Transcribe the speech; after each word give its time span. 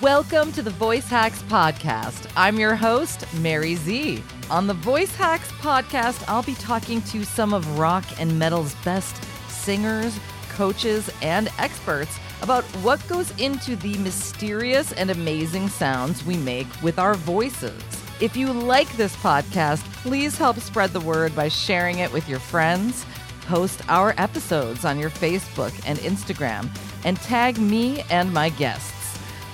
Welcome 0.00 0.50
to 0.54 0.62
the 0.62 0.70
Voice 0.70 1.06
Hacks 1.06 1.40
Podcast. 1.44 2.28
I'm 2.36 2.58
your 2.58 2.74
host, 2.74 3.32
Mary 3.34 3.76
Z. 3.76 4.24
On 4.50 4.66
the 4.66 4.74
Voice 4.74 5.14
Hacks 5.14 5.52
Podcast, 5.52 6.24
I'll 6.26 6.42
be 6.42 6.56
talking 6.56 7.00
to 7.02 7.24
some 7.24 7.54
of 7.54 7.78
rock 7.78 8.04
and 8.18 8.36
metal's 8.36 8.74
best 8.84 9.22
singers, 9.48 10.18
coaches, 10.50 11.08
and 11.22 11.48
experts 11.60 12.18
about 12.42 12.64
what 12.82 13.06
goes 13.06 13.30
into 13.38 13.76
the 13.76 13.96
mysterious 13.98 14.90
and 14.94 15.12
amazing 15.12 15.68
sounds 15.68 16.24
we 16.24 16.36
make 16.38 16.66
with 16.82 16.98
our 16.98 17.14
voices. 17.14 17.80
If 18.20 18.36
you 18.36 18.52
like 18.52 18.92
this 18.96 19.14
podcast, 19.18 19.84
please 20.02 20.36
help 20.36 20.58
spread 20.58 20.90
the 20.90 21.00
word 21.00 21.36
by 21.36 21.46
sharing 21.46 22.00
it 22.00 22.12
with 22.12 22.28
your 22.28 22.40
friends. 22.40 23.06
Post 23.42 23.80
our 23.88 24.12
episodes 24.18 24.84
on 24.84 24.98
your 24.98 25.10
Facebook 25.10 25.72
and 25.86 26.00
Instagram 26.00 26.68
and 27.04 27.16
tag 27.18 27.58
me 27.58 28.02
and 28.10 28.32
my 28.32 28.48
guests. 28.48 29.03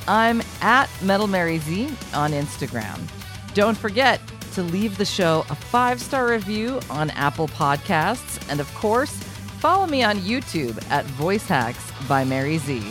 I'm 0.08 0.42
at 0.60 0.88
Metal 1.02 1.26
Mary 1.26 1.58
Z 1.58 1.88
on 2.14 2.32
Instagram. 2.32 2.98
Don't 3.54 3.76
forget 3.76 4.20
to 4.52 4.62
leave 4.62 4.98
the 4.98 5.04
show 5.04 5.44
a 5.50 5.54
five 5.54 6.00
star 6.00 6.28
review 6.28 6.80
on 6.90 7.10
Apple 7.10 7.48
Podcasts. 7.48 8.44
And 8.50 8.60
of 8.60 8.72
course, 8.74 9.12
follow 9.60 9.86
me 9.86 10.02
on 10.02 10.18
YouTube 10.18 10.82
at 10.90 11.04
Voice 11.06 11.46
Hacks 11.46 11.90
by 12.08 12.24
Mary 12.24 12.58
Z. 12.58 12.82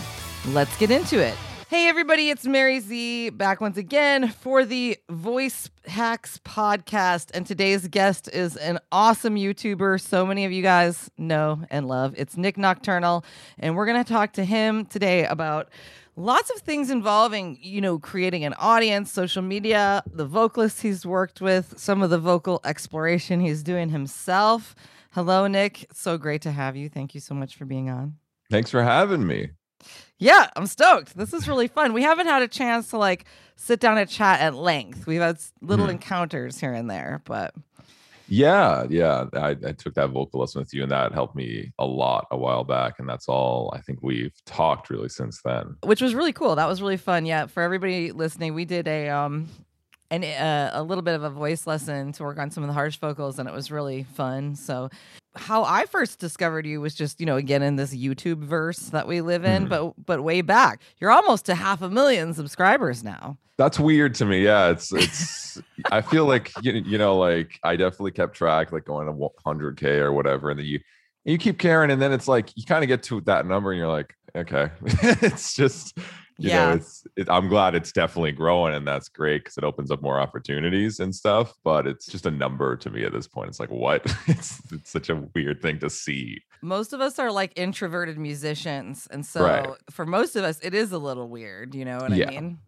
Let's 0.48 0.75
get 0.78 0.92
into 0.92 1.20
it. 1.20 1.36
Hey, 1.70 1.88
everybody, 1.88 2.31
it's 2.31 2.48
Mary 2.48 2.80
Z 2.80 3.30
back 3.30 3.61
once 3.61 3.78
again 3.78 4.30
for 4.30 4.66
the 4.66 4.98
Voice 5.08 5.70
Hacks 5.86 6.39
podcast. 6.44 7.30
And 7.36 7.45
today's 7.45 7.88
guest 7.88 8.28
is 8.33 8.58
an 8.58 8.80
awesome 8.92 9.36
YouTuber. 9.36 10.02
So 10.02 10.26
many 10.26 10.45
of 10.45 10.52
you 10.52 10.64
guys 10.64 11.11
know 11.20 11.61
and 11.70 11.88
love. 11.88 12.16
It's 12.17 12.38
Nik 12.38 12.58
Nocturnal. 12.58 13.23
And 13.59 13.76
we're 13.76 13.86
going 13.86 14.03
to 14.03 14.11
talk 14.11 14.33
to 14.33 14.44
him 14.44 14.86
today 14.86 15.26
about 15.26 15.70
lots 16.20 16.50
of 16.50 16.58
things 16.58 16.89
involving 16.89 17.58
you 17.62 17.80
know 17.80 17.98
creating 17.98 18.44
an 18.44 18.53
audience 18.56 19.12
social 19.12 19.42
media 19.42 20.03
the 20.12 20.26
vocalists 20.26 20.81
he's 20.81 21.06
worked 21.06 21.39
with 21.39 21.73
some 21.80 22.03
of 22.03 22.09
the 22.09 22.20
vocal 22.20 22.59
exploration 22.66 23.39
he's 23.39 23.64
doing 23.64 23.89
himself. 23.89 24.76
Hello 25.11 25.48
Nik. 25.48 25.88
So 25.94 26.17
great 26.17 26.42
to 26.44 26.52
have 26.52 26.76
you. 26.76 26.89
Thank 26.89 27.16
you 27.16 27.22
so 27.22 27.34
much 27.34 27.56
for 27.56 27.66
being 27.66 27.89
on. 27.89 28.17
Thanks 28.52 28.70
for 28.70 28.84
having 28.84 29.26
me. 29.26 29.52
Yeah 30.17 30.50
i'm 30.58 30.67
stoked. 30.67 31.17
This 31.17 31.34
is 31.34 31.48
really 31.48 31.70
fun. 31.70 31.94
We 31.94 32.03
haven't 32.03 32.28
had 32.28 32.42
a 32.42 32.48
chance 32.48 32.89
to 32.89 32.98
like 32.98 33.26
sit 33.56 33.80
down 33.80 33.98
and 33.98 34.09
chat 34.09 34.42
at 34.42 34.56
length. 34.56 35.08
We've 35.08 35.22
had 35.22 35.39
little 35.61 35.88
mm. 35.88 35.92
encounters 35.92 36.59
here 36.59 36.73
and 36.73 36.89
there 36.89 37.22
but 37.23 37.54
yeah, 38.30 38.85
yeah. 38.89 39.25
I, 39.33 39.49
I, 39.49 39.72
took 39.73 39.95
that 39.95 40.11
vocal 40.11 40.39
lesson 40.39 40.59
with 40.59 40.73
you, 40.73 40.83
and 40.83 40.91
that 40.91 41.13
helped 41.13 41.35
me 41.35 41.72
a 41.80 41.85
lot 41.85 42.27
a 42.31 42.38
while 42.38 42.63
back. 42.63 42.99
And 42.99 43.09
that's 43.09 43.27
all 43.27 43.73
I 43.75 43.81
think 43.81 43.99
we've 44.02 44.33
talked 44.45 44.89
really 44.89 45.09
since 45.09 45.41
then. 45.44 45.75
Which 45.83 46.02
was 46.02 46.16
really 46.16 46.33
cool. 46.33 46.55
That 46.55 46.67
was 46.67 46.81
really 46.81 46.97
fun. 46.97 47.25
Yeah, 47.25 47.47
for 47.47 47.63
everybody 47.63 48.11
listening, 48.11 48.53
we 48.53 48.66
did 48.66 48.88
a 48.88 49.09
um 49.09 49.49
and 50.11 50.23
uh, 50.23 50.71
a 50.73 50.83
little 50.83 51.02
bit 51.02 51.15
of 51.15 51.23
a 51.23 51.29
voice 51.29 51.67
lesson 51.67 52.11
to 52.14 52.23
work 52.23 52.39
on 52.39 52.52
some 52.52 52.64
of 52.64 52.67
the 52.67 52.73
harsh 52.73 52.97
vocals, 52.97 53.39
and 53.39 53.47
it 53.47 53.53
was 53.53 53.71
really 53.71 54.03
fun. 54.03 54.55
So, 54.55 54.89
how 55.36 55.64
I 55.64 55.86
first 55.86 56.20
discovered 56.20 56.65
you 56.65 56.81
was 56.81 56.95
just 56.95 57.20
you 57.20 57.25
know 57.25 57.36
again 57.36 57.61
in 57.61 57.75
this 57.75 57.95
YouTube 57.95 58.43
verse 58.43 58.80
that 58.89 59.08
we 59.08 59.21
live 59.21 59.45
in, 59.45 59.65
mm. 59.65 59.69
but 59.69 59.93
but 60.05 60.23
way 60.23 60.42
back, 60.42 60.81
you're 60.98 61.11
almost 61.11 61.45
to 61.45 61.55
half 61.55 61.81
a 61.81 61.89
million 61.89 62.33
subscribers 62.33 63.03
now. 63.03 63.37
That's 63.58 63.80
weird 63.80 64.15
to 64.15 64.25
me. 64.25 64.43
Yeah, 64.43 64.69
it's 64.69 64.92
it's. 64.93 65.61
I 65.92 66.02
feel 66.02 66.25
like 66.25 66.52
you, 66.61 66.71
you 66.71 66.98
know, 66.98 67.17
like 67.17 67.59
I 67.64 67.75
definitely 67.75 68.11
kept 68.11 68.36
track, 68.36 68.71
like 68.71 68.86
going 68.86 69.08
to 69.08 69.14
100k 69.14 69.99
or 69.99 70.14
whatever, 70.14 70.49
and 70.49 70.59
then 70.59 70.65
you 70.65 70.80
you 71.25 71.37
keep 71.37 71.59
caring, 71.59 71.92
and 71.92 72.02
then 72.02 72.11
it's 72.11 72.27
like 72.27 72.52
you 72.55 72.64
kind 72.65 72.83
of 72.83 72.87
get 72.87 73.03
to 73.03 73.21
that 73.21 73.45
number, 73.45 73.71
and 73.71 73.77
you're 73.77 73.87
like, 73.87 74.15
okay, 74.36 74.69
it's 75.21 75.53
just 75.53 75.98
you 76.39 76.50
yeah. 76.50 76.70
know, 76.70 76.76
it's 76.76 77.05
it, 77.17 77.30
I'm 77.30 77.50
glad 77.50 77.76
it's 77.76 77.92
definitely 77.92 78.32
growing, 78.32 78.73
and 78.73 78.88
that's 78.88 79.10
great 79.10 79.44
because 79.44 79.58
it 79.58 79.64
opens 79.66 79.92
up 79.92 80.02
more 80.02 80.20
opportunities 80.20 81.00
and 81.00 81.14
stuff. 81.14 81.54
But 81.64 81.86
it's 81.86 82.05
just 82.05 82.26
a 82.26 82.32
number 82.32 82.77
to 82.77 82.89
me 82.89 83.04
at 83.04 83.11
this 83.11 83.27
point. 83.27 83.50
It's 83.50 83.60
like 83.60 83.70
what? 83.70 84.05
it's 84.27 84.61
it's 84.72 84.89
such 84.89 85.10
a 85.10 85.16
weird 85.36 85.61
thing 85.61 85.80
to 85.80 85.89
see. 85.89 86.42
Most 86.61 86.94
of 86.94 87.02
us 87.02 87.20
are 87.20 87.32
like 87.32 87.52
introverted 87.58 88.17
musicians, 88.17 89.08
and 89.11 89.26
so 89.26 89.44
right. 89.44 89.70
for 89.92 90.05
most 90.05 90.38
of 90.38 90.45
us, 90.45 90.60
it 90.64 90.73
is 90.73 90.94
a 90.94 90.98
little 90.98 91.28
weird. 91.28 91.76
You 91.76 91.83
know 91.83 91.98
what 91.98 92.11
yeah. 92.11 92.28
I 92.28 92.32
mean? 92.32 92.60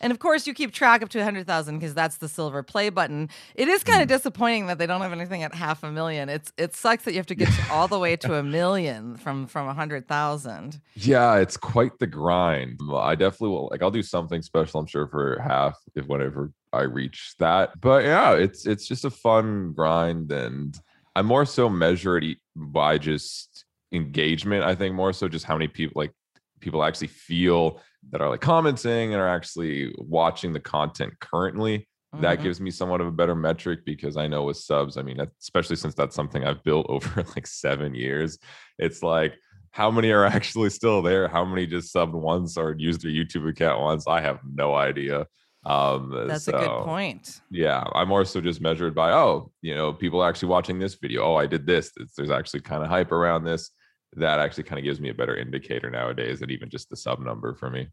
And 0.00 0.12
of 0.12 0.18
course, 0.18 0.46
you 0.46 0.54
keep 0.54 0.72
track 0.72 1.02
up 1.02 1.08
to 1.10 1.18
100,000 1.18 1.78
because 1.78 1.94
that's 1.94 2.18
the 2.18 2.28
silver 2.28 2.62
play 2.62 2.88
button. 2.88 3.28
It 3.54 3.68
is 3.68 3.82
kind 3.82 4.00
of 4.02 4.06
mm. 4.06 4.10
disappointing 4.10 4.66
that 4.66 4.78
they 4.78 4.86
don't 4.86 5.00
have 5.00 5.12
anything 5.12 5.42
at 5.42 5.54
half 5.54 5.82
a 5.82 5.90
million. 5.90 6.28
It's 6.28 6.52
it 6.56 6.74
sucks 6.74 7.04
that 7.04 7.12
you 7.12 7.18
have 7.18 7.26
to 7.26 7.34
get 7.34 7.50
all 7.70 7.88
the 7.88 7.98
way 7.98 8.16
to 8.16 8.34
a 8.34 8.42
million 8.42 9.16
from 9.16 9.46
from 9.46 9.66
100,000. 9.66 10.80
Yeah, 10.94 11.36
it's 11.36 11.56
quite 11.56 11.98
the 11.98 12.06
grind. 12.06 12.80
I 12.94 13.14
definitely 13.14 13.50
will 13.50 13.68
like 13.70 13.82
I'll 13.82 13.90
do 13.90 14.02
something 14.02 14.42
special 14.42 14.80
I'm 14.80 14.86
sure 14.86 15.08
for 15.08 15.40
half 15.40 15.78
if 15.94 16.06
whenever 16.06 16.52
I 16.72 16.82
reach 16.82 17.34
that. 17.38 17.80
But 17.80 18.04
yeah, 18.04 18.34
it's 18.34 18.66
it's 18.66 18.86
just 18.86 19.04
a 19.04 19.10
fun 19.10 19.72
grind 19.72 20.30
and 20.32 20.78
I'm 21.16 21.26
more 21.26 21.46
so 21.46 21.68
measured 21.68 22.24
by 22.54 22.98
just 22.98 23.64
engagement. 23.92 24.64
I 24.64 24.74
think 24.74 24.94
more 24.94 25.12
so 25.12 25.28
just 25.28 25.44
how 25.44 25.54
many 25.54 25.68
people 25.68 26.00
like 26.00 26.12
people 26.60 26.84
actually 26.84 27.08
feel 27.08 27.80
that 28.10 28.20
are 28.20 28.28
like 28.28 28.40
commenting 28.40 29.12
and 29.12 29.20
are 29.20 29.28
actually 29.28 29.94
watching 29.98 30.52
the 30.52 30.60
content 30.60 31.12
currently 31.20 31.78
mm-hmm. 31.78 32.22
that 32.22 32.42
gives 32.42 32.60
me 32.60 32.70
somewhat 32.70 33.00
of 33.00 33.06
a 33.06 33.12
better 33.12 33.34
metric 33.34 33.80
because 33.84 34.16
i 34.16 34.26
know 34.26 34.44
with 34.44 34.56
subs 34.56 34.96
i 34.96 35.02
mean 35.02 35.20
especially 35.40 35.76
since 35.76 35.94
that's 35.94 36.16
something 36.16 36.44
i've 36.44 36.62
built 36.64 36.86
over 36.90 37.24
like 37.34 37.46
seven 37.46 37.94
years 37.94 38.38
it's 38.78 39.02
like 39.02 39.34
how 39.70 39.90
many 39.90 40.10
are 40.10 40.24
actually 40.24 40.70
still 40.70 41.02
there? 41.02 41.28
How 41.28 41.44
many 41.44 41.66
just 41.66 41.94
subbed 41.94 42.12
once 42.12 42.56
or 42.56 42.74
used 42.76 43.02
their 43.02 43.10
youtube 43.10 43.48
account 43.48 43.80
once? 43.80 44.06
I 44.06 44.20
have 44.20 44.40
no 44.44 44.74
idea. 44.74 45.26
Um 45.64 46.26
that's 46.26 46.44
so, 46.44 46.56
a 46.56 46.60
good 46.60 46.84
point. 46.84 47.40
yeah 47.50 47.82
i'm 47.92 48.12
also 48.12 48.40
just 48.40 48.60
measured 48.60 48.94
by 48.94 49.10
oh 49.10 49.50
you 49.60 49.74
know 49.74 49.92
people 49.92 50.22
actually 50.24 50.48
watching 50.48 50.78
this 50.78 50.94
video. 50.94 51.22
Oh 51.24 51.36
i 51.36 51.46
did 51.46 51.66
this. 51.66 51.92
It's, 51.96 52.14
there's 52.14 52.30
actually 52.30 52.60
kind 52.60 52.82
of 52.82 52.88
hype 52.88 53.12
around 53.12 53.44
this 53.44 53.70
that 54.16 54.38
actually 54.38 54.64
kind 54.64 54.78
of 54.78 54.84
gives 54.84 55.00
me 55.00 55.10
a 55.10 55.14
better 55.14 55.36
indicator 55.36 55.90
nowadays 55.90 56.40
than 56.40 56.50
even 56.50 56.70
just 56.70 56.90
the 56.90 56.96
sub 56.96 57.20
number 57.20 57.54
for 57.54 57.70
me. 57.70 57.88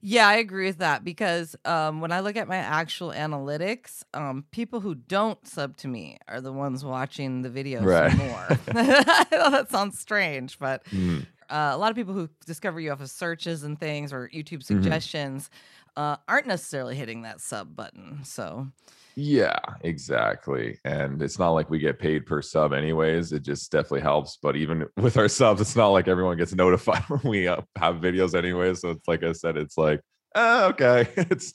Yeah, 0.00 0.28
I 0.28 0.36
agree 0.36 0.66
with 0.66 0.78
that 0.78 1.02
because 1.02 1.56
um, 1.64 2.00
when 2.00 2.12
I 2.12 2.20
look 2.20 2.36
at 2.36 2.46
my 2.46 2.56
actual 2.56 3.10
analytics, 3.10 4.04
um, 4.14 4.44
people 4.52 4.80
who 4.80 4.94
don't 4.94 5.44
sub 5.46 5.76
to 5.78 5.88
me 5.88 6.18
are 6.28 6.40
the 6.40 6.52
ones 6.52 6.84
watching 6.84 7.42
the 7.42 7.50
videos 7.50 7.84
right. 7.84 8.16
more. 8.16 8.46
I 8.68 9.26
know 9.32 9.50
that 9.50 9.70
sounds 9.70 9.98
strange, 9.98 10.58
but 10.60 10.84
mm. 10.86 11.26
uh, 11.50 11.70
a 11.72 11.76
lot 11.78 11.90
of 11.90 11.96
people 11.96 12.14
who 12.14 12.28
discover 12.46 12.78
you 12.78 12.92
off 12.92 13.00
of 13.00 13.10
searches 13.10 13.64
and 13.64 13.78
things 13.78 14.12
or 14.12 14.28
YouTube 14.32 14.58
mm-hmm. 14.58 14.82
suggestions 14.82 15.50
mm-hmm. 15.96 16.00
uh, 16.00 16.16
aren't 16.28 16.46
necessarily 16.46 16.94
hitting 16.94 17.22
that 17.22 17.40
sub 17.40 17.74
button. 17.74 18.20
So 18.22 18.68
yeah, 19.20 19.58
exactly. 19.80 20.78
And 20.84 21.20
it's 21.20 21.40
not 21.40 21.50
like 21.50 21.68
we 21.68 21.80
get 21.80 21.98
paid 21.98 22.24
per 22.24 22.40
sub, 22.40 22.72
anyways. 22.72 23.32
It 23.32 23.42
just 23.42 23.72
definitely 23.72 24.02
helps. 24.02 24.38
But 24.40 24.54
even 24.54 24.86
with 24.96 25.16
our 25.16 25.26
subs, 25.26 25.60
it's 25.60 25.74
not 25.74 25.88
like 25.88 26.06
everyone 26.06 26.36
gets 26.36 26.54
notified 26.54 27.02
when 27.08 27.22
we 27.24 27.48
uh, 27.48 27.62
have 27.76 27.96
videos, 27.96 28.36
anyway. 28.36 28.74
So 28.74 28.90
it's 28.90 29.08
like 29.08 29.24
I 29.24 29.32
said, 29.32 29.56
it's 29.56 29.76
like, 29.76 30.00
oh, 30.36 30.68
okay, 30.68 31.08
it's 31.16 31.52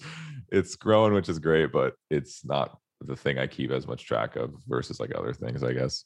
it's 0.52 0.76
growing, 0.76 1.14
which 1.14 1.30
is 1.30 1.40
great, 1.40 1.72
but 1.72 1.94
it's 2.10 2.44
not 2.44 2.78
the 3.00 3.16
thing 3.16 3.40
I 3.40 3.48
keep 3.48 3.72
as 3.72 3.88
much 3.88 4.06
track 4.06 4.36
of 4.36 4.54
versus 4.68 5.00
like 5.00 5.16
other 5.16 5.32
things, 5.32 5.64
I 5.64 5.72
guess. 5.72 6.04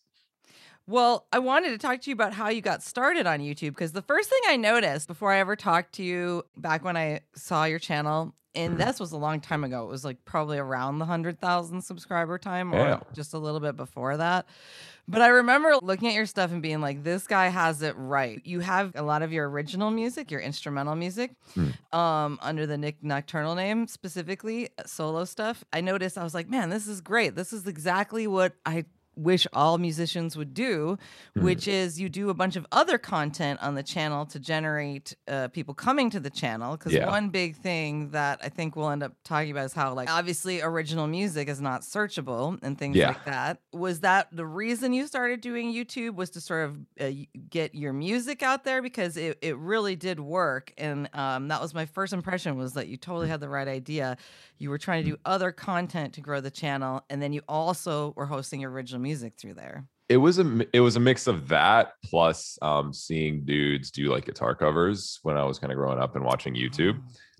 Well, 0.88 1.28
I 1.34 1.39
wanted 1.39 1.69
to 1.69 1.78
talk 1.78 2.01
to 2.01 2.10
you 2.10 2.13
about 2.13 2.34
how 2.34 2.48
you 2.50 2.62
got 2.62 2.81
started 2.81 3.28
on 3.28 3.39
YouTube 3.39 3.72
because 3.72 3.92
the 3.92 4.01
first 4.01 4.30
thing 4.30 4.39
I 4.48 4.56
noticed 4.56 5.07
before 5.07 5.34
I 5.34 5.39
ever 5.39 5.57
talked 5.57 5.95
to 5.95 6.04
you 6.04 6.45
back 6.56 6.86
when 6.86 6.95
I 6.95 7.19
saw 7.36 7.66
your 7.66 7.80
channel 7.80 8.34
and 8.57 8.78
mm-hmm. 8.78 8.88
this 8.88 9.00
was 9.00 9.12
a 9.12 9.18
long 9.18 9.39
time 9.39 9.63
ago. 9.63 9.84
It 9.84 9.89
was 9.89 10.04
like 10.04 10.24
probably 10.25 10.57
around 10.57 10.98
the 10.98 11.06
100,000 11.06 11.81
subscriber 11.81 12.39
time 12.39 12.74
or 12.74 12.78
yeah. 12.78 13.00
just 13.13 13.34
a 13.34 13.38
little 13.38 13.60
bit 13.60 13.75
before 13.75 14.18
that. 14.18 14.48
But 15.07 15.22
I 15.22 15.28
remember 15.28 15.75
looking 15.81 16.10
at 16.10 16.16
your 16.16 16.25
stuff 16.25 16.51
and 16.51 16.62
being 16.62 16.81
like, 16.81 17.04
this 17.04 17.28
guy 17.28 17.48
has 17.48 17.81
it 17.81 17.95
right. 17.98 18.42
You 18.44 18.60
have 18.62 18.94
a 18.95 19.04
lot 19.04 19.22
of 19.22 19.31
your 19.31 19.50
original 19.50 19.92
music, 19.92 20.31
your 20.31 20.42
instrumental 20.42 20.95
music, 20.95 21.31
mm. 21.56 21.74
um, 21.98 22.40
under 22.42 22.66
the 22.66 22.78
Nik 22.78 23.04
Nocturnal 23.04 23.56
name, 23.56 23.88
specifically 23.88 24.69
uh, 24.78 24.83
solo 24.86 25.24
stuff. 25.24 25.63
I 25.72 25.81
noticed, 25.81 26.18
I 26.18 26.24
was 26.24 26.33
like, 26.33 26.50
man, 26.50 26.69
this 26.69 26.88
is 26.88 27.00
great. 27.00 27.36
This 27.36 27.54
is 27.54 27.68
exactly 27.68 28.28
what 28.28 28.54
I 28.66 28.86
wish 29.18 29.48
all 29.52 29.78
musicians 29.78 30.38
would 30.38 30.54
do, 30.54 30.98
Mhm. 31.36 31.42
which 31.44 31.68
is 31.68 32.00
you 32.00 32.08
do 32.08 32.30
a 32.30 32.34
bunch 32.34 32.56
of 32.56 32.66
other 32.72 32.98
content 32.98 33.60
on 33.62 33.75
the 33.75 33.84
channel 33.84 34.25
to 34.28 34.40
generate 34.40 35.16
uh, 35.28 35.48
people 35.50 35.74
coming 35.74 36.10
to 36.12 36.19
the 36.19 36.30
channel. 36.30 36.78
Because 36.78 36.94
Yeah. 36.94 37.08
one 37.08 37.30
big 37.30 37.56
thing 37.56 38.12
that 38.12 38.40
I 38.44 38.50
think 38.50 38.75
we'll 38.75 38.90
end 38.92 39.04
up 39.04 39.14
talking 39.24 39.52
about 39.52 39.66
is 39.66 39.74
how, 39.74 39.94
like, 39.94 40.10
obviously 40.10 40.62
original 40.62 41.08
music 41.08 41.50
is 41.50 41.60
not 41.60 41.81
searchable 41.81 42.60
and 42.62 42.78
things 42.78 42.96
Yeah. 42.96 43.08
like 43.10 43.25
that. 43.25 43.60
Was 43.74 44.02
that 44.02 44.28
the 44.31 44.46
reason 44.46 44.94
you 44.94 45.08
started 45.08 45.42
doing 45.42 45.74
YouTube? 45.74 46.16
Was 46.16 46.30
to 46.31 46.42
sort 46.42 46.66
of 46.69 46.78
uh, 47.00 47.10
get 47.50 47.74
your 47.74 47.94
music 47.94 48.44
out 48.44 48.64
there 48.64 48.81
because 48.84 49.18
it, 49.18 49.38
it 49.42 49.58
really 49.58 49.96
did 49.96 50.19
work, 50.19 50.72
and 50.78 51.10
um, 51.14 51.48
that 51.48 51.60
was 51.62 51.74
my 51.74 51.86
first 51.88 52.14
impression 52.14 52.56
was 52.58 52.74
that 52.74 52.88
you 52.88 52.98
totally 52.98 53.28
had 53.30 53.40
the 53.40 53.50
right 53.50 53.68
idea. 53.68 54.16
You 54.60 54.69
were 54.69 54.78
trying 54.78 55.04
to 55.04 55.10
do 55.12 55.18
other 55.25 55.52
content 55.52 56.14
to 56.14 56.22
grow 56.22 56.40
the 56.40 56.52
channel, 56.52 57.04
and 57.10 57.19
then 57.22 57.34
you 57.34 57.42
also 57.48 58.14
were 58.16 58.25
hosting 58.28 58.64
original 58.64 59.02
music 59.02 59.06
through 59.15 59.54
there. 59.54 59.86
it 60.09 60.18
was 60.18 60.39
a 60.39 60.65
it 60.74 60.80
was 60.80 60.95
a 60.95 61.00
mix 61.00 61.27
of 61.27 61.48
that 61.50 61.94
plus 62.04 62.57
um 62.62 62.94
seeing 62.94 63.44
dudes 63.45 63.92
do 63.92 64.09
like 64.09 64.25
guitar 64.25 64.56
covers 64.56 65.19
when 65.24 65.36
I 65.38 65.44
was 65.44 65.59
kind 65.59 65.71
of 65.71 65.77
growing 65.77 66.00
up 66.00 66.15
and 66.15 66.24
watching 66.25 66.54
YouTube. 66.56 67.00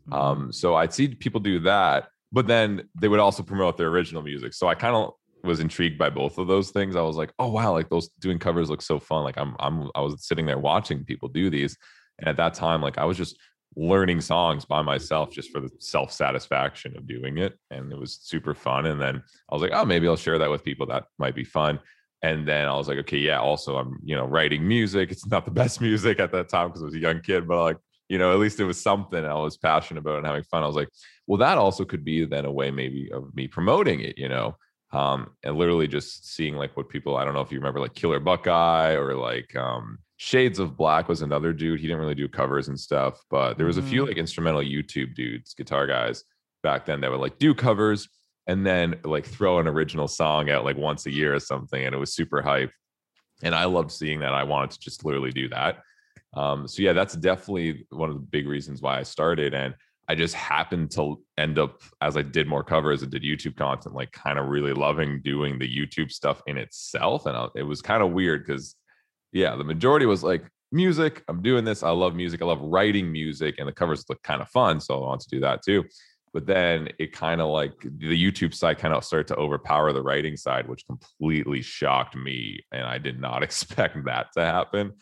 Mhm. 0.10 0.14
Um, 0.18 0.52
so 0.52 0.76
I'd 0.76 0.94
see 0.94 1.08
people 1.16 1.40
do 1.42 1.60
that, 1.62 2.08
but 2.32 2.48
then 2.48 2.84
they 3.00 3.08
would 3.08 3.20
also 3.20 3.44
promote 3.44 3.78
their 3.78 3.88
original 3.90 4.22
music. 4.22 4.54
So 4.54 4.68
I 4.68 4.76
kind 4.76 4.96
of 4.96 5.14
was 5.44 5.60
intrigued 5.60 5.98
by 5.98 6.10
both 6.10 6.38
of 6.38 6.48
those 6.48 6.72
things. 6.72 6.96
I 6.96 7.02
was 7.02 7.16
like, 7.18 7.32
oh 7.40 7.50
wow, 7.52 7.72
like 7.72 7.90
those 7.90 8.10
doing 8.20 8.40
covers 8.40 8.70
look 8.70 8.82
so 8.82 9.00
fun. 9.00 9.24
Like 9.24 9.38
I'm 9.38 9.56
I'm 9.60 9.90
I 9.96 10.02
was 10.02 10.26
sitting 10.28 10.46
there 10.46 10.60
watching 10.60 11.04
people 11.06 11.30
do 11.30 11.50
these. 11.50 11.78
And 12.20 12.28
at 12.28 12.38
that 12.38 12.54
time, 12.54 12.82
like 12.82 12.98
I 12.98 13.06
was 13.06 13.18
just 13.18 13.38
learning 13.78 14.20
songs 14.20 14.66
by 14.66 14.82
myself 14.82 15.32
just 15.32 15.52
for 15.52 15.60
the 15.60 15.70
self-satisfaction 15.80 16.98
of 16.98 17.08
doing 17.08 17.38
it. 17.38 17.58
And 17.70 17.92
it 17.92 18.00
was 18.00 18.20
super 18.22 18.54
fun. 18.54 18.88
And 18.88 19.00
then 19.00 19.24
I 19.50 19.54
was 19.54 19.62
like, 19.62 19.72
oh, 19.74 19.86
maybe 19.86 20.08
I'll 20.08 20.16
share 20.16 20.40
that 20.40 20.50
with 20.50 20.64
people. 20.64 20.88
That 20.88 21.06
might 21.20 21.36
be 21.36 21.44
fun. 21.44 21.80
And 22.24 22.48
then 22.48 22.68
I 22.68 22.76
was 22.76 22.88
like, 22.88 22.98
okay, 23.00 23.20
yeah, 23.20 23.40
also 23.40 23.78
I'm, 23.78 24.00
you 24.04 24.16
know, 24.16 24.26
writing 24.26 24.68
music. 24.68 25.12
It's 25.12 25.28
not 25.28 25.46
the 25.46 25.52
best 25.62 25.80
music 25.80 26.20
at 26.20 26.32
that 26.32 26.50
time 26.50 26.70
because 26.70 26.82
I 26.82 26.86
was 26.86 26.96
a 26.96 27.00
young 27.00 27.22
kid, 27.22 27.48
but 27.48 27.62
like 27.64 27.78
you 28.10 28.18
know, 28.18 28.32
at 28.32 28.40
least 28.40 28.60
it 28.60 28.66
was 28.66 28.82
something 28.82 29.24
I 29.26 29.34
was 29.34 29.58
passionate 29.58 30.00
about 30.00 30.18
and 30.18 30.26
having 30.26 30.44
fun. 30.44 30.64
I 30.64 30.68
was 30.68 30.76
like, 30.76 30.90
well, 31.26 31.40
that 31.40 31.58
also 31.58 31.84
could 31.84 32.06
be 32.06 32.26
then 32.26 32.46
a 32.46 32.52
way 32.52 32.72
maybe 32.72 33.12
of 33.12 33.36
me 33.36 33.48
promoting 33.48 34.00
it, 34.00 34.18
you 34.18 34.30
know, 34.30 34.56
um, 34.94 35.32
and 35.44 35.58
literally 35.58 35.88
just 35.88 36.34
seeing 36.34 36.56
like 36.56 36.78
what 36.78 36.90
people, 36.90 37.18
I 37.18 37.26
don't 37.26 37.34
know 37.34 37.42
if 37.42 37.52
you 37.52 37.60
remember 37.60 37.82
like 37.82 37.94
Killer 37.94 38.20
Buckeye 38.20 38.94
or 38.94 39.16
like 39.16 39.56
um, 39.56 40.00
Shades 40.18 40.58
of 40.58 40.76
Black 40.76 41.08
was 41.08 41.22
another 41.22 41.54
dude. 41.54 41.80
He 41.80 41.88
didn't 41.88 42.02
really 42.02 42.16
do 42.16 42.28
covers 42.28 42.68
and 42.68 42.80
stuff, 42.80 43.22
but 43.30 43.58
there 43.58 43.68
was 43.68 43.78
a 43.78 43.84
few 43.84 44.06
like 44.06 44.18
instrumental 44.18 44.62
YouTube 44.62 45.14
dudes, 45.14 45.54
guitar 45.54 45.86
guys 45.86 46.24
back 46.64 46.86
then 46.86 47.02
that 47.02 47.12
would 47.12 47.20
like 47.20 47.38
do 47.38 47.54
covers 47.54 48.10
and 48.48 48.66
then 48.66 48.96
like 49.04 49.26
throw 49.26 49.60
an 49.60 49.68
original 49.68 50.08
song 50.08 50.50
out 50.50 50.66
like 50.66 50.76
once 50.76 51.06
a 51.06 51.12
year 51.12 51.36
or 51.36 51.40
something. 51.40 51.86
And 51.86 51.94
it 51.94 52.00
was 52.00 52.16
super 52.16 52.42
hype. 52.42 52.72
And 53.44 53.54
I 53.54 53.66
loved 53.66 53.92
seeing 53.92 54.22
that. 54.22 54.34
I 54.34 54.44
wanted 54.44 54.72
to 54.72 54.80
just 54.80 55.06
literally 55.06 55.32
do 55.32 55.50
that. 55.50 55.84
Um, 56.34 56.68
so 56.68 56.82
yeah, 56.82 56.94
that's 56.94 57.16
definitely 57.16 57.86
one 57.92 58.10
of 58.10 58.16
the 58.16 58.22
big 58.22 58.48
reasons 58.48 58.82
why 58.82 58.98
I 58.98 59.04
started. 59.04 59.54
And 59.54 59.76
I 60.08 60.16
just 60.16 60.34
happened 60.34 60.90
to 60.92 61.22
end 61.38 61.60
up 61.60 61.82
as 62.02 62.18
I 62.18 62.24
did 62.24 62.48
more 62.48 62.64
covers 62.64 63.04
and 63.04 63.12
did 63.12 63.22
YouTube 63.22 63.56
content, 63.56 63.94
like 63.94 64.12
kind 64.14 64.40
of 64.40 64.48
really 64.48 64.74
loving 64.74 65.22
doing 65.22 65.60
the 65.60 65.68
YouTube 65.68 66.12
stuff 66.12 66.42
in 66.48 66.58
itself. 66.58 67.28
And 67.28 67.38
I, 67.38 67.50
it 67.56 67.64
was 67.64 67.84
kind 67.84 68.02
of 68.02 68.14
weird 68.14 68.48
because, 68.48 68.76
yeah, 69.32 69.56
the 69.56 69.64
majority 69.64 70.06
was 70.06 70.24
like 70.24 70.44
music. 70.72 71.24
I'm 71.28 71.42
doing 71.42 71.66
this. 71.66 71.84
I 71.84 71.92
love 71.92 72.16
music. 72.16 72.42
I 72.42 72.46
love 72.46 72.62
writing 72.62 73.12
music, 73.12 73.56
and 73.58 73.68
the 73.68 73.74
covers 73.74 74.06
look 74.10 74.22
kind 74.24 74.42
of 74.42 74.50
fun. 74.50 74.80
So 74.80 74.96
I 74.96 75.08
want 75.08 75.22
to 75.22 75.30
do 75.30 75.40
that 75.42 75.64
too. 75.64 75.86
But 76.34 76.46
then 76.46 76.90
it 77.00 77.14
kind 77.14 77.42
of 77.42 77.50
like 77.50 77.74
the 77.82 78.32
YouTube 78.32 78.54
side 78.54 78.78
kind 78.78 78.94
of 78.94 79.04
started 79.04 79.28
to 79.28 79.36
overpower 79.38 79.94
the 79.94 80.04
writing 80.04 80.38
side, 80.38 80.68
which 80.68 80.86
completely 80.86 81.62
shocked 81.62 82.16
me. 82.16 82.60
And 82.72 82.84
I 82.84 82.98
did 82.98 83.20
not 83.20 83.44
expect 83.48 84.04
that 84.06 84.28
to 84.34 84.42
happen 84.42 84.94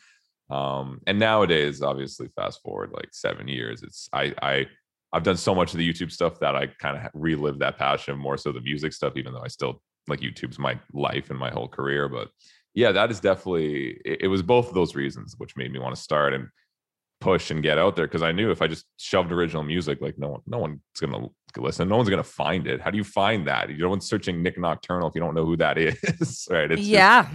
um 0.49 0.99
and 1.07 1.17
nowadays 1.17 1.81
obviously 1.81 2.29
fast 2.35 2.61
forward 2.61 2.91
like 2.93 3.09
seven 3.11 3.47
years 3.47 3.81
it's 3.81 4.07
i 4.13 4.33
i 4.43 4.65
i've 5.11 5.23
done 5.23 5.37
so 5.37 5.55
much 5.55 5.73
of 5.73 5.79
the 5.79 5.93
youtube 5.93 6.11
stuff 6.11 6.39
that 6.39 6.55
i 6.55 6.67
kind 6.67 6.97
of 6.97 7.09
relive 7.15 7.57
that 7.57 7.77
passion 7.77 8.17
more 8.17 8.37
so 8.37 8.51
the 8.51 8.61
music 8.61 8.93
stuff 8.93 9.13
even 9.15 9.33
though 9.33 9.41
i 9.43 9.47
still 9.47 9.81
like 10.07 10.19
youtube's 10.19 10.59
my 10.59 10.79
life 10.93 11.31
and 11.31 11.39
my 11.39 11.49
whole 11.49 11.67
career 11.67 12.07
but 12.07 12.29
yeah 12.75 12.91
that 12.91 13.09
is 13.09 13.19
definitely 13.19 13.97
it, 14.05 14.21
it 14.23 14.27
was 14.27 14.41
both 14.43 14.67
of 14.67 14.73
those 14.75 14.93
reasons 14.95 15.33
which 15.37 15.55
made 15.57 15.71
me 15.71 15.79
want 15.79 15.95
to 15.95 16.01
start 16.01 16.33
and 16.33 16.47
push 17.21 17.49
and 17.49 17.63
get 17.63 17.77
out 17.77 17.95
there 17.95 18.05
because 18.05 18.21
i 18.21 18.31
knew 18.31 18.51
if 18.51 18.61
i 18.61 18.67
just 18.67 18.85
shoved 18.97 19.31
original 19.31 19.63
music 19.63 19.99
like 20.01 20.17
no 20.19 20.27
one 20.29 20.41
no 20.45 20.59
one's 20.59 20.79
gonna 20.99 21.27
listen 21.57 21.87
no 21.87 21.95
one's 21.97 22.09
gonna 22.09 22.21
find 22.23 22.67
it 22.67 22.81
how 22.81 22.91
do 22.91 22.97
you 22.97 23.03
find 23.03 23.47
that 23.47 23.69
You 23.69 23.77
no 23.77 23.89
one's 23.89 24.05
searching 24.05 24.43
Nik 24.43 24.57
Nocturnal 24.59 25.07
if 25.07 25.15
you 25.15 25.21
don't 25.21 25.33
know 25.33 25.45
who 25.45 25.57
that 25.57 25.77
is 25.79 26.47
right 26.51 26.69
it's 26.71 26.81
just- 26.81 26.89
yeah. 26.91 27.27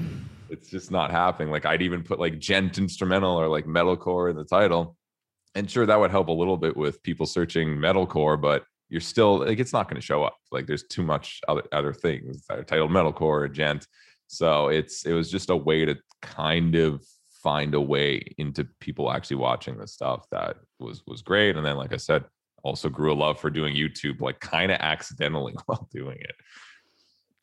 it's 0.50 0.68
just 0.68 0.90
not 0.90 1.10
happening. 1.12 1.50
Like 1.50 1.64
I'd 1.64 1.80
even 1.80 2.02
put 2.02 2.18
like 2.20 2.38
djent 2.40 2.76
instrumental 2.78 3.36
or 3.40 3.46
like 3.48 3.66
metalcore 3.66 4.30
in 4.30 4.36
the 4.36 4.44
title. 4.44 4.96
And 5.54 5.70
sure, 5.70 5.86
that 5.86 5.98
would 5.98 6.10
help 6.10 6.28
a 6.28 6.32
little 6.32 6.56
bit 6.56 6.76
with 6.76 7.02
people 7.04 7.24
searching 7.24 7.68
metalcore, 7.76 8.38
but 8.40 8.64
you're 8.88 9.00
still 9.00 9.38
like 9.38 9.60
it's 9.60 9.72
not 9.72 9.88
going 9.88 10.00
to 10.00 10.04
show 10.04 10.24
up. 10.24 10.36
Like 10.50 10.66
there's 10.66 10.82
too 10.84 11.04
much 11.04 11.40
other 11.48 11.62
other 11.72 11.92
things 11.92 12.44
that 12.48 12.58
are 12.58 12.64
titled 12.64 12.90
metalcore 12.90 13.42
or 13.44 13.48
djent. 13.48 13.86
So 14.30 14.68
it's 14.68 15.04
it 15.04 15.12
was 15.12 15.28
just 15.28 15.50
a 15.50 15.56
way 15.56 15.84
to 15.84 15.96
kind 16.22 16.76
of 16.76 17.04
find 17.42 17.74
a 17.74 17.80
way 17.80 18.22
into 18.38 18.64
people 18.78 19.10
actually 19.10 19.38
watching 19.38 19.76
the 19.76 19.88
stuff 19.88 20.24
that 20.30 20.56
was 20.78 21.02
was 21.04 21.20
great. 21.20 21.56
And 21.56 21.66
then, 21.66 21.76
like 21.76 21.92
I 21.92 21.96
said, 21.96 22.24
also 22.62 22.88
grew 22.88 23.12
a 23.12 23.14
love 23.14 23.40
for 23.40 23.50
doing 23.50 23.74
YouTube, 23.74 24.20
like 24.20 24.38
kind 24.38 24.70
of 24.70 24.78
accidentally 24.78 25.56
while 25.66 25.88
doing 25.92 26.18
it. 26.20 26.36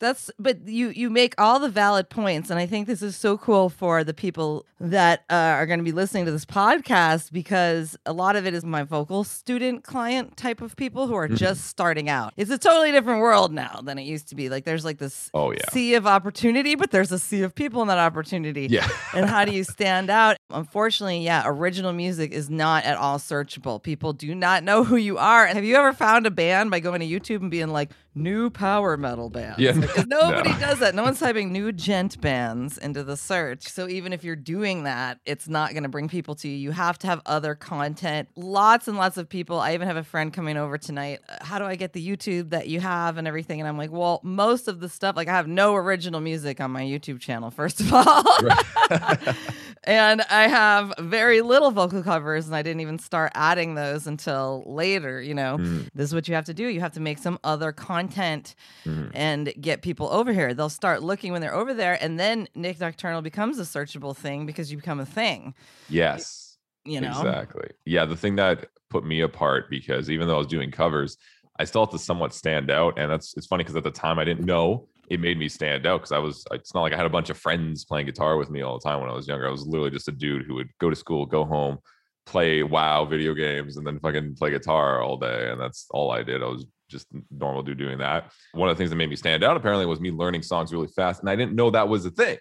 That's 0.00 0.30
but 0.38 0.66
you 0.68 0.90
you 0.90 1.10
make 1.10 1.34
all 1.38 1.58
the 1.58 1.68
valid 1.68 2.08
points, 2.08 2.50
and 2.50 2.58
I 2.60 2.66
think 2.66 2.86
this 2.86 3.02
is 3.02 3.16
so 3.16 3.36
cool 3.36 3.68
for 3.68 4.04
the 4.04 4.14
people 4.14 4.64
that 4.80 5.24
uh, 5.28 5.34
are 5.34 5.66
going 5.66 5.80
to 5.80 5.84
be 5.84 5.90
listening 5.90 6.24
to 6.26 6.30
this 6.30 6.44
podcast 6.44 7.32
because 7.32 7.96
a 8.06 8.12
lot 8.12 8.36
of 8.36 8.46
it 8.46 8.54
is 8.54 8.64
my 8.64 8.84
vocal 8.84 9.24
student 9.24 9.82
client 9.82 10.36
type 10.36 10.60
of 10.60 10.76
people 10.76 11.08
who 11.08 11.14
are 11.16 11.26
Mhm. 11.26 11.36
just 11.36 11.64
starting 11.64 12.08
out. 12.08 12.32
It's 12.36 12.50
a 12.52 12.58
totally 12.58 12.92
different 12.92 13.20
world 13.20 13.52
now 13.52 13.80
than 13.82 13.98
it 13.98 14.02
used 14.04 14.28
to 14.28 14.36
be. 14.36 14.48
Like 14.48 14.64
there's 14.64 14.84
like 14.84 14.98
this 14.98 15.30
Oh 15.34 15.50
yeah. 15.50 15.68
sea 15.72 15.94
of 15.94 16.06
opportunity, 16.06 16.76
but 16.76 16.92
there's 16.92 17.10
a 17.10 17.18
sea 17.18 17.42
of 17.42 17.56
people 17.56 17.82
in 17.82 17.88
that 17.88 17.98
opportunity. 17.98 18.68
Yeah. 18.70 18.88
and 19.14 19.26
how 19.28 19.44
do 19.44 19.50
you 19.52 19.64
stand 19.64 20.10
out? 20.10 20.36
Unfortunately, 20.50 21.24
yeah, 21.24 21.42
original 21.44 21.92
music 21.92 22.30
is 22.30 22.48
not 22.48 22.84
at 22.84 22.96
all 22.96 23.18
searchable. 23.18 23.82
People 23.82 24.12
do 24.12 24.32
not 24.32 24.62
know 24.62 24.84
who 24.84 24.94
you 24.94 25.18
are. 25.18 25.44
And 25.44 25.56
Have 25.56 25.64
you 25.64 25.74
ever 25.74 25.92
found 25.92 26.24
a 26.24 26.30
band 26.30 26.70
by 26.70 26.78
going 26.78 27.00
to 27.00 27.06
YouTube 27.06 27.40
and 27.40 27.50
being 27.50 27.68
like 27.70 27.90
new 28.14 28.48
power 28.48 28.96
metal 28.96 29.28
band? 29.28 29.56
Yeah, 29.58 29.72
Because 29.98 30.06
nobody 30.06 30.50
no. 30.52 30.58
does 30.58 30.78
that. 30.80 30.94
No 30.94 31.02
one's 31.02 31.18
typing 31.18 31.50
new 31.52 31.72
djent 31.72 32.20
bands 32.20 32.78
into 32.78 33.02
the 33.02 33.16
search. 33.16 33.68
So 33.68 33.88
even 33.88 34.12
if 34.12 34.22
you're 34.22 34.36
doing 34.36 34.84
that, 34.84 35.18
it's 35.24 35.48
not 35.48 35.72
going 35.72 35.82
to 35.82 35.88
bring 35.88 36.08
people 36.08 36.34
to 36.36 36.48
you. 36.48 36.56
You 36.56 36.70
have 36.72 36.98
to 37.00 37.06
have 37.06 37.22
other 37.26 37.54
content. 37.54 38.28
Lots 38.36 38.86
and 38.86 38.96
lots 38.98 39.16
of 39.16 39.28
people. 39.28 39.58
I 39.58 39.74
even 39.74 39.88
have 39.88 39.96
a 39.96 40.04
friend 40.04 40.32
coming 40.32 40.56
over 40.56 40.76
tonight. 40.78 41.20
"Uh, 41.28 41.36
How 41.44 41.58
do 41.58 41.64
I 41.64 41.74
get 41.76 41.94
the 41.94 42.06
YouTube 42.06 42.50
that 42.50 42.68
you 42.68 42.80
have 42.80 43.16
and 43.16 43.26
everything? 43.26 43.60
And 43.60 43.68
I'm 43.68 43.78
like, 43.78 43.90
well, 43.90 44.20
most 44.22 44.68
of 44.68 44.80
the 44.80 44.88
stuff, 44.88 45.16
like 45.16 45.28
I 45.28 45.32
have 45.32 45.48
no 45.48 45.74
original 45.74 46.20
music 46.20 46.60
on 46.60 46.70
my 46.70 46.82
YouTube 46.82 47.20
channel, 47.20 47.50
first 47.50 47.80
of 47.80 47.92
all. 47.92 48.24
and 49.88 50.20
I 50.30 50.48
have 50.48 50.92
very 50.98 51.40
little 51.40 51.70
vocal 51.70 52.02
covers, 52.02 52.46
and 52.46 52.54
I 52.54 52.60
didn't 52.62 52.80
even 52.82 52.98
start 52.98 53.32
adding 53.34 53.74
those 53.74 54.06
until 54.06 54.62
later. 54.66 55.20
You 55.22 55.34
know, 55.34 55.56
Mm, 55.58 55.88
this 55.94 56.08
is 56.10 56.14
what 56.14 56.28
you 56.28 56.34
have 56.34 56.44
to 56.44 56.54
do. 56.54 56.66
You 56.66 56.80
have 56.80 56.92
to 56.92 57.00
make 57.00 57.16
some 57.18 57.38
other 57.42 57.72
content 57.72 58.54
mhm. 58.84 59.10
and 59.14 59.52
get 59.58 59.80
people 59.80 60.08
over 60.10 60.32
here. 60.32 60.52
They'll 60.52 60.68
start 60.68 61.02
looking 61.02 61.32
when 61.32 61.40
they're 61.40 61.54
over 61.54 61.72
there, 61.72 61.96
and 62.00 62.20
then 62.20 62.48
Nik 62.54 62.78
Nocturnal 62.78 63.22
becomes 63.22 63.58
a 63.58 63.62
searchable 63.62 64.14
thing 64.14 64.44
because 64.44 64.70
you 64.70 64.76
become 64.76 65.00
a 65.00 65.06
thing. 65.06 65.54
Yes. 65.88 66.58
You 66.84 67.00
know, 67.00 67.08
Exactly. 67.08 67.70
Yeah. 67.86 68.04
The 68.04 68.16
thing 68.16 68.36
that 68.36 68.66
put 68.90 69.04
me 69.04 69.20
apart 69.20 69.68
because 69.70 70.10
even 70.10 70.28
though 70.28 70.34
I 70.34 70.38
was 70.38 70.46
doing 70.46 70.70
covers, 70.70 71.16
I 71.58 71.64
still 71.64 71.82
have 71.82 71.90
to 71.90 71.98
somewhat 71.98 72.32
stand 72.34 72.70
out. 72.70 72.98
And 72.98 73.10
that's 73.10 73.34
it's 73.36 73.46
funny 73.46 73.64
because 73.64 73.76
at 73.76 73.84
the 73.84 73.90
time 73.90 74.18
I 74.18 74.24
didn't 74.24 74.44
know 74.46 74.86
it 75.10 75.20
made 75.20 75.38
me 75.38 75.48
stand 75.48 75.86
out 75.86 75.98
because 75.98 76.12
I 76.12 76.18
was 76.18 76.44
it's 76.52 76.74
not 76.74 76.82
like 76.82 76.92
I 76.92 76.96
had 76.96 77.06
a 77.06 77.10
bunch 77.10 77.30
of 77.30 77.38
friends 77.38 77.84
playing 77.84 78.06
guitar 78.06 78.36
with 78.36 78.50
me 78.50 78.62
all 78.62 78.78
the 78.78 78.88
time 78.88 79.00
when 79.00 79.10
I 79.10 79.14
was 79.14 79.26
younger. 79.26 79.48
I 79.48 79.50
was 79.50 79.66
literally 79.66 79.90
just 79.90 80.08
a 80.08 80.12
dude 80.12 80.44
who 80.46 80.54
would 80.54 80.68
go 80.78 80.90
to 80.90 80.96
school, 80.96 81.24
go 81.26 81.44
home, 81.44 81.78
play 82.26 82.62
WoW 82.62 83.04
video 83.06 83.34
games, 83.34 83.76
and 83.76 83.86
then 83.86 83.98
fucking 84.00 84.36
play 84.36 84.50
guitar 84.50 85.00
all 85.02 85.16
day. 85.16 85.50
And 85.50 85.60
that's 85.60 85.86
all 85.90 86.10
I 86.10 86.22
did. 86.22 86.42
I 86.42 86.46
was 86.46 86.66
just 86.90 87.06
normal 87.30 87.62
dude 87.62 87.78
doing 87.78 87.98
that. 87.98 88.32
One 88.52 88.68
of 88.68 88.76
the 88.76 88.80
things 88.80 88.90
that 88.90 88.96
made 88.96 89.10
me 89.10 89.16
stand 89.16 89.44
out 89.44 89.56
apparently 89.56 89.86
was 89.86 90.00
me 90.00 90.10
learning 90.10 90.42
songs 90.42 90.72
really 90.72 90.88
fast. 90.88 91.20
And 91.20 91.30
I 91.30 91.36
didn't 91.36 91.54
know 91.54 91.70
that 91.70 91.88
was 91.88 92.04
a 92.04 92.10
thing 92.10 92.38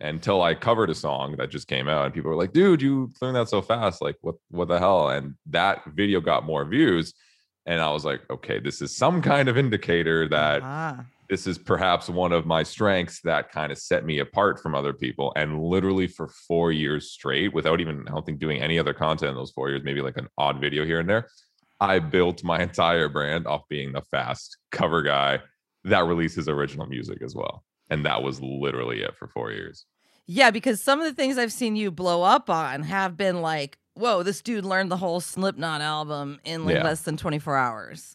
until 0.00 0.42
I 0.42 0.54
covered 0.54 0.90
a 0.90 0.94
song 0.94 1.36
that 1.38 1.50
just 1.50 1.66
came 1.68 1.88
out 1.88 2.04
and 2.04 2.14
people 2.14 2.30
were 2.30 2.36
like, 2.36 2.52
dude, 2.52 2.80
you 2.82 3.10
learned 3.20 3.36
that 3.36 3.48
so 3.48 3.60
fast. 3.60 4.00
Like, 4.00 4.16
what 4.20 4.36
what 4.50 4.68
the 4.68 4.78
hell? 4.78 5.08
And 5.10 5.34
that 5.46 5.82
video 5.94 6.20
got 6.20 6.44
more 6.44 6.64
views. 6.64 7.14
And 7.66 7.82
I 7.82 7.90
was 7.90 8.04
like, 8.04 8.22
okay, 8.30 8.60
this 8.60 8.80
is 8.80 8.96
some 8.96 9.20
kind 9.20 9.48
of 9.48 9.58
indicator 9.58 10.28
that 10.28 10.62
Ah. 10.62 11.04
This 11.28 11.46
is 11.46 11.58
perhaps 11.58 12.08
one 12.08 12.32
of 12.32 12.46
my 12.46 12.62
strengths 12.62 13.20
that 13.22 13.50
kind 13.52 13.70
of 13.70 13.78
set 13.78 14.04
me 14.04 14.18
apart 14.20 14.60
from 14.62 14.74
other 14.74 14.92
people. 14.94 15.32
And 15.36 15.62
literally 15.62 16.06
for 16.06 16.28
four 16.46 16.72
years 16.72 17.10
straight, 17.10 17.52
without 17.52 17.80
even, 17.80 18.04
I 18.08 18.12
don't 18.12 18.24
think, 18.24 18.38
doing 18.38 18.62
any 18.62 18.78
other 18.78 18.94
content 18.94 19.30
in 19.30 19.36
those 19.36 19.50
four 19.50 19.68
years, 19.68 19.82
maybe 19.84 20.00
like 20.00 20.16
an 20.16 20.28
odd 20.38 20.60
video 20.60 20.84
here 20.86 21.00
and 21.00 21.08
there, 21.08 21.28
I 21.80 21.98
built 21.98 22.42
my 22.44 22.60
entire 22.68 23.08
brand 23.08 23.46
off 23.46 23.62
being 23.68 23.92
the 23.92 24.02
fast 24.10 24.56
cover 24.72 25.02
guy 25.02 25.40
that 25.84 26.04
releases 26.06 26.48
original 26.48 26.86
music 26.86 27.22
as 27.22 27.34
well. 27.34 27.62
and 27.90 28.04
that 28.04 28.22
was 28.22 28.38
literally 28.42 29.00
it 29.02 29.16
for 29.16 29.28
four 29.28 29.50
years. 29.50 29.86
Yeah, 30.26 30.50
because 30.50 30.82
some 30.82 31.00
of 31.00 31.06
the 31.06 31.14
things 31.14 31.38
I've 31.38 31.52
seen 31.52 31.74
you 31.74 31.90
blow 31.90 32.22
up 32.22 32.50
on 32.50 32.82
have 32.82 33.16
been 33.16 33.40
like, 33.40 33.78
whoa, 33.94 34.22
this 34.22 34.42
dude 34.42 34.66
learned 34.66 34.90
the 34.90 34.96
whole 34.98 35.20
Slipknot 35.20 35.80
album 35.80 36.38
in 36.44 36.66
like 36.66 36.74
Yeah. 36.76 36.84
less 36.84 37.00
than 37.02 37.16
24 37.16 37.56
hours. 37.56 38.14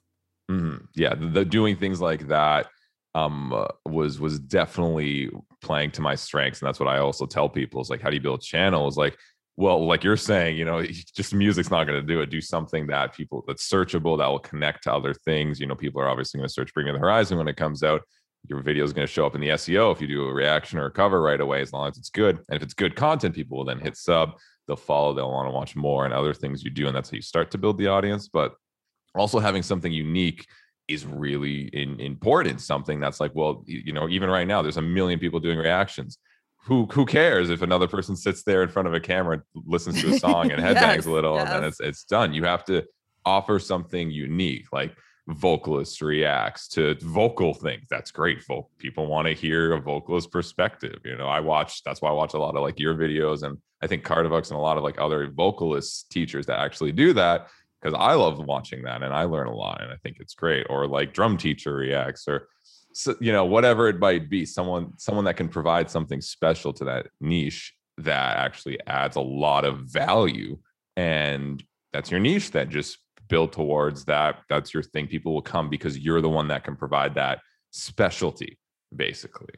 Mhm. 0.51 0.87
Yeah, 0.93 1.15
the, 1.15 1.25
the 1.27 1.45
doing 1.45 1.75
things 1.75 1.99
like 2.01 2.27
that 2.27 2.67
um 3.15 3.53
uh, 3.53 3.67
was 3.85 4.19
was 4.19 4.39
definitely 4.39 5.29
playing 5.61 5.91
to 5.91 6.01
my 6.01 6.15
strengths, 6.15 6.61
and 6.61 6.67
that's 6.67 6.79
what 6.79 6.89
I 6.89 6.99
also 6.99 7.25
tell 7.25 7.49
people 7.49 7.81
is 7.81 7.89
like, 7.89 8.01
how 8.01 8.09
do 8.09 8.15
you 8.15 8.21
build 8.21 8.41
channels? 8.41 8.97
like, 8.97 9.17
well, 9.55 9.85
like 9.85 10.03
you're 10.03 10.17
saying, 10.17 10.57
you 10.57 10.65
know, 10.65 10.83
just 11.15 11.33
music's 11.33 11.71
not 11.71 11.85
going 11.85 12.01
to 12.01 12.07
do 12.07 12.21
it. 12.21 12.29
Do 12.29 12.41
something 12.41 12.87
that 12.87 13.15
people 13.15 13.43
that's 13.47 13.69
searchable 13.69 14.17
that 14.17 14.27
will 14.27 14.39
connect 14.39 14.83
to 14.83 14.93
other 14.93 15.13
things. 15.13 15.59
You 15.59 15.67
know, 15.67 15.75
people 15.75 16.01
are 16.01 16.09
obviously 16.09 16.39
going 16.39 16.47
to 16.47 16.53
search 16.53 16.73
Bring 16.73 16.87
Me 16.87 16.91
the 16.91 16.99
Horizon 16.99 17.37
when 17.37 17.47
it 17.47 17.57
comes 17.57 17.83
out. 17.83 18.01
Your 18.49 18.61
video 18.61 18.83
is 18.83 18.91
going 18.91 19.07
to 19.07 19.13
show 19.13 19.25
up 19.25 19.35
in 19.35 19.41
the 19.41 19.49
SEO 19.49 19.93
if 19.93 20.01
you 20.01 20.07
do 20.07 20.27
a 20.27 20.33
reaction 20.33 20.77
or 20.77 20.87
a 20.87 20.91
cover 20.91 21.21
right 21.21 21.39
away, 21.39 21.61
as 21.61 21.71
long 21.71 21.87
as 21.87 21.97
it's 21.97 22.09
good. 22.09 22.39
And 22.49 22.57
if 22.57 22.61
it's 22.61 22.73
good 22.73 22.95
content, 22.95 23.35
people 23.35 23.57
will 23.57 23.65
then 23.65 23.79
hit 23.79 23.95
sub. 23.95 24.33
They'll 24.67 24.75
follow. 24.75 25.13
They'll 25.13 25.31
want 25.31 25.47
to 25.47 25.53
watch 25.53 25.75
more 25.75 26.03
and 26.05 26.13
other 26.13 26.33
things 26.33 26.63
you 26.63 26.69
do, 26.69 26.87
and 26.87 26.95
that's 26.95 27.09
how 27.09 27.15
you 27.15 27.21
start 27.21 27.51
to 27.51 27.57
build 27.57 27.77
the 27.77 27.87
audience. 27.87 28.27
But 28.27 28.55
also 29.15 29.39
having 29.39 29.63
something 29.63 29.91
unique 29.91 30.47
is 30.87 31.05
really 31.05 31.67
in, 31.73 31.99
important 31.99 32.59
something 32.61 32.99
that's 32.99 33.19
like 33.19 33.31
well 33.33 33.63
you 33.65 33.93
know 33.93 34.09
even 34.09 34.29
right 34.29 34.47
now 34.47 34.61
there's 34.61 34.77
a 34.77 34.81
million 34.81 35.19
people 35.19 35.39
doing 35.39 35.57
reactions. 35.57 36.17
Who 36.65 36.85
who 36.85 37.05
cares 37.05 37.49
if 37.49 37.61
another 37.61 37.87
person 37.87 38.15
sits 38.15 38.43
there 38.43 38.63
in 38.63 38.69
front 38.69 38.87
of 38.87 38.93
a 38.93 38.99
camera 38.99 39.43
listens 39.53 40.01
to 40.01 40.13
a 40.13 40.19
song 40.19 40.51
and 40.51 40.61
headbangs 40.63 40.95
Yes, 40.95 41.05
a 41.05 41.11
little 41.11 41.37
and 41.37 41.49
then 41.49 41.63
it's 41.63 41.79
it's 41.79 42.03
done. 42.05 42.33
You 42.33 42.43
have 42.45 42.63
to 42.65 42.85
offer 43.25 43.59
something 43.59 44.11
unique 44.11 44.67
like 44.71 44.95
vocalist 45.27 46.01
reacts 46.01 46.67
to 46.67 46.95
vocal 47.01 47.53
things. 47.53 47.87
That's 47.89 48.11
great. 48.11 48.41
Folk 48.43 48.69
people 48.77 49.07
want 49.07 49.27
to 49.27 49.33
hear 49.33 49.73
a 49.73 49.81
vocalist 49.81 50.31
perspective 50.31 50.99
you 51.05 51.15
know 51.15 51.27
i 51.27 51.39
watch 51.39 51.83
that's 51.83 52.01
why 52.01 52.09
i 52.09 52.13
watch 52.13 52.33
a 52.33 52.37
lot 52.37 52.55
of 52.55 52.61
like 52.61 52.79
your 52.79 52.93
videos 52.93 53.43
and 53.43 53.57
i 53.81 53.87
think 53.87 54.03
cardivux 54.03 54.49
and 54.49 54.59
a 54.59 54.61
lot 54.61 54.77
of 54.77 54.83
like 54.83 54.99
other 54.99 55.31
vocalist 55.31 56.11
teachers 56.11 56.45
that 56.45 56.59
actually 56.59 56.91
do 56.91 57.13
that 57.13 57.47
because 57.83 57.97
I 57.99 58.13
love 58.13 58.39
watching 58.39 58.83
that 58.83 59.03
and 59.03 59.13
I 59.13 59.23
learn 59.23 59.47
a 59.47 59.55
lot 59.55 59.81
and 59.81 59.91
I 59.91 59.97
think 59.97 60.17
it's 60.19 60.33
great. 60.33 60.65
Or 60.69 60.87
like 60.87 61.13
drum 61.13 61.37
teacher 61.37 61.75
reacts 61.75 62.27
or 62.27 62.47
you 63.19 63.31
know 63.31 63.43
whatever 63.43 63.89
it 63.89 63.99
might 63.99 64.29
be, 64.29 64.45
someone 64.45 64.93
someone 64.97 65.25
that 65.25 65.37
can 65.37 65.49
provide 65.49 65.89
something 65.89 66.21
special 66.21 66.71
to 66.73 66.85
that 66.85 67.07
niche 67.19 67.73
that 67.97 68.37
actually 68.37 68.79
adds 68.87 69.15
a 69.15 69.21
lot 69.21 69.65
of 69.65 69.79
value 69.81 70.57
and 70.95 71.63
that's 71.91 72.09
your 72.09 72.19
niche 72.19 72.51
that 72.51 72.69
just 72.69 72.97
build 73.27 73.51
towards 73.51 74.05
that 74.05 74.39
that's 74.49 74.73
your 74.73 74.81
thing 74.81 75.07
people 75.07 75.33
will 75.33 75.43
come 75.43 75.69
because 75.69 75.97
you're 75.99 76.21
the 76.21 76.29
one 76.29 76.47
that 76.47 76.63
can 76.63 76.75
provide 76.75 77.13
that 77.13 77.39
specialty 77.71 78.57
basically 78.95 79.53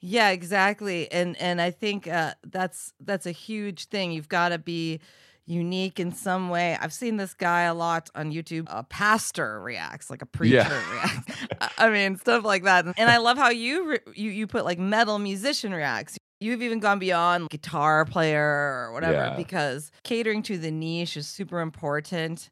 Yeah, 0.00 0.30
exactly. 0.30 1.10
And 1.10 1.36
and 1.40 1.60
I 1.60 1.70
think 1.70 2.06
uh, 2.06 2.34
that's 2.46 2.92
that's 3.00 3.26
a 3.26 3.32
huge 3.32 3.86
thing. 3.86 4.12
You've 4.12 4.28
got 4.28 4.50
to 4.50 4.58
be 4.58 5.00
unique 5.46 6.00
in 6.00 6.12
some 6.12 6.48
way. 6.48 6.76
I've 6.80 6.92
seen 6.92 7.16
this 7.16 7.34
guy 7.34 7.62
a 7.62 7.74
lot 7.74 8.10
on 8.14 8.32
YouTube. 8.32 8.66
A 8.68 8.82
pastor 8.82 9.60
reacts 9.60 10.08
like 10.10 10.22
a 10.22 10.26
preacher 10.26 10.56
Yeah. 10.56 10.92
reacts. 10.92 11.46
I- 11.78 11.90
mean, 11.90 12.16
stuff 12.16 12.44
like 12.44 12.64
that. 12.64 12.86
And 12.96 13.10
I 13.10 13.18
love 13.18 13.36
how 13.36 13.50
you 13.50 13.90
re- 13.90 13.98
you 14.14 14.30
you 14.30 14.46
put 14.46 14.64
like 14.64 14.78
metal 14.78 15.18
musician 15.18 15.72
reacts. 15.72 16.16
You've 16.40 16.62
even 16.62 16.80
gone 16.80 16.98
beyond 16.98 17.50
guitar 17.50 18.04
player 18.04 18.42
or 18.42 18.92
whatever 18.92 19.12
Yeah. 19.12 19.36
because 19.36 19.90
catering 20.02 20.42
to 20.44 20.58
the 20.58 20.70
niche 20.70 21.16
is 21.16 21.26
super 21.28 21.60
important. 21.60 22.48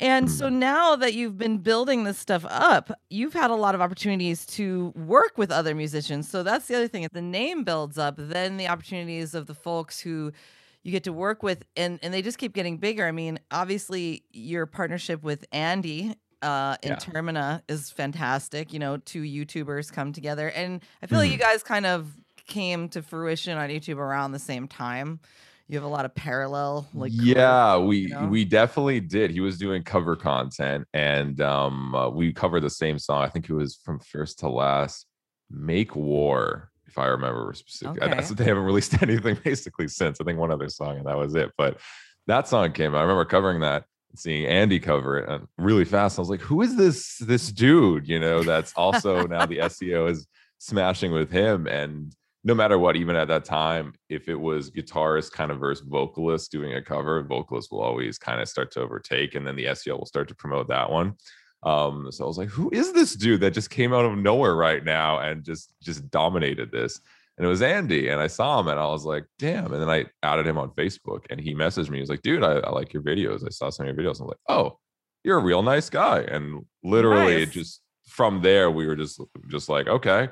And 0.00 0.30
so 0.30 0.46
mm-hmm. 0.46 0.58
now 0.58 0.96
that 0.96 1.14
you've 1.14 1.38
been 1.38 1.58
building 1.58 2.04
this 2.04 2.18
stuff 2.18 2.44
up, 2.48 2.90
you've 3.08 3.32
had 3.32 3.50
a 3.50 3.54
lot 3.54 3.74
of 3.74 3.80
opportunities 3.80 4.44
to 4.46 4.92
work 4.94 5.38
with 5.38 5.50
other 5.50 5.74
musicians. 5.74 6.28
So 6.28 6.42
that's 6.42 6.66
the 6.66 6.76
other 6.76 6.88
thing. 6.88 7.04
If 7.04 7.12
the 7.12 7.22
name 7.22 7.64
builds 7.64 7.96
up, 7.96 8.16
then 8.18 8.58
the 8.58 8.68
opportunities 8.68 9.34
of 9.34 9.46
the 9.46 9.54
folks 9.54 9.98
who 9.98 10.32
you 10.88 10.92
get 10.92 11.04
to 11.04 11.12
work 11.12 11.42
with 11.42 11.64
and 11.76 11.98
and 12.02 12.14
they 12.14 12.22
just 12.22 12.38
keep 12.38 12.54
getting 12.54 12.78
bigger. 12.78 13.06
I 13.06 13.12
mean, 13.12 13.38
obviously 13.50 14.24
your 14.32 14.64
partnership 14.64 15.22
with 15.22 15.44
Andy 15.52 16.14
uh 16.40 16.76
in 16.82 16.92
Yeah. 16.92 16.96
Termina 16.96 17.62
is 17.68 17.90
fantastic. 17.90 18.72
You 18.72 18.78
know, 18.78 18.96
two 18.96 19.22
YouTubers 19.22 19.92
come 19.92 20.12
together 20.14 20.48
and 20.48 20.82
I 21.02 21.06
feel 21.06 21.18
like 21.18 21.30
you 21.30 21.36
guys 21.38 21.62
kind 21.62 21.84
of 21.84 22.10
came 22.46 22.88
to 22.90 23.02
fruition 23.02 23.58
on 23.58 23.68
YouTube 23.68 23.98
around 23.98 24.32
the 24.32 24.38
same 24.38 24.66
time. 24.66 25.20
You 25.68 25.76
have 25.76 25.84
a 25.84 25.88
lot 25.88 26.06
of 26.06 26.14
parallel 26.14 26.88
like 26.94 27.12
yeah 27.14 27.76
we 27.76 28.06
know? 28.06 28.26
we 28.28 28.46
definitely 28.46 29.00
did 29.00 29.30
he 29.30 29.40
was 29.40 29.58
doing 29.58 29.82
cover 29.82 30.16
content 30.16 30.86
and 30.94 31.42
um 31.42 31.94
uh, 31.94 32.08
we 32.08 32.32
covered 32.32 32.60
the 32.60 32.70
same 32.70 32.98
song 32.98 33.22
i 33.22 33.28
think 33.28 33.50
it 33.50 33.52
was 33.52 33.78
from 33.84 34.00
first 34.00 34.38
to 34.38 34.48
last 34.48 35.04
make 35.50 35.94
war 35.94 36.70
if 36.98 37.04
i 37.04 37.06
remember 37.08 37.52
specifically 37.54 38.00
Okay. 38.02 38.14
that's 38.14 38.30
they 38.30 38.44
haven't 38.44 38.64
released 38.64 39.00
anything 39.02 39.38
basically 39.44 39.88
since 39.88 40.20
i 40.20 40.24
think 40.24 40.38
one 40.38 40.50
other 40.50 40.68
song 40.68 40.96
and 40.98 41.06
that 41.06 41.16
was 41.16 41.34
it 41.34 41.52
but 41.56 41.78
that 42.26 42.48
song 42.48 42.72
came 42.72 42.94
i 42.94 43.00
remember 43.02 43.24
covering 43.24 43.60
that 43.60 43.84
and 44.10 44.18
seeing 44.18 44.46
andy 44.46 44.80
cover 44.80 45.18
it 45.18 45.28
and 45.28 45.46
really 45.58 45.84
fast 45.84 46.18
i 46.18 46.22
was 46.22 46.30
like 46.30 46.40
who 46.40 46.62
is 46.62 46.76
this 46.76 47.18
this 47.18 47.50
dude 47.52 48.08
you 48.08 48.18
know 48.18 48.42
that's 48.42 48.72
also 48.74 49.26
now 49.36 49.46
the 49.46 49.58
seo 49.58 50.10
is 50.10 50.26
smashing 50.58 51.12
with 51.12 51.30
him 51.30 51.66
and 51.66 52.14
no 52.44 52.54
matter 52.54 52.78
what, 52.78 52.96
even 52.96 53.16
at 53.16 53.28
that 53.28 53.44
time, 53.44 53.92
if 54.08 54.28
it 54.28 54.36
was 54.36 54.70
guitarist 54.70 55.32
kind 55.32 55.50
of 55.50 55.58
versus 55.58 55.84
vocalist 55.86 56.52
doing 56.52 56.74
a 56.74 56.82
cover, 56.82 57.22
vocalist 57.22 57.70
will 57.72 57.80
always 57.82 58.16
kind 58.16 58.40
of 58.40 58.48
start 58.48 58.70
to 58.70 58.80
overtake, 58.80 59.34
and 59.34 59.46
then 59.46 59.56
the 59.56 59.64
SEO 59.66 59.98
will 59.98 60.06
start 60.06 60.28
to 60.28 60.34
promote 60.36 60.68
that 60.68 60.88
one. 60.90 61.14
Um, 61.62 62.08
so 62.12 62.24
I 62.24 62.26
was 62.28 62.38
like, 62.38 62.48
who 62.48 62.70
is 62.72 62.92
this 62.92 63.14
dude 63.14 63.40
that 63.40 63.52
just 63.52 63.70
came 63.70 63.92
out 63.92 64.04
of 64.04 64.16
nowhere 64.16 64.54
right 64.54 64.84
now 64.84 65.18
and 65.18 65.44
just 65.44 65.72
just 65.82 66.10
dominated 66.10 66.70
this? 66.70 67.00
And 67.36 67.46
it 67.46 67.48
was 67.50 67.62
Andy, 67.62 68.08
and 68.08 68.20
I 68.20 68.26
saw 68.26 68.58
him, 68.58 68.66
and 68.66 68.80
I 68.80 68.86
was 68.86 69.04
like, 69.04 69.24
damn. 69.38 69.72
And 69.72 69.80
then 69.80 69.88
I 69.88 70.06
added 70.24 70.44
him 70.46 70.58
on 70.58 70.70
Facebook, 70.70 71.24
and 71.30 71.40
he 71.40 71.54
messaged 71.54 71.88
me. 71.88 71.98
He 71.98 72.00
was 72.00 72.10
like, 72.10 72.22
dude, 72.22 72.42
I, 72.42 72.54
I 72.58 72.70
like 72.70 72.92
your 72.92 73.02
videos. 73.02 73.44
I 73.46 73.50
saw 73.50 73.70
some 73.70 73.86
of 73.86 73.94
your 73.96 74.04
videos. 74.04 74.20
I'm 74.20 74.26
like, 74.26 74.38
oh, 74.48 74.78
you're 75.22 75.38
a 75.38 75.42
real 75.42 75.62
nice 75.62 75.88
guy. 75.88 76.20
And 76.22 76.64
literally, 76.82 77.44
Nice. 77.44 77.54
just 77.54 77.80
from 78.08 78.42
there, 78.42 78.70
we 78.72 78.86
were 78.86 78.96
just 78.96 79.20
just 79.48 79.68
like, 79.68 79.86
okay. 79.86 80.28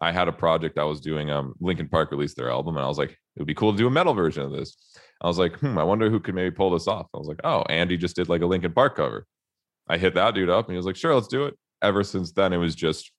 I 0.00 0.12
had 0.12 0.28
a 0.28 0.32
project 0.32 0.78
I 0.78 0.84
was 0.84 1.00
doing. 1.00 1.30
Um, 1.30 1.54
Linkin 1.58 1.88
Park 1.88 2.10
released 2.10 2.36
their 2.36 2.50
album, 2.50 2.76
and 2.76 2.84
I 2.84 2.88
was 2.88 2.98
like, 2.98 3.10
it 3.12 3.38
would 3.38 3.46
be 3.46 3.54
cool 3.54 3.72
to 3.72 3.78
do 3.78 3.86
a 3.86 3.90
metal 3.90 4.12
version 4.14 4.42
of 4.42 4.52
this. 4.52 4.76
I 5.22 5.26
was 5.26 5.38
like, 5.38 5.58
hmm, 5.58 5.78
I 5.78 5.84
wonder 5.84 6.10
who 6.10 6.20
could 6.20 6.34
maybe 6.34 6.50
pull 6.54 6.70
this 6.70 6.86
off. 6.86 7.06
I 7.14 7.18
was 7.18 7.28
like, 7.28 7.40
oh, 7.44 7.62
Andy 7.70 7.96
just 7.96 8.16
did 8.16 8.28
like 8.28 8.42
a 8.42 8.46
Linkin 8.46 8.72
Park 8.72 8.96
cover. 8.96 9.26
I 9.88 9.98
hit 9.98 10.14
that 10.14 10.34
dude 10.34 10.50
up, 10.50 10.66
and 10.66 10.72
he 10.72 10.76
was 10.76 10.86
like, 10.86 10.96
sure, 10.96 11.14
let's 11.14 11.28
do 11.28 11.44
it. 11.46 11.54
Ever 11.82 12.02
since 12.02 12.32
then, 12.32 12.52
it 12.52 12.56
was 12.58 12.74
just, 12.74 13.12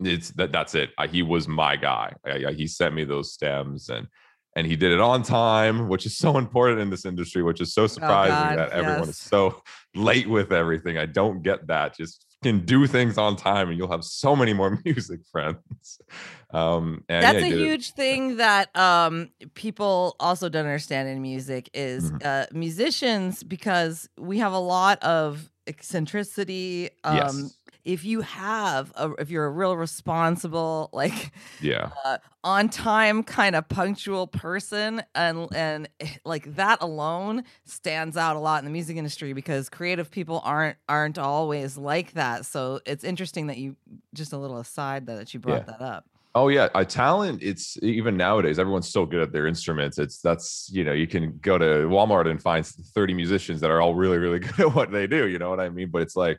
it's 0.00 0.30
that 0.32 0.52
that's 0.52 0.74
it. 0.74 0.90
I, 0.98 1.06
he 1.06 1.22
was 1.22 1.48
my 1.48 1.76
guy. 1.76 2.12
I, 2.26 2.46
I- 2.48 2.52
he 2.52 2.66
sent 2.66 2.94
me 2.94 3.04
those 3.04 3.32
stems, 3.32 3.88
and 3.88 4.06
and 4.56 4.66
he 4.66 4.74
did 4.74 4.90
it 4.92 5.00
on 5.00 5.22
time, 5.22 5.88
which 5.88 6.06
is 6.06 6.16
so 6.16 6.38
important 6.38 6.80
in 6.80 6.88
this 6.88 7.04
industry, 7.04 7.42
which 7.42 7.60
is 7.60 7.74
so 7.74 7.86
surprising 7.86 8.34
Oh, 8.34 8.56
God, 8.56 8.58
that 8.58 8.70
everyone 8.72 9.08
is 9.10 9.18
so 9.18 9.60
late 9.94 10.26
with 10.28 10.50
everything. 10.50 10.96
I 10.96 11.04
don't 11.04 11.42
get 11.42 11.66
that. 11.66 11.94
Just 11.96 12.24
can 12.42 12.64
do 12.64 12.86
things 12.86 13.18
on 13.18 13.36
time, 13.36 13.68
and 13.68 13.76
you'll 13.76 13.90
have 13.90 14.04
so 14.04 14.34
many 14.36 14.52
more 14.54 14.78
music 14.84 15.20
friends. 15.32 15.98
Um, 16.54 17.04
and 17.08 17.22
That's 17.24 17.40
yeah, 17.42 17.46
a 17.46 17.50
did 17.50 17.58
it- 17.60 17.64
huge 17.64 17.92
thing 17.92 18.36
that 18.36 18.74
um 18.76 19.30
people 19.54 20.16
also 20.20 20.48
don't 20.48 20.64
understand 20.66 21.08
in 21.08 21.20
music 21.20 21.68
is 21.74 22.12
Mhm. 22.12 22.24
uh 22.24 22.46
musicians 22.52 23.42
because 23.42 24.08
we 24.18 24.38
have 24.38 24.52
a 24.52 24.58
lot 24.58 25.02
of 25.02 25.50
eccentricity 25.66 26.90
um 27.04 27.16
Yes. 27.16 27.58
if 27.84 28.04
you 28.04 28.20
have 28.20 28.92
a, 28.96 29.12
if 29.18 29.30
you're 29.30 29.46
a 29.46 29.50
real 29.50 29.76
responsible 29.76 30.90
like 30.92 31.32
Yeah. 31.60 31.90
uh, 32.04 32.18
on 32.44 32.68
time 32.68 33.22
kind 33.22 33.54
of 33.56 33.68
punctual 33.68 34.26
person 34.26 35.02
and 35.14 35.48
and 35.54 35.88
eh, 36.00 36.08
like 36.24 36.54
that 36.56 36.78
alone 36.82 37.44
stands 37.64 38.16
out 38.16 38.36
a 38.36 38.38
lot 38.38 38.58
in 38.60 38.64
the 38.64 38.70
music 38.70 38.96
industry 38.96 39.32
because 39.32 39.68
creative 39.68 40.10
people 40.10 40.40
aren't 40.44 40.76
aren't 40.88 41.18
always 41.18 41.76
like 41.76 42.12
that 42.12 42.46
so 42.46 42.80
it's 42.86 43.04
interesting 43.04 43.46
that 43.48 43.56
you 43.58 43.76
just 44.14 44.32
a 44.32 44.38
little 44.38 44.58
aside 44.58 45.06
that 45.06 45.32
you 45.34 45.40
brought 45.40 45.66
Yeah. 45.66 45.76
that 45.78 45.80
up 45.82 46.06
Oh 46.36 46.48
yeah, 46.48 46.68
a 46.74 46.84
talent. 46.84 47.42
It's 47.42 47.78
even 47.82 48.14
nowadays. 48.18 48.58
Everyone's 48.58 48.90
so 48.90 49.06
good 49.06 49.22
at 49.22 49.32
their 49.32 49.46
instruments. 49.46 49.98
It's 49.98 50.20
that's 50.20 50.68
you 50.70 50.84
know 50.84 50.92
you 50.92 51.06
can 51.06 51.38
go 51.38 51.56
to 51.56 51.88
Walmart 51.88 52.30
and 52.30 52.40
find 52.40 52.64
thirty 52.66 53.14
musicians 53.14 53.62
that 53.62 53.70
are 53.70 53.80
all 53.80 53.94
really 53.94 54.18
really 54.18 54.38
good 54.46 54.60
at 54.60 54.74
what 54.74 54.92
they 54.92 55.06
do. 55.06 55.28
You 55.28 55.38
know 55.38 55.48
what 55.48 55.60
I 55.60 55.70
mean? 55.70 55.88
But 55.90 56.02
it's 56.02 56.14
like 56.14 56.38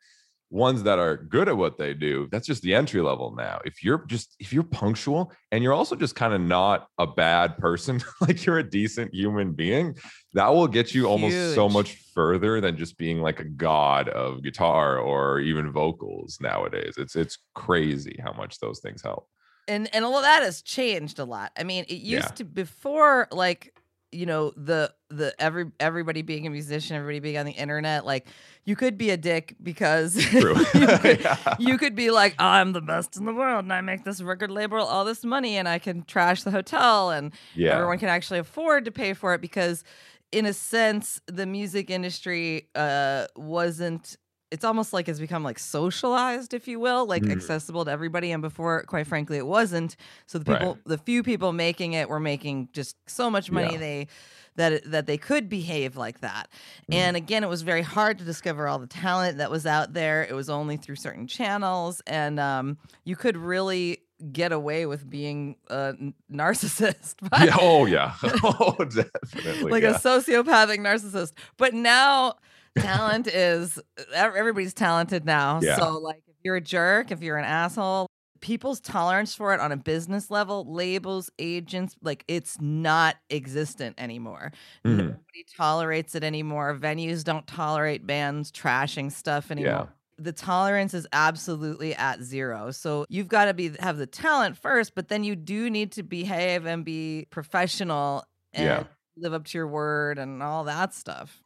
ones 0.51 0.83
that 0.83 0.99
are 0.99 1.17
good 1.17 1.49
at 1.49 1.57
what 1.57 1.79
they 1.79 1.95
do. 1.95 2.27
That's 2.31 2.45
just 2.45 2.61
the 2.61 2.75
entry 2.75 3.01
level 3.01 3.33
now. 3.35 3.59
If 3.65 3.83
you're 3.83 4.05
just 4.05 4.35
if 4.37 4.53
you're 4.53 4.61
punctual 4.61 5.33
and 5.51 5.63
you're 5.63 5.73
also 5.73 5.95
just 5.95 6.13
kind 6.13 6.31
of 6.31 6.41
not 6.41 6.87
a 6.99 7.07
bad 7.07 7.57
person, 7.57 7.99
like 8.21 8.45
you're 8.45 8.59
a 8.59 8.69
decent 8.69 9.15
human 9.15 9.53
being, 9.53 9.97
that 10.33 10.53
will 10.53 10.67
get 10.67 10.93
you 10.93 11.07
almost 11.07 11.55
so 11.55 11.67
much 11.67 11.95
further 12.13 12.61
than 12.61 12.77
just 12.77 12.99
being 12.99 13.19
like 13.19 13.39
a 13.39 13.45
god 13.45 14.09
of 14.09 14.43
guitar 14.43 14.99
or 14.99 15.39
even 15.39 15.71
vocals 15.71 16.37
nowadays. 16.39 16.93
It's 16.97 17.15
it's 17.15 17.39
crazy 17.55 18.19
how 18.23 18.33
much 18.33 18.59
those 18.59 18.79
things 18.79 19.01
help. 19.01 19.27
And 19.67 19.93
and 19.93 20.05
all 20.05 20.15
of 20.17 20.23
that 20.23 20.43
has 20.43 20.61
changed 20.61 21.19
a 21.19 21.25
lot. 21.25 21.51
I 21.57 21.63
mean, 21.63 21.85
it 21.87 21.95
used 21.99 22.25
Yeah. 22.29 22.35
to 22.35 22.43
before 22.45 23.27
like 23.31 23.73
you 24.11 24.25
know 24.25 24.51
the 24.55 24.93
the 25.09 25.33
every 25.37 25.65
everybody 25.81 26.21
being 26.21 26.47
a 26.47 26.49
musician 26.49 26.95
everybody 26.95 27.19
being 27.19 27.37
on 27.37 27.45
the 27.45 27.51
internet 27.51 28.05
like 28.05 28.25
you 28.63 28.73
could 28.73 28.97
be 28.97 29.09
a 29.09 29.17
dick 29.17 29.53
because 29.61 30.15
True. 30.29 30.55
you, 30.57 30.87
could, 30.97 31.19
Yeah. 31.21 31.55
you 31.59 31.77
could 31.77 31.93
be 31.93 32.09
like 32.09 32.33
i'm 32.39 32.71
the 32.71 32.79
best 32.79 33.17
in 33.17 33.25
the 33.25 33.33
world 33.33 33.65
and 33.65 33.73
i 33.73 33.81
make 33.81 34.05
this 34.05 34.21
record 34.21 34.49
label 34.49 34.77
all 34.79 35.03
this 35.03 35.25
money 35.25 35.57
and 35.57 35.67
i 35.67 35.77
can 35.77 36.03
trash 36.03 36.43
the 36.43 36.51
hotel 36.51 37.09
and 37.11 37.33
yeah. 37.53 37.73
everyone 37.73 37.99
can 37.99 38.07
actually 38.07 38.39
afford 38.39 38.85
to 38.85 38.91
pay 38.91 39.13
for 39.13 39.33
it 39.33 39.41
because 39.41 39.83
in 40.31 40.45
a 40.45 40.53
sense 40.53 41.19
the 41.27 41.45
music 41.45 41.89
industry 41.89 42.69
uh 42.75 43.25
wasn't 43.35 44.15
it's 44.51 44.63
almost 44.63 44.93
like 44.93 45.09
it's 45.09 45.19
become 45.19 45.43
like 45.43 45.59
socialized 45.59 46.53
if 46.53 46.67
you 46.67 46.79
will 46.79 47.05
like 47.05 47.23
Mm. 47.23 47.31
accessible 47.31 47.83
to 47.85 47.91
everybody 47.91 48.31
and 48.31 48.41
before 48.41 48.83
quite 48.83 49.05
frankly 49.07 49.37
it 49.37 49.45
wasn't 49.47 49.95
so 50.25 50.37
the 50.39 50.49
Right. 50.51 50.59
people 50.59 50.77
the 50.85 50.97
few 50.97 51.21
people 51.23 51.51
making 51.53 51.93
it 51.93 52.07
were 52.09 52.19
making 52.19 52.69
just 52.73 52.95
so 53.07 53.29
much 53.29 53.51
money 53.51 53.73
Yeah. 53.73 53.79
they 53.79 54.07
that 54.55 54.71
it, 54.73 54.89
that 54.91 55.05
they 55.05 55.17
could 55.17 55.49
behave 55.49 55.97
like 55.97 56.21
that 56.21 56.47
Mm. 56.89 56.95
and 56.95 57.17
again 57.17 57.43
it 57.43 57.49
was 57.49 57.61
very 57.61 57.81
hard 57.81 58.17
to 58.19 58.23
discover 58.23 58.67
all 58.67 58.79
the 58.79 58.87
talent 58.87 59.37
that 59.39 59.51
was 59.51 59.65
out 59.65 59.93
there 59.93 60.23
it 60.23 60.33
was 60.33 60.49
only 60.49 60.77
through 60.77 60.95
certain 60.95 61.27
channels 61.27 62.01
and 62.07 62.39
um 62.39 62.77
you 63.03 63.15
could 63.15 63.35
really 63.37 63.99
get 64.31 64.51
away 64.51 64.85
with 64.87 65.07
being 65.09 65.57
a 65.69 65.93
narcissist 66.31 67.15
by- 67.29 67.43
yeah. 67.45 67.55
Oh 67.59 67.85
yeah. 67.85 68.13
Oh 68.43 68.75
definitely. 68.79 69.71
like 69.75 69.83
yeah. 69.83 69.95
a 69.95 69.99
sociopathic 69.99 70.79
narcissist. 70.79 71.33
But 71.57 71.73
now 71.75 72.35
talent 72.79 73.27
is 73.27 73.79
everybody's 74.13 74.73
talented 74.73 75.25
now. 75.25 75.59
Yeah. 75.61 75.77
So 75.77 75.97
like 75.99 76.23
if 76.27 76.35
you're 76.43 76.55
a 76.57 76.61
jerk, 76.61 77.11
if 77.11 77.21
you're 77.21 77.37
an 77.37 77.45
asshole, 77.45 78.07
people's 78.39 78.79
tolerance 78.79 79.33
for 79.33 79.53
it 79.53 79.59
on 79.59 79.71
a 79.71 79.77
business 79.77 80.29
level, 80.29 80.71
labels, 80.71 81.29
agents, 81.39 81.95
like 82.03 82.23
it's 82.27 82.59
not 82.61 83.15
existent 83.31 83.95
anymore. 83.97 84.51
Mhm. 84.85 84.97
Nobody 84.97 85.45
tolerates 85.57 86.13
it 86.15 86.23
anymore. 86.23 86.77
Venues 86.77 87.23
don't 87.23 87.47
tolerate 87.47 88.05
bands 88.05 88.51
trashing 88.51 89.11
stuff 89.11 89.49
anymore. 89.49 89.71
Yeah. 89.71 89.85
The 90.19 90.33
tolerance 90.33 90.93
is 90.93 91.07
absolutely 91.13 91.95
at 91.95 92.21
zero. 92.21 92.71
So 92.71 93.05
you've 93.09 93.27
got 93.27 93.45
to 93.45 93.53
be 93.53 93.71
have 93.79 93.97
the 93.97 94.07
talent 94.07 94.57
first, 94.57 94.93
but 94.95 95.09
then 95.09 95.23
you 95.23 95.35
do 95.35 95.69
need 95.69 95.91
to 95.93 96.03
behave 96.03 96.65
and 96.65 96.83
be 96.85 97.27
professional 97.29 98.23
and 98.53 98.65
Yeah. 98.65 98.83
live 99.15 99.33
up 99.33 99.45
to 99.45 99.57
your 99.57 99.67
word 99.67 100.17
and 100.19 100.41
all 100.43 100.63
that 100.65 100.93
stuff. 100.93 101.43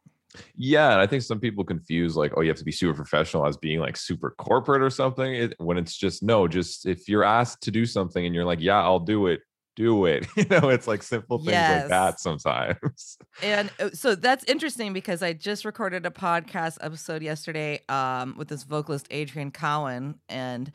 Yeah, 0.56 0.92
and 0.92 1.00
I 1.00 1.06
think 1.06 1.22
some 1.22 1.40
people 1.40 1.64
confuse 1.64 2.16
like, 2.16 2.32
oh, 2.36 2.40
you 2.40 2.48
have 2.48 2.58
to 2.58 2.64
be 2.64 2.72
super 2.72 2.94
professional 2.94 3.46
as 3.46 3.56
being 3.56 3.80
like 3.80 3.96
super 3.96 4.30
corporate 4.38 4.82
or 4.82 4.90
something. 4.90 5.34
It, 5.34 5.54
when 5.58 5.78
it's 5.78 5.96
just 5.96 6.22
no, 6.22 6.48
just 6.48 6.86
if 6.86 7.08
you're 7.08 7.24
asked 7.24 7.62
to 7.64 7.70
do 7.70 7.84
something 7.86 8.24
and 8.24 8.34
you're 8.34 8.44
like, 8.44 8.60
yeah, 8.60 8.80
I'll 8.82 8.98
do 9.00 9.26
it, 9.26 9.40
do 9.76 10.06
it. 10.06 10.26
You 10.36 10.44
know, 10.46 10.68
it's 10.70 10.86
like 10.86 11.02
simple 11.02 11.38
things 11.38 11.50
Yes. 11.50 11.82
like 11.82 11.88
that 11.90 12.20
sometimes. 12.20 13.18
And 13.42 13.70
uh, 13.80 13.90
so 13.92 14.14
that's 14.14 14.44
interesting 14.44 14.92
because 14.92 15.22
I 15.22 15.32
just 15.32 15.64
recorded 15.64 16.06
a 16.06 16.10
podcast 16.10 16.78
episode 16.80 17.22
yesterday 17.22 17.80
um, 17.88 18.34
with 18.36 18.48
this 18.48 18.62
vocalist 18.62 19.06
Adrienne 19.12 19.50
Cowan, 19.50 20.18
and 20.28 20.70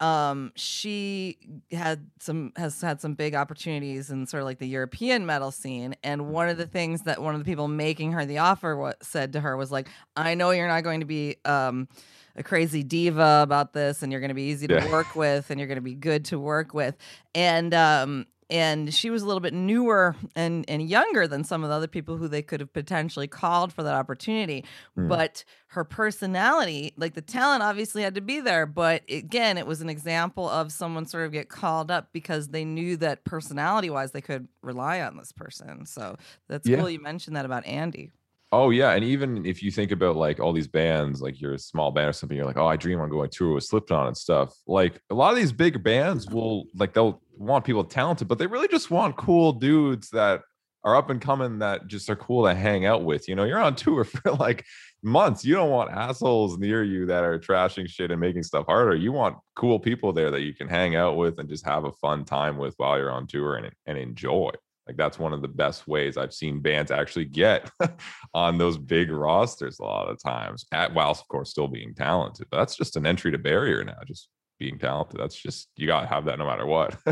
um, 0.00 0.52
she 0.56 1.38
had 1.72 2.06
some 2.20 2.52
has 2.56 2.80
had 2.80 3.00
some 3.00 3.14
big 3.14 3.34
opportunities 3.34 4.10
in 4.10 4.26
sort 4.26 4.42
of 4.42 4.44
like 4.46 4.58
the 4.58 4.66
European 4.68 5.24
metal 5.26 5.50
scene. 5.50 5.94
And 6.02 6.28
one 6.28 6.48
of 6.48 6.58
the 6.58 6.66
things 6.66 7.02
that 7.02 7.22
one 7.22 7.34
of 7.34 7.40
the 7.40 7.44
people 7.44 7.68
making 7.68 8.12
her 8.12 8.24
the 8.26 8.38
offer 8.38 8.76
what 8.76 9.02
said 9.04 9.32
to 9.34 9.40
her 9.40 9.56
was 9.56 9.72
like, 9.72 9.88
"I 10.16 10.34
know 10.34 10.50
you're 10.50 10.68
not 10.68 10.82
going 10.84 11.00
to 11.00 11.06
be." 11.06 11.36
Um, 11.44 11.88
a 12.38 12.42
crazy 12.42 12.82
diva 12.82 13.40
about 13.42 13.72
this 13.72 14.02
and 14.02 14.12
you're 14.12 14.20
going 14.20 14.28
to 14.28 14.34
be 14.34 14.50
easy 14.50 14.66
to 14.68 14.74
Yeah. 14.74 14.90
work 14.92 15.16
with 15.16 15.50
and 15.50 15.58
you're 15.58 15.66
going 15.66 15.76
to 15.76 15.80
be 15.80 15.94
good 15.94 16.26
to 16.26 16.38
work 16.38 16.74
with 16.74 16.94
and 17.34 17.72
um 17.72 18.26
and 18.48 18.94
she 18.94 19.10
was 19.10 19.22
a 19.22 19.26
little 19.26 19.40
bit 19.40 19.52
newer 19.52 20.14
and 20.36 20.64
and 20.68 20.88
younger 20.88 21.26
than 21.26 21.42
some 21.44 21.64
of 21.64 21.68
the 21.70 21.74
other 21.74 21.88
people 21.88 22.16
who 22.16 22.28
they 22.28 22.42
could 22.42 22.60
have 22.60 22.72
potentially 22.72 23.26
called 23.26 23.72
for 23.72 23.82
that 23.82 23.94
opportunity 23.94 24.64
Mm. 24.96 25.08
but 25.08 25.44
her 25.68 25.84
personality 25.84 26.92
like 26.96 27.14
the 27.14 27.22
talent 27.22 27.62
obviously 27.62 28.02
had 28.02 28.14
to 28.14 28.20
be 28.20 28.40
there 28.40 28.64
but 28.66 29.02
again 29.10 29.58
it 29.58 29.66
was 29.66 29.80
an 29.80 29.88
example 29.90 30.48
of 30.48 30.70
someone 30.72 31.06
sort 31.06 31.26
of 31.26 31.32
get 31.32 31.48
called 31.48 31.90
up 31.90 32.12
because 32.12 32.48
they 32.48 32.64
knew 32.64 32.96
that 32.96 33.24
personality 33.24 33.90
wise 33.90 34.12
they 34.12 34.20
could 34.20 34.48
rely 34.62 35.00
on 35.00 35.16
this 35.16 35.32
person 35.32 35.84
so 35.84 36.16
that's 36.48 36.68
Yeah. 36.68 36.78
cool 36.78 36.88
you 36.90 37.00
mentioned 37.00 37.36
that 37.36 37.44
about 37.44 37.66
andy 37.66 38.12
Oh 38.52 38.70
yeah, 38.70 38.92
and 38.92 39.04
even 39.04 39.44
if 39.44 39.62
you 39.62 39.70
think 39.70 39.90
about 39.90 40.16
like 40.16 40.38
all 40.38 40.52
these 40.52 40.68
bands, 40.68 41.20
like 41.20 41.40
you're 41.40 41.54
a 41.54 41.58
small 41.58 41.90
band 41.90 42.08
or 42.08 42.12
something, 42.12 42.36
you're 42.36 42.46
like, 42.46 42.56
oh, 42.56 42.66
I 42.66 42.76
dream 42.76 43.00
on 43.00 43.10
going 43.10 43.30
tour 43.30 43.54
with 43.54 43.64
Slipknot 43.64 44.06
and 44.06 44.16
stuff. 44.16 44.54
Like 44.66 45.00
a 45.10 45.14
lot 45.14 45.32
of 45.32 45.36
these 45.36 45.52
big 45.52 45.82
bands 45.82 46.28
will 46.28 46.66
like 46.74 46.94
they'll 46.94 47.20
want 47.36 47.64
people 47.64 47.84
talented, 47.84 48.28
but 48.28 48.38
they 48.38 48.46
really 48.46 48.68
just 48.68 48.90
want 48.90 49.16
cool 49.16 49.52
dudes 49.52 50.10
that 50.10 50.42
are 50.84 50.94
up 50.94 51.10
and 51.10 51.20
coming 51.20 51.58
that 51.58 51.88
just 51.88 52.08
are 52.08 52.16
cool 52.16 52.44
to 52.44 52.54
hang 52.54 52.86
out 52.86 53.02
with. 53.02 53.28
You 53.28 53.34
know, 53.34 53.42
you're 53.42 53.58
on 53.58 53.74
tour 53.74 54.04
for 54.04 54.32
like 54.34 54.64
months. 55.02 55.44
You 55.44 55.56
don't 55.56 55.70
want 55.70 55.90
assholes 55.90 56.56
near 56.58 56.84
you 56.84 57.06
that 57.06 57.24
are 57.24 57.40
trashing 57.40 57.88
shit 57.88 58.12
and 58.12 58.20
making 58.20 58.44
stuff 58.44 58.66
harder. 58.66 58.94
You 58.94 59.10
want 59.10 59.36
cool 59.56 59.80
people 59.80 60.12
there 60.12 60.30
that 60.30 60.42
you 60.42 60.54
can 60.54 60.68
hang 60.68 60.94
out 60.94 61.16
with 61.16 61.40
and 61.40 61.48
just 61.48 61.66
have 61.66 61.84
a 61.84 61.92
fun 61.92 62.24
time 62.24 62.58
with 62.58 62.74
while 62.76 62.96
you're 62.96 63.10
on 63.10 63.26
tour 63.26 63.56
and, 63.56 63.72
and 63.86 63.98
enjoy. 63.98 64.50
Like 64.86 64.96
that's 64.96 65.18
one 65.18 65.32
of 65.32 65.42
the 65.42 65.48
best 65.48 65.88
ways 65.88 66.16
I've 66.16 66.34
seen 66.34 66.60
bands 66.60 66.90
actually 66.90 67.24
get 67.24 67.70
on 68.34 68.58
those 68.58 68.78
big 68.78 69.10
rosters 69.10 69.78
a 69.78 69.84
lot 69.84 70.08
of 70.08 70.22
times, 70.22 70.64
at 70.72 70.94
while 70.94 71.10
of 71.10 71.26
course 71.28 71.50
still 71.50 71.68
being 71.68 71.94
talented. 71.94 72.46
But 72.50 72.58
that's 72.58 72.76
just 72.76 72.96
an 72.96 73.06
entry 73.06 73.32
to 73.32 73.38
barrier 73.38 73.82
now, 73.84 73.98
just 74.06 74.28
being 74.58 74.78
talented. 74.78 75.20
That's 75.20 75.34
just 75.34 75.68
you 75.76 75.86
gotta 75.86 76.06
have 76.06 76.26
that 76.26 76.38
no 76.38 76.46
matter 76.46 76.66
what. 76.66 76.96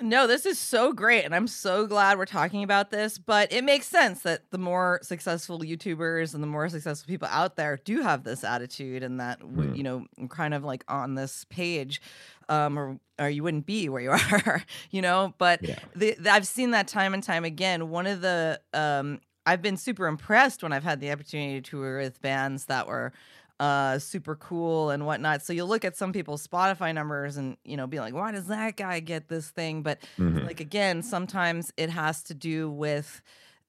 No, 0.00 0.28
this 0.28 0.46
is 0.46 0.58
so 0.60 0.92
great. 0.92 1.24
And 1.24 1.34
I'm 1.34 1.48
so 1.48 1.84
glad 1.86 2.18
we're 2.18 2.24
talking 2.24 2.62
about 2.62 2.90
this. 2.90 3.18
But 3.18 3.52
it 3.52 3.64
makes 3.64 3.86
sense 3.86 4.22
that 4.22 4.48
the 4.50 4.58
more 4.58 5.00
successful 5.02 5.58
YouTubers 5.60 6.34
and 6.34 6.42
the 6.42 6.46
more 6.46 6.68
successful 6.68 7.08
people 7.08 7.26
out 7.30 7.56
there 7.56 7.78
do 7.84 8.02
have 8.02 8.22
this 8.22 8.44
attitude 8.44 9.02
and 9.02 9.18
that, 9.18 9.40
Mm. 9.40 9.76
you 9.76 9.82
know, 9.82 10.06
kind 10.28 10.54
of 10.54 10.62
like 10.64 10.84
on 10.86 11.16
this 11.16 11.44
page, 11.50 12.00
um, 12.48 12.78
or, 12.78 13.00
or 13.18 13.28
you 13.28 13.42
wouldn't 13.42 13.66
be 13.66 13.88
where 13.88 14.00
you 14.00 14.10
are, 14.46 14.62
you 14.90 15.02
know? 15.02 15.34
But 15.36 15.64
Yeah. 15.64 15.78
the, 15.96 16.14
the- 16.18 16.30
I've 16.30 16.46
seen 16.46 16.70
that 16.70 16.86
time 16.86 17.12
and 17.12 17.22
time 17.22 17.44
again. 17.44 17.88
One 17.90 18.06
of 18.06 18.20
the, 18.20 18.60
um, 18.72 19.20
I've 19.46 19.62
been 19.62 19.76
super 19.78 20.06
impressed 20.06 20.62
when 20.62 20.72
I've 20.72 20.84
had 20.84 21.00
the 21.00 21.10
opportunity 21.10 21.60
to 21.60 21.70
tour 21.70 21.98
with 21.98 22.20
bands 22.22 22.66
that 22.66 22.86
were 22.86 23.12
uh 23.60 23.98
super 23.98 24.36
cool 24.36 24.90
and 24.90 25.04
whatnot 25.04 25.42
so 25.42 25.52
you'll 25.52 25.66
look 25.68 25.84
at 25.84 25.96
some 25.96 26.12
people's 26.12 26.46
spotify 26.46 26.94
numbers 26.94 27.36
and 27.36 27.56
you 27.64 27.76
know 27.76 27.86
be 27.86 27.98
like 28.00 28.14
why 28.14 28.30
does 28.30 28.46
that 28.46 28.76
guy 28.76 29.00
get 29.00 29.28
this 29.28 29.50
thing 29.50 29.82
but 29.82 29.98
Mhm. 30.18 30.46
like 30.46 30.60
again 30.60 31.02
sometimes 31.02 31.72
it 31.76 31.90
has 31.90 32.22
to 32.24 32.34
do 32.34 32.70
with 32.70 33.20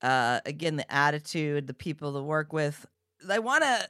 uh 0.02 0.42
again 0.46 0.76
the 0.76 0.92
attitude 0.94 1.66
the 1.68 1.74
people 1.74 2.14
to 2.14 2.22
work 2.22 2.54
with 2.54 2.86
i 3.30 3.40
want 3.40 3.64
to 3.64 3.90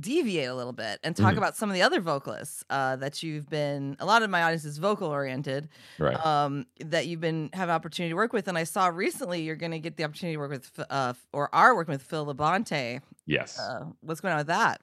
deviate 0.00 0.48
a 0.48 0.54
little 0.54 0.72
bit 0.72 0.98
and 1.04 1.14
talk 1.14 1.34
Mhm. 1.34 1.38
about 1.38 1.54
some 1.56 1.68
of 1.70 1.74
the 1.74 1.82
other 1.82 2.00
vocalists 2.00 2.64
uh 2.70 2.96
that 2.96 3.22
you've 3.22 3.48
been 3.48 3.96
a 4.00 4.06
lot 4.06 4.22
of 4.24 4.30
my 4.30 4.42
audience 4.42 4.64
is 4.64 4.78
vocal 4.78 5.08
oriented 5.08 5.68
Right. 5.98 6.16
um 6.26 6.66
that 6.80 7.06
you've 7.06 7.20
been 7.20 7.50
have 7.52 7.68
opportunity 7.70 8.10
to 8.10 8.16
work 8.16 8.32
with 8.32 8.48
and 8.48 8.58
i 8.58 8.64
saw 8.64 8.86
recently 8.88 9.42
you're 9.42 9.54
going 9.54 9.70
to 9.72 9.78
get 9.78 9.96
the 9.96 10.02
opportunity 10.04 10.34
to 10.34 10.40
work 10.40 10.50
with 10.50 10.80
uh 10.90 11.12
or 11.32 11.54
are 11.54 11.76
working 11.76 11.92
with 11.92 12.02
phil 12.02 12.26
labonte 12.26 13.00
yes. 13.26 13.56
uh 13.58 13.84
what's 14.00 14.20
going 14.20 14.32
on 14.32 14.38
with 14.38 14.48
that 14.48 14.80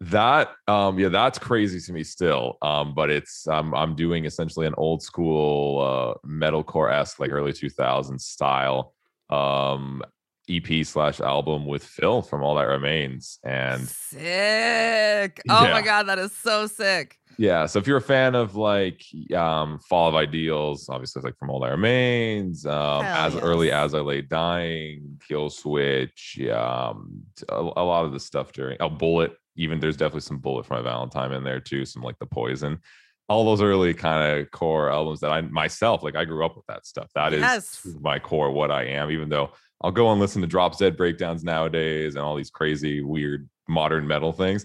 That 0.00 0.50
um 0.68 0.98
yeah, 0.98 1.08
that's 1.08 1.38
crazy 1.38 1.80
to 1.80 1.92
me 1.92 2.04
still. 2.04 2.58
Um, 2.60 2.94
but 2.94 3.10
it's 3.10 3.48
um 3.48 3.74
I'm 3.74 3.94
doing 3.94 4.26
essentially 4.26 4.66
an 4.66 4.74
old 4.76 5.02
school 5.02 5.80
uh 5.80 6.26
metalcore 6.26 6.92
esque 6.92 7.18
like 7.18 7.30
early 7.32 7.52
2000s 7.52 8.20
style 8.20 8.94
um 9.30 10.02
EP 10.48 10.86
slash 10.86 11.20
album 11.20 11.66
with 11.66 11.82
Phil 11.82 12.22
from 12.22 12.42
All 12.42 12.56
That 12.56 12.64
Remains. 12.68 13.38
And 13.42 13.88
sick 13.88 15.40
oh 15.48 15.70
my 15.70 15.80
god 15.80 16.04
that 16.04 16.18
is 16.18 16.32
so 16.32 16.66
sick 16.66 17.18
yeah, 17.38 17.66
so 17.66 17.78
if 17.78 17.86
you're 17.86 17.98
a 17.98 18.02
fan 18.02 18.34
of 18.34 18.56
like 18.56 19.02
um 19.34 19.78
Fall 19.80 20.08
of 20.08 20.14
Ideals, 20.14 20.88
obviously 20.88 21.20
it's 21.20 21.24
like 21.24 21.36
from 21.38 21.50
All 21.50 21.60
That 21.60 21.70
Remains, 21.70 22.64
um 22.64 23.04
Hell 23.04 23.26
as 23.26 23.36
early 23.36 23.70
as 23.72 23.94
I 23.94 24.00
lay 24.00 24.22
dying, 24.22 25.20
Killswitch, 25.28 26.50
um 26.54 27.22
a, 27.48 27.56
a 27.56 27.84
lot 27.84 28.04
of 28.04 28.12
the 28.12 28.20
stuff 28.20 28.52
during 28.52 28.78
oh 28.80 28.88
Bullet, 28.88 29.36
even 29.56 29.80
there's 29.80 29.96
definitely 29.96 30.20
some 30.22 30.38
Bullet 30.38 30.66
for 30.66 30.74
My 30.74 30.82
Valentine 30.82 31.32
in 31.32 31.44
there 31.44 31.60
too, 31.60 31.84
some 31.84 32.02
like 32.02 32.18
the 32.18 32.26
poison. 32.26 32.78
All 33.28 33.44
those 33.44 33.60
early 33.60 33.92
kind 33.92 34.38
of 34.40 34.50
core 34.52 34.88
albums 34.90 35.18
that 35.20 35.32
I 35.32 35.40
myself 35.40 36.02
like 36.04 36.14
I 36.14 36.24
grew 36.24 36.44
up 36.46 36.56
with 36.56 36.66
that 36.66 36.86
stuff. 36.86 37.10
That 37.14 37.32
is 37.32 37.40
Yes. 37.40 37.86
my 38.00 38.18
core, 38.20 38.52
what 38.52 38.70
I 38.70 38.84
am, 38.84 39.10
even 39.10 39.28
though 39.28 39.50
I'll 39.82 39.90
go 39.92 40.10
and 40.12 40.20
listen 40.20 40.40
to 40.42 40.46
Drop 40.48 40.78
Dead 40.78 40.96
breakdowns 40.96 41.42
nowadays 41.44 42.14
and 42.14 42.24
all 42.24 42.36
these 42.36 42.50
crazy, 42.50 43.00
weird 43.02 43.48
modern 43.68 44.06
metal 44.06 44.32
things 44.32 44.64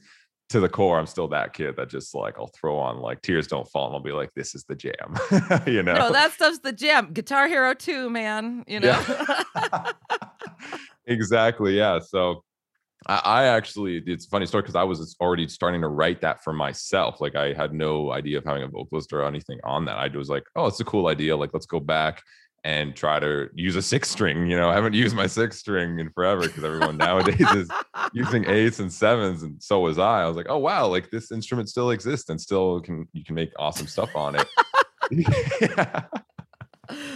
to 0.50 0.60
the 0.60 0.70
core, 0.70 1.00
I'm 1.00 1.08
still 1.08 1.28
that 1.30 1.54
kid 1.54 1.76
that 1.78 1.90
just 1.90 2.14
like 2.14 2.36
I'll 2.38 2.48
throw 2.54 2.78
on 2.78 3.00
like 3.00 3.22
Tears 3.22 3.48
Don't 3.48 3.68
Fall 3.68 3.88
and 3.88 3.96
I'll 3.96 4.02
be 4.02 4.12
like, 4.12 4.32
this 4.36 4.54
is 4.54 4.64
the 4.66 4.76
jam. 4.76 5.16
you 5.66 5.82
know? 5.82 5.94
no 5.96 6.12
that 6.12 6.34
stuff's 6.34 6.60
the 6.60 6.72
jam 6.74 7.14
guitar 7.14 7.48
hero 7.48 7.74
2 7.74 8.10
man 8.10 8.64
you 8.68 8.80
know 8.80 8.88
Yeah. 8.90 9.92
exactly. 11.06 11.78
Yeah. 11.78 12.00
So 12.00 12.44
I, 13.12 13.22
I 13.26 13.44
actually 13.46 14.02
it's 14.06 14.26
a 14.26 14.30
funny 14.30 14.46
story 14.46 14.62
because 14.62 14.76
I 14.76 14.84
was 14.84 15.18
already 15.20 15.48
starting 15.50 15.82
to 15.82 15.90
write 15.90 16.22
that 16.22 16.44
for 16.44 16.54
myself. 16.54 17.20
Like 17.20 17.36
I 17.36 17.52
had 17.54 17.74
no 17.74 18.12
idea 18.12 18.38
of 18.38 18.46
having 18.46 18.64
a 18.64 18.68
vocalist 18.70 19.12
or 19.12 19.24
anything 19.26 19.60
on 19.66 19.84
that. 19.86 19.98
I 19.98 20.08
was 20.16 20.30
like, 20.30 20.44
oh, 20.56 20.68
it's 20.68 20.80
a 20.80 20.86
cool 20.86 21.08
idea. 21.08 21.36
Like, 21.36 21.50
let's 21.54 21.66
go 21.66 21.82
back 21.82 22.24
and 22.64 22.96
try 22.96 23.20
to 23.20 23.50
use 23.54 23.76
a 23.76 23.82
six 23.82 24.10
string. 24.10 24.48
You 24.48 24.56
know, 24.56 24.70
I 24.70 24.76
haven't 24.76 24.94
used 24.94 25.14
my 25.14 25.28
six 25.28 25.58
string 25.58 26.00
in 26.00 26.10
forever 26.12 26.44
because 26.44 26.64
everyone 26.64 26.96
nowadays 26.98 27.52
is 27.54 27.70
using 28.14 28.46
eights 28.48 28.80
and 28.80 28.92
sevens, 28.92 29.44
and 29.44 29.62
so 29.62 29.82
was 29.82 30.00
I. 30.00 30.22
I 30.22 30.28
was 30.28 30.38
like, 30.38 30.48
oh 30.48 30.60
wow, 30.60 30.88
like 30.88 31.10
this 31.12 31.34
instrument 31.34 31.68
still 31.68 31.92
exists 31.92 32.30
and 32.30 32.40
still 32.40 32.80
can 32.80 33.08
you 33.12 33.26
can 33.26 33.36
make 33.36 33.52
awesome 33.60 33.88
stuff 33.88 34.16
on 34.16 34.36
it. 34.36 34.48
yeah. 35.60 36.04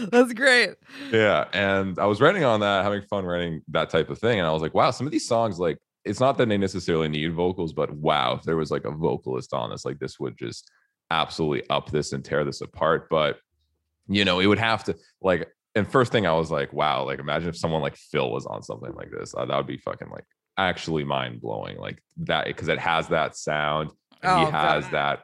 That's 0.09 0.33
great. 0.33 0.71
Yeah. 1.11 1.45
And 1.53 1.99
I 1.99 2.05
was 2.05 2.21
writing 2.21 2.43
on 2.43 2.61
that, 2.61 2.83
having 2.83 3.01
fun 3.03 3.25
writing 3.25 3.61
that 3.69 3.89
type 3.89 4.09
of 4.09 4.19
thing. 4.19 4.39
And 4.39 4.47
I 4.47 4.51
was 4.51 4.61
like, 4.61 4.73
wow, 4.73 4.91
some 4.91 5.05
of 5.05 5.11
these 5.11 5.27
songs, 5.27 5.59
like, 5.59 5.77
it's 6.05 6.19
not 6.19 6.37
that 6.37 6.47
they 6.49 6.57
necessarily 6.57 7.09
need 7.09 7.33
vocals, 7.33 7.73
but 7.73 7.91
wow, 7.91 8.35
if 8.35 8.43
there 8.43 8.57
was 8.57 8.71
like 8.71 8.85
a 8.85 8.91
vocalist 8.91 9.53
on 9.53 9.71
this, 9.71 9.85
like 9.85 9.99
this 9.99 10.19
would 10.19 10.37
just 10.37 10.69
absolutely 11.11 11.67
up 11.69 11.91
this 11.91 12.13
and 12.13 12.23
tear 12.23 12.43
this 12.43 12.61
apart. 12.61 13.07
But 13.09 13.39
you 14.07 14.23
know, 14.23 14.39
it 14.39 14.45
would 14.45 14.59
have 14.59 14.83
to 14.85 14.95
like, 15.21 15.49
and 15.73 15.87
first 15.87 16.11
thing 16.11 16.27
I 16.27 16.33
was 16.33 16.51
like, 16.51 16.71
wow, 16.71 17.03
like 17.05 17.19
imagine 17.19 17.49
if 17.49 17.57
someone 17.57 17.81
like 17.81 17.95
Phil 17.95 18.31
was 18.31 18.45
on 18.45 18.63
something 18.63 18.93
like 18.93 19.09
this. 19.11 19.33
Uh, 19.35 19.45
that 19.45 19.57
would 19.57 19.67
be 19.67 19.77
fucking 19.77 20.09
like 20.09 20.25
actually 20.57 21.03
mind 21.03 21.41
blowing. 21.41 21.77
Like 21.77 22.01
that, 22.17 22.45
because 22.45 22.67
it 22.67 22.79
has 22.79 23.07
that 23.09 23.35
sound. 23.35 23.89
And 24.21 24.31
oh, 24.31 24.45
he 24.45 24.51
has 24.51 24.83
God. 24.85 24.93
that. 24.93 25.19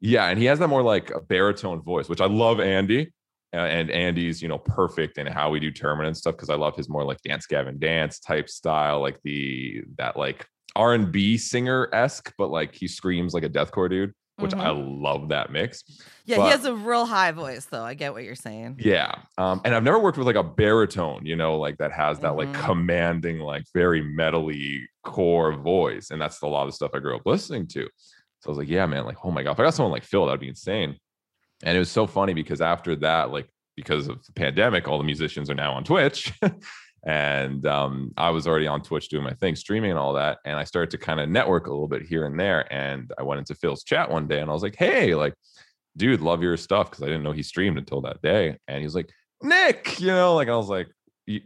Yeah. 0.00 0.26
And 0.26 0.38
he 0.38 0.44
has 0.44 0.58
that 0.58 0.68
more 0.68 0.82
like 0.82 1.10
a 1.10 1.20
baritone 1.20 1.82
voice, 1.82 2.08
which 2.08 2.20
I 2.20 2.26
love 2.26 2.60
Andy. 2.60 3.12
And 3.52 3.90
Andy's, 3.90 4.42
you 4.42 4.48
know, 4.48 4.58
perfect 4.58 5.16
in 5.16 5.26
how 5.26 5.48
we 5.50 5.58
do 5.58 5.72
Termina 5.72 6.06
and 6.06 6.16
stuff 6.16 6.36
because 6.36 6.50
I 6.50 6.54
love 6.54 6.76
his 6.76 6.88
more 6.88 7.04
like 7.04 7.22
Dance 7.22 7.46
Gavin 7.46 7.78
Dance 7.78 8.18
type 8.18 8.48
style, 8.48 9.00
like 9.00 9.18
the 9.24 9.84
that 9.96 10.18
like 10.18 10.46
R 10.76 10.92
and 10.92 11.10
B 11.10 11.38
singer 11.38 11.88
esque, 11.92 12.32
but 12.36 12.50
like 12.50 12.74
he 12.74 12.86
screams 12.86 13.32
like 13.32 13.44
a 13.44 13.48
deathcore 13.48 13.88
dude 13.88 14.12
which 14.38 14.52
mm-hmm. 14.52 14.60
I 14.60 14.70
love 14.70 15.28
that 15.28 15.50
mix. 15.50 15.82
Yeah, 16.24 16.36
but, 16.36 16.44
he 16.44 16.50
has 16.50 16.64
a 16.64 16.74
real 16.74 17.06
high 17.06 17.32
voice, 17.32 17.64
though. 17.66 17.82
I 17.82 17.94
get 17.94 18.12
what 18.12 18.24
you're 18.24 18.34
saying. 18.34 18.76
Yeah, 18.78 19.14
um, 19.36 19.60
and 19.64 19.74
I've 19.74 19.82
never 19.82 19.98
worked 19.98 20.18
with 20.18 20.26
like 20.26 20.36
a 20.36 20.44
baritone, 20.44 21.26
you 21.26 21.36
know, 21.36 21.58
like 21.58 21.78
that 21.78 21.92
has 21.92 22.20
that 22.20 22.32
mm-hmm. 22.32 22.52
like 22.52 22.64
commanding, 22.64 23.40
like 23.40 23.64
very 23.74 24.02
metally 24.02 24.82
core 25.04 25.52
voice, 25.52 26.10
and 26.10 26.20
that's 26.20 26.40
a 26.42 26.46
lot 26.46 26.68
of 26.68 26.74
stuff 26.74 26.92
I 26.94 27.00
grew 27.00 27.16
up 27.16 27.22
listening 27.26 27.66
to. 27.68 27.88
So 28.40 28.48
I 28.48 28.50
was 28.50 28.58
like, 28.58 28.68
yeah, 28.68 28.86
man, 28.86 29.04
like, 29.04 29.18
oh 29.24 29.30
my 29.30 29.42
god, 29.42 29.52
if 29.52 29.60
I 29.60 29.64
got 29.64 29.74
someone 29.74 29.92
like 29.92 30.04
Phil, 30.04 30.26
that'd 30.26 30.40
be 30.40 30.48
insane. 30.48 30.96
And 31.62 31.76
it 31.76 31.80
was 31.80 31.90
so 31.90 32.06
funny 32.06 32.34
because 32.34 32.60
after 32.60 32.94
that, 32.96 33.30
like, 33.30 33.48
because 33.76 34.08
of 34.08 34.24
the 34.26 34.32
pandemic, 34.32 34.88
all 34.88 34.98
the 34.98 35.04
musicians 35.04 35.50
are 35.50 35.54
now 35.54 35.72
on 35.72 35.84
Twitch. 35.84 36.32
and 37.06 37.64
um, 37.66 38.12
I 38.16 38.30
was 38.30 38.46
already 38.46 38.66
on 38.66 38.82
Twitch 38.82 39.08
doing 39.08 39.24
my 39.24 39.34
thing, 39.34 39.56
streaming 39.56 39.90
and 39.90 39.98
all 39.98 40.14
that. 40.14 40.38
And 40.44 40.58
I 40.58 40.64
started 40.64 40.90
to 40.90 40.98
kind 40.98 41.20
of 41.20 41.28
network 41.28 41.66
a 41.66 41.70
little 41.70 41.88
bit 41.88 42.02
here 42.02 42.26
and 42.26 42.38
there. 42.38 42.70
And 42.72 43.12
I 43.18 43.22
went 43.22 43.38
into 43.38 43.54
Phil's 43.54 43.84
chat 43.84 44.10
one 44.10 44.26
day 44.26 44.40
and 44.40 44.50
I 44.50 44.52
was 44.52 44.62
like, 44.62 44.76
hey, 44.76 45.14
like, 45.14 45.34
dude, 45.96 46.20
love 46.20 46.42
your 46.42 46.56
stuff. 46.56 46.90
Cause 46.90 47.02
I 47.02 47.06
didn't 47.06 47.22
know 47.22 47.32
he 47.32 47.42
streamed 47.42 47.78
until 47.78 48.00
that 48.02 48.20
day. 48.22 48.56
And 48.66 48.78
he 48.78 48.84
was 48.84 48.94
like, 48.94 49.10
Nik, 49.42 50.00
you 50.00 50.08
know, 50.08 50.34
like 50.34 50.48
I 50.48 50.56
was 50.56 50.68
like, 50.68 50.88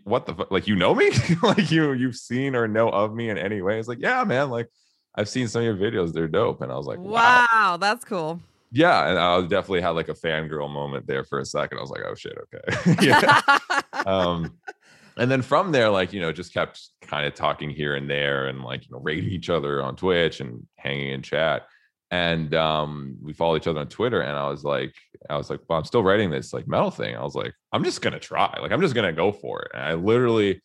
what 0.04 0.26
the 0.26 0.34
fuck? 0.34 0.50
Like, 0.50 0.66
you 0.66 0.76
know 0.76 0.94
me? 0.94 1.10
like 1.42 1.70
you, 1.70 1.92
you've 1.92 2.16
seen 2.16 2.54
or 2.54 2.66
know 2.66 2.88
of 2.88 3.14
me 3.14 3.28
in 3.28 3.36
any 3.36 3.60
way? 3.60 3.78
It's 3.78 3.88
like, 3.88 4.00
yeah, 4.00 4.24
man, 4.24 4.48
like 4.48 4.68
I've 5.14 5.28
seen 5.28 5.48
some 5.48 5.60
of 5.60 5.66
your 5.66 5.76
videos. 5.76 6.12
They're 6.12 6.28
dope. 6.28 6.62
And 6.62 6.72
I 6.72 6.76
was 6.76 6.86
like, 6.86 6.98
wow, 6.98 7.46
wow 7.52 7.76
that's 7.76 8.04
cool. 8.04 8.40
Yeah. 8.72 9.08
And 9.08 9.18
I 9.18 9.40
definitely 9.42 9.82
had 9.82 9.90
like 9.90 10.08
a 10.08 10.14
fangirl 10.14 10.70
moment 10.70 11.06
there 11.06 11.24
for 11.24 11.38
a 11.38 11.44
second. 11.44 11.78
I 11.78 11.82
was 11.82 11.90
like, 11.90 12.02
oh 12.06 12.14
shit, 12.14 12.36
okay. 12.36 12.96
yeah. 13.06 13.40
um, 14.06 14.52
and 15.16 15.30
then 15.30 15.42
from 15.42 15.72
there 15.72 15.90
like 15.90 16.12
you 16.12 16.20
know 16.20 16.32
just 16.32 16.54
kept 16.54 16.88
kind 17.02 17.26
of 17.26 17.34
talking 17.34 17.70
here 17.70 17.94
and 17.96 18.08
there 18.08 18.46
and 18.46 18.62
like 18.62 18.84
you 18.84 18.92
know 18.92 19.00
raiding 19.02 19.30
each 19.30 19.50
other 19.50 19.82
on 19.82 19.96
twitch 19.96 20.40
and 20.40 20.66
hanging 20.76 21.10
in 21.10 21.22
chat 21.22 21.66
and 22.10 22.54
um 22.54 23.16
we 23.22 23.32
follow 23.32 23.56
each 23.56 23.66
other 23.66 23.80
on 23.80 23.88
twitter 23.88 24.20
and 24.20 24.36
i 24.36 24.48
was 24.48 24.64
like 24.64 24.94
i 25.30 25.36
was 25.36 25.50
like 25.50 25.60
well 25.68 25.78
i'm 25.78 25.84
still 25.84 26.02
writing 26.02 26.30
this 26.30 26.52
like 26.52 26.66
metal 26.66 26.90
thing 26.90 27.16
i 27.16 27.22
was 27.22 27.34
like 27.34 27.52
i'm 27.72 27.84
just 27.84 28.00
gonna 28.00 28.18
try 28.18 28.56
like 28.60 28.72
i'm 28.72 28.80
just 28.80 28.94
gonna 28.94 29.12
go 29.12 29.32
for 29.32 29.62
it 29.62 29.70
and 29.74 29.82
i 29.82 29.94
literally 29.94 30.60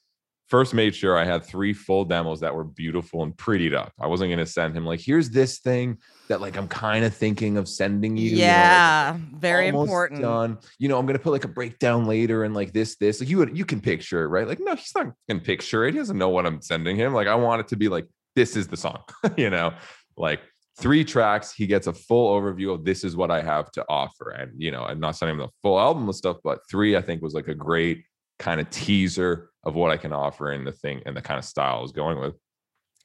first 0.47 0.73
made 0.73 0.95
sure 0.95 1.17
I 1.17 1.25
had 1.25 1.43
three 1.43 1.73
full 1.73 2.05
demos 2.05 2.39
that 2.39 2.53
were 2.53 2.63
beautiful 2.63 3.23
and 3.23 3.35
prettied 3.35 3.75
up. 3.75 3.91
I 3.99 4.07
wasn't 4.07 4.29
going 4.29 4.39
to 4.39 4.45
send 4.45 4.75
him 4.75 4.85
like, 4.85 4.99
here's 4.99 5.29
this 5.29 5.59
thing 5.59 5.97
that 6.29 6.41
like 6.41 6.57
I'm 6.57 6.67
kind 6.67 7.03
of 7.03 7.13
thinking 7.13 7.57
of 7.57 7.67
sending 7.67 8.17
you. 8.17 8.31
Yeah, 8.31 9.13
you 9.13 9.19
know, 9.19 9.25
like, 9.31 9.41
very 9.41 9.67
important. 9.67 10.21
Done. 10.21 10.57
You 10.79 10.89
know, 10.89 10.97
I'm 10.97 11.05
going 11.05 11.17
to 11.17 11.23
put 11.23 11.31
like 11.31 11.45
a 11.45 11.49
breakdown 11.49 12.05
later 12.05 12.43
and 12.43 12.53
like 12.53 12.73
this, 12.73 12.95
this. 12.95 13.19
Like 13.19 13.29
you 13.29 13.37
would, 13.37 13.57
you 13.57 13.65
can 13.65 13.81
picture 13.81 14.23
it, 14.23 14.27
right? 14.27 14.47
Like, 14.47 14.59
no, 14.59 14.75
he's 14.75 14.93
not 14.95 15.13
going 15.27 15.39
to 15.39 15.45
picture 15.45 15.85
it. 15.85 15.93
He 15.93 15.99
doesn't 15.99 16.17
know 16.17 16.29
what 16.29 16.45
I'm 16.45 16.61
sending 16.61 16.95
him. 16.95 17.13
Like, 17.13 17.27
I 17.27 17.35
want 17.35 17.61
it 17.61 17.67
to 17.69 17.75
be 17.75 17.89
like, 17.89 18.07
this 18.35 18.55
is 18.55 18.67
the 18.67 18.77
song. 18.77 19.03
you 19.37 19.49
know, 19.49 19.73
like 20.15 20.41
three 20.79 21.03
tracks. 21.03 21.51
He 21.51 21.67
gets 21.67 21.87
a 21.87 21.93
full 21.93 22.39
overview 22.39 22.73
of 22.73 22.85
this 22.85 23.03
is 23.03 23.15
what 23.15 23.31
I 23.31 23.41
have 23.41 23.71
to 23.73 23.85
offer. 23.89 24.29
And 24.29 24.51
you 24.57 24.71
know, 24.71 24.83
I'm 24.83 24.99
not 24.99 25.15
sending 25.15 25.35
him 25.35 25.45
the 25.45 25.51
full 25.61 25.79
album 25.79 26.07
of 26.07 26.15
stuff, 26.15 26.37
but 26.43 26.59
three 26.69 26.95
I 26.95 27.01
think 27.01 27.21
was 27.21 27.33
like 27.33 27.47
a 27.47 27.55
great 27.55 28.03
kind 28.39 28.61
of 28.61 28.69
teaser 28.69 29.49
of 29.63 29.75
what 29.75 29.91
I 29.91 29.97
can 29.97 30.13
offer 30.13 30.51
and 30.51 30.65
the 30.65 30.71
thing 30.71 31.01
and 31.05 31.15
the 31.15 31.21
kind 31.21 31.37
of 31.37 31.45
style 31.45 31.79
I 31.79 31.81
was 31.81 31.91
going 31.91 32.19
with. 32.19 32.35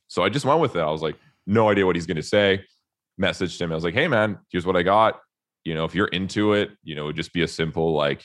So 0.09 0.23
I 0.23 0.29
just 0.29 0.45
went 0.45 0.61
with 0.61 0.77
it. 0.77 0.81
I 0.81 0.91
was 0.91 1.03
like, 1.03 1.17
no 1.47 1.71
idea 1.71 1.87
what 1.87 1.97
he's 1.97 2.07
going 2.07 2.17
to 2.17 2.23
say. 2.23 2.65
Messaged 3.21 3.61
him. 3.61 3.73
I 3.73 3.75
was 3.75 3.85
like, 3.85 3.95
hey 3.95 4.09
man, 4.09 4.39
here's 4.51 4.67
what 4.67 4.77
I 4.77 4.83
got. 4.83 5.21
You 5.65 5.75
know, 5.75 5.85
if 5.85 5.95
you're 5.95 6.09
into 6.09 6.55
it, 6.55 6.71
you 6.83 6.95
know, 6.95 7.03
it 7.03 7.07
would 7.07 7.17
just 7.17 7.33
be 7.33 7.43
a 7.43 7.49
simple 7.49 7.95
like, 7.95 8.23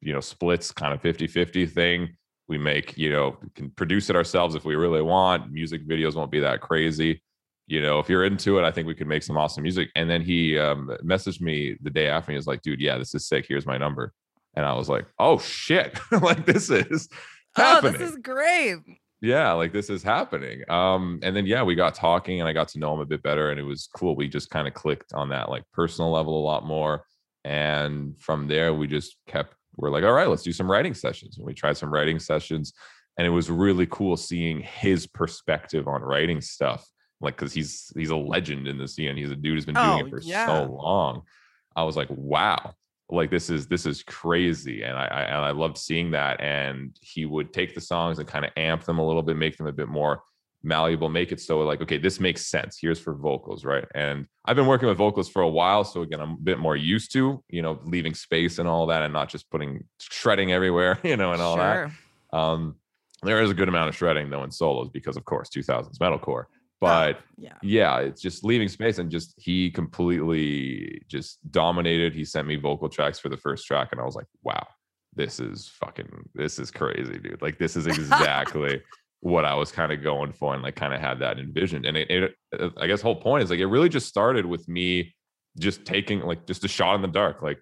you 0.00 0.12
know, 0.12 0.20
splits 0.20 0.72
kind 0.72 0.92
of 0.92 1.00
50 1.00 1.26
50 1.26 1.66
thing. 1.66 2.16
We 2.48 2.58
make, 2.58 2.98
you 2.98 3.10
know, 3.12 3.38
can 3.54 3.70
produce 3.70 4.10
it 4.10 4.16
ourselves 4.16 4.54
if 4.54 4.64
we 4.64 4.74
really 4.74 5.02
want. 5.02 5.52
Music 5.52 5.86
videos 5.86 6.16
won't 6.16 6.32
be 6.32 6.40
that 6.40 6.60
crazy. 6.60 7.22
You 7.68 7.80
know, 7.80 8.00
if 8.00 8.08
you're 8.08 8.24
into 8.24 8.58
it, 8.58 8.64
I 8.64 8.72
think 8.72 8.88
we 8.88 8.94
could 8.94 9.06
make 9.06 9.22
some 9.22 9.36
awesome 9.36 9.62
music. 9.62 9.90
And 9.94 10.10
then 10.10 10.20
he 10.20 10.58
um, 10.58 10.90
messaged 11.04 11.40
me 11.40 11.76
the 11.80 11.90
day 11.90 12.08
after. 12.08 12.32
And 12.32 12.34
he 12.34 12.38
was 12.38 12.48
like, 12.48 12.62
dude, 12.62 12.80
yeah, 12.80 12.98
this 12.98 13.14
is 13.14 13.28
sick. 13.28 13.46
Here's 13.48 13.66
my 13.66 13.78
number. 13.78 14.12
And 14.54 14.66
I 14.66 14.74
was 14.74 14.88
like, 14.88 15.06
oh 15.18 15.38
shit, 15.38 15.98
like 16.22 16.46
this 16.46 16.70
is 16.70 17.08
happening. 17.54 17.94
Oh, 17.94 17.98
this 17.98 18.10
is 18.10 18.16
great. 18.18 18.78
Yeah, 19.22 19.52
like 19.52 19.72
this 19.72 19.90
is 19.90 20.02
happening. 20.02 20.62
Um, 20.70 21.20
and 21.22 21.36
then 21.36 21.46
yeah, 21.46 21.62
we 21.62 21.74
got 21.74 21.94
talking 21.94 22.40
and 22.40 22.48
I 22.48 22.52
got 22.52 22.68
to 22.68 22.78
know 22.78 22.94
him 22.94 23.00
a 23.00 23.06
bit 23.06 23.22
better, 23.22 23.50
and 23.50 23.60
it 23.60 23.64
was 23.64 23.88
cool. 23.94 24.16
We 24.16 24.28
just 24.28 24.50
kind 24.50 24.66
of 24.66 24.74
clicked 24.74 25.12
on 25.12 25.28
that 25.28 25.50
like 25.50 25.64
personal 25.72 26.10
level 26.10 26.38
a 26.38 26.44
lot 26.44 26.64
more. 26.64 27.04
And 27.44 28.20
from 28.20 28.48
there, 28.48 28.74
we 28.74 28.86
just 28.86 29.16
kept, 29.26 29.54
we're 29.76 29.90
like, 29.90 30.04
all 30.04 30.12
right, 30.12 30.28
let's 30.28 30.42
do 30.42 30.52
some 30.52 30.70
writing 30.70 30.92
sessions. 30.92 31.38
And 31.38 31.46
we 31.46 31.54
tried 31.54 31.76
some 31.76 31.92
writing 31.92 32.18
sessions, 32.18 32.72
and 33.18 33.26
it 33.26 33.30
was 33.30 33.50
really 33.50 33.86
cool 33.86 34.16
seeing 34.16 34.60
his 34.60 35.06
perspective 35.06 35.86
on 35.86 36.02
writing 36.02 36.40
stuff. 36.40 36.86
Like, 37.22 37.36
cause 37.36 37.52
he's 37.52 37.92
he's 37.94 38.10
a 38.10 38.16
legend 38.16 38.66
in 38.66 38.78
the 38.78 38.88
scene. 38.88 39.16
He's 39.16 39.30
a 39.30 39.36
dude 39.36 39.54
who's 39.54 39.66
been 39.66 39.74
doing 39.74 40.02
oh, 40.02 40.06
it 40.06 40.10
for 40.10 40.20
yeah. 40.22 40.46
so 40.46 40.72
long. 40.72 41.22
I 41.76 41.84
was 41.84 41.96
like, 41.96 42.08
wow 42.10 42.74
like 43.12 43.30
this 43.30 43.50
is 43.50 43.66
this 43.66 43.86
is 43.86 44.02
crazy 44.02 44.82
and 44.82 44.96
I, 44.96 45.06
I 45.06 45.22
and 45.22 45.44
I 45.44 45.50
loved 45.50 45.78
seeing 45.78 46.10
that 46.12 46.40
and 46.40 46.96
he 47.00 47.26
would 47.26 47.52
take 47.52 47.74
the 47.74 47.80
songs 47.80 48.18
and 48.18 48.28
kind 48.28 48.44
of 48.44 48.50
amp 48.56 48.84
them 48.84 48.98
a 48.98 49.06
little 49.06 49.22
bit 49.22 49.36
make 49.36 49.56
them 49.56 49.66
a 49.66 49.72
bit 49.72 49.88
more 49.88 50.22
malleable 50.62 51.08
make 51.08 51.32
it 51.32 51.40
so 51.40 51.60
like 51.60 51.80
okay 51.80 51.96
this 51.96 52.20
makes 52.20 52.46
sense 52.46 52.78
here's 52.80 53.00
for 53.00 53.14
vocals 53.14 53.64
right 53.64 53.86
and 53.94 54.26
I've 54.44 54.56
been 54.56 54.66
working 54.66 54.88
with 54.88 54.98
vocals 54.98 55.28
for 55.28 55.42
a 55.42 55.48
while 55.48 55.84
so 55.84 56.02
again 56.02 56.20
I'm 56.20 56.32
a 56.32 56.36
bit 56.36 56.58
more 56.58 56.76
used 56.76 57.12
to 57.14 57.42
you 57.48 57.62
know 57.62 57.80
leaving 57.84 58.14
space 58.14 58.58
and 58.58 58.68
all 58.68 58.86
that 58.86 59.02
and 59.02 59.12
not 59.12 59.30
just 59.30 59.50
putting 59.50 59.84
shredding 59.98 60.52
everywhere 60.52 60.98
you 61.04 61.16
know 61.16 61.32
and 61.32 61.40
all 61.40 61.56
sure. 61.56 61.92
that 62.32 62.38
um 62.38 62.76
there 63.22 63.42
is 63.42 63.50
a 63.50 63.54
good 63.54 63.68
amount 63.68 63.88
of 63.88 63.96
shredding 63.96 64.28
though 64.28 64.44
in 64.44 64.50
solos 64.50 64.90
because 64.90 65.16
of 65.16 65.24
course 65.24 65.48
2000s 65.48 65.96
metalcore 65.98 66.44
but 66.80 67.16
oh, 67.16 67.22
yeah. 67.36 67.56
yeah, 67.62 67.98
it's 67.98 68.22
just 68.22 68.44
leaving 68.44 68.68
space 68.68 68.98
and 68.98 69.10
just 69.10 69.34
he 69.36 69.70
completely 69.70 71.02
just 71.08 71.38
dominated. 71.50 72.14
He 72.14 72.24
sent 72.24 72.48
me 72.48 72.56
vocal 72.56 72.88
tracks 72.88 73.18
for 73.18 73.28
the 73.28 73.36
first 73.36 73.66
track, 73.66 73.88
and 73.92 74.00
I 74.00 74.04
was 74.04 74.16
like, 74.16 74.26
wow, 74.42 74.66
this 75.14 75.40
is 75.40 75.68
fucking 75.68 76.08
this 76.34 76.58
is 76.58 76.70
crazy, 76.70 77.18
dude. 77.18 77.42
Like 77.42 77.58
this 77.58 77.76
is 77.76 77.86
exactly 77.86 78.82
what 79.20 79.44
I 79.44 79.54
was 79.54 79.70
kind 79.70 79.92
of 79.92 80.02
going 80.02 80.32
for 80.32 80.54
and 80.54 80.62
like 80.62 80.76
kind 80.76 80.94
of 80.94 81.00
had 81.00 81.18
that 81.18 81.38
envisioned. 81.38 81.84
And 81.84 81.96
it, 81.96 82.10
it 82.10 82.34
uh, 82.58 82.70
I 82.78 82.86
guess 82.86 83.02
whole 83.02 83.20
point 83.20 83.44
is 83.44 83.50
like 83.50 83.60
it 83.60 83.66
really 83.66 83.90
just 83.90 84.08
started 84.08 84.46
with 84.46 84.66
me 84.66 85.14
just 85.58 85.84
taking 85.84 86.20
like 86.20 86.46
just 86.46 86.64
a 86.64 86.68
shot 86.68 86.94
in 86.94 87.02
the 87.02 87.08
dark, 87.08 87.42
like 87.42 87.58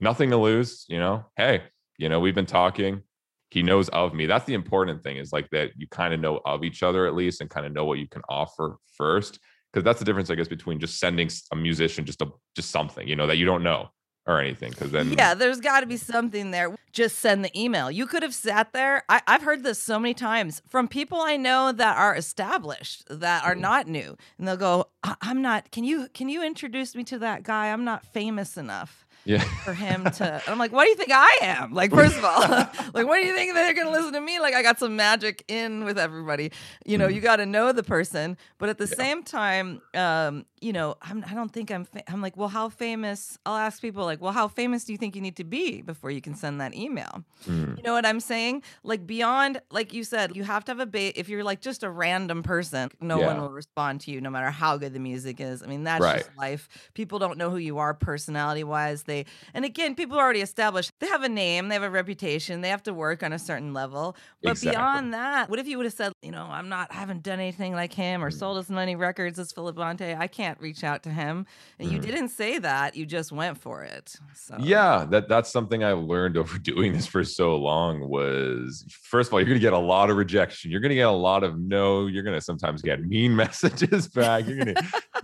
nothing 0.00 0.30
to 0.30 0.38
lose, 0.38 0.86
you 0.88 0.98
know. 0.98 1.26
Hey, 1.36 1.64
you 1.98 2.08
know, 2.08 2.20
we've 2.20 2.34
been 2.34 2.46
talking 2.46 3.02
he 3.50 3.62
knows 3.62 3.88
of 3.90 4.14
me. 4.14 4.26
That's 4.26 4.44
the 4.44 4.54
important 4.54 5.02
thing 5.02 5.16
is 5.16 5.32
like 5.32 5.50
that 5.50 5.70
you 5.76 5.86
kind 5.88 6.12
of 6.12 6.20
know 6.20 6.40
of 6.44 6.64
each 6.64 6.82
other 6.82 7.06
at 7.06 7.14
least 7.14 7.40
and 7.40 7.48
kind 7.48 7.66
of 7.66 7.72
know 7.72 7.84
what 7.84 7.98
you 7.98 8.08
can 8.08 8.22
offer 8.28 8.76
first. 8.96 9.38
Cause 9.72 9.84
that's 9.84 9.98
the 9.98 10.04
difference, 10.04 10.30
I 10.30 10.36
guess, 10.36 10.48
between 10.48 10.80
just 10.80 10.98
sending 10.98 11.28
a 11.52 11.56
musician 11.56 12.06
just 12.06 12.22
a 12.22 12.28
just 12.54 12.70
something, 12.70 13.06
you 13.06 13.14
know, 13.14 13.26
that 13.26 13.36
you 13.36 13.44
don't 13.44 13.62
know 13.62 13.90
or 14.26 14.40
anything. 14.40 14.72
Cause 14.72 14.90
then 14.90 15.12
Yeah, 15.12 15.34
there's 15.34 15.60
gotta 15.60 15.86
be 15.86 15.98
something 15.98 16.50
there. 16.50 16.74
Just 16.92 17.18
send 17.18 17.44
the 17.44 17.60
email. 17.60 17.90
You 17.90 18.06
could 18.06 18.22
have 18.22 18.34
sat 18.34 18.72
there. 18.72 19.04
I, 19.08 19.20
have 19.26 19.42
heard 19.42 19.62
this 19.62 19.80
so 19.80 19.98
many 19.98 20.14
times 20.14 20.62
from 20.66 20.88
people 20.88 21.20
I 21.20 21.36
know 21.36 21.72
that 21.72 21.98
are 21.98 22.16
established, 22.16 23.04
that 23.10 23.44
are 23.44 23.54
mm. 23.54 23.60
not 23.60 23.86
new. 23.86 24.16
And 24.38 24.48
they'll 24.48 24.56
go, 24.56 24.86
I'm 25.20 25.42
not, 25.42 25.70
can 25.70 25.84
you 25.84 26.08
can 26.14 26.30
you 26.30 26.42
introduce 26.42 26.94
me 26.94 27.04
to 27.04 27.18
that 27.18 27.42
guy? 27.42 27.70
I'm 27.70 27.84
not 27.84 28.04
famous 28.04 28.56
enough 28.56 29.05
Yeah. 29.26 29.38
for 29.64 29.74
him 29.74 30.04
to. 30.04 30.40
I'm 30.46 30.58
like, 30.58 30.72
what 30.72 30.84
do 30.84 30.90
you 30.90 30.96
think 30.96 31.10
I 31.12 31.38
am? 31.42 31.72
Like, 31.74 31.90
first 31.90 32.16
of 32.16 32.24
all, 32.24 32.40
like, 32.94 33.06
what 33.06 33.20
do 33.20 33.26
you 33.26 33.34
think 33.34 33.52
they're 33.54 33.74
going 33.74 33.86
to 33.88 33.92
listen 33.92 34.12
to 34.14 34.20
me? 34.20 34.38
Like, 34.40 34.54
I 34.54 34.62
got 34.62 34.78
some 34.78 34.96
magic 34.96 35.44
in 35.48 35.84
with 35.84 35.98
everybody. 35.98 36.52
You 36.84 36.96
know, 36.98 37.08
Mhm. 37.08 37.14
you 37.14 37.20
got 37.20 37.36
to 37.36 37.46
know 37.46 37.72
the 37.72 37.82
person, 37.82 38.38
but 38.58 38.68
at 38.68 38.78
the 38.78 38.86
Yeah. 38.88 38.96
same 38.96 39.22
time, 39.24 39.82
um, 39.94 40.46
you 40.60 40.72
know, 40.72 40.96
I'm, 41.02 41.24
I 41.28 41.34
don't 41.34 41.52
think 41.52 41.70
I'm. 41.70 41.84
Fa- 41.84 42.02
I'm 42.10 42.22
like, 42.22 42.36
well, 42.36 42.48
how 42.48 42.68
famous? 42.68 43.38
I'll 43.44 43.56
ask 43.56 43.80
people 43.82 44.04
like, 44.04 44.20
well, 44.20 44.32
how 44.32 44.48
famous 44.48 44.84
do 44.84 44.92
you 44.92 44.98
think 44.98 45.14
you 45.14 45.20
need 45.20 45.36
to 45.36 45.44
be 45.44 45.82
before 45.82 46.10
you 46.10 46.20
can 46.20 46.34
send 46.34 46.60
that 46.60 46.74
email? 46.74 47.24
Mm. 47.46 47.76
You 47.76 47.82
know 47.82 47.92
what 47.92 48.06
I'm 48.06 48.20
saying? 48.20 48.62
Like 48.82 49.06
beyond, 49.06 49.60
like 49.70 49.92
you 49.92 50.02
said, 50.04 50.34
you 50.34 50.44
have 50.44 50.64
to 50.66 50.70
have 50.72 50.80
a 50.80 50.86
base. 50.86 51.12
If 51.16 51.28
you're 51.28 51.44
like 51.44 51.60
just 51.60 51.82
a 51.82 51.90
random 51.90 52.42
person, 52.42 52.90
no 53.00 53.18
one 53.18 53.40
will 53.40 53.50
respond 53.50 54.00
to 54.02 54.10
you, 54.10 54.20
no 54.20 54.30
matter 54.30 54.50
how 54.50 54.76
good 54.78 54.92
the 54.94 54.98
music 55.00 55.40
is. 55.40 55.62
I 55.62 55.66
mean, 55.66 55.84
that's 55.84 56.02
Right. 56.02 56.18
just 56.24 56.36
life. 56.38 56.68
People 56.94 57.18
don't 57.18 57.36
know 57.38 57.50
who 57.50 57.58
you 57.58 57.78
are 57.78 57.92
personality 57.94 58.64
wise. 58.64 59.02
They, 59.02 59.26
and 59.52 59.64
again, 59.64 59.94
people 59.94 60.16
are 60.18 60.22
already 60.24 60.40
established. 60.42 60.90
They 61.00 61.06
have 61.08 61.22
a 61.22 61.28
name, 61.28 61.68
they 61.68 61.74
have 61.74 61.82
a 61.82 61.90
reputation, 61.90 62.60
they 62.62 62.70
have 62.70 62.82
to 62.84 62.94
work 62.94 63.22
on 63.22 63.32
a 63.32 63.38
certain 63.38 63.74
level. 63.74 64.16
But 64.42 64.52
Exactly. 64.52 64.70
beyond 64.76 65.14
that, 65.14 65.50
what 65.50 65.58
if 65.58 65.66
you 65.66 65.76
would 65.76 65.86
have 65.86 65.92
said, 65.94 66.12
you 66.22 66.30
know, 66.30 66.46
I'm 66.50 66.68
not, 66.68 66.88
I 66.90 66.94
haven't 66.94 67.22
done 67.22 67.40
anything 67.40 67.72
like 67.74 67.92
him 67.92 68.24
or 68.24 68.30
Mm. 68.30 68.38
sold 68.38 68.58
as 68.58 68.70
many 68.70 68.96
records 68.96 69.38
as 69.38 69.52
Phil 69.52 69.70
Labonte. 69.72 70.16
I 70.18 70.26
can't 70.28 70.45
reach 70.60 70.84
out 70.84 71.02
to 71.02 71.10
him. 71.10 71.46
And 71.78 71.90
you 71.90 71.98
Mhm. 71.98 72.02
didn't 72.02 72.28
say 72.28 72.58
that. 72.58 72.94
You 72.96 73.04
just 73.06 73.32
went 73.32 73.58
for 73.58 73.82
it. 73.82 74.16
So 74.34 74.56
Yeah, 74.58 75.04
that 75.10 75.28
that's 75.28 75.50
something 75.50 75.82
I 75.84 75.92
learned 75.92 76.36
over 76.42 76.58
doing 76.58 76.92
this 76.92 77.06
for 77.06 77.24
so 77.24 77.56
long 77.56 78.08
was 78.08 78.84
first 79.02 79.28
of 79.28 79.34
all, 79.34 79.40
you're 79.40 79.48
gonna 79.48 79.58
get 79.60 79.72
a 79.72 79.78
lot 79.78 80.10
of 80.10 80.16
rejection. 80.16 80.70
You're 80.70 80.80
gonna 80.80 80.94
get 80.94 81.08
a 81.08 81.10
lot 81.10 81.42
of 81.44 81.58
no, 81.58 82.06
you're 82.06 82.22
gonna 82.22 82.40
sometimes 82.40 82.82
get 82.82 83.04
mean 83.04 83.34
messages 83.44 84.08
back. 84.08 84.46
You're 84.46 84.58
gonna 84.58 84.74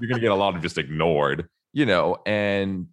you're 0.01 0.09
gonna 0.09 0.21
get 0.21 0.33
a 0.33 0.35
lot 0.35 0.57
of 0.57 0.63
just 0.63 0.79
ignored, 0.79 1.49
you 1.73 1.87
know, 1.87 2.19
and 2.27 2.89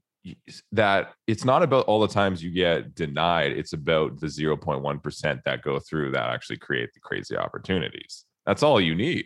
that 0.73 1.13
it's 1.27 1.45
not 1.45 1.63
about 1.63 1.85
all 1.85 2.01
the 2.01 2.07
times 2.07 2.43
you 2.43 2.51
get 2.51 2.93
denied, 2.93 3.53
it's 3.53 3.71
about 3.73 4.19
the 4.19 4.27
0.1% 4.27 5.41
that 5.45 5.61
go 5.61 5.79
through 5.79 6.11
that 6.11 6.29
actually 6.29 6.57
create 6.57 6.89
the 6.93 6.99
crazy 6.99 7.37
opportunities. 7.37 8.25
That's 8.45 8.61
all 8.61 8.81
you 8.81 8.95
need, 8.95 9.25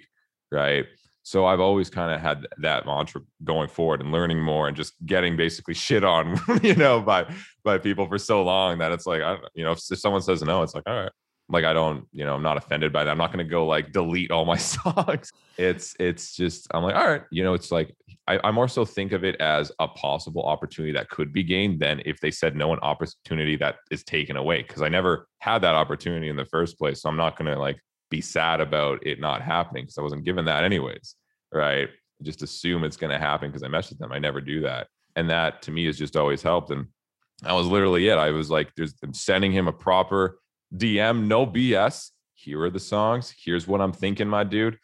right? 0.52 0.86
So 1.24 1.46
I've 1.46 1.62
always 1.62 1.90
kind 1.90 2.14
of 2.14 2.20
had 2.20 2.48
that 2.58 2.86
mantra 2.86 3.22
going 3.44 3.70
forward 3.70 4.02
and 4.02 4.12
learning 4.12 4.42
more 4.42 4.68
and 4.68 4.76
just 4.76 4.94
getting 5.06 5.38
basically 5.38 5.74
shit 5.86 6.04
on, 6.04 6.40
you 6.62 6.76
know, 6.76 7.02
by 7.02 7.34
by 7.64 7.78
people 7.78 8.08
for 8.08 8.18
so 8.18 8.44
long 8.44 8.78
that 8.80 8.92
it's 8.92 9.08
like, 9.08 9.22
I 9.22 9.38
you 9.56 9.64
know, 9.64 9.72
if, 9.72 9.80
if 9.90 10.00
someone 10.00 10.22
says 10.22 10.44
no, 10.44 10.64
it's 10.64 10.76
like, 10.76 10.84
all 10.86 11.02
right, 11.02 11.12
like 11.50 11.66
I 11.66 11.74
don't, 11.74 12.06
you 12.12 12.26
know, 12.26 12.36
I'm 12.36 12.44
not 12.44 12.58
offended 12.58 12.92
by 12.92 13.04
that. 13.04 13.12
I'm 13.12 13.18
not 13.18 13.32
going 13.32 13.46
to 13.46 13.50
go 13.50 13.66
like 13.66 13.92
delete 13.92 14.32
all 14.32 14.46
my 14.46 14.58
songs. 14.58 15.32
It's 15.58 15.96
it's 16.00 16.36
just 16.36 16.68
I'm 16.72 16.84
like, 16.84 16.96
all 16.96 17.08
right, 17.08 17.24
you 17.32 17.44
know, 17.44 17.54
it's 17.54 17.72
like 17.72 17.96
I, 18.28 18.40
I 18.44 18.52
more 18.52 18.68
so 18.68 18.86
think 18.86 19.12
of 19.12 19.24
it 19.24 19.40
as 19.42 19.72
a 19.80 19.88
possible 19.88 20.44
opportunity 20.44 20.94
that 20.94 21.10
could 21.10 21.34
be 21.34 21.44
gained 21.44 21.80
than 21.80 22.02
if 22.06 22.20
they 22.20 22.32
said 22.32 22.56
no, 22.56 22.74
an 22.74 22.80
opportunity 22.82 23.56
that 23.58 23.76
is 23.92 24.04
taken 24.04 24.38
away 24.38 24.62
because 24.62 24.82
I 24.82 24.90
never 24.90 25.28
had 25.40 25.60
that 25.60 25.76
opportunity 25.76 26.30
in 26.30 26.36
the 26.36 26.46
first 26.46 26.78
place. 26.78 27.02
So 27.02 27.10
I'm 27.10 27.18
not 27.18 27.38
going 27.38 27.54
to 27.54 27.60
like 27.60 27.80
be 28.14 28.22
sad 28.22 28.62
about 28.62 29.04
it 29.06 29.20
not 29.20 29.42
happening 29.42 29.86
because 29.86 29.98
I 29.98 30.04
wasn't 30.04 30.24
given 30.24 30.46
that 30.46 30.64
anyways, 30.64 31.16
right? 31.52 31.90
Just 32.22 32.44
assume 32.44 32.84
it's 32.84 32.96
going 32.96 33.10
to 33.12 33.18
happen 33.18 33.50
because 33.50 33.64
I 33.64 33.68
messed 33.68 33.90
with 33.90 33.98
them. 33.98 34.12
I 34.12 34.20
never 34.20 34.40
do 34.40 34.62
that, 34.62 34.88
and 35.16 35.28
that 35.32 35.64
to 35.64 35.72
me 35.72 35.86
has 35.88 35.98
just 35.98 36.16
always 36.16 36.44
helped. 36.44 36.70
And 36.70 36.86
that 37.42 37.54
was 37.54 37.66
literally 37.66 38.08
it. 38.10 38.20
I 38.20 38.30
was 38.30 38.52
like, 38.52 38.72
there's 38.78 38.94
I'm 39.04 39.16
sending 39.16 39.52
him 39.52 39.68
a 39.68 39.74
proper 39.74 40.38
DM, 40.76 41.26
no 41.26 41.48
BS. 41.48 42.12
Here 42.36 42.62
are 42.62 42.70
the 42.70 42.80
songs. 42.80 43.34
Here's 43.44 43.68
what 43.68 43.82
I'm 43.82 43.94
thinking, 43.94 44.28
my 44.28 44.44
dude. 44.44 44.78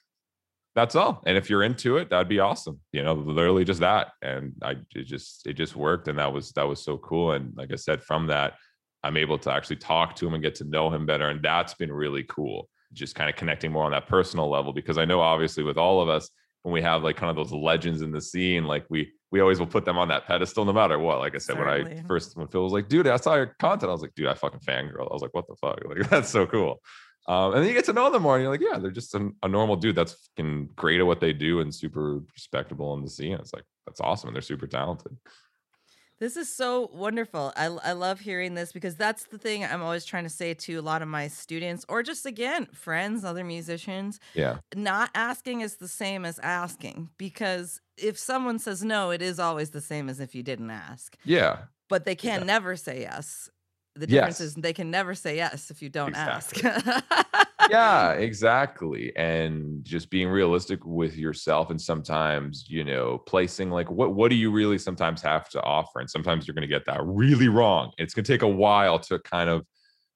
That's 0.73 0.95
all. 0.95 1.21
And 1.27 1.37
if 1.37 1.51
you're 1.51 1.63
into 1.63 1.97
it, 1.97 2.09
that'd 2.09 2.29
be 2.29 2.39
awesome. 2.39 2.79
You 2.91 3.03
know, 3.03 3.13
literally 3.13 3.63
just 3.63 3.81
that. 3.81 4.07
And 4.23 4.53
I 4.63 4.77
it 4.95 5.03
just 5.03 5.45
it 5.45 5.53
just 5.53 5.75
worked. 5.75 6.07
And 6.07 6.17
that 6.17 6.33
was 6.33 6.51
that 6.53 6.67
was 6.67 6.83
so 6.83 6.97
cool. 6.97 7.33
And 7.33 7.55
like 7.55 7.71
I 7.71 7.75
said, 7.75 8.01
from 8.01 8.25
that, 8.27 8.55
I'm 9.03 9.17
able 9.17 9.37
to 9.37 9.51
actually 9.51 9.75
talk 9.75 10.15
to 10.15 10.25
him 10.25 10.33
and 10.33 10.41
get 10.41 10.55
to 10.55 10.63
know 10.63 10.89
him 10.89 11.05
better. 11.05 11.29
And 11.29 11.43
that's 11.43 11.75
been 11.75 11.91
really 11.91 12.23
cool. 12.23 12.69
Just 12.93 13.15
kind 13.15 13.29
of 13.29 13.35
connecting 13.35 13.71
more 13.71 13.85
on 13.85 13.91
that 13.91 14.07
personal 14.07 14.49
level. 14.49 14.73
Because 14.73 14.97
I 14.97 15.05
know 15.05 15.21
obviously 15.21 15.63
with 15.63 15.77
all 15.77 16.01
of 16.01 16.09
us, 16.09 16.29
when 16.63 16.73
we 16.73 16.81
have 16.81 17.03
like 17.03 17.15
kind 17.15 17.29
of 17.29 17.35
those 17.35 17.51
legends 17.51 18.01
in 18.01 18.11
the 18.11 18.21
scene, 18.21 18.65
like 18.65 18.85
we 18.89 19.11
we 19.31 19.39
always 19.39 19.59
will 19.59 19.67
put 19.67 19.85
them 19.85 19.97
on 19.97 20.07
that 20.09 20.25
pedestal 20.25 20.65
no 20.65 20.73
matter 20.73 20.99
what. 20.99 21.19
Like 21.19 21.35
I 21.35 21.37
said, 21.37 21.57
when 21.57 21.67
I 21.67 22.01
first 22.07 22.35
when 22.35 22.47
Phil 22.47 22.63
was 22.63 22.73
like, 22.73 22.89
dude, 22.89 23.07
I 23.07 23.17
saw 23.17 23.35
your 23.35 23.55
content, 23.59 23.89
I 23.89 23.93
was 23.93 24.01
like, 24.01 24.15
dude, 24.15 24.27
I 24.27 24.33
fucking 24.33 24.61
fangirl. 24.61 25.09
I 25.09 25.13
was 25.13 25.21
like, 25.21 25.33
what 25.33 25.47
the 25.47 25.55
fuck? 25.55 25.79
Like 25.87 26.09
that's 26.09 26.29
so 26.29 26.45
cool. 26.45 26.81
Um, 27.27 27.53
and 27.53 27.61
then 27.61 27.67
you 27.67 27.75
get 27.75 27.85
to 27.85 27.93
know 27.93 28.09
them 28.09 28.23
more, 28.23 28.35
and 28.35 28.43
you're 28.43 28.51
like, 28.51 28.61
yeah, 28.61 28.79
they're 28.79 28.89
just 28.89 29.13
a, 29.13 29.29
a 29.43 29.47
normal 29.47 29.75
dude 29.75 29.95
that's 29.95 30.29
fucking 30.35 30.69
great 30.75 30.99
at 30.99 31.05
what 31.05 31.19
they 31.19 31.31
do 31.31 31.59
and 31.59 31.73
super 31.73 32.21
respectable 32.33 32.95
in 32.95 33.03
the 33.03 33.09
scene. 33.09 33.33
It's 33.33 33.53
like 33.53 33.65
that's 33.85 34.01
awesome, 34.01 34.29
and 34.29 34.35
they're 34.35 34.41
super 34.41 34.67
talented. 34.67 35.15
This 36.19 36.35
is 36.35 36.53
so 36.53 36.89
wonderful. 36.93 37.53
I, 37.55 37.65
I 37.65 37.93
love 37.93 38.19
hearing 38.19 38.53
this 38.53 38.71
because 38.73 38.95
that's 38.95 39.23
the 39.25 39.37
thing 39.37 39.63
I'm 39.63 39.81
always 39.81 40.03
trying 40.03 40.25
to 40.25 40.29
say 40.29 40.53
to 40.53 40.75
a 40.75 40.81
lot 40.81 41.01
of 41.01 41.07
my 41.07 41.29
students 41.29 41.85
or 41.87 42.03
just 42.03 42.25
again, 42.25 42.67
friends, 42.73 43.23
other 43.23 43.43
musicians. 43.45 44.19
Yeah, 44.33 44.57
Not 44.75 45.11
asking 45.15 45.61
is 45.61 45.77
the 45.77 45.87
same 45.87 46.25
as 46.25 46.37
asking 46.39 47.09
because 47.17 47.79
if 47.97 48.17
someone 48.17 48.59
says 48.59 48.83
no, 48.83 49.11
it 49.11 49.21
is 49.21 49.39
always 49.39 49.69
the 49.69 49.81
same 49.81 50.09
as 50.09 50.19
if 50.19 50.35
you 50.35 50.43
didn't 50.43 50.71
ask. 50.71 51.15
yeah, 51.23 51.63
But 51.87 52.03
they 52.05 52.15
can 52.15 52.39
Yeah. 52.41 52.45
never 52.45 52.75
say 52.75 53.01
yes. 53.01 53.49
The 53.99 54.07
difference 54.07 54.39
Yes. 54.39 54.41
is 54.41 54.55
they 54.55 54.73
can 54.73 54.91
never 54.91 55.15
say 55.15 55.35
yes 55.35 55.69
if 55.71 55.81
you 55.81 55.89
don't 55.89 56.15
Exactly. 56.15 56.15
ask. 56.15 56.61
yeah, 57.67 58.13
exactly. 58.13 59.15
And 59.15 59.83
just 59.85 60.09
being 60.09 60.29
realistic 60.29 60.83
with 60.85 61.15
yourself, 61.15 61.69
and 61.69 61.79
sometimes 61.79 62.65
you 62.69 62.83
know, 62.83 63.19
placing 63.19 63.69
like 63.69 63.91
what 63.91 64.15
what 64.15 64.29
do 64.29 64.35
you 64.35 64.51
really 64.51 64.77
sometimes 64.79 65.21
have 65.21 65.49
to 65.49 65.61
offer, 65.61 65.99
and 65.99 66.09
sometimes 66.09 66.47
you're 66.47 66.55
going 66.55 66.67
to 66.67 66.67
get 66.67 66.85
that 66.85 67.01
really 67.03 67.47
wrong. 67.47 67.91
It's 67.97 68.13
going 68.13 68.25
to 68.25 68.31
take 68.33 68.41
a 68.41 68.47
while 68.47 68.99
to 68.99 69.19
kind 69.19 69.49
of 69.49 69.67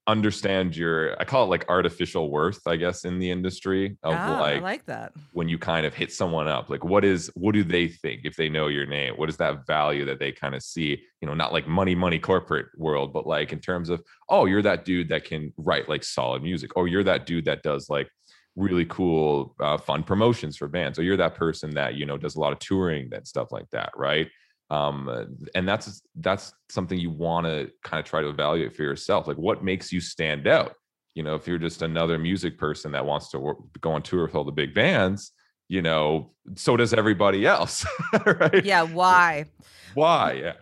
understand 0.08 0.76
your 0.76 1.20
i 1.22 1.24
call 1.24 1.46
it 1.46 1.48
like 1.48 1.64
artificial 1.70 2.30
worth 2.30 2.60
i 2.68 2.76
guess 2.76 3.06
in 3.06 3.20
the 3.20 3.32
industry 3.32 3.98
of 4.04 4.14
Ah, 4.14 4.38
like 4.42 4.58
I 4.58 4.60
like 4.60 4.86
that. 4.88 5.14
when 5.32 5.48
you 5.48 5.58
kind 5.58 5.86
of 5.86 5.94
hit 5.94 6.12
someone 6.12 6.46
up 6.48 6.70
like 6.70 6.84
what 6.84 7.06
is 7.06 7.32
what 7.36 7.54
do 7.54 7.64
they 7.64 7.88
think 7.88 8.22
if 8.26 8.36
they 8.36 8.50
know 8.50 8.68
your 8.68 8.86
name? 8.86 9.14
What 9.16 9.30
is 9.30 9.38
that 9.38 9.66
value 9.66 10.04
that 10.06 10.20
they 10.20 10.32
kind 10.34 10.56
of 10.56 10.62
see? 10.62 11.02
You 11.22 11.28
know 11.28 11.34
not 11.34 11.54
like 11.54 11.68
money 11.68 11.96
money 11.96 12.20
corporate 12.20 12.68
world 12.78 13.14
but 13.14 13.26
like 13.26 13.54
in 13.54 13.60
terms 13.60 13.90
of 13.90 14.04
oh 14.28 14.46
you're 14.46 14.62
that 14.62 14.84
dude 14.84 15.08
that 15.10 15.24
can 15.24 15.54
write 15.58 15.88
like 15.88 16.04
solid 16.04 16.44
music. 16.44 16.76
Or 16.76 16.88
you're 16.90 17.04
that 17.06 17.26
dude 17.26 17.46
that 17.46 17.64
does 17.64 17.90
like 17.90 18.10
really 18.58 18.86
cool 18.86 19.56
uh, 19.62 19.78
fun 19.78 20.04
promotions 20.04 20.58
for 20.58 20.68
bands. 20.68 21.00
Or 21.00 21.04
you're 21.04 21.18
that 21.18 21.36
person 21.36 21.72
that 21.76 21.96
you 21.96 22.06
know 22.06 22.18
does 22.18 22.36
a 22.36 22.40
lot 22.42 22.52
of 22.52 22.60
touring 22.60 23.10
and 23.14 23.26
stuff 23.26 23.52
like 23.54 23.70
that 23.72 23.92
right 23.96 24.28
um 24.74 25.48
and 25.54 25.68
that's 25.68 26.02
that's 26.16 26.54
something 26.70 26.98
you 26.98 27.12
want 27.12 27.46
to 27.46 27.70
kind 27.84 28.00
of 28.00 28.06
try 28.06 28.22
to 28.22 28.30
evaluate 28.30 28.76
for 28.76 28.84
yourself 28.84 29.28
like 29.28 29.38
what 29.38 29.64
makes 29.64 29.92
you 29.92 30.02
stand 30.02 30.48
out 30.48 30.76
you 31.14 31.22
know 31.22 31.36
if 31.36 31.48
you're 31.48 31.60
just 31.60 31.82
another 31.82 32.18
music 32.18 32.58
person 32.58 32.92
that 32.92 33.06
wants 33.06 33.30
to 33.30 33.40
work, 33.40 33.58
go 33.82 33.92
on 33.92 34.02
tour 34.02 34.24
with 34.26 34.36
all 34.36 34.44
the 34.44 34.52
big 34.52 34.74
bands 34.74 35.32
you 35.70 35.82
know 35.82 36.32
so 36.56 36.76
does 36.76 36.94
everybody 36.94 37.46
else 37.46 37.86
right 38.26 38.66
Yeah, 38.66 38.84
why? 38.84 39.46
why 39.94 40.34
yeah 40.34 40.54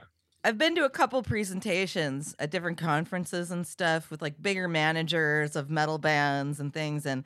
I've 0.43 0.58
been 0.58 0.76
to 0.76 0.86
a 0.86 0.89
couple 0.89 1.21
presentations 1.21 2.36
at 2.39 2.50
different 2.50 2.80
conferences 2.80 3.52
and 3.52 3.65
stuff 3.65 4.10
with 4.10 4.21
like 4.24 4.41
bigger 4.41 4.67
managers 4.67 5.56
of 5.56 5.69
metal 5.69 6.00
bands 6.00 6.60
and 6.60 6.74
things. 6.74 7.06
And 7.06 7.24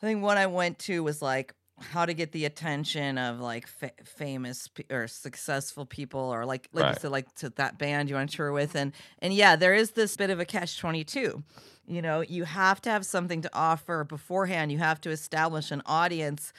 I 0.00 0.06
think 0.06 0.22
one 0.22 0.38
I 0.38 0.46
went 0.46 0.78
to 0.80 1.02
was 1.02 1.20
like 1.20 1.52
how 1.78 2.06
to 2.06 2.14
get 2.14 2.32
the 2.32 2.44
attention 2.44 3.18
of 3.18 3.40
like 3.40 3.66
fa- 3.66 3.92
famous 4.04 4.68
pe- 4.68 4.84
or 4.90 5.08
successful 5.08 5.84
people 5.84 6.20
or 6.20 6.44
like 6.44 6.68
like 6.72 6.84
you 6.94 7.00
said 7.00 7.10
like 7.10 7.34
to 7.34 7.50
that 7.50 7.78
band 7.78 8.08
you 8.08 8.14
want 8.14 8.30
to 8.30 8.36
tour 8.36 8.52
with 8.52 8.74
and 8.76 8.92
and 9.20 9.34
yeah 9.34 9.56
there 9.56 9.74
is 9.74 9.92
this 9.92 10.16
bit 10.16 10.30
of 10.30 10.38
a 10.38 10.44
catch 10.44 10.78
22 10.78 11.42
you 11.86 12.02
know 12.02 12.20
you 12.20 12.44
have 12.44 12.80
to 12.82 12.90
have 12.90 13.04
something 13.04 13.42
to 13.42 13.50
offer 13.52 14.04
beforehand. 14.04 14.70
You 14.72 14.78
have 14.78 15.00
to 15.02 15.10
establish 15.10 15.70
an 15.70 15.82
audience 15.86 16.52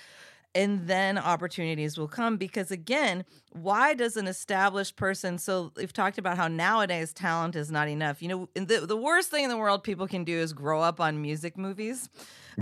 and 0.55 0.87
then 0.87 1.17
opportunities 1.17 1.97
will 1.97 2.07
come 2.07 2.37
because 2.37 2.69
again 2.71 3.25
why 3.51 3.93
does 3.93 4.17
an 4.17 4.27
established 4.27 4.95
person 4.95 5.37
so 5.37 5.71
we've 5.75 5.93
talked 5.93 6.17
about 6.17 6.37
how 6.37 6.47
nowadays 6.47 7.13
talent 7.13 7.55
is 7.55 7.69
not 7.71 7.87
enough. 7.87 8.21
You 8.21 8.27
know 8.29 8.49
the, 8.55 8.85
the 8.87 8.97
worst 8.97 9.29
thing 9.29 9.43
in 9.43 9.49
the 9.49 9.57
world 9.57 9.83
people 9.83 10.07
can 10.07 10.23
do 10.23 10.37
is 10.37 10.53
grow 10.53 10.81
up 10.81 10.99
on 10.99 11.21
music 11.21 11.57
movies. 11.57 12.09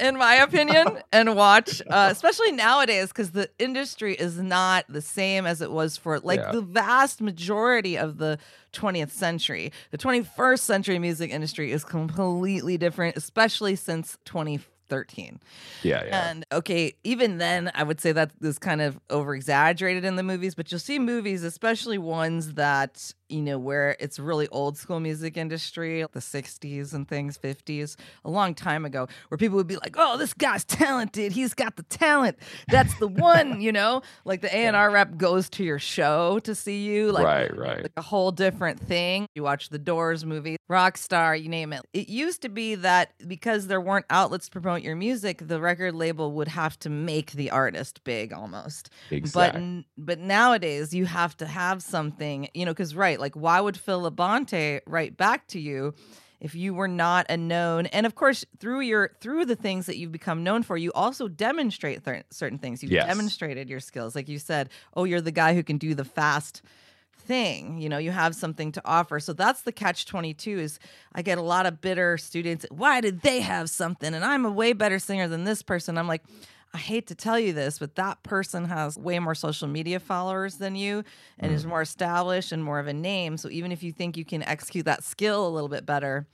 In 0.00 0.16
my 0.16 0.36
opinion 0.36 1.00
and 1.12 1.34
watch 1.36 1.82
uh, 1.88 2.08
especially 2.10 2.52
nowadays 2.52 3.08
because 3.08 3.32
the 3.32 3.50
industry 3.58 4.14
is 4.14 4.38
not 4.38 4.84
the 4.88 5.02
same 5.02 5.46
as 5.46 5.60
it 5.60 5.70
was 5.70 5.96
for 5.96 6.20
like 6.20 6.40
Yeah. 6.40 6.52
the 6.52 6.62
vast 6.62 7.20
majority 7.20 7.96
of 7.98 8.18
the 8.18 8.38
20th 8.72 9.10
century. 9.10 9.72
The 9.90 9.98
21st 9.98 10.60
century 10.60 10.98
music 10.98 11.30
industry 11.30 11.72
is 11.72 11.84
completely 11.84 12.76
different 12.78 13.16
especially 13.16 13.76
since 13.76 14.18
2013 14.88 15.40
yeah 15.82 16.04
yeah. 16.04 16.30
And 16.30 16.46
okay, 16.52 16.94
even 17.04 17.38
then, 17.38 17.70
I 17.74 17.82
would 17.82 18.00
say 18.00 18.12
that 18.12 18.30
is 18.40 18.58
kind 18.58 18.80
of 18.80 18.98
over 19.10 19.34
exaggerated 19.34 20.04
in 20.04 20.16
the 20.16 20.22
movies, 20.22 20.54
but 20.54 20.70
you'll 20.70 20.78
see 20.78 20.98
movies, 20.98 21.42
especially 21.42 21.98
ones 21.98 22.54
that 22.54 23.12
you 23.28 23.42
know, 23.42 23.58
where 23.58 23.96
it's 23.98 24.18
really 24.18 24.48
old 24.48 24.76
school 24.76 25.00
music 25.00 25.36
industry, 25.36 26.04
the 26.12 26.20
60s 26.20 26.92
and 26.94 27.08
things, 27.08 27.38
50s, 27.38 27.96
a 28.24 28.30
long 28.30 28.54
time 28.54 28.84
ago, 28.84 29.08
where 29.28 29.38
people 29.38 29.56
would 29.56 29.66
be 29.66 29.76
like, 29.76 29.96
oh, 29.98 30.16
this 30.16 30.32
guy's 30.34 30.64
talented. 30.64 31.32
He's 31.32 31.54
got 31.54 31.76
the 31.76 31.82
talent. 31.84 32.38
That's 32.68 32.96
the 32.98 33.08
one, 33.08 33.60
you 33.60 33.72
know? 33.72 34.02
Like 34.24 34.40
the 34.40 34.54
A&R 34.54 34.90
rep 34.90 35.16
goes 35.16 35.48
to 35.50 35.64
your 35.64 35.78
show 35.78 36.38
to 36.40 36.54
see 36.54 36.84
you. 36.84 37.12
Like, 37.12 37.24
right, 37.24 37.56
right. 37.56 37.82
Like 37.82 37.92
a 37.96 38.02
whole 38.02 38.30
different 38.30 38.80
thing. 38.80 39.26
You 39.34 39.42
watch 39.42 39.68
the 39.68 39.78
Doors 39.78 40.24
movie, 40.24 40.56
Rockstar, 40.70 41.40
you 41.40 41.48
name 41.48 41.72
it. 41.72 41.82
It 41.92 42.08
used 42.08 42.42
to 42.42 42.48
be 42.48 42.76
that 42.76 43.12
because 43.26 43.66
there 43.66 43.80
weren't 43.80 44.06
outlets 44.10 44.48
to 44.48 44.60
promote 44.60 44.82
your 44.82 44.96
music, 44.96 45.46
the 45.46 45.60
record 45.60 45.94
label 45.94 46.32
would 46.32 46.48
have 46.48 46.78
to 46.80 46.90
make 46.90 47.32
the 47.32 47.50
artist 47.50 48.04
big 48.04 48.32
almost. 48.32 48.90
Exactly. 49.10 49.84
But, 49.96 50.06
but 50.06 50.18
nowadays 50.18 50.94
you 50.94 51.06
have 51.06 51.36
to 51.38 51.46
have 51.46 51.82
something, 51.82 52.48
you 52.54 52.64
know, 52.64 52.72
because, 52.72 52.94
right, 52.94 53.15
like 53.20 53.34
why 53.34 53.60
would 53.60 53.76
Phil 53.76 54.02
Labonte 54.10 54.80
write 54.86 55.16
back 55.16 55.46
to 55.48 55.60
you? 55.60 55.94
if 56.38 56.54
you 56.54 56.74
were 56.74 56.86
not 56.86 57.24
a 57.30 57.36
known 57.36 57.86
and 57.86 58.04
of 58.04 58.14
course 58.14 58.44
through 58.58 58.80
your 58.80 59.10
through 59.22 59.46
the 59.46 59.56
things 59.56 59.86
that 59.86 59.96
you've 59.96 60.12
become 60.12 60.44
known 60.44 60.62
for 60.62 60.76
you 60.76 60.92
also 60.92 61.28
demonstrate 61.28 62.04
th- 62.04 62.24
certain 62.30 62.58
things. 62.58 62.82
You've 62.82 62.92
Yes. 62.92 63.06
demonstrated 63.06 63.70
your 63.70 63.80
skills. 63.80 64.14
Like 64.14 64.28
you 64.28 64.38
said 64.38 64.68
oh 64.94 65.04
you're 65.04 65.22
the 65.22 65.32
guy 65.32 65.54
who 65.54 65.62
can 65.62 65.78
do 65.78 65.94
the 65.94 66.04
fast 66.04 66.60
thing 67.16 67.78
you 67.78 67.88
know 67.88 67.96
you 67.98 68.10
have 68.10 68.34
something 68.36 68.70
to 68.72 68.82
offer. 68.84 69.18
So 69.18 69.32
that's 69.32 69.62
the 69.62 69.72
catch 69.72 70.04
22 70.04 70.58
is 70.58 70.78
i 71.14 71.22
get 71.22 71.38
a 71.38 71.42
lot 71.42 71.64
of 71.64 71.80
bitter 71.80 72.18
students 72.18 72.66
why 72.70 73.00
did 73.00 73.22
they 73.22 73.40
have 73.40 73.70
something? 73.70 74.12
And 74.12 74.22
i'm 74.22 74.44
a 74.44 74.50
way 74.50 74.74
better 74.74 74.98
singer 74.98 75.28
than 75.28 75.44
this 75.44 75.62
person. 75.62 75.96
I'm 75.96 76.06
like 76.06 76.22
I 76.76 76.78
hate 76.78 77.06
to 77.06 77.14
tell 77.14 77.40
you 77.40 77.54
this, 77.54 77.78
but 77.78 77.94
that 77.94 78.22
person 78.22 78.66
has 78.66 78.98
way 78.98 79.18
more 79.18 79.34
social 79.34 79.66
media 79.66 79.98
followers 79.98 80.58
than 80.58 80.76
you 80.76 81.04
and 81.38 81.50
is 81.50 81.64
more 81.64 81.80
established 81.80 82.52
and 82.52 82.62
more 82.62 82.78
of 82.78 82.86
a 82.86 82.92
name. 82.92 83.38
So 83.38 83.48
even 83.48 83.72
if 83.72 83.82
you 83.82 83.92
think 83.92 84.18
you 84.18 84.26
can 84.26 84.42
execute 84.42 84.84
that 84.84 85.02
skill 85.02 85.48
a 85.48 85.48
little 85.48 85.70
bit 85.70 85.86
better, 85.86 86.26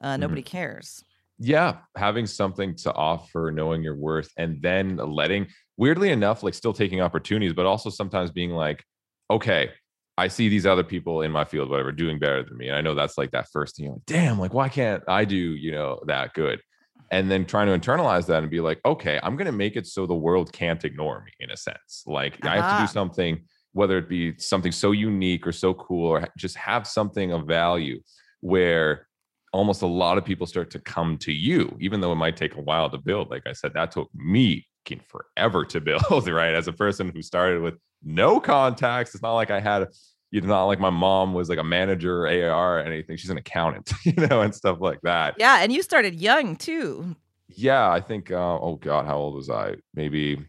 uh, 0.00 0.16
nobody 0.16 0.42
cares. 0.42 1.04
yeah 1.38 1.76
having 1.96 2.26
something 2.26 2.74
to 2.74 2.92
offer 2.94 3.52
knowing 3.54 3.84
your 3.84 3.94
worth 3.96 4.30
and 4.36 4.60
then 4.62 4.96
letting 4.96 5.46
weirdly 5.76 6.10
enough 6.10 6.42
like 6.42 6.54
still 6.54 6.72
taking 6.72 7.00
opportunities 7.00 7.52
but 7.52 7.64
also 7.66 7.88
sometimes 7.90 8.30
being 8.30 8.50
like 8.50 8.84
okay 9.30 9.70
i 10.18 10.28
see 10.28 10.48
these 10.48 10.66
other 10.66 10.84
people 10.84 11.22
in 11.22 11.32
my 11.32 11.44
field 11.44 11.70
whatever 11.70 11.90
doing 11.90 12.18
better 12.18 12.42
than 12.42 12.56
me 12.56 12.68
and 12.68 12.76
i 12.76 12.80
know 12.80 12.94
that's 12.94 13.16
like 13.18 13.30
that 13.30 13.46
first 13.52 13.76
thing 13.76 13.86
you're 13.86 13.94
like 13.94 14.06
damn 14.06 14.38
like 14.38 14.54
why 14.54 14.68
can't 14.68 15.02
i 15.08 15.24
do 15.24 15.36
you 15.36 15.72
know 15.72 16.00
that 16.06 16.32
good 16.34 16.60
and 17.10 17.30
then 17.30 17.44
trying 17.44 17.66
to 17.66 17.78
internalize 17.78 18.26
that 18.26 18.42
and 18.42 18.50
be 18.50 18.60
like 18.60 18.80
okay 18.84 19.18
i'm 19.22 19.36
going 19.36 19.46
to 19.46 19.52
make 19.52 19.76
it 19.76 19.86
so 19.86 20.06
the 20.06 20.14
world 20.14 20.52
can't 20.52 20.84
ignore 20.84 21.22
me 21.24 21.32
in 21.40 21.50
a 21.50 21.56
sense 21.56 22.02
like 22.06 22.44
i 22.44 22.56
have 22.56 22.64
to 22.64 22.76
Ah. 22.76 22.86
do 22.86 22.92
something 22.92 23.44
whether 23.72 23.98
it 23.98 24.08
be 24.08 24.36
something 24.38 24.70
so 24.72 24.92
unique 24.92 25.46
or 25.46 25.52
so 25.52 25.74
cool 25.74 26.06
or 26.06 26.28
just 26.38 26.56
have 26.56 26.86
something 26.86 27.32
of 27.32 27.46
value 27.46 28.00
where 28.40 29.08
almost 29.52 29.82
a 29.82 29.86
lot 29.86 30.16
of 30.18 30.24
people 30.24 30.46
start 30.46 30.70
to 30.70 30.78
come 30.80 31.16
to 31.18 31.32
you, 31.32 31.76
even 31.80 32.00
though 32.00 32.12
it 32.12 32.16
might 32.16 32.36
take 32.36 32.54
a 32.56 32.60
while 32.60 32.88
to 32.90 32.98
build. 32.98 33.30
Like 33.30 33.46
I 33.46 33.52
said, 33.52 33.72
that 33.74 33.90
took 33.92 34.08
me 34.14 34.66
forever 35.08 35.64
to 35.64 35.80
build, 35.88 36.28
right? 36.28 36.54
As 36.54 36.68
a 36.68 36.72
person 36.72 37.10
who 37.14 37.22
started 37.22 37.62
with 37.62 37.74
no 38.02 38.38
contacts, 38.38 39.14
it's 39.14 39.22
not 39.22 39.34
like 39.34 39.50
I 39.50 39.60
had, 39.60 39.88
you 40.34 40.40
know, 40.40 40.48
not 40.48 40.64
like 40.64 40.80
my 40.80 40.90
mom 40.90 41.32
was 41.32 41.48
like 41.48 41.60
a 41.60 41.64
manager 41.64 42.24
or 42.24 42.26
AR 42.26 42.78
or 42.78 42.82
anything. 42.82 43.16
She's 43.16 43.30
an 43.30 43.38
accountant, 43.38 43.92
you 44.04 44.14
know, 44.26 44.40
and 44.40 44.52
stuff 44.52 44.78
like 44.80 45.00
that. 45.02 45.36
Yeah, 45.38 45.58
and 45.60 45.72
you 45.72 45.80
started 45.80 46.20
young 46.20 46.56
too. 46.56 47.14
Yeah, 47.46 47.88
I 47.88 48.00
think, 48.00 48.32
uh, 48.32 48.58
oh 48.58 48.74
God, 48.74 49.06
how 49.06 49.16
old 49.16 49.36
was 49.36 49.48
I? 49.48 49.76
Maybe 49.94 50.44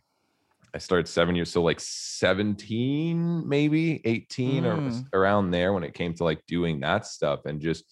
I 0.74 0.80
started 0.80 1.08
seven 1.08 1.36
years, 1.36 1.52
so 1.52 1.62
like 1.62 1.80
17, 1.80 3.48
maybe 3.48 4.02
18 4.06 4.66
or 4.66 4.78
Mm. 4.78 5.06
around 5.14 5.52
there 5.52 5.72
when 5.72 5.84
it 5.84 5.94
came 5.94 6.16
to 6.16 6.24
like 6.24 6.44
doing 6.48 6.80
that 6.80 7.06
stuff 7.06 7.46
and 7.46 7.62
just 7.62 7.86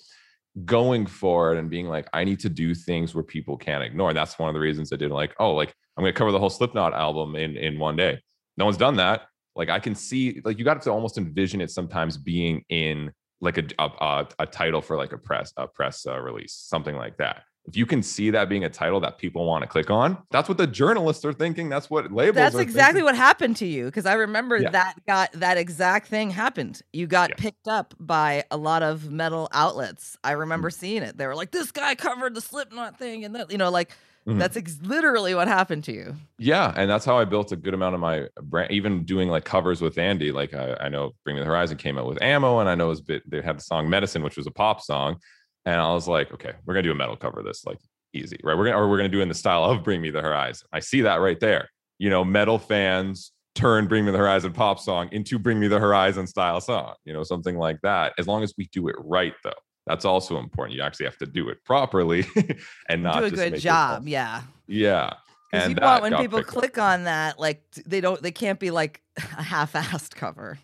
going 0.65 1.05
for 1.05 1.53
it 1.53 1.59
and 1.59 1.69
being 1.69 1.87
like, 1.87 2.07
I 2.11 2.23
need 2.23 2.39
to 2.39 2.49
do 2.49 2.73
things 2.73 3.13
where 3.13 3.23
people 3.23 3.55
can't 3.55 3.83
ignore. 3.83 4.09
And 4.09 4.17
that's 4.17 4.39
one 4.39 4.49
of 4.49 4.55
the 4.55 4.59
reasons 4.59 4.91
I 4.91 4.95
did 4.95 5.11
like, 5.11 5.35
oh, 5.39 5.53
like 5.53 5.75
I'm 5.95 6.03
gonna 6.03 6.13
cover 6.13 6.31
the 6.31 6.39
whole 6.39 6.49
Slipknot 6.49 6.93
album 6.95 7.35
in 7.35 7.55
in 7.55 7.77
one 7.77 7.95
day. 7.95 8.19
No 8.57 8.65
one's 8.65 8.77
done 8.77 8.95
that. 8.95 9.27
Like 9.55 9.69
I 9.69 9.79
can 9.79 9.95
see, 9.95 10.41
like 10.43 10.57
you 10.57 10.65
got 10.65 10.81
to 10.81 10.91
almost 10.91 11.17
envision 11.17 11.61
it 11.61 11.71
sometimes 11.71 12.17
being 12.17 12.63
in 12.69 13.11
like 13.41 13.57
a 13.57 13.65
a, 13.79 14.27
a, 14.39 14.45
title 14.45 14.81
for 14.81 14.97
like 14.97 15.11
a 15.11 15.17
press 15.17 15.53
a 15.57 15.67
press 15.67 16.05
uh, 16.07 16.19
release, 16.19 16.53
something 16.53 16.95
like 16.95 17.17
that. 17.17 17.43
If 17.65 17.77
you 17.77 17.85
can 17.85 18.03
see 18.03 18.29
that 18.31 18.49
being 18.49 18.65
a 18.65 18.69
title 18.69 18.99
that 19.01 19.17
people 19.17 19.45
want 19.45 19.61
to 19.63 19.67
click 19.69 19.89
on, 19.89 20.17
that's 20.31 20.49
what 20.49 20.57
the 20.57 20.67
journalists 20.67 21.23
are 21.23 21.31
thinking. 21.31 21.69
That's 21.69 21.89
what 21.89 22.11
labels. 22.11 22.35
That's 22.35 22.55
exactly 22.55 22.99
thinking. 22.99 23.05
what 23.05 23.15
happened 23.15 23.55
to 23.57 23.65
you 23.65 23.85
because 23.85 24.05
I 24.05 24.13
remember 24.15 24.57
Yeah. 24.57 24.69
that 24.71 24.95
got 25.07 25.31
that 25.33 25.57
exact 25.57 26.07
thing 26.07 26.29
happened. 26.31 26.81
You 26.91 27.07
got 27.07 27.29
Yeah. 27.29 27.35
picked 27.37 27.67
up 27.67 27.93
by 27.99 28.43
a 28.51 28.57
lot 28.57 28.83
of 28.83 29.09
metal 29.11 29.47
outlets. 29.53 30.17
I 30.23 30.31
remember 30.31 30.69
Mm. 30.69 30.73
seeing 30.73 31.03
it. 31.03 31.17
They 31.17 31.27
were 31.27 31.35
like, 31.35 31.51
"This 31.51 31.71
guy 31.71 31.95
covered 31.95 32.33
the 32.33 32.41
Slipknot 32.41 32.97
thing," 32.97 33.23
and 33.23 33.35
that 33.35 33.51
you 33.51 33.57
know, 33.57 33.69
like 33.69 33.91
Mhm. 34.27 34.39
that's 34.39 34.55
ex- 34.55 34.79
literally 34.81 35.35
what 35.35 35.47
happened 35.47 35.83
to 35.85 35.91
you. 35.93 36.15
Yeah, 36.37 36.73
and 36.77 36.89
that's 36.89 37.03
how 37.05 37.17
I 37.17 37.25
built 37.25 37.51
a 37.51 37.55
good 37.57 37.73
amount 37.73 37.95
of 37.95 38.01
my 38.01 38.27
brand. 38.41 38.71
Even 38.71 39.03
doing 39.03 39.29
like 39.29 39.43
covers 39.43 39.81
with 39.81 39.97
Andy, 39.97 40.31
like 40.31 40.53
I, 40.53 40.75
I 40.79 40.89
know 40.89 41.11
Bring 41.23 41.35
Me 41.35 41.41
the 41.41 41.45
Horizon 41.47 41.77
came 41.77 41.97
out 41.97 42.07
with 42.07 42.21
amo, 42.23 42.59
and 42.59 42.69
I 42.69 42.75
know 42.75 42.85
it 42.85 42.89
was 42.89 42.99
a 43.01 43.03
bit 43.03 43.29
they 43.29 43.41
had 43.41 43.57
the 43.57 43.63
song 43.63 43.89
Medicine, 43.89 44.23
which 44.23 44.37
was 44.37 44.47
a 44.47 44.51
pop 44.51 44.81
song, 44.81 45.17
and 45.65 45.75
I 45.79 45.91
was 45.93 46.07
like, 46.07 46.31
okay, 46.33 46.53
we're 46.65 46.73
gonna 46.73 46.83
do 46.83 46.91
a 46.91 46.95
metal 46.95 47.17
cover 47.17 47.39
of 47.39 47.45
this, 47.45 47.65
like 47.65 47.79
easy, 48.13 48.37
right? 48.43 48.57
We're 48.57 48.65
gonna 48.65 48.77
or 48.77 48.89
we're 48.89 48.97
gonna 48.97 49.09
do 49.09 49.21
in 49.21 49.27
the 49.27 49.33
style 49.33 49.63
of 49.65 49.83
Bring 49.83 50.01
Me 50.01 50.09
the 50.09 50.21
Horizon. 50.21 50.67
I 50.71 50.79
see 50.79 51.01
that 51.01 51.15
right 51.19 51.39
there. 51.39 51.67
You 51.99 52.09
know, 52.09 52.23
metal 52.23 52.59
fans 52.59 53.31
turn 53.55 53.87
Bring 53.87 54.05
Me 54.05 54.11
the 54.11 54.17
Horizon 54.17 54.53
pop 54.53 54.79
song 54.79 55.09
into 55.11 55.37
Bring 55.37 55.59
Me 55.59 55.67
the 55.67 55.79
Horizon 55.79 56.27
style 56.27 56.61
song, 56.61 56.95
you 57.05 57.13
know, 57.13 57.23
something 57.23 57.57
like 57.57 57.79
that. 57.83 58.13
As 58.17 58.27
long 58.27 58.41
as 58.43 58.53
we 58.57 58.67
do 58.71 58.87
it 58.87 58.95
right, 58.99 59.33
though. 59.43 59.51
That's 59.85 60.05
also 60.05 60.37
important. 60.37 60.77
You 60.77 60.83
actually 60.83 61.05
have 61.07 61.17
to 61.17 61.25
do 61.25 61.49
it 61.49 61.63
properly 61.65 62.25
and 62.89 63.03
not 63.03 63.19
Do 63.19 63.25
a 63.25 63.31
good 63.31 63.59
job, 63.59 64.07
yeah. 64.07 64.43
Yeah. 64.67 65.13
Because 65.51 65.67
And 65.67 65.77
you 65.77 65.85
want 65.85 66.01
when 66.03 66.17
people 66.17 66.39
picked 66.39 66.49
up. 66.49 66.55
click 66.55 66.77
on 66.77 67.03
that, 67.03 67.37
like 67.39 67.63
they 67.85 68.01
don't, 68.01 68.21
they 68.21 68.31
can't 68.31 68.59
be 68.59 68.71
like 68.71 69.01
a 69.17 69.43
half-assed 69.43 70.15
cover. 70.15 70.57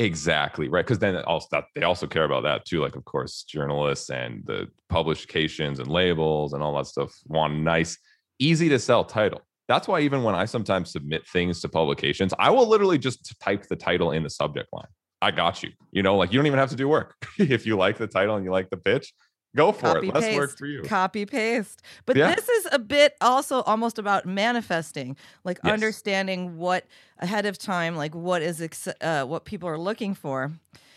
Exactly 0.00 0.68
right, 0.68 0.84
because 0.84 0.98
then 0.98 1.16
also 1.18 1.46
that 1.52 1.66
they 1.76 1.84
also 1.84 2.08
care 2.08 2.24
about 2.24 2.42
that 2.42 2.64
too. 2.64 2.80
Like, 2.80 2.96
of 2.96 3.04
course, 3.04 3.44
journalists 3.44 4.10
and 4.10 4.42
the 4.44 4.68
publications 4.88 5.78
and 5.78 5.86
labels 5.88 6.52
and 6.52 6.64
all 6.64 6.76
that 6.76 6.86
stuff 6.86 7.14
want 7.26 7.54
a 7.54 7.56
nice, 7.56 7.96
easy 8.40 8.68
to 8.70 8.78
sell 8.80 9.04
title. 9.04 9.40
That's 9.68 9.86
why 9.86 10.00
even 10.00 10.24
when 10.24 10.34
I 10.34 10.46
sometimes 10.46 10.90
submit 10.90 11.26
things 11.28 11.60
to 11.60 11.68
publications, 11.68 12.34
I 12.40 12.50
will 12.50 12.68
literally 12.68 12.98
just 12.98 13.40
type 13.40 13.66
the 13.68 13.76
title 13.76 14.10
in 14.10 14.24
the 14.24 14.30
subject 14.30 14.68
line. 14.72 14.88
I 15.24 15.30
got 15.30 15.62
you. 15.62 15.70
You 15.92 16.02
know, 16.02 16.16
like 16.16 16.32
you 16.32 16.38
don't 16.38 16.46
even 16.46 16.58
have 16.58 16.70
to 16.70 16.76
do 16.76 16.88
work. 16.88 17.14
if 17.38 17.66
you 17.66 17.76
like 17.76 17.96
the 17.98 18.06
title 18.06 18.36
and 18.36 18.44
you 18.44 18.50
like 18.50 18.68
the 18.70 18.76
pitch, 18.76 19.14
go 19.56 19.72
for 19.72 19.94
Copy 19.94 20.08
it. 20.08 20.14
Less 20.14 20.24
paste. 20.24 20.36
work 20.38 20.58
for 20.58 20.66
you. 20.66 20.82
Copy 20.82 21.24
paste. 21.24 21.82
But 22.06 22.16
Yeah. 22.16 22.34
this 22.34 22.48
is 22.48 22.68
a 22.72 22.78
bit 22.78 23.16
also 23.20 23.62
almost 23.62 23.98
about 23.98 24.26
manifesting, 24.26 25.16
like 25.44 25.58
Yes. 25.64 25.72
understanding 25.72 26.58
what 26.58 26.84
ahead 27.20 27.46
of 27.46 27.56
time, 27.56 27.96
like 27.96 28.14
what 28.14 28.42
is 28.42 28.60
ex- 28.60 28.88
uh, 29.00 29.24
what 29.24 29.44
people 29.44 29.68
are 29.68 29.78
looking 29.78 30.14
for. 30.14 30.52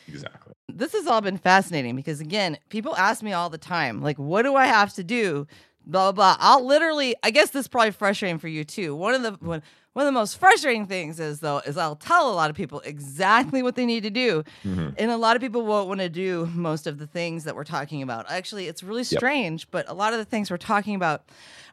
Exactly. 0.08 0.54
This 0.70 0.94
has 0.94 1.08
all 1.08 1.22
been 1.22 1.38
fascinating 1.38 1.96
because 1.96 2.20
again, 2.22 2.58
people 2.70 2.96
ask 2.98 3.22
me 3.24 3.34
all 3.34 3.50
the 3.50 3.58
time, 3.58 4.02
like, 4.02 4.18
what 4.18 4.42
do 4.44 4.56
I 4.56 4.66
have 4.66 4.94
to 4.96 5.04
do? 5.04 5.48
Blah 5.86 6.12
blah. 6.12 6.36
blah. 6.36 6.38
I'll 6.40 6.66
literally. 6.66 7.16
I 7.24 7.32
guess 7.32 7.52
this 7.52 7.62
is 7.62 7.68
probably 7.70 7.92
frustrating 7.92 8.40
for 8.40 8.50
you 8.50 8.66
too. 8.66 8.94
One 8.96 9.14
of 9.14 9.22
the 9.22 9.32
one, 9.46 9.62
one 9.98 10.04
of 10.06 10.14
the 10.14 10.20
most 10.20 10.38
frustrating 10.38 10.86
things 10.86 11.20
is 11.20 11.40
though 11.40 11.58
is 11.66 11.76
I'll 11.76 11.96
tell 11.96 12.30
a 12.30 12.36
lot 12.36 12.52
of 12.52 12.56
people 12.56 12.82
exactly 12.82 13.64
what 13.64 13.74
they 13.76 13.84
need 13.84 14.04
to 14.04 14.12
do, 14.12 14.44
Mhm. 14.64 14.94
and 14.96 15.10
a 15.10 15.18
lot 15.18 15.36
of 15.36 15.42
people 15.42 15.66
won't 15.66 15.88
want 15.88 16.02
to 16.02 16.10
do 16.10 16.48
most 16.54 16.86
of 16.86 17.00
the 17.00 17.08
things 17.08 17.46
that 17.46 17.56
we're 17.56 17.64
talking 17.64 18.04
about. 18.04 18.30
Actually, 18.30 18.68
it's 18.68 18.84
really 18.84 19.02
Yep. 19.02 19.20
strange, 19.20 19.72
but 19.72 19.90
a 19.90 19.96
lot 19.96 20.14
of 20.14 20.20
the 20.20 20.26
things 20.26 20.52
we're 20.52 20.58
talking 20.58 20.94
about 20.94 21.24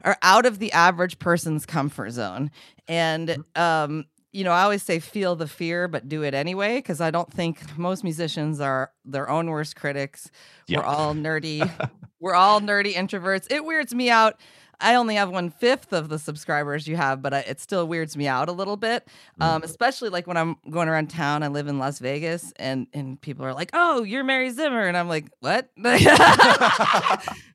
are 0.03 0.17
out 0.23 0.47
of 0.47 0.59
the 0.59 0.73
average 0.73 1.19
person's 1.19 1.67
comfort 1.67 2.13
zone. 2.13 2.51
And 2.89 3.29
Mm-hmm. 3.29 3.61
um, 3.61 4.05
you 4.33 4.43
know, 4.43 4.53
I 4.53 4.63
always 4.63 4.83
say 4.83 4.99
feel 5.01 5.37
the 5.37 5.47
fear, 5.47 5.87
but 5.87 6.09
do 6.09 6.23
it 6.25 6.33
anyway, 6.35 6.77
because 6.79 7.01
I 7.03 7.11
don't 7.13 7.31
think 7.33 7.77
most 7.79 8.03
musicians 8.03 8.59
are 8.59 8.91
their 9.05 9.29
own 9.29 9.49
worst 9.49 9.77
critics. 9.77 10.31
Yeah. 10.67 10.79
We're 10.79 10.85
all 10.87 11.15
nerdy. 11.15 11.61
we're 12.21 12.35
all 12.35 12.61
nerdy 12.61 12.95
introverts. 12.95 13.47
It 13.53 13.65
weirds 13.67 13.95
me 13.95 14.09
out. 14.11 14.41
I 14.81 14.95
only 14.97 15.15
have 15.17 15.31
one 15.31 15.51
fifth 15.51 15.93
of 15.93 16.09
the 16.09 16.19
subscribers 16.19 16.87
you 16.89 16.97
have, 16.97 17.23
but 17.23 17.33
I, 17.35 17.39
it 17.41 17.61
still 17.61 17.87
weirds 17.87 18.17
me 18.17 18.27
out 18.27 18.49
a 18.49 18.53
little 18.53 18.77
bit. 18.77 19.07
Um, 19.41 19.63
Mm. 19.63 19.65
especially 19.65 20.09
like 20.11 20.27
when 20.27 20.37
I'm 20.37 20.57
going 20.71 20.89
around 20.89 21.09
town. 21.11 21.43
I 21.43 21.49
live 21.49 21.67
in 21.69 21.79
Las 21.79 21.99
Vegas, 21.99 22.53
and 22.57 22.87
and 22.93 23.21
people 23.21 23.45
are 23.47 23.55
like, 23.55 23.71
"Oh, 23.73 24.03
you're 24.03 24.25
Mary 24.25 24.51
Zimmer," 24.51 24.83
and 24.87 24.97
I'm 24.97 25.09
like, 25.09 25.27
"What?" 25.41 25.71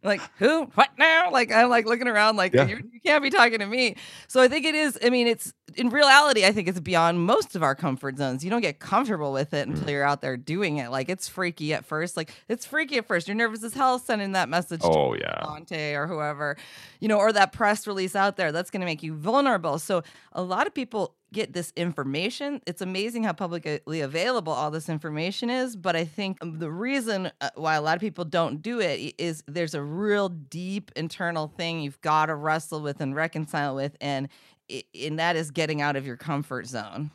like 0.03 0.21
who? 0.37 0.63
What 0.75 0.89
now? 0.97 1.29
Like 1.31 1.51
I'm 1.51 1.69
like 1.69 1.85
looking 1.85 2.07
around, 2.07 2.35
like 2.37 2.53
Yeah. 2.53 2.67
you're, 2.67 2.79
you 2.79 2.99
can't 3.05 3.21
be 3.23 3.29
talking 3.29 3.59
to 3.59 3.65
me. 3.65 3.95
So 4.27 4.41
I 4.41 4.47
think 4.47 4.65
it 4.65 4.75
is. 4.75 4.97
I 5.03 5.09
mean, 5.09 5.27
it's 5.27 5.53
in 5.75 5.89
reality. 5.89 6.45
I 6.45 6.51
think 6.51 6.67
it's 6.67 6.79
beyond 6.79 7.19
most 7.25 7.55
of 7.55 7.63
our 7.63 7.75
comfort 7.75 8.17
zones. 8.17 8.43
You 8.43 8.49
don't 8.49 8.61
get 8.61 8.79
comfortable 8.79 9.31
with 9.33 9.53
it 9.53 9.67
until 9.67 9.83
Mm. 9.85 9.91
you're 9.91 10.03
out 10.03 10.21
there 10.21 10.37
doing 10.37 10.77
it. 10.77 10.89
Like 10.91 11.09
it's 11.09 11.27
freaky 11.27 11.73
at 11.73 11.85
first. 11.85 12.15
Like 12.17 12.31
it's 12.47 12.65
freaky 12.65 12.97
at 12.97 13.07
first. 13.07 13.27
You're 13.27 13.35
nervous 13.35 13.63
as 13.63 13.73
hell 13.73 13.99
sending 13.99 14.31
that 14.33 14.49
message. 14.49 14.81
to 14.81 14.87
Oh 14.87 15.13
yeah. 15.19 15.41
Dante 15.43 15.93
or 15.93 16.07
whoever, 16.07 16.55
you 16.99 17.07
know, 17.09 17.17
or 17.17 17.33
that 17.33 17.51
press 17.51 17.85
release 17.85 18.15
out 18.15 18.37
there, 18.37 18.51
that's 18.51 18.71
going 18.71 18.79
to 18.81 18.85
make 18.85 19.03
you 19.03 19.13
vulnerable. 19.13 19.79
So 19.79 20.03
a 20.31 20.41
lot 20.41 20.67
of 20.67 20.73
people 20.73 21.15
get 21.31 21.53
this 21.53 21.73
information. 21.75 22.61
It's 22.65 22.81
amazing 22.81 23.23
how 23.23 23.33
publicly 23.33 24.01
available 24.01 24.53
all 24.53 24.71
this 24.71 24.89
information 24.89 25.49
is. 25.49 25.75
But 25.75 25.95
I 25.95 26.05
think 26.05 26.37
the 26.41 26.71
reason 26.71 27.31
uh, 27.41 27.49
why 27.55 27.75
a 27.75 27.81
lot 27.81 27.95
of 27.95 28.01
people 28.01 28.25
don't 28.25 28.61
do 28.61 28.79
it 28.79 29.13
is 29.17 29.43
there's 29.47 29.75
a 29.75 29.83
real 29.83 30.29
deep 30.29 30.91
internal 30.95 31.47
thing 31.47 31.81
you've 31.81 32.01
got 32.01 32.27
to 32.27 32.35
wrestle 32.35 32.81
with 32.81 33.01
and 33.01 33.15
reconcile 33.15 33.75
with. 33.75 33.95
And, 34.01 34.29
and 34.99 35.19
that 35.19 35.35
is 35.35 35.51
getting 35.51 35.81
out 35.81 35.95
of 35.95 36.07
your 36.07 36.17
comfort 36.17 36.65
zone. 36.67 37.11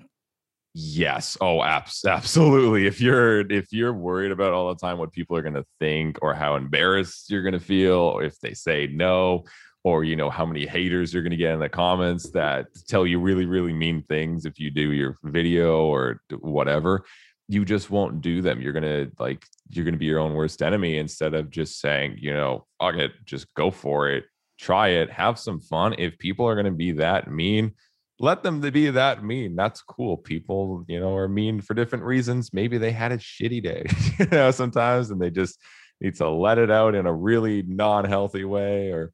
Yes. 0.77 1.37
Oh, 1.41 1.63
abs- 1.63 2.05
absolutely. 2.05 2.87
If 2.87 3.01
you're 3.01 3.41
if 3.51 3.73
you're 3.73 3.93
worried 3.93 4.33
about 4.33 4.53
all 4.53 4.69
the 4.69 4.81
time 4.81 4.99
what 4.99 5.13
people 5.13 5.37
are 5.37 5.43
going 5.43 5.55
to 5.55 5.65
think 5.79 6.19
or 6.21 6.35
how 6.35 6.57
embarrassed 6.57 7.31
you're 7.31 7.43
going 7.43 7.53
to 7.53 7.61
feel 7.61 8.19
if 8.19 8.41
they 8.41 8.55
say 8.55 8.89
no 8.89 9.45
or 9.85 10.03
you 10.03 10.17
know 10.17 10.31
how 10.31 10.47
many 10.47 10.67
haters 10.67 11.13
you're 11.13 11.23
going 11.23 11.31
to 11.31 11.37
get 11.37 11.53
in 11.53 11.61
the 11.61 11.69
comments 11.69 12.31
that 12.31 12.67
tell 12.89 13.07
you 13.07 13.21
really 13.21 13.45
really 13.45 13.73
mean 13.73 14.03
things 14.09 14.47
if 14.47 14.59
you 14.59 14.71
do 14.71 14.93
your 14.93 15.19
video 15.23 15.85
or 15.85 16.21
whatever. 16.41 17.05
You 17.47 17.67
just 17.67 17.91
won't 17.91 18.23
do 18.23 18.41
them. 18.41 18.63
You're 18.63 18.73
going 18.73 18.83
to 18.85 19.13
like 19.19 19.45
you're 19.69 19.85
going 19.85 19.95
to 19.95 19.99
be 19.99 20.07
your 20.07 20.19
own 20.19 20.33
worst 20.33 20.63
enemy 20.63 20.97
instead 20.97 21.35
of 21.35 21.51
just 21.51 21.79
saying 21.79 22.17
you 22.19 22.33
know 22.33 22.67
fuck 22.81 22.97
it 22.97 23.13
just 23.25 23.53
go 23.55 23.71
for 23.71 24.09
it. 24.09 24.25
Try 24.59 24.89
it. 24.89 25.11
Have 25.11 25.39
some 25.39 25.61
fun. 25.61 25.95
If 25.99 26.19
people 26.19 26.47
are 26.49 26.55
going 26.55 26.65
to 26.65 26.73
be 26.73 26.93
that 26.93 27.31
mean 27.31 27.75
let 28.21 28.45
them 28.45 28.61
be 28.61 28.91
that 28.91 29.25
mean. 29.25 29.57
That's 29.57 29.83
cool. 29.83 30.17
People 30.17 30.85
you 30.89 30.99
know 30.99 31.15
are 31.15 31.29
mean 31.29 31.61
for 31.61 31.75
different 31.75 32.05
reasons. 32.05 32.55
Maybe 32.55 32.79
they 32.79 32.93
had 32.93 33.13
a 33.13 33.19
shitty 33.19 33.63
day 33.63 33.85
you 34.19 34.27
know 34.27 34.51
sometimes 34.51 35.11
and 35.11 35.21
they 35.21 35.31
just 35.31 35.61
need 36.01 36.15
to 36.17 36.29
let 36.31 36.59
it 36.59 36.71
out 36.71 36.95
in 36.95 37.07
a 37.07 37.13
really 37.13 37.63
non-healthy 37.63 38.45
way 38.45 38.91
or 38.91 39.13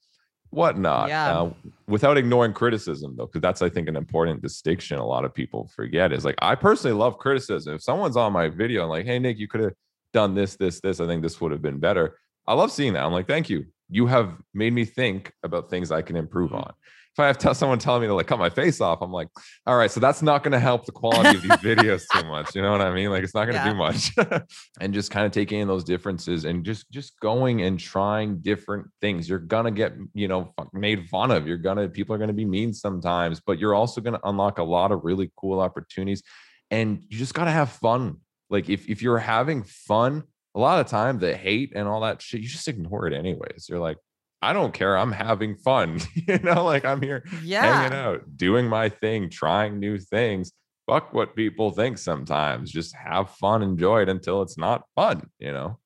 whatnot 0.50 1.08
yeah. 1.08 1.40
uh, 1.40 1.50
without 1.86 2.18
ignoring 2.18 2.52
criticism 2.52 3.14
though 3.16 3.26
because 3.26 3.40
that's 3.40 3.62
i 3.62 3.68
think 3.68 3.88
an 3.88 3.96
important 3.96 4.42
distinction 4.42 4.98
a 4.98 5.06
lot 5.06 5.24
of 5.24 5.32
people 5.32 5.70
forget 5.74 6.12
is 6.12 6.24
like 6.24 6.34
i 6.42 6.54
personally 6.54 6.96
love 6.96 7.18
criticism. 7.18 7.74
If 7.74 7.82
someone's 7.82 8.16
on 8.16 8.32
my 8.32 8.48
video 8.48 8.82
and 8.82 8.90
like 8.90 9.06
hey 9.06 9.18
Nik 9.18 9.38
you 9.38 9.48
could 9.48 9.60
have 9.60 9.74
done 10.12 10.34
this 10.34 10.56
this 10.56 10.80
this 10.80 11.00
i 11.00 11.06
think 11.06 11.22
this 11.22 11.40
would 11.40 11.52
have 11.52 11.62
been 11.62 11.78
better. 11.78 12.18
I 12.46 12.54
love 12.54 12.72
seeing 12.72 12.94
that. 12.94 13.04
I'm 13.04 13.12
like 13.12 13.28
thank 13.28 13.48
you. 13.48 13.66
You 13.88 14.06
have 14.06 14.34
made 14.54 14.72
me 14.72 14.84
think 14.84 15.32
about 15.42 15.70
things 15.70 15.92
i 15.92 16.02
can 16.02 16.16
improve 16.16 16.50
mm-hmm. 16.50 16.64
on 16.64 16.74
if 17.12 17.18
I 17.18 17.26
have 17.26 17.38
t- 17.38 17.52
someone 17.54 17.78
telling 17.78 18.02
me 18.02 18.06
to 18.08 18.14
like 18.14 18.28
cut 18.28 18.38
my 18.38 18.50
face 18.50 18.80
off, 18.80 19.02
I'm 19.02 19.12
like, 19.12 19.28
all 19.66 19.76
right, 19.76 19.90
so 19.90 19.98
that's 19.98 20.22
not 20.22 20.42
going 20.44 20.52
to 20.52 20.60
help 20.60 20.86
the 20.86 20.92
quality 20.92 21.36
of 21.36 21.42
these 21.42 21.50
videos 21.76 22.02
too 22.12 22.24
much. 22.26 22.54
You 22.54 22.62
know 22.62 22.70
what 22.70 22.80
I 22.80 22.94
mean? 22.94 23.10
Like 23.10 23.24
it's 23.24 23.34
not 23.34 23.46
going 23.46 23.58
to 23.58 23.64
yeah. 23.64 23.72
do 23.72 23.74
much. 23.74 24.12
and 24.80 24.94
just 24.94 25.10
kind 25.10 25.26
of 25.26 25.32
taking 25.32 25.60
in 25.60 25.68
those 25.68 25.84
differences 25.84 26.44
and 26.44 26.64
just 26.64 26.90
just 26.90 27.18
going 27.20 27.62
and 27.62 27.78
trying 27.78 28.38
different 28.38 28.86
things. 29.00 29.28
You're 29.28 29.38
gonna 29.38 29.70
get 29.70 29.94
you 30.14 30.28
know 30.28 30.52
made 30.72 31.08
fun 31.08 31.30
of. 31.30 31.46
You're 31.46 31.58
gonna 31.58 31.88
people 31.88 32.14
are 32.14 32.18
gonna 32.18 32.32
be 32.32 32.44
mean 32.44 32.72
sometimes, 32.72 33.40
but 33.40 33.58
you're 33.58 33.74
also 33.74 34.00
gonna 34.00 34.20
unlock 34.24 34.58
a 34.58 34.64
lot 34.64 34.92
of 34.92 35.04
really 35.04 35.30
cool 35.36 35.60
opportunities. 35.60 36.22
And 36.70 37.02
you 37.08 37.18
just 37.18 37.34
gotta 37.34 37.50
have 37.50 37.70
fun. 37.70 38.18
Like 38.48 38.68
if 38.68 38.88
if 38.88 39.02
you're 39.02 39.18
having 39.18 39.64
fun, 39.64 40.24
a 40.54 40.60
lot 40.60 40.80
of 40.80 40.86
time 40.86 41.18
the 41.18 41.36
hate 41.36 41.72
and 41.74 41.86
all 41.88 42.00
that 42.00 42.22
shit, 42.22 42.40
you 42.40 42.48
just 42.48 42.68
ignore 42.68 43.06
it 43.06 43.14
anyways. 43.14 43.66
You're 43.68 43.78
like, 43.78 43.98
I 44.42 44.52
don't 44.52 44.72
care. 44.72 44.96
I'm 44.96 45.12
having 45.12 45.56
fun. 45.56 46.00
you 46.14 46.38
know, 46.38 46.64
like 46.64 46.84
I'm 46.84 47.02
here 47.02 47.24
yeah. 47.42 47.82
hanging 47.82 47.98
out, 47.98 48.36
doing 48.36 48.66
my 48.66 48.88
thing, 48.88 49.28
trying 49.30 49.78
new 49.78 49.98
things. 49.98 50.52
Fuck 50.86 51.12
what 51.12 51.36
people 51.36 51.70
think 51.70 51.98
sometimes. 51.98 52.70
Just 52.70 52.94
have 52.96 53.30
fun, 53.30 53.62
enjoy 53.62 54.02
it 54.02 54.08
until 54.08 54.42
it's 54.42 54.58
not 54.58 54.82
fun, 54.96 55.28
you 55.38 55.52
know? 55.52 55.78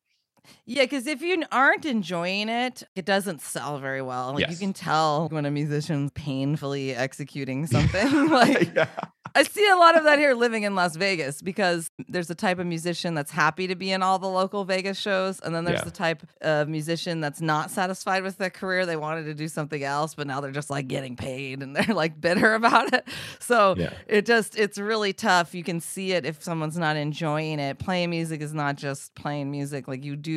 Yeah, 0.67 0.83
because 0.83 1.07
if 1.07 1.23
you 1.23 1.43
aren't 1.53 1.85
enjoying 1.85 2.49
it, 2.49 2.83
it 2.95 3.05
doesn't 3.05 3.41
sell 3.41 3.79
very 3.79 4.03
well. 4.03 4.33
Like 4.33 4.41
yes. 4.41 4.51
you 4.53 4.57
can 4.57 4.73
tell 4.73 5.29
when 5.29 5.47
a 5.47 5.51
musician's 5.51 6.11
painfully 6.13 6.95
executing 6.95 7.67
something. 7.67 8.29
like 8.31 8.75
yeah. 8.75 8.89
I 9.37 9.43
see 9.43 9.69
a 9.69 9.75
lot 9.75 9.97
of 9.97 10.05
that 10.05 10.21
here 10.21 10.35
living 10.35 10.63
in 10.63 10.77
Las 10.77 10.95
Vegas 10.95 11.43
because 11.43 11.91
there's 12.09 12.31
a 12.31 12.37
type 12.37 12.61
of 12.61 12.67
musician 12.67 13.15
that's 13.15 13.33
happy 13.33 13.67
to 13.67 13.75
be 13.75 13.91
in 13.91 14.01
all 14.01 14.21
the 14.21 14.29
local 14.29 14.65
Vegas 14.65 14.97
shows. 14.97 15.41
And 15.41 15.53
then 15.53 15.65
there's 15.65 15.81
yeah. 15.81 15.85
the 15.85 15.91
type 15.91 16.23
of 16.41 16.69
musician 16.69 17.21
that's 17.21 17.41
not 17.41 17.73
satisfied 17.73 18.23
with 18.23 18.39
their 18.39 18.51
career. 18.51 18.87
They 18.87 18.97
wanted 18.97 19.25
to 19.25 19.35
do 19.35 19.49
something 19.49 19.83
else, 19.83 20.15
but 20.15 20.29
now 20.29 20.41
they're 20.41 20.53
just 20.53 20.71
like 20.71 20.87
getting 20.87 21.17
paid 21.17 21.63
and 21.63 21.75
they're 21.75 21.95
like 21.95 22.21
bitter 22.21 22.55
about 22.65 22.93
it. 22.93 23.09
So 23.41 23.75
yeah. 23.77 23.93
it 24.07 24.25
just, 24.25 24.57
it's 24.57 24.79
really 24.79 25.13
tough. 25.13 25.53
You 25.53 25.65
can 25.65 25.81
see 25.81 26.13
it 26.13 26.25
if 26.25 26.41
someone's 26.41 26.79
not 26.79 26.97
enjoying 26.97 27.59
it. 27.59 27.81
Playing 27.81 28.11
music 28.11 28.41
is 28.41 28.55
not 28.55 28.77
just 28.77 29.17
playing 29.17 29.51
music, 29.51 29.89
like 29.89 30.05
you 30.05 30.15
do 30.15 30.34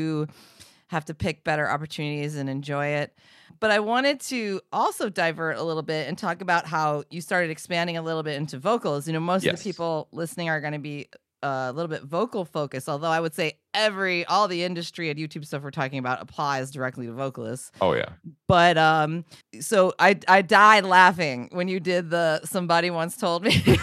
have 0.88 1.06
to 1.06 1.14
pick 1.14 1.44
better 1.44 1.70
opportunities 1.70 2.36
and 2.36 2.50
enjoy 2.50 2.88
it. 2.88 3.14
But 3.60 3.72
I 3.72 3.80
wanted 3.80 4.20
to 4.22 4.62
also 4.72 5.10
divert 5.10 5.58
a 5.58 5.64
little 5.64 5.82
bit 5.82 6.08
and 6.08 6.18
talk 6.18 6.42
about 6.42 6.68
how 6.68 7.04
you 7.10 7.22
started 7.22 7.50
expanding 7.50 7.98
a 7.98 8.02
little 8.02 8.24
bit 8.24 8.36
into 8.36 8.60
vocals. 8.60 9.08
You 9.08 9.14
know, 9.14 9.20
most 9.20 9.44
yes. 9.44 9.54
of 9.54 9.60
the 9.60 9.64
people 9.64 10.08
listening 10.12 10.50
are 10.50 10.62
going 10.62 10.74
to 10.74 10.80
be 10.80 11.10
uh, 11.44 11.68
a 11.70 11.72
little 11.72 11.88
bit 11.88 12.04
vocal 12.04 12.46
focused, 12.46 12.90
although 12.90 13.10
I 13.10 13.20
would 13.20 13.34
say 13.34 13.60
every 13.74 14.26
all 14.26 14.48
the 14.48 14.64
industry 14.64 15.10
and 15.10 15.20
YouTube 15.20 15.46
stuff 15.46 15.64
we're 15.64 15.72
talking 15.72 16.00
about 16.00 16.22
applies 16.22 16.72
directly 16.72 17.06
to 17.06 17.14
vocalists. 17.14 17.72
Oh 17.80 17.94
yeah. 17.94 18.10
But 18.48 18.78
um 18.78 19.24
so 19.60 19.94
I 20.00 20.18
I 20.28 20.42
died 20.42 20.84
laughing 20.84 21.50
when 21.52 21.68
you 21.68 21.80
did 21.80 22.10
the 22.10 22.42
somebody 22.44 22.90
once 22.90 23.18
told 23.18 23.44
me 23.44 23.64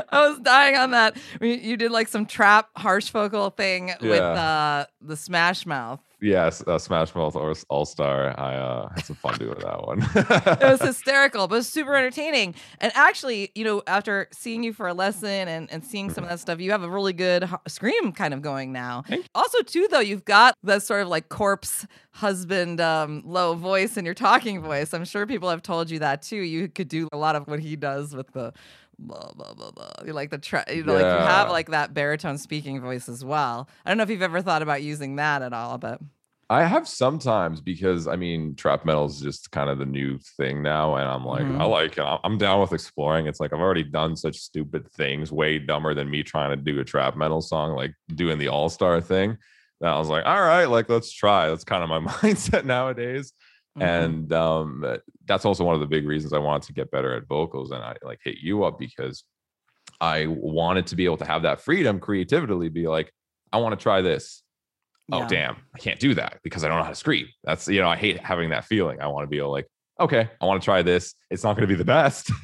I 0.09 0.27
was 0.27 0.39
dying 0.39 0.75
on 0.75 0.91
that. 0.91 1.17
You 1.41 1.77
did 1.77 1.91
like 1.91 2.07
some 2.07 2.25
trap 2.25 2.69
harsh 2.75 3.09
vocal 3.09 3.49
thing 3.49 3.89
yeah. 3.89 3.95
with 4.01 4.21
uh, 4.21 4.85
the 5.01 5.15
Smash 5.15 5.65
Mouth. 5.65 6.01
Yes, 6.21 6.63
uh, 6.65 6.79
Smash 6.79 7.13
Mouth 7.13 7.35
or 7.35 7.53
All 7.69 7.85
Star. 7.85 8.33
I 8.39 8.55
uh, 8.55 8.89
had 8.89 9.05
some 9.05 9.15
fun 9.17 9.37
doing 9.37 9.59
that 9.59 9.85
one. 9.85 10.01
it 10.15 10.71
was 10.71 10.81
hysterical, 10.87 11.47
but 11.47 11.55
it 11.55 11.57
was 11.59 11.69
super 11.69 11.95
entertaining. 11.95 12.55
And 12.79 12.91
actually, 12.95 13.51
you 13.53 13.63
know, 13.63 13.83
after 13.85 14.27
seeing 14.31 14.63
you 14.63 14.73
for 14.73 14.87
a 14.87 14.93
lesson 14.93 15.47
and, 15.47 15.71
and 15.71 15.83
seeing 15.83 16.09
some 16.09 16.23
of 16.23 16.29
that 16.29 16.39
stuff, 16.39 16.59
you 16.59 16.71
have 16.71 16.83
a 16.83 16.89
really 16.89 17.13
good 17.13 17.47
scream 17.67 18.11
kind 18.11 18.33
of 18.33 18.41
going 18.41 18.71
now. 18.71 19.03
Also, 19.35 19.61
too, 19.61 19.87
though, 19.91 19.99
you've 19.99 20.25
got 20.25 20.55
that 20.63 20.83
sort 20.83 21.01
of 21.01 21.09
like 21.09 21.29
Corpse 21.29 21.85
Husband 22.11 22.79
um, 22.79 23.21
low 23.25 23.53
voice 23.53 23.97
in 23.97 24.05
your 24.05 24.13
talking 24.13 24.61
voice. 24.61 24.93
I'm 24.93 25.05
sure 25.05 25.27
people 25.27 25.49
have 25.49 25.61
told 25.61 25.89
you 25.91 25.99
that 25.99 26.21
too. 26.21 26.37
You 26.37 26.69
could 26.69 26.87
do 26.87 27.09
a 27.11 27.17
lot 27.17 27.35
of 27.35 27.45
what 27.47 27.59
he 27.59 27.75
does 27.75 28.15
with 28.15 28.31
the 28.31 28.53
blah 28.99 29.31
blah 29.35 29.53
blah 29.53 29.71
blah. 29.71 29.91
You 30.05 30.13
like 30.13 30.29
the 30.29 30.37
tra- 30.37 30.65
you 30.73 30.83
know, 30.83 30.97
yeah. 30.97 31.03
like 31.03 31.21
you 31.21 31.27
have 31.27 31.49
like 31.49 31.69
that 31.69 31.93
baritone 31.93 32.37
speaking 32.37 32.79
voice 32.81 33.09
as 33.09 33.23
well. 33.23 33.69
I 33.85 33.89
don't 33.89 33.97
know 33.97 34.03
if 34.03 34.09
you've 34.09 34.21
ever 34.21 34.41
thought 34.41 34.61
about 34.61 34.83
using 34.83 35.17
that 35.17 35.41
at 35.41 35.53
all, 35.53 35.77
but 35.77 35.99
I 36.49 36.63
have 36.63 36.87
sometimes 36.87 37.59
because 37.59 38.07
I 38.07 38.15
mean 38.15 38.55
trap 38.55 38.85
metal 38.85 39.05
is 39.05 39.19
just 39.19 39.49
kind 39.51 39.69
of 39.69 39.79
the 39.79 39.85
new 39.85 40.19
thing 40.37 40.61
now, 40.61 40.95
and 40.95 41.07
I'm 41.07 41.25
like, 41.25 41.43
mm-hmm. 41.43 41.61
I 41.61 41.65
like 41.65 41.97
it. 41.97 42.19
I'm 42.23 42.37
down 42.37 42.61
with 42.61 42.73
exploring. 42.73 43.25
It's 43.25 43.39
like 43.39 43.51
I've 43.51 43.59
already 43.59 43.83
done 43.83 44.15
such 44.15 44.37
stupid 44.37 44.91
things, 44.91 45.31
way 45.31 45.57
dumber 45.57 45.93
than 45.95 46.09
me 46.09 46.21
trying 46.21 46.51
to 46.51 46.55
do 46.55 46.79
a 46.79 46.83
trap 46.83 47.15
metal 47.15 47.41
song, 47.41 47.75
like 47.75 47.93
doing 48.13 48.37
the 48.37 48.49
All 48.49 48.69
Star 48.69 49.01
thing. 49.01 49.37
That 49.81 49.93
I 49.93 49.99
was 49.99 50.07
like, 50.07 50.25
all 50.25 50.41
right, 50.41 50.65
like 50.65 50.87
let's 50.87 51.11
try. 51.11 51.49
That's 51.49 51.63
kind 51.63 51.83
of 51.83 51.89
my 51.89 51.99
mindset 52.21 52.63
nowadays. 52.63 53.33
Mm-hmm. 53.77 53.81
And 53.81 54.33
um, 54.33 54.97
that's 55.25 55.45
also 55.45 55.63
one 55.63 55.75
of 55.75 55.81
the 55.81 55.87
big 55.87 56.05
reasons 56.05 56.33
I 56.33 56.39
wanted 56.39 56.67
to 56.67 56.73
get 56.73 56.91
better 56.91 57.15
at 57.15 57.27
vocals. 57.27 57.71
And 57.71 57.83
I 57.83 57.95
like 58.03 58.19
hit 58.23 58.37
you 58.37 58.63
up 58.63 58.77
because 58.79 59.23
I 59.99 60.27
wanted 60.27 60.87
to 60.87 60.95
be 60.95 61.05
able 61.05 61.17
to 61.17 61.25
have 61.25 61.43
that 61.43 61.61
freedom 61.61 61.99
creatively, 61.99 62.69
be 62.69 62.87
like, 62.87 63.11
I 63.51 63.57
want 63.57 63.77
to 63.77 63.81
try 63.81 64.01
this. 64.01 64.43
Oh, 65.11 65.19
yeah. 65.19 65.25
Oh, 65.25 65.27
damn, 65.27 65.57
I 65.73 65.77
can't 65.77 65.99
do 65.99 66.15
that 66.15 66.39
because 66.43 66.63
I 66.63 66.67
don't 66.67 66.77
know 66.77 66.83
how 66.83 66.89
to 66.89 66.95
scream. 66.95 67.27
That's, 67.43 67.67
you 67.67 67.79
know, 67.79 67.89
I 67.89 67.95
hate 67.95 68.19
having 68.19 68.49
that 68.49 68.65
feeling. 68.65 68.99
I 69.01 69.07
want 69.07 69.23
to 69.23 69.29
be 69.29 69.37
able 69.37 69.51
like, 69.51 69.67
okay, 69.99 70.29
I 70.41 70.45
want 70.45 70.61
to 70.61 70.65
try 70.65 70.81
this. 70.81 71.13
It's 71.29 71.43
not 71.43 71.55
going 71.55 71.67
to 71.67 71.73
be 71.73 71.77
the 71.77 71.85
best, 71.85 72.31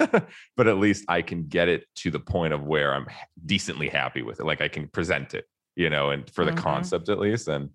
but 0.58 0.68
at 0.68 0.78
least 0.78 1.06
I 1.08 1.22
can 1.22 1.48
get 1.48 1.68
it 1.68 1.86
to 1.98 2.12
the 2.12 2.20
point 2.20 2.54
of 2.54 2.64
where 2.64 2.94
I'm 2.94 3.08
decently 3.46 3.90
happy 3.90 4.22
with 4.22 4.40
it. 4.40 4.46
Like 4.46 4.62
I 4.62 4.68
can 4.68 4.88
present 4.88 5.34
it, 5.34 5.46
you 5.76 5.90
know, 5.90 6.12
and 6.12 6.30
for 6.30 6.46
the 6.46 6.52
mm-hmm. 6.52 6.62
concept 6.62 7.10
at 7.10 7.20
least. 7.20 7.48
And 7.48 7.72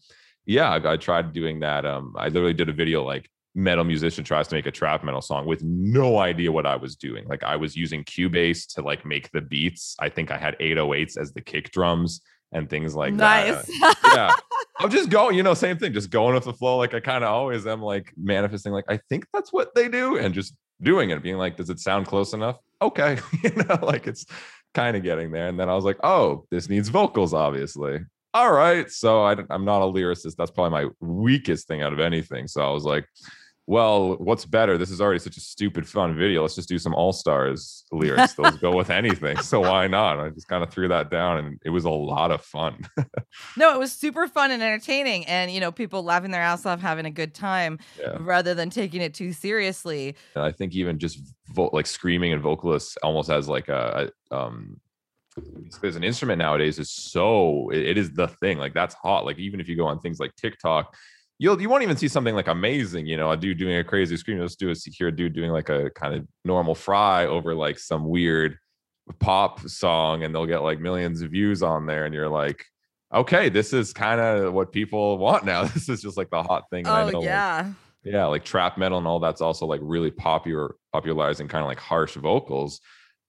yeah, 0.46 0.70
I, 0.70 0.92
I, 0.92 0.96
tried 0.96 1.32
doing 1.32 1.60
that. 1.60 1.84
Um, 1.84 2.14
I 2.16 2.28
literally 2.28 2.54
did 2.54 2.68
a 2.68 2.72
video 2.72 3.04
like 3.04 3.28
metal 3.56 3.84
musician 3.84 4.22
tries 4.22 4.46
to 4.46 4.54
make 4.54 4.66
a 4.66 4.70
trap 4.70 5.02
metal 5.02 5.22
song 5.22 5.46
with 5.46 5.64
no 5.64 6.18
idea 6.18 6.52
what 6.52 6.66
I 6.66 6.76
was 6.76 6.94
doing. 6.94 7.26
Like 7.26 7.42
I 7.42 7.56
was 7.56 7.74
using 7.74 8.04
Cubase 8.04 8.72
to 8.74 8.82
like 8.82 9.06
make 9.06 9.30
the 9.32 9.40
beats. 9.40 9.96
I 9.98 10.10
think 10.10 10.30
I 10.30 10.36
had 10.36 10.58
808s 10.58 11.16
as 11.16 11.32
the 11.32 11.40
kick 11.40 11.72
drums 11.72 12.20
and 12.52 12.68
things 12.68 12.94
like 12.94 13.14
nice. 13.14 13.66
that. 13.66 13.94
yeah. 14.14 14.32
I'm 14.78 14.90
just 14.90 15.08
going, 15.08 15.36
you 15.36 15.42
know, 15.42 15.54
same 15.54 15.78
thing, 15.78 15.94
just 15.94 16.10
going 16.10 16.34
with 16.34 16.44
the 16.44 16.52
flow. 16.52 16.76
Like 16.76 16.92
I 16.92 17.00
kind 17.00 17.24
of 17.24 17.30
always 17.30 17.66
am 17.66 17.80
like 17.80 18.12
manifesting, 18.16 18.72
like, 18.72 18.84
I 18.90 19.00
think 19.08 19.26
that's 19.32 19.52
what 19.52 19.74
they 19.74 19.88
do, 19.88 20.18
and 20.18 20.34
just 20.34 20.54
doing 20.82 21.08
it, 21.08 21.22
being 21.22 21.38
like, 21.38 21.56
does 21.56 21.70
it 21.70 21.80
sound 21.80 22.06
close 22.06 22.34
enough? 22.34 22.58
Okay. 22.82 23.18
you 23.42 23.50
know, 23.50 23.78
like 23.80 24.06
it's 24.06 24.26
kind 24.74 24.98
of 24.98 25.02
getting 25.02 25.32
there. 25.32 25.48
And 25.48 25.58
then 25.58 25.70
I 25.70 25.74
was 25.74 25.84
like, 25.86 25.96
oh, 26.04 26.44
this 26.50 26.68
needs 26.68 26.90
vocals, 26.90 27.32
obviously. 27.32 28.00
All 28.34 28.52
right. 28.52 28.90
So 28.90 29.22
I, 29.22 29.36
I'm 29.48 29.64
not 29.64 29.80
a 29.80 29.86
lyricist. 29.86 30.36
That's 30.36 30.50
probably 30.50 30.84
my 30.84 30.90
weakest 31.00 31.68
thing 31.68 31.80
out 31.80 31.94
of 31.94 32.00
anything. 32.00 32.46
So 32.48 32.60
I 32.60 32.70
was 32.70 32.84
like, 32.84 33.06
well, 33.68 34.14
what's 34.18 34.44
better? 34.44 34.78
This 34.78 34.92
is 34.92 35.00
already 35.00 35.18
such 35.18 35.36
a 35.36 35.40
stupid 35.40 35.88
fun 35.88 36.16
video. 36.16 36.42
Let's 36.42 36.54
just 36.54 36.68
do 36.68 36.78
some 36.78 36.94
All 36.94 37.12
Stars 37.12 37.84
lyrics. 37.90 38.34
Those 38.34 38.56
go 38.58 38.76
with 38.76 38.90
anything. 38.90 39.38
So 39.38 39.60
why 39.60 39.88
not? 39.88 40.20
I 40.20 40.30
just 40.30 40.46
kind 40.46 40.62
of 40.62 40.70
threw 40.70 40.86
that 40.88 41.10
down 41.10 41.38
and 41.38 41.60
it 41.64 41.70
was 41.70 41.84
a 41.84 41.90
lot 41.90 42.30
of 42.30 42.42
fun. 42.42 42.88
no, 43.56 43.74
it 43.74 43.78
was 43.78 43.90
super 43.90 44.28
fun 44.28 44.52
and 44.52 44.62
entertaining. 44.62 45.26
And, 45.26 45.50
you 45.50 45.58
know, 45.58 45.72
people 45.72 46.04
laughing 46.04 46.30
their 46.30 46.42
ass 46.42 46.64
off, 46.64 46.80
having 46.80 47.06
a 47.06 47.10
good 47.10 47.34
time 47.34 47.80
yeah. 47.98 48.16
rather 48.20 48.54
than 48.54 48.70
taking 48.70 49.00
it 49.00 49.14
too 49.14 49.32
seriously. 49.32 50.14
And 50.36 50.44
I 50.44 50.52
think 50.52 50.74
even 50.74 51.00
just 51.00 51.18
vo- 51.48 51.70
like 51.72 51.86
screaming 51.86 52.32
and 52.32 52.42
vocalists 52.42 52.96
almost 53.02 53.30
as 53.30 53.48
like 53.48 53.68
a, 53.68 54.12
um, 54.30 54.80
as 55.82 55.96
an 55.96 56.04
instrument 56.04 56.38
nowadays 56.38 56.78
is 56.78 56.90
so 56.90 57.68
it 57.70 57.98
is 57.98 58.10
the 58.14 58.26
thing 58.26 58.56
like 58.56 58.72
that's 58.72 58.94
hot 58.94 59.26
like 59.26 59.38
even 59.38 59.60
if 59.60 59.68
you 59.68 59.76
go 59.76 59.86
on 59.86 60.00
things 60.00 60.18
like 60.18 60.34
tiktok 60.34 60.96
you'll 61.38 61.60
you 61.60 61.68
won't 61.68 61.82
even 61.82 61.96
see 61.96 62.08
something 62.08 62.34
like 62.34 62.48
amazing, 62.48 63.06
you 63.06 63.16
know, 63.16 63.30
a 63.30 63.36
dude 63.36 63.58
doing 63.58 63.76
a 63.76 63.84
crazy 63.84 64.16
scream. 64.16 64.38
You'll 64.38 64.46
just 64.46 64.58
do 64.58 64.70
a 64.70 64.74
hear 64.90 65.08
a 65.08 65.12
dude 65.12 65.34
doing 65.34 65.50
like 65.50 65.68
a 65.68 65.90
kind 65.90 66.14
of 66.14 66.26
normal 66.44 66.74
fry 66.74 67.26
over 67.26 67.54
like 67.54 67.78
some 67.78 68.08
weird 68.08 68.58
pop 69.18 69.60
song, 69.68 70.22
and 70.22 70.34
they'll 70.34 70.46
get 70.46 70.62
like 70.62 70.80
millions 70.80 71.22
of 71.22 71.30
views 71.30 71.62
on 71.62 71.86
there, 71.86 72.04
and 72.04 72.14
you're 72.14 72.28
like, 72.28 72.64
okay, 73.14 73.48
this 73.48 73.72
is 73.72 73.92
kind 73.92 74.20
of 74.20 74.52
what 74.52 74.72
people 74.72 75.18
want 75.18 75.44
now. 75.44 75.64
This 75.74 75.88
is 75.88 76.02
just 76.02 76.16
like 76.16 76.30
the 76.30 76.42
hot 76.42 76.64
thing. 76.70 76.86
oh 76.86 77.10
know, 77.10 77.22
yeah. 77.22 77.64
Like, 77.66 77.74
yeah, 78.04 78.26
like 78.26 78.44
trap 78.44 78.78
metal 78.78 78.98
and 78.98 79.06
all 79.06 79.18
that's 79.18 79.40
also 79.40 79.66
like 79.66 79.80
really 79.82 80.12
popular, 80.12 80.76
popularizing 80.92 81.48
kind 81.48 81.62
of 81.62 81.68
like 81.68 81.80
harsh 81.80 82.14
vocals. 82.14 82.80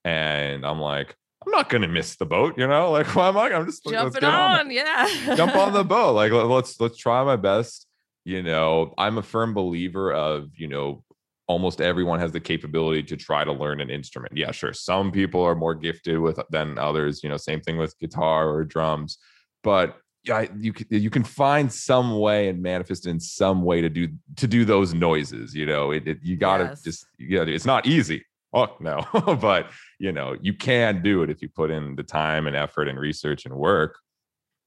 And 0.05 0.65
I'm 0.65 0.79
like, 0.79 1.15
I'm 1.43 1.51
not 1.51 1.69
gonna 1.69 1.87
miss 1.87 2.15
the 2.15 2.25
boat, 2.25 2.57
you 2.57 2.67
know. 2.67 2.91
Like, 2.97 3.07
why 3.15 3.29
am 3.29 3.37
I? 3.37 3.53
I'm 3.53 3.65
just 3.65 3.83
jumping 3.85 4.23
on, 4.23 4.59
on 4.59 4.71
yeah. 4.71 5.35
Jump 5.35 5.55
on 5.55 5.73
the 5.73 5.83
boat. 5.95 6.13
Like, 6.13 6.31
let's 6.31 6.79
let's 6.79 6.97
try 6.97 7.23
my 7.23 7.35
best 7.35 7.86
you 8.28 8.43
know 8.43 8.93
i'm 8.97 9.17
a 9.17 9.23
firm 9.23 9.53
believer 9.53 10.13
of 10.13 10.49
you 10.55 10.67
know 10.67 11.01
almost 11.47 11.80
everyone 11.80 12.19
has 12.19 12.34
the 12.34 12.39
capability 12.41 13.01
to 13.01 13.15
try 13.15 13.45
to 13.45 13.53
learn 13.53 13.80
an 13.80 13.89
instrument 13.89 14.36
yeah 14.36 14.51
sure 14.51 14.73
some 14.73 15.13
people 15.13 15.41
are 15.41 15.55
more 15.55 15.73
gifted 15.73 16.19
with 16.19 16.38
than 16.49 16.78
others 16.78 17.23
you 17.23 17.30
know 17.30 17.38
same 17.38 17.61
thing 17.61 17.78
with 17.78 17.97
guitar 17.99 18.49
or 18.49 18.65
drums 18.65 19.17
but 19.63 19.97
yeah 20.25 20.45
you 20.59 20.73
you 20.89 21.09
can 21.09 21.23
find 21.23 21.71
some 21.71 22.19
way 22.19 22.49
and 22.49 22.61
manifest 22.61 23.07
in 23.07 23.17
some 23.17 23.61
way 23.61 23.80
to 23.80 23.88
do 23.89 24.09
to 24.36 24.45
do 24.45 24.65
those 24.65 24.93
noises 24.93 25.55
you 25.55 25.65
know 25.65 25.91
it, 25.91 26.05
it 26.05 26.17
you 26.21 26.36
gotta 26.36 26.65
yes. 26.65 26.82
just 26.82 27.05
yeah 27.17 27.43
it's 27.47 27.65
not 27.65 27.88
easy 27.88 28.25
oh 28.53 28.75
no 28.82 29.05
but 29.39 29.69
you 29.99 30.11
know 30.11 30.36
you 30.41 30.53
can 30.53 31.01
do 31.01 31.23
it 31.23 31.30
if 31.30 31.41
you 31.41 31.47
put 31.47 31.71
in 31.71 31.95
the 31.95 32.03
time 32.03 32.45
and 32.45 32.57
effort 32.57 32.89
and 32.89 32.99
research 32.99 33.45
and 33.45 33.55
work 33.55 33.97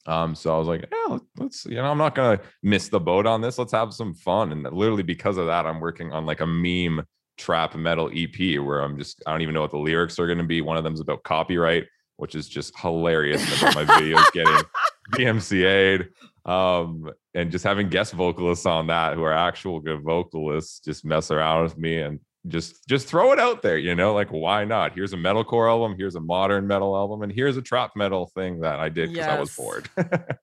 um, 0.07 0.35
so 0.35 0.55
I 0.55 0.59
was 0.59 0.69
like, 0.69 0.87
yeah, 0.91 1.19
let's, 1.39 1.67
you 1.67 1.77
know, 1.77 1.85
I'm 1.85 1.99
not 1.99 2.15
gonna 2.15 2.41
miss 2.63 2.89
the 2.89 3.01
boat 3.01 3.27
on 3.27 3.41
this. 3.41 3.59
Let's 3.59 3.73
have 3.73 3.93
some 3.93 4.15
fun. 4.15 4.53
And 4.53 4.63
literally 4.65 5.03
because 5.03 5.37
of 5.37 5.47
that, 5.47 5.67
I'm 5.67 5.81
working 5.81 6.13
on 6.13 6.27
like 6.27 6.41
a 6.41 6.47
meme 6.47 7.05
trap 7.37 7.75
metal 7.75 8.11
EP 8.15 8.61
where 8.61 8.81
I'm 8.81 8.99
just, 8.99 9.23
I 9.27 9.33
don't 9.33 9.43
even 9.43 9.55
know 9.55 9.61
what 9.61 9.71
the 9.71 9.79
lyrics 9.79 10.19
are 10.19 10.27
gonna 10.27 10.45
be. 10.45 10.63
One 10.63 10.77
of 10.77 10.85
them's 10.85 11.01
about 11.01 11.23
copyright, 11.23 11.87
which 12.17 12.35
is 12.35 12.49
just 12.49 12.79
hilarious. 12.79 13.43
And 13.43 13.63
about 13.63 13.87
my 13.87 13.95
videos 13.97 14.33
getting 14.33 14.59
DMCA'd. 15.13 16.09
Um, 16.47 17.11
and 17.35 17.53
just 17.53 17.65
having 17.65 17.91
guest 17.91 18.15
vocalists 18.15 18.65
on 18.65 18.87
that 18.87 19.15
who 19.15 19.23
are 19.23 19.33
actual 19.33 19.79
good 19.79 20.03
vocalists 20.03 20.81
just 20.81 21.05
mess 21.05 21.31
around 21.31 21.65
with 21.65 21.79
me 21.79 21.99
and 21.99 22.19
just 22.49 22.87
just 22.89 23.07
throw 23.07 23.33
it 23.33 23.39
out 23.39 23.61
there 23.63 23.77
you 23.77 23.95
know 23.95 24.15
like 24.15 24.31
why 24.31 24.65
not 24.65 24.95
here's 24.95 25.13
a 25.13 25.17
metalcore 25.17 25.69
album 25.69 25.95
here's 25.99 26.15
a 26.15 26.21
modern 26.21 26.67
metal 26.67 26.97
album 26.97 27.23
and 27.23 27.31
here's 27.31 27.57
a 27.57 27.63
trap 27.63 27.91
metal 27.95 28.27
thing 28.35 28.61
that 28.61 28.81
i 28.81 28.89
did 28.89 29.11
because 29.11 29.27
yes. 29.27 29.37
i 29.37 29.39
was 29.39 29.55
bored 29.55 29.89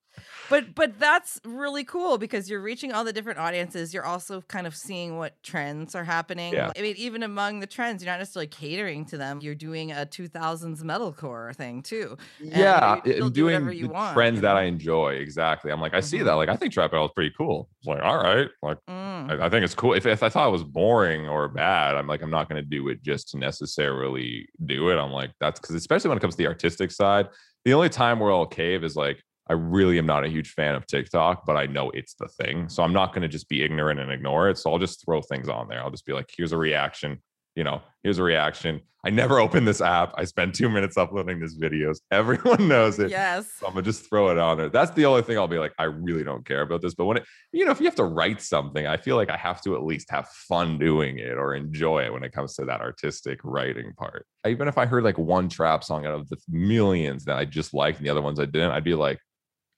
but 0.49 0.75
but 0.75 0.99
that's 0.99 1.39
really 1.43 1.83
cool 1.83 2.17
because 2.17 2.49
you're 2.49 2.61
reaching 2.61 2.91
all 2.93 3.03
the 3.03 3.13
different 3.13 3.39
audiences. 3.39 3.93
You're 3.93 4.05
also 4.05 4.41
kind 4.41 4.67
of 4.67 4.75
seeing 4.75 5.17
what 5.17 5.41
trends 5.43 5.95
are 5.95 6.03
happening. 6.03 6.53
Yeah. 6.53 6.71
i 6.77 6.81
mean 6.81 6.95
even 6.97 7.23
among 7.23 7.59
the 7.59 7.67
trends 7.67 8.03
you're 8.03 8.11
not 8.11 8.19
necessarily 8.19 8.47
catering 8.47 9.05
to 9.05 9.17
them. 9.17 9.39
You're 9.41 9.55
doing 9.55 9.91
a 9.91 10.07
2000s 10.09 10.81
metalcore 10.83 11.55
thing 11.55 11.81
too. 11.81 12.17
Yeah 12.39 12.99
doing 13.01 13.31
do 13.65 13.87
the 13.87 13.87
want, 13.87 14.13
trends 14.13 14.37
you 14.37 14.41
that 14.41 14.55
i 14.55 14.63
enjoy 14.63 15.13
exactly. 15.13 15.71
I'm 15.71 15.81
like 15.81 15.93
i 15.93 15.97
mm-hmm. 15.97 16.05
see 16.05 16.21
that. 16.23 16.33
Like 16.33 16.49
i 16.49 16.55
think 16.55 16.73
trap 16.73 16.91
metal 16.91 17.07
is 17.07 17.11
pretty 17.13 17.33
cool. 17.37 17.69
It's 17.79 17.87
like 17.87 18.01
all 18.01 18.17
right. 18.17 18.47
Like 18.61 18.77
mm. 18.89 19.41
I, 19.41 19.45
I, 19.45 19.49
think 19.49 19.63
it's 19.63 19.75
cool. 19.75 19.93
If, 19.93 20.05
if 20.05 20.23
i 20.23 20.29
thought 20.29 20.47
it 20.47 20.51
was 20.51 20.63
boring 20.63 21.27
or 21.27 21.47
bad 21.47 21.95
i'm 21.95 22.07
like 22.07 22.21
i'm 22.21 22.31
not 22.31 22.49
going 22.49 22.61
to 22.61 22.67
do 22.67 22.89
it 22.89 23.03
just 23.03 23.29
to 23.29 23.37
necessarily 23.37 24.47
do 24.65 24.89
it. 24.89 24.97
I'm 24.97 25.11
like 25.11 25.31
that's 25.39 25.59
because 25.59 25.75
especially 25.75 26.09
when 26.09 26.17
it 26.17 26.21
comes 26.21 26.35
to 26.35 26.37
the 26.43 26.47
artistic 26.47 26.91
side 26.91 27.27
the 27.65 27.73
only 27.73 27.89
time 27.89 28.19
where 28.19 28.31
i'll 28.31 28.45
cave 28.45 28.83
is 28.83 28.95
like 28.95 29.21
I 29.49 29.53
really 29.53 29.97
am 29.97 30.05
not 30.05 30.25
a 30.25 30.29
huge 30.29 30.51
fan 30.51 30.75
of 30.75 30.85
TikTok, 30.87 31.45
but 31.45 31.55
I 31.55 31.65
know 31.65 31.89
it's 31.91 32.15
the 32.15 32.27
thing. 32.27 32.69
So 32.69 32.83
I'm 32.83 32.93
not 32.93 33.13
going 33.13 33.21
to 33.21 33.27
just 33.27 33.49
be 33.49 33.63
ignorant 33.63 33.99
and 33.99 34.11
ignore 34.11 34.49
it. 34.49 34.57
So 34.57 34.71
I'll 34.71 34.79
just 34.79 35.03
throw 35.05 35.21
things 35.21 35.49
on 35.49 35.67
there. 35.67 35.81
I'll 35.81 35.91
just 35.91 36.05
be 36.05 36.13
like, 36.13 36.29
here's 36.35 36.51
a 36.51 36.57
reaction. 36.57 37.21
You 37.55 37.63
know, 37.63 37.81
here's 38.03 38.19
a 38.19 38.23
reaction. 38.23 38.81
I 39.03 39.09
never 39.09 39.39
open 39.39 39.63
this 39.63 39.79
app. 39.79 40.13
I 40.17 40.25
spend 40.25 40.53
two 40.53 40.69
minutes 40.69 40.97
uploading 40.97 41.39
this 41.39 41.57
videos. 41.57 41.99
Everyone 42.11 42.67
knows 42.67 42.99
it. 42.99 43.09
Yes. 43.09 43.51
So 43.59 43.67
I'm 43.67 43.73
gonna 43.73 43.83
just 43.83 44.07
throw 44.09 44.29
it 44.29 44.37
on 44.37 44.57
there. 44.57 44.69
That's 44.69 44.91
the 44.91 45.05
only 45.05 45.21
thing 45.21 45.37
I'll 45.37 45.47
be 45.47 45.57
like, 45.57 45.73
I 45.79 45.85
really 45.85 46.23
don't 46.23 46.45
care 46.45 46.61
about 46.61 46.81
this. 46.81 46.93
But 46.93 47.05
when 47.05 47.17
it, 47.17 47.25
you 47.53 47.65
know, 47.65 47.71
if 47.71 47.79
you 47.79 47.85
have 47.85 47.95
to 47.95 48.03
write 48.03 48.41
something, 48.41 48.85
I 48.85 48.97
feel 48.97 49.15
like 49.15 49.29
I 49.29 49.37
have 49.37 49.61
to 49.63 49.75
at 49.75 49.83
least 49.83 50.11
have 50.11 50.27
fun 50.27 50.77
doing 50.77 51.19
it 51.19 51.37
or 51.37 51.55
enjoy 51.55 52.03
it 52.03 52.13
when 52.13 52.23
it 52.23 52.33
comes 52.33 52.55
to 52.55 52.65
that 52.65 52.81
artistic 52.81 53.39
writing 53.43 53.93
part. 53.97 54.25
Even 54.45 54.67
if 54.67 54.77
I 54.77 54.85
heard 54.85 55.03
like 55.03 55.17
one 55.17 55.47
trap 55.47 55.83
song 55.83 56.05
out 56.05 56.13
of 56.13 56.29
the 56.29 56.37
millions 56.49 57.25
that 57.25 57.37
I 57.37 57.45
just 57.45 57.73
liked 57.73 57.97
and 57.97 58.05
the 58.05 58.11
other 58.11 58.21
ones 58.21 58.39
I 58.39 58.45
didn't, 58.45 58.71
I'd 58.71 58.83
be 58.83 58.93
like, 58.93 59.19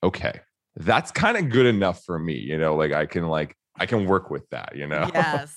okay, 0.04 0.40
that's 0.76 1.12
kind 1.12 1.38
of 1.38 1.50
good 1.50 1.66
enough 1.66 2.04
for 2.04 2.18
me. 2.20 2.36
You 2.36 2.58
know, 2.58 2.76
like 2.76 2.92
I 2.92 3.06
can 3.06 3.28
like 3.28 3.56
I 3.80 3.86
can 3.86 4.06
work 4.06 4.30
with 4.30 4.48
that, 4.50 4.76
you 4.76 4.88
know? 4.88 5.10
Yes. 5.14 5.56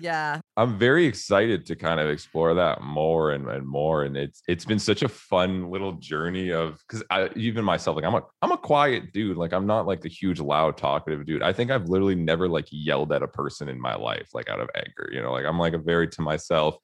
Yeah. 0.00 0.40
I'm 0.56 0.78
very 0.78 1.04
excited 1.04 1.66
to 1.66 1.76
kind 1.76 2.00
of 2.00 2.08
explore 2.08 2.54
that 2.54 2.80
more 2.80 3.32
and, 3.32 3.46
and 3.50 3.66
more. 3.66 4.04
And 4.04 4.16
it's 4.16 4.42
it's 4.48 4.64
been 4.64 4.78
such 4.78 5.02
a 5.02 5.08
fun 5.08 5.68
little 5.70 5.92
journey 5.92 6.52
of 6.52 6.78
because 6.88 7.04
I 7.10 7.28
even 7.36 7.66
myself, 7.66 7.96
like 7.96 8.06
I'm 8.06 8.14
a 8.14 8.22
I'm 8.40 8.52
a 8.52 8.56
quiet 8.56 9.12
dude. 9.12 9.36
Like 9.36 9.52
I'm 9.52 9.66
not 9.66 9.86
like 9.86 10.00
the 10.00 10.08
huge 10.08 10.40
loud 10.40 10.78
talkative 10.78 11.26
dude. 11.26 11.42
I 11.42 11.52
think 11.52 11.70
I've 11.70 11.88
literally 11.88 12.14
never 12.14 12.48
like 12.48 12.66
yelled 12.70 13.12
at 13.12 13.22
a 13.22 13.28
person 13.28 13.68
in 13.68 13.78
my 13.78 13.94
life, 13.94 14.30
like 14.32 14.48
out 14.48 14.60
of 14.60 14.70
anger. 14.74 15.10
You 15.12 15.20
know, 15.20 15.32
like 15.32 15.44
I'm 15.44 15.58
like 15.58 15.74
a 15.74 15.78
very 15.78 16.08
to 16.08 16.22
myself 16.22 16.78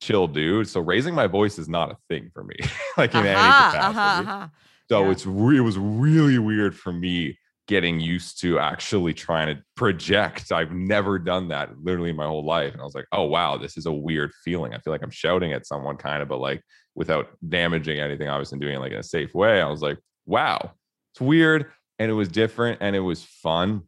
chill 0.00 0.28
dude. 0.28 0.68
So 0.68 0.80
raising 0.80 1.16
my 1.16 1.26
voice 1.26 1.58
is 1.58 1.68
not 1.68 1.90
a 1.90 1.96
thing 2.08 2.30
for 2.32 2.44
me, 2.44 2.56
like 2.96 3.12
in 3.14 3.26
uh-huh, 3.26 3.28
any 3.28 3.72
capacity. 3.72 3.98
Uh-huh, 3.98 4.32
uh-huh. 4.32 4.48
So 4.92 5.04
yeah. 5.04 5.10
it's 5.12 5.24
re- 5.24 5.56
it 5.56 5.62
was 5.62 5.78
really 5.78 6.38
weird 6.38 6.76
for 6.76 6.92
me 6.92 7.38
getting 7.66 7.98
used 7.98 8.42
to 8.42 8.58
actually 8.58 9.14
trying 9.14 9.46
to 9.46 9.62
project. 9.74 10.52
I've 10.52 10.72
never 10.72 11.18
done 11.18 11.48
that 11.48 11.70
literally 11.82 12.12
my 12.12 12.26
whole 12.26 12.44
life. 12.44 12.72
And 12.72 12.82
I 12.82 12.84
was 12.84 12.94
like, 12.94 13.06
oh 13.10 13.22
wow, 13.22 13.56
this 13.56 13.78
is 13.78 13.86
a 13.86 13.92
weird 13.92 14.32
feeling. 14.44 14.74
I 14.74 14.78
feel 14.80 14.92
like 14.92 15.02
I'm 15.02 15.10
shouting 15.10 15.54
at 15.54 15.66
someone 15.66 15.96
kind 15.96 16.22
of, 16.22 16.28
but 16.28 16.40
like 16.40 16.60
without 16.94 17.28
damaging 17.48 18.00
anything, 18.00 18.28
obviously 18.28 18.58
doing 18.58 18.74
it 18.74 18.80
like 18.80 18.92
in 18.92 18.98
a 18.98 19.02
safe 19.02 19.34
way. 19.34 19.62
I 19.62 19.70
was 19.70 19.80
like, 19.80 19.98
wow, 20.26 20.72
it's 21.14 21.22
weird. 21.22 21.72
And 21.98 22.10
it 22.10 22.14
was 22.14 22.28
different 22.28 22.76
and 22.82 22.94
it 22.94 23.00
was 23.00 23.22
fun. 23.22 23.84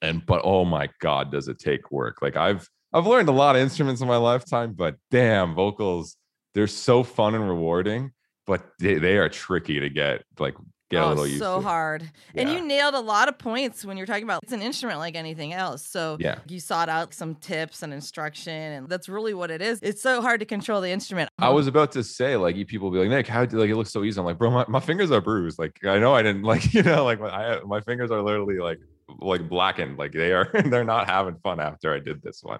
And 0.00 0.26
but 0.26 0.40
oh 0.42 0.64
my 0.64 0.88
God, 1.00 1.30
does 1.30 1.46
it 1.46 1.60
take 1.60 1.92
work? 1.92 2.20
Like 2.20 2.36
I've 2.36 2.68
I've 2.92 3.06
learned 3.06 3.28
a 3.28 3.32
lot 3.32 3.54
of 3.54 3.62
instruments 3.62 4.00
in 4.00 4.08
my 4.08 4.16
lifetime, 4.16 4.72
but 4.72 4.96
damn, 5.08 5.54
vocals, 5.54 6.16
they're 6.52 6.66
so 6.66 7.04
fun 7.04 7.36
and 7.36 7.48
rewarding 7.48 8.10
but 8.52 8.70
they, 8.78 8.96
they 8.96 9.16
are 9.16 9.30
tricky 9.30 9.80
to 9.80 9.88
get 9.88 10.24
like 10.38 10.54
get 10.90 11.02
oh, 11.02 11.06
a 11.06 11.08
little 11.08 11.26
used 11.26 11.38
so 11.38 11.56
to. 11.56 11.62
hard. 11.62 12.02
Yeah. 12.34 12.42
And 12.42 12.50
you 12.52 12.60
nailed 12.60 12.92
a 12.92 13.00
lot 13.00 13.30
of 13.30 13.38
points 13.38 13.82
when 13.82 13.96
you're 13.96 14.04
talking 14.04 14.24
about 14.24 14.40
it's 14.42 14.52
an 14.52 14.60
instrument 14.60 14.98
like 14.98 15.16
anything 15.16 15.54
else. 15.54 15.86
So 15.86 16.18
yeah. 16.20 16.40
you 16.46 16.60
sought 16.60 16.90
out 16.90 17.14
some 17.14 17.36
tips 17.36 17.82
and 17.82 17.94
instruction, 17.94 18.52
and 18.52 18.90
that's 18.90 19.08
really 19.08 19.32
what 19.32 19.50
it 19.50 19.62
is. 19.62 19.78
It's 19.80 20.02
so 20.02 20.20
hard 20.20 20.40
to 20.40 20.44
control 20.44 20.82
the 20.82 20.90
instrument. 20.90 21.30
I 21.38 21.48
was 21.48 21.66
about 21.66 21.92
to 21.92 22.04
say, 22.04 22.36
like, 22.36 22.56
you 22.56 22.66
people 22.66 22.90
be 22.90 22.98
like, 22.98 23.08
Nik, 23.08 23.26
how 23.26 23.46
do 23.46 23.56
like 23.56 23.70
it 23.70 23.76
looks 23.76 23.90
so 23.90 24.04
easy? 24.04 24.20
I'm 24.20 24.26
like, 24.26 24.36
bro, 24.36 24.50
my, 24.50 24.66
my 24.68 24.80
fingers 24.80 25.10
are 25.10 25.22
bruised. 25.22 25.58
Like, 25.58 25.82
I 25.82 25.98
know 25.98 26.14
I 26.14 26.20
didn't 26.20 26.42
like, 26.52 26.74
you 26.74 26.82
know, 26.82 27.06
like 27.06 27.22
I 27.22 27.60
my 27.64 27.80
fingers 27.80 28.10
are 28.10 28.20
literally 28.20 28.58
like 28.58 28.80
like 29.18 29.48
blackened. 29.48 29.96
Like 29.96 30.12
they 30.12 30.32
are 30.32 30.50
they're 30.66 30.84
not 30.84 31.08
having 31.08 31.36
fun 31.36 31.58
after 31.58 31.94
I 31.94 32.00
did 32.00 32.20
this 32.20 32.42
one. 32.42 32.58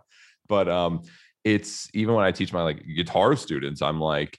But 0.48 0.70
um 0.70 1.02
it's 1.44 1.90
even 1.92 2.14
when 2.14 2.24
I 2.24 2.32
teach 2.32 2.50
my 2.50 2.62
like 2.62 2.82
guitar 2.96 3.36
students, 3.36 3.82
I'm 3.82 4.00
like, 4.00 4.38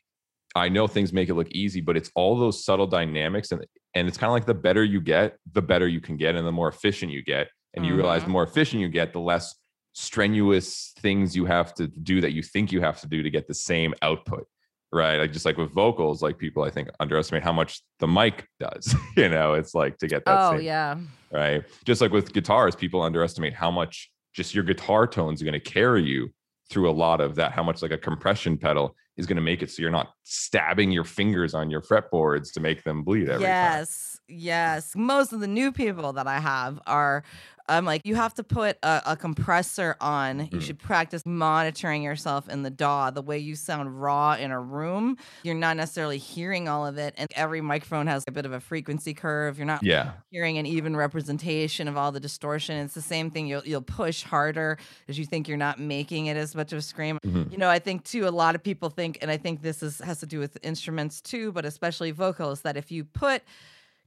I 0.56 0.70
know 0.70 0.88
things 0.88 1.12
make 1.12 1.30
it 1.30 1.34
look 1.34 1.50
easy, 1.52 1.82
but 1.82 1.98
it's 1.98 2.12
all 2.16 2.38
those 2.38 2.64
subtle 2.64 2.88
dynamics 2.88 3.52
and 3.52 3.66
and 3.96 4.08
it's 4.08 4.18
kind 4.18 4.30
of 4.30 4.34
like 4.34 4.46
the 4.46 4.54
better 4.54 4.84
you 4.84 5.02
get, 5.02 5.38
the 5.52 5.62
better 5.62 5.88
you 5.88 6.02
can 6.02 6.18
get 6.18 6.36
and 6.36 6.46
the 6.46 6.52
more 6.52 6.68
efficient 6.68 7.12
you 7.12 7.24
get. 7.24 7.50
And 7.76 7.86
you 7.86 7.96
realize 7.96 8.22
the 8.22 8.26
mm-hmm. 8.26 8.34
more 8.34 8.44
efficient 8.44 8.82
you 8.82 8.90
get, 8.90 9.14
the 9.14 9.20
less 9.20 9.56
strenuous 9.94 10.94
things 11.00 11.36
you 11.36 11.46
have 11.46 11.74
to 11.76 11.88
do 11.88 12.22
that 12.22 12.32
you 12.34 12.44
think 12.44 12.72
you 12.72 12.82
have 12.82 13.02
to 13.02 13.08
do 13.08 13.24
to 13.24 13.30
get 13.30 13.48
the 13.48 13.54
same 13.54 13.94
output. 14.02 14.48
Right. 14.92 15.18
Like 15.18 15.32
just 15.32 15.46
like 15.46 15.58
with 15.58 15.72
vocals, 15.72 16.22
like 16.22 16.38
people 16.38 16.64
I 16.64 16.70
think 16.70 16.90
underestimate 17.00 17.44
how 17.44 17.54
much 17.54 17.82
the 18.00 18.08
mic 18.08 18.48
does. 18.60 18.96
you 19.18 19.30
know, 19.30 19.54
it's 19.54 19.74
like 19.74 19.98
to 20.00 20.08
get 20.08 20.24
that. 20.26 20.40
Oh, 20.40 20.52
same, 20.58 20.66
yeah. 20.66 20.98
Right. 21.32 21.64
Just 21.84 22.00
like 22.00 22.12
with 22.12 22.32
guitars, 22.32 22.76
people 22.76 23.02
underestimate 23.02 23.54
how 23.54 23.72
much 23.72 24.12
just 24.34 24.54
your 24.54 24.64
guitar 24.64 25.08
tones 25.08 25.42
are 25.42 25.46
going 25.46 25.54
to 25.54 25.60
carry 25.60 26.04
you 26.04 26.32
through 26.70 26.90
a 26.90 26.92
lot 26.92 27.22
of 27.22 27.36
that, 27.36 27.52
how 27.52 27.64
much 27.64 27.82
like 27.82 27.92
a 27.92 27.98
compression 27.98 28.58
pedal 28.58 28.96
is 29.16 29.26
going 29.26 29.36
to 29.36 29.42
make 29.42 29.62
it 29.62 29.70
so 29.70 29.82
you're 29.82 29.92
not 29.92 30.14
stabbing 30.24 30.92
your 30.92 31.04
fingers 31.04 31.54
on 31.54 31.70
your 31.70 31.82
fretboards 31.82 32.52
to 32.54 32.60
make 32.60 32.84
them 32.84 33.04
bleed 33.04 33.30
every 33.30 33.46
yes. 33.46 34.14
Time. 34.28 34.36
Yes. 34.40 34.96
Most 34.96 35.34
of 35.34 35.40
the 35.40 35.48
new 35.48 35.72
people 35.72 36.14
that 36.14 36.28
I 36.28 36.40
have 36.40 36.80
are 36.88 37.24
I'm 37.70 37.86
like, 37.86 38.02
you 38.04 38.16
have 38.16 38.34
to 38.36 38.44
put 38.44 38.78
a, 38.84 39.02
a 39.06 39.16
compressor 39.16 39.96
on. 40.02 40.40
You 40.52 40.60
Mm. 40.60 40.62
should 40.62 40.80
practice 40.80 41.24
monitoring 41.26 42.04
yourself 42.04 42.50
in 42.50 42.64
the 42.64 42.70
DAW, 42.70 43.10
the 43.12 43.22
way 43.22 43.38
you 43.40 43.56
sound 43.56 44.02
raw 44.02 44.34
in 44.34 44.52
a 44.52 44.60
room. 44.60 45.18
You're 45.44 45.56
not 45.56 45.78
necessarily 45.78 46.18
hearing 46.18 46.68
all 46.68 46.86
of 46.86 46.98
it. 46.98 47.14
And 47.18 47.30
every 47.36 47.62
microphone 47.62 48.08
has 48.08 48.24
a 48.28 48.32
bit 48.32 48.46
of 48.46 48.52
a 48.52 48.60
frequency 48.60 49.14
curve. 49.14 49.58
You're 49.58 49.66
not 49.68 49.82
Yeah. 49.84 50.12
hearing 50.30 50.58
an 50.58 50.66
even 50.66 50.96
representation 50.96 51.88
of 51.88 51.96
all 51.98 52.12
the 52.12 52.20
distortion. 52.20 52.76
It's 52.78 52.94
the 52.94 53.02
same 53.02 53.32
thing. 53.32 53.48
You'll 53.48 53.64
you'll 53.66 53.82
push 53.82 54.24
harder 54.24 54.78
as 55.08 55.18
you 55.18 55.26
think 55.26 55.48
you're 55.48 55.58
not 55.58 55.80
making 55.80 56.26
it 56.26 56.36
as 56.38 56.56
much 56.56 56.74
of 56.74 56.80
a 56.80 56.82
scream. 56.82 57.18
Mhm. 57.26 57.52
You 57.52 57.58
know, 57.58 57.70
I 57.70 57.80
think 57.80 58.04
too, 58.04 58.28
a 58.28 58.30
lot 58.30 58.56
of 58.56 58.64
people 58.64 58.90
think, 58.90 59.18
and 59.22 59.32
I 59.32 59.38
think 59.38 59.62
this 59.62 59.82
is 59.82 60.00
has 60.00 60.20
to 60.20 60.26
do 60.26 60.40
with 60.40 60.58
instruments 60.64 61.22
too, 61.22 61.52
but 61.52 61.66
especially 61.66 62.12
vocals, 62.12 62.62
that 62.62 62.76
if 62.78 62.92
you 62.92 63.04
put 63.06 63.42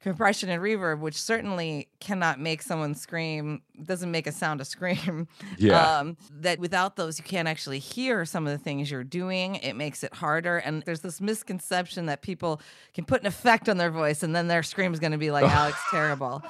compression 0.01 0.49
and 0.49 0.63
reverb, 0.63 1.01
which 1.01 1.21
certainly 1.21 1.89
cannot 2.01 2.39
make 2.39 2.63
someone 2.63 2.95
scream, 2.95 3.63
doesn't 3.83 4.11
make 4.11 4.27
a 4.27 4.33
sound 4.33 4.61
a 4.61 4.65
scream. 4.65 5.27
Yeah. 5.59 5.99
Um, 5.99 6.17
that 6.31 6.59
without 6.59 6.97
those, 6.97 7.19
you 7.19 7.25
can't 7.25 7.49
actually 7.49 7.79
hear 7.79 8.25
some 8.27 8.47
of 8.47 8.53
the 8.53 8.59
things 8.63 8.91
you're 8.91 9.03
doing. 9.05 9.55
It 9.57 9.75
makes 9.75 10.05
it 10.05 10.13
harder. 10.15 10.59
And 10.59 10.83
there's 10.83 11.01
this 11.01 11.21
misconception 11.21 12.07
that 12.07 12.21
people 12.21 12.61
can 12.95 13.05
put 13.07 13.21
an 13.23 13.27
effect 13.27 13.69
on 13.69 13.79
their 13.79 13.91
voice 13.91 14.23
and 14.23 14.37
then 14.37 14.49
their 14.49 14.63
scream 14.63 14.93
is 14.93 15.01
going 15.01 15.13
to 15.13 15.19
be 15.19 15.31
like 15.31 15.45
Alex 15.51 15.79
Terrible. 15.91 16.43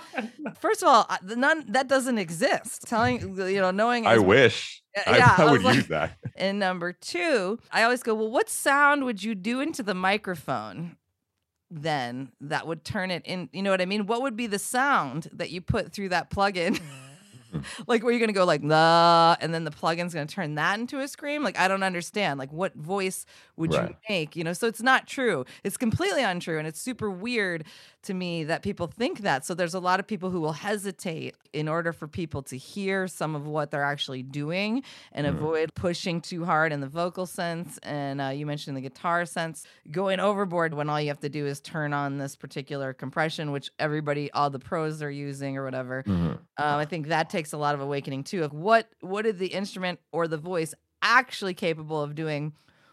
First 0.59 0.83
of 0.83 0.89
all, 0.89 1.09
none 1.23 1.65
that 1.69 1.87
doesn't 1.89 2.19
exist. 2.19 2.83
Telling 2.89 3.37
you 3.37 3.61
know, 3.61 3.71
knowing 3.71 4.07
I 4.07 4.19
wish. 4.19 4.83
Yeah, 4.97 5.03
I, 5.07 5.17
yeah, 5.19 5.35
I 5.39 5.43
I 5.45 5.51
would 5.53 5.63
like- 5.63 5.77
use 5.77 5.87
that. 5.89 6.19
and 6.37 6.59
number 6.59 6.93
two, 6.93 7.59
I 7.71 7.85
always 7.85 8.03
go, 8.03 8.15
well, 8.15 8.31
what 8.31 8.49
sound 8.51 9.05
would 9.05 9.23
you 9.23 9.35
do 9.37 9.61
into 9.61 9.83
the 9.85 9.95
microphone 9.95 10.97
then 11.71 12.33
that 12.41 12.67
would 12.67 12.85
turn 12.85 13.11
it 13.11 13.23
in? 13.25 13.49
You 13.53 13.63
know 13.63 13.71
what 13.71 13.81
I 13.81 13.87
mean? 13.87 14.07
What 14.07 14.23
would 14.23 14.37
be 14.37 14.47
the 14.47 14.59
sound 14.59 15.29
that 15.33 15.51
you 15.51 15.61
put 15.61 15.93
through 15.93 16.11
that 16.11 16.31
plugin? 16.31 16.77
Mm-hmm. 16.77 17.61
like, 17.87 18.03
where 18.03 18.13
you're 18.13 18.21
going 18.21 18.29
to 18.29 18.35
go 18.35 18.45
like, 18.45 18.63
the, 18.63 19.39
and 19.41 19.55
then 19.55 19.65
the 19.65 19.71
plugin's 19.71 20.15
going 20.15 20.27
to 20.27 20.35
turn 20.35 20.57
that 20.57 20.79
into 20.79 21.01
a 21.01 21.09
scream? 21.09 21.43
Like, 21.43 21.59
I 21.59 21.69
don't 21.69 21.83
understand. 21.83 22.39
Like, 22.39 22.53
what 22.53 22.75
voice 22.75 23.27
would 23.57 23.73
you 23.73 23.97
make? 24.09 24.37
You 24.37 24.45
know, 24.45 24.53
so 24.53 24.67
it's 24.67 24.83
not 24.83 25.07
true. 25.07 25.45
It's 25.65 25.77
completely 25.77 26.23
untrue. 26.23 26.59
And 26.59 26.67
it's 26.67 26.81
super 26.81 27.11
weird 27.11 27.65
to 28.07 28.15
me 28.15 28.45
that 28.45 28.63
people 28.63 28.87
think 28.89 29.21
that. 29.21 29.45
So 29.45 29.55
there's 29.55 29.75
a 29.75 29.81
lot 29.81 30.01
of 30.01 30.07
people 30.07 30.31
who 30.31 30.41
will 30.41 30.53
hesitate 30.53 31.37
in 31.53 31.69
order 31.69 31.93
for 31.93 32.09
people 32.09 32.43
to 32.45 32.57
hear 32.57 33.07
some 33.07 33.35
of 33.37 33.47
what 33.47 33.71
they're 33.71 33.85
actually 33.85 34.23
doing 34.23 34.83
and 35.13 35.27
Mhm. 35.27 35.31
avoid 35.37 35.75
pushing 35.75 36.21
too 36.21 36.45
hard 36.45 36.73
in 36.73 36.81
the 36.81 36.89
vocal 36.89 37.27
sense. 37.27 37.79
And 37.83 38.21
uh, 38.21 38.29
you 38.29 38.47
mentioned 38.47 38.77
the 38.77 38.81
guitar 38.81 39.25
sense, 39.27 39.65
going 39.91 40.19
overboard 40.21 40.75
when 40.75 40.89
all 40.91 41.01
you 41.01 41.09
have 41.09 41.21
to 41.21 41.29
do 41.29 41.47
is 41.47 41.61
turn 41.61 41.93
on 41.93 42.19
this 42.19 42.35
particular 42.37 42.93
compression, 42.93 43.53
which 43.53 43.71
everybody, 43.79 44.31
all 44.33 44.51
the 44.51 44.59
pros 44.59 45.03
are 45.03 45.11
using 45.11 45.57
or 45.57 45.65
whatever. 45.65 46.03
Mhm. 46.07 46.31
Um, 46.33 46.39
I 46.59 46.85
think 46.85 47.09
that 47.09 47.31
takes 47.31 47.53
a 47.53 47.59
lot 47.59 47.75
of 47.75 47.81
awakening 47.81 48.25
too. 48.25 48.43
Of 48.45 48.53
what 48.53 48.89
what 49.01 49.27
is 49.27 49.37
the 49.39 49.49
instrument 49.49 50.01
or 50.13 50.27
the 50.29 50.39
voice 50.39 50.75
actually 51.03 51.55
capable 51.55 52.03
of 52.03 52.15
doing? 52.15 52.53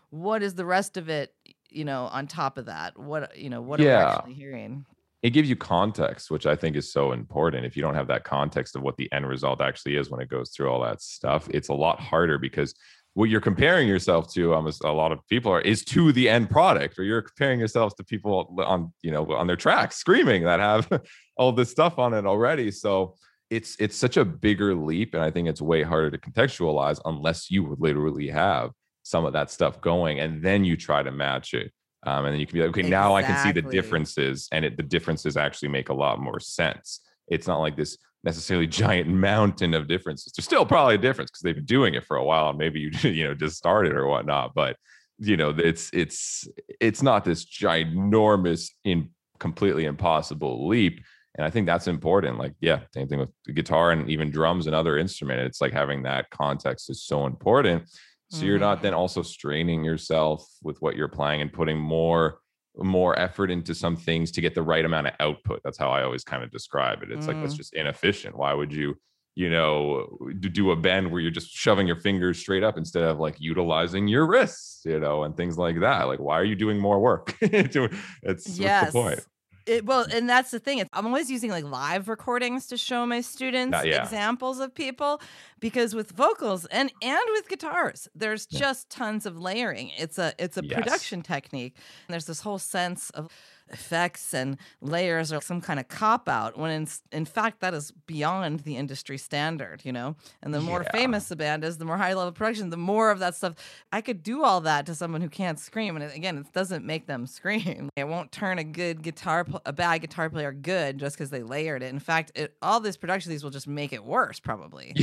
What 0.09 0.43
is 0.43 0.55
the 0.55 0.65
rest 0.65 0.97
of 0.97 1.09
it? 1.09 1.33
You 1.69 1.85
know, 1.85 2.05
on 2.11 2.27
top 2.27 2.59
of 2.59 2.65
that, 2.67 2.99
what 2.99 3.35
you 3.35 3.49
know, 3.49 3.61
what 3.61 3.79
are 3.79 3.83
we 3.83 3.89
actually 3.89 4.33
hearing? 4.35 4.85
It 5.23 5.31
gives 5.31 5.49
you 5.49 5.55
context, 5.55 6.29
which 6.29 6.45
I 6.45 6.55
think 6.55 6.75
is 6.75 6.91
so 6.91 7.13
important. 7.13 7.65
If 7.65 7.75
you 7.75 7.81
don't 7.81 7.95
have 7.95 8.07
that 8.07 8.25
context 8.25 8.75
of 8.75 8.81
what 8.81 8.97
the 8.97 9.11
end 9.11 9.25
result 9.27 9.61
actually 9.61 9.95
is 9.95 10.09
when 10.09 10.19
it 10.19 10.29
goes 10.29 10.51
through 10.51 10.69
all 10.69 10.83
that 10.83 11.01
stuff, 11.01 11.49
it's 11.49 11.69
a 11.69 11.73
lot 11.73 11.99
harder 11.99 12.37
because 12.37 12.75
what 13.13 13.29
you're 13.29 13.41
comparing 13.41 13.87
yourself 13.87 14.33
to, 14.33 14.51
um, 14.51 14.57
almost 14.57 14.83
a 14.83 14.91
lot 14.91 15.11
of 15.11 15.19
people 15.29 15.51
are, 15.51 15.61
is 15.61 15.85
to 15.85 16.11
the 16.11 16.27
end 16.27 16.49
product, 16.49 16.97
or 16.97 17.03
you're 17.03 17.21
comparing 17.21 17.59
yourself 17.59 17.95
to 17.95 18.03
people 18.03 18.55
on, 18.65 18.91
you 19.01 19.11
know, 19.11 19.31
on 19.33 19.47
their 19.47 19.55
tracks 19.55 19.97
screaming 19.97 20.43
that 20.43 20.59
have 20.59 20.89
all 21.37 21.51
this 21.51 21.69
stuff 21.69 21.99
on 21.99 22.13
it 22.13 22.25
already. 22.25 22.71
So 22.71 23.15
it's 23.49 23.75
it's 23.79 23.95
such 23.95 24.17
a 24.17 24.25
bigger 24.25 24.73
leap, 24.73 25.13
and 25.13 25.23
I 25.23 25.29
think 25.29 25.47
it's 25.47 25.61
way 25.61 25.83
harder 25.83 26.09
to 26.11 26.17
contextualize 26.17 26.99
unless 27.05 27.51
you 27.51 27.75
literally 27.79 28.29
have 28.29 28.71
some 29.03 29.25
of 29.25 29.33
that 29.33 29.51
stuff 29.51 29.79
going, 29.79 30.19
and 30.19 30.41
then 30.41 30.65
you 30.65 30.75
try 30.75 31.03
to 31.03 31.11
match 31.11 31.53
it. 31.53 31.71
Um, 32.05 32.25
and 32.25 32.33
then 32.33 32.39
you 32.39 32.45
can 32.45 32.53
be 32.53 32.61
like, 32.61 32.69
okay, 32.69 32.89
now 32.89 33.15
I 33.15 33.23
can 33.23 33.37
see 33.43 33.51
the 33.51 33.61
differences, 33.61 34.49
and 34.51 34.65
it 34.65 34.77
the 34.77 34.83
differences 34.83 35.37
actually 35.37 35.69
make 35.69 35.89
a 35.89 35.93
lot 35.93 36.19
more 36.19 36.39
sense. 36.39 36.99
It's 37.27 37.47
not 37.47 37.59
like 37.59 37.77
this 37.77 37.97
necessarily 38.23 38.67
giant 38.83 39.09
mountain 39.09 39.73
of 39.73 39.87
differences. 39.87 40.33
There's 40.33 40.45
still 40.45 40.65
probably 40.65 40.95
a 40.95 40.99
difference 40.99 41.31
because 41.31 41.41
they've 41.41 41.55
been 41.55 41.65
doing 41.65 41.93
it 41.93 42.03
for 42.03 42.17
a 42.17 42.23
while, 42.23 42.49
and 42.49 42.57
maybe 42.57 42.79
you 42.79 42.91
you 43.09 43.23
know 43.23 43.33
just 43.33 43.57
started 43.57 43.93
or 43.93 44.07
whatnot. 44.07 44.53
But 44.53 44.77
you 45.19 45.37
know, 45.37 45.49
it's 45.57 45.89
it's 45.93 46.47
it's 46.79 47.01
not 47.01 47.23
this 47.23 47.45
ginormous, 47.45 48.69
in 48.83 49.09
completely 49.39 49.85
impossible 49.85 50.67
leap. 50.67 51.01
And 51.35 51.45
I 51.45 51.49
think 51.49 51.65
that's 51.65 51.87
important. 51.87 52.37
Like, 52.37 52.53
yeah, 52.59 52.81
same 52.93 53.07
thing 53.07 53.19
with 53.19 53.29
guitar 53.55 53.91
and 53.91 54.07
even 54.09 54.29
drums 54.29 54.67
and 54.67 54.75
other 54.75 54.97
instrument. 54.97 55.39
It's 55.41 55.61
like 55.61 55.73
having 55.73 56.03
that 56.03 56.29
context 56.29 56.89
is 56.91 57.03
so 57.03 57.25
important. 57.25 57.89
So 58.33 58.45
you're 58.45 58.59
not 58.59 58.81
then 58.81 58.93
also 58.93 59.21
straining 59.21 59.83
yourself 59.83 60.47
with 60.63 60.81
what 60.81 60.95
you're 60.95 61.07
playing 61.09 61.41
and 61.41 61.51
putting 61.53 61.77
more 61.77 62.39
more 62.77 63.17
effort 63.19 63.51
into 63.51 63.75
some 63.75 63.95
things 63.95 64.31
to 64.31 64.41
get 64.41 64.55
the 64.55 64.63
right 64.63 64.83
amount 64.83 65.05
of 65.07 65.13
output. 65.19 65.61
That's 65.63 65.77
how 65.77 65.89
I 65.89 66.01
always 66.03 66.23
kind 66.23 66.43
of 66.43 66.49
describe 66.51 67.03
it. 67.03 67.11
It's 67.11 67.27
like 67.27 67.39
that's 67.39 67.53
Mm. 67.53 67.57
just 67.57 67.73
inefficient. 67.75 68.35
Why 68.35 68.51
would 68.53 68.73
you, 68.73 68.95
you 69.35 69.49
know, 69.49 70.07
do 70.39 70.71
a 70.71 70.75
bend 70.75 71.11
where 71.11 71.21
you're 71.21 71.29
just 71.31 71.51
shoving 71.51 71.85
your 71.85 71.95
fingers 71.95 72.39
straight 72.39 72.63
up 72.63 72.75
instead 72.77 73.03
of 73.03 73.19
like 73.19 73.35
utilizing 73.39 74.07
your 74.07 74.25
wrists, 74.27 74.81
you 74.85 74.99
know, 74.99 75.23
and 75.23 75.37
things 75.37 75.57
like 75.57 75.79
that? 75.81 76.05
Like, 76.05 76.19
why 76.19 76.39
are 76.39 76.43
you 76.43 76.55
doing 76.55 76.79
more 76.79 76.99
work? 76.99 77.35
It's 77.41 78.59
what's 78.59 78.79
the 78.79 78.87
point? 78.87 79.19
It, 79.65 79.85
well, 79.85 80.05
and 80.13 80.29
that's 80.29 80.51
the 80.51 80.59
thing. 80.59 80.79
It's, 80.79 80.89
I'm 80.93 81.05
always 81.07 81.31
using 81.31 81.49
like 81.49 81.63
live 81.63 82.09
recordings 82.09 82.67
to 82.67 82.77
show 82.77 83.05
my 83.05 83.21
students 83.21 83.77
Uh, 83.77 83.83
yeah. 83.85 84.03
examples 84.03 84.59
of 84.59 84.75
people 84.75 85.21
because 85.59 85.95
with 85.95 86.11
vocals 86.11 86.65
and 86.65 86.91
and 87.01 87.21
with 87.31 87.47
guitars, 87.47 88.07
there's 88.13 88.45
Yeah. 88.49 88.59
just 88.59 88.89
tons 88.89 89.25
of 89.25 89.37
layering. 89.39 89.91
It's 89.97 90.17
a 90.17 90.33
it's 90.37 90.57
a 90.57 90.63
Yes. 90.65 90.73
production 90.75 91.21
technique. 91.21 91.75
And 92.07 92.13
there's 92.13 92.25
this 92.25 92.41
whole 92.41 92.59
sense 92.59 93.09
of 93.11 93.29
effects 93.69 94.33
and 94.33 94.57
layers 94.81 95.31
or 95.33 95.41
some 95.41 95.61
kind 95.61 95.79
of 95.79 95.87
cop 95.87 96.29
out 96.29 96.57
when 96.57 96.71
in, 96.71 96.87
in 97.11 97.25
fact 97.25 97.59
that 97.61 97.73
is 97.73 97.91
beyond 98.05 98.61
the 98.61 98.77
industry 98.77 99.17
standard 99.17 99.81
you 99.83 99.91
know? 99.91 100.15
And 100.41 100.53
the 100.53 100.61
more 100.61 100.83
Yeah. 100.83 100.91
famous 100.91 101.27
the 101.27 101.35
band 101.35 101.63
is 101.63 101.77
the 101.77 101.85
more 101.85 101.97
high 101.97 102.13
level 102.13 102.31
production 102.31 102.69
the 102.69 102.77
more 102.77 103.11
of 103.11 103.19
that 103.19 103.35
stuff. 103.35 103.55
I 103.91 104.01
could 104.01 104.21
do 104.23 104.43
all 104.43 104.61
that 104.61 104.85
to 104.87 104.95
someone 104.95 105.21
who 105.21 105.29
can't 105.29 105.59
scream 105.59 105.95
and 105.95 106.11
again 106.11 106.37
it 106.37 106.51
doesn't 106.53 106.85
make 106.85 107.07
them 107.07 107.25
scream. 107.27 107.89
It 107.97 108.07
won't 108.07 108.31
turn 108.31 108.59
a 108.59 108.63
good 108.63 109.01
guitar 109.01 109.43
pl- 109.45 109.61
a 109.65 109.71
bad 109.73 110.01
guitar 110.01 110.29
player 110.29 110.51
good 110.51 110.97
just 110.97 111.15
because 111.15 111.29
they 111.29 111.43
layered 111.43 111.81
it. 111.83 111.87
In 111.89 111.99
fact 111.99 112.31
it, 112.35 112.55
all 112.61 112.79
this 112.79 112.97
production 112.97 113.31
these 113.31 113.43
will 113.43 113.51
just 113.51 113.67
make 113.67 113.93
it 113.93 114.03
worse 114.03 114.39
probably 114.39 114.93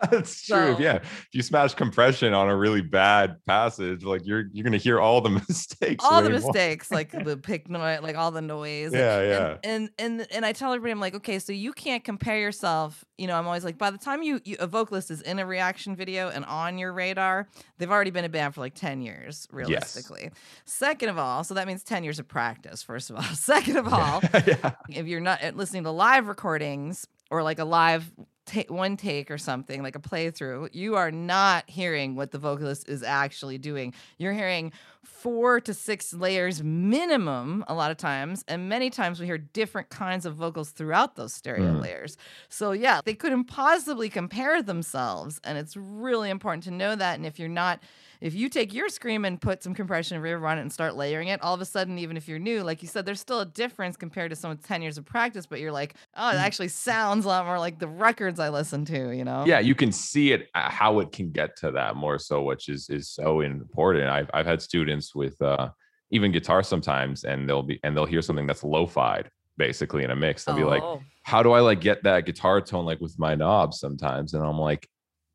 That's 0.10 0.42
true. 0.46 0.74
So- 0.74 0.78
yeah. 0.78 0.96
If 0.96 1.28
you 1.32 1.42
smash 1.42 1.74
compression 1.74 2.32
on 2.32 2.48
a 2.48 2.56
really 2.56 2.82
bad 2.82 3.44
passage, 3.46 4.04
like 4.04 4.24
you're 4.24 4.44
you're 4.52 4.62
gonna 4.62 4.76
hear 4.76 5.00
all 5.00 5.20
the 5.20 5.30
mistakes. 5.48 6.04
all 6.04 6.22
the 6.22 6.30
mistakes, 6.30 6.90
like 6.90 7.10
the 7.24 7.36
pick 7.36 7.68
noise, 7.68 8.00
like 8.00 8.16
all 8.16 8.30
the 8.30 8.42
noise. 8.42 8.92
Yeah, 8.92 9.18
and, 9.18 9.28
yeah. 9.28 9.56
And, 9.64 9.90
and 9.98 10.26
and 10.32 10.46
I 10.46 10.52
tell 10.52 10.72
everybody, 10.72 10.92
I'm 10.92 11.00
like, 11.00 11.16
okay, 11.16 11.40
so 11.40 11.52
you 11.52 11.72
can't 11.72 12.04
compare 12.04 12.38
yourself. 12.38 13.04
You 13.16 13.26
know, 13.26 13.36
I'm 13.36 13.46
always 13.46 13.64
like, 13.64 13.76
by 13.76 13.90
the 13.90 13.98
time 13.98 14.22
you, 14.22 14.40
you 14.44 14.56
a 14.60 14.68
vocalist 14.68 15.10
is 15.10 15.20
in 15.22 15.40
a 15.40 15.46
reaction 15.46 15.96
video 15.96 16.28
and 16.28 16.44
on 16.44 16.78
your 16.78 16.92
radar, 16.92 17.48
they've 17.78 17.90
already 17.90 18.12
been 18.12 18.24
a 18.24 18.28
band 18.28 18.54
for 18.54 18.60
like 18.60 18.74
ten 18.74 19.00
years, 19.00 19.48
realistically. 19.50 20.24
Yes. 20.24 20.32
Second 20.64 21.08
of 21.08 21.18
all, 21.18 21.42
so 21.42 21.54
that 21.54 21.66
means 21.66 21.82
ten 21.82 22.04
years 22.04 22.20
of 22.20 22.28
practice. 22.28 22.84
First 22.84 23.10
of 23.10 23.16
all, 23.16 23.22
second 23.22 23.78
of 23.78 23.92
all, 23.92 24.20
yeah. 24.46 24.74
if 24.90 25.08
you're 25.08 25.20
not 25.20 25.42
uh, 25.42 25.50
listening 25.56 25.82
to 25.84 25.90
live 25.90 26.28
recordings 26.28 27.08
or 27.30 27.42
like 27.42 27.58
a 27.58 27.64
live 27.64 28.10
ta- 28.48 28.62
one 28.74 28.96
take 28.96 29.30
or 29.30 29.38
something 29.38 29.82
like 29.82 29.94
a 29.96 30.00
playthrough 30.00 30.68
you 30.72 30.96
are 30.96 31.10
not 31.10 31.68
hearing 31.68 32.16
what 32.16 32.30
the 32.30 32.38
vocalist 32.38 32.88
is 32.88 33.02
actually 33.02 33.58
doing 33.58 33.92
you're 34.18 34.32
hearing 34.32 34.72
four 35.04 35.60
to 35.60 35.72
six 35.74 36.12
layers 36.14 36.62
minimum 36.62 37.64
a 37.68 37.74
lot 37.74 37.90
of 37.90 37.96
times 37.96 38.44
and 38.48 38.68
many 38.68 38.88
times 38.90 39.20
we 39.20 39.26
hear 39.26 39.38
different 39.38 39.88
kinds 39.90 40.24
of 40.26 40.34
vocals 40.34 40.70
throughout 40.70 41.16
those 41.16 41.32
stereo 41.32 41.72
Mhm. 41.74 41.82
layers 41.82 42.16
so 42.48 42.72
yeah 42.72 43.00
they 43.04 43.14
couldn't 43.14 43.44
possibly 43.44 44.08
compare 44.08 44.62
themselves 44.62 45.40
and 45.44 45.58
it's 45.58 45.76
really 45.76 46.30
important 46.30 46.64
to 46.64 46.70
know 46.70 46.94
that 46.96 47.16
and 47.16 47.26
if 47.26 47.38
you're 47.38 47.48
not 47.48 47.80
if 48.20 48.34
you 48.34 48.48
take 48.48 48.72
your 48.74 48.88
scream 48.88 49.24
and 49.24 49.40
put 49.40 49.62
some 49.62 49.74
compression 49.74 50.16
and 50.16 50.24
reverb 50.24 50.48
on 50.48 50.58
it 50.58 50.62
and 50.62 50.72
start 50.72 50.96
layering 50.96 51.28
it, 51.28 51.40
all 51.42 51.54
of 51.54 51.60
a 51.60 51.64
sudden, 51.64 51.98
even 51.98 52.16
if 52.16 52.28
you're 52.28 52.38
new, 52.38 52.62
like 52.62 52.82
you 52.82 52.88
said, 52.88 53.06
there's 53.06 53.20
still 53.20 53.40
a 53.40 53.46
difference 53.46 53.96
compared 53.96 54.30
to 54.30 54.36
someone 54.36 54.58
10 54.58 54.82
years 54.82 54.98
of 54.98 55.04
practice, 55.04 55.46
but 55.46 55.60
you're 55.60 55.72
like, 55.72 55.94
oh, 56.16 56.30
it 56.30 56.36
actually 56.36 56.68
sounds 56.68 57.24
a 57.24 57.28
lot 57.28 57.46
more 57.46 57.58
like 57.58 57.78
the 57.78 57.88
records 57.88 58.40
I 58.40 58.48
listen 58.48 58.84
to, 58.86 59.10
you 59.16 59.24
know? 59.24 59.44
yeah 59.46 59.58
you 59.60 59.74
can 59.74 59.92
see 59.92 60.32
it 60.32 60.48
uh, 60.54 60.68
how 60.70 60.98
it 61.00 61.12
can 61.12 61.30
get 61.30 61.56
to 61.56 61.70
that 61.70 61.96
more 61.96 62.18
so 62.18 62.42
which 62.42 62.68
is 62.68 62.88
is 62.90 63.08
so 63.08 63.40
important 63.40 64.08
i've, 64.08 64.30
I've 64.34 64.46
had 64.46 64.60
students 64.62 65.14
with 65.14 65.40
uh 65.42 65.70
even 66.10 66.32
guitar 66.32 66.62
sometimes 66.62 67.24
and 67.24 67.48
they'll 67.48 67.62
be 67.62 67.78
and 67.82 67.96
they'll 67.96 68.06
hear 68.06 68.22
something 68.22 68.46
that's 68.46 68.64
lo-fied 68.64 69.30
basically 69.56 70.04
in 70.04 70.10
a 70.10 70.16
mix 70.16 70.44
they'll 70.44 70.56
be 70.56 70.64
like 70.64 70.82
Oh. 70.82 71.00
how 71.22 71.42
do 71.42 71.52
i 71.52 71.60
like 71.60 71.80
get 71.80 72.02
that 72.04 72.26
guitar 72.26 72.60
tone 72.60 72.84
like 72.84 73.00
with 73.00 73.18
my 73.18 73.34
knobs 73.34 73.78
sometimes 73.80 74.34
and 74.34 74.44
i'm 74.44 74.58
like 74.58 74.88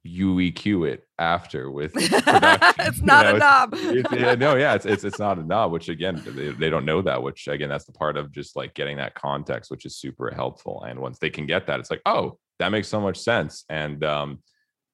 you 0.03 0.35
eq 0.35 0.85
it 0.85 1.07
after 1.17 1.71
with 1.71 1.93
it's 1.95 2.11
you 2.99 3.05
not 3.05 3.25
know? 3.25 3.35
a 3.35 3.37
knob. 3.37 3.69
it's, 3.77 4.11
yeah, 4.11 4.35
no, 4.35 4.55
yeah, 4.55 4.73
it's, 4.75 4.85
it's 4.85 5.03
it's 5.03 5.19
not 5.19 5.39
a 5.39 5.43
knob, 5.43 5.71
which 5.71 5.87
again 5.89 6.21
they, 6.25 6.49
they 6.49 6.69
don't 6.69 6.85
know 6.85 7.01
that, 7.01 7.23
which 7.23 7.47
again 7.47 7.69
that's 7.69 7.85
the 7.85 7.93
part 7.93 8.17
of 8.17 8.31
just 8.31 8.55
like 8.55 8.73
getting 8.73 8.97
that 8.97 9.15
context, 9.15 9.71
which 9.71 9.85
is 9.85 9.95
super 9.95 10.31
helpful. 10.33 10.83
And 10.83 10.99
once 10.99 11.19
they 11.19 11.29
can 11.29 11.45
get 11.45 11.67
that, 11.67 11.79
it's 11.79 11.89
like, 11.89 12.01
oh, 12.05 12.37
that 12.59 12.69
makes 12.69 12.87
so 12.89 12.99
much 12.99 13.17
sense. 13.17 13.63
And 13.69 14.03
um, 14.03 14.43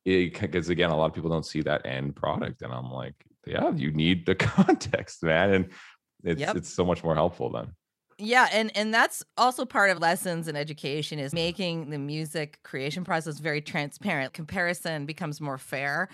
it 0.05 0.39
because 0.39 0.69
again, 0.69 0.91
a 0.91 0.95
lot 0.97 1.07
of 1.07 1.13
people 1.13 1.31
don't 1.31 1.45
see 1.45 1.61
that 1.63 1.85
end 1.85 2.15
product, 2.15 2.61
and 2.61 2.71
I'm 2.71 2.91
like, 2.91 3.15
yeah, 3.47 3.71
you 3.71 3.91
need 3.91 4.25
the 4.27 4.35
context, 4.35 5.23
man, 5.23 5.53
and 5.53 5.71
it's 6.23 6.41
Yep. 6.41 6.55
it's 6.57 6.69
so 6.69 6.85
much 6.85 7.03
more 7.03 7.15
helpful 7.15 7.51
then. 7.51 7.71
Yeah, 8.21 8.49
and 8.51 8.69
and 8.75 8.93
that's 8.93 9.23
also 9.37 9.65
part 9.65 9.91
of 9.91 9.99
lessons 9.99 10.49
in 10.49 10.57
education 10.57 11.19
is 11.19 11.33
making 11.33 11.89
the 11.89 11.97
music 11.97 12.59
creation 12.63 13.05
process 13.05 13.39
very 13.39 13.61
transparent. 13.61 14.33
Comparison 14.33 15.05
becomes 15.05 15.39
more 15.39 15.57
fair 15.57 16.09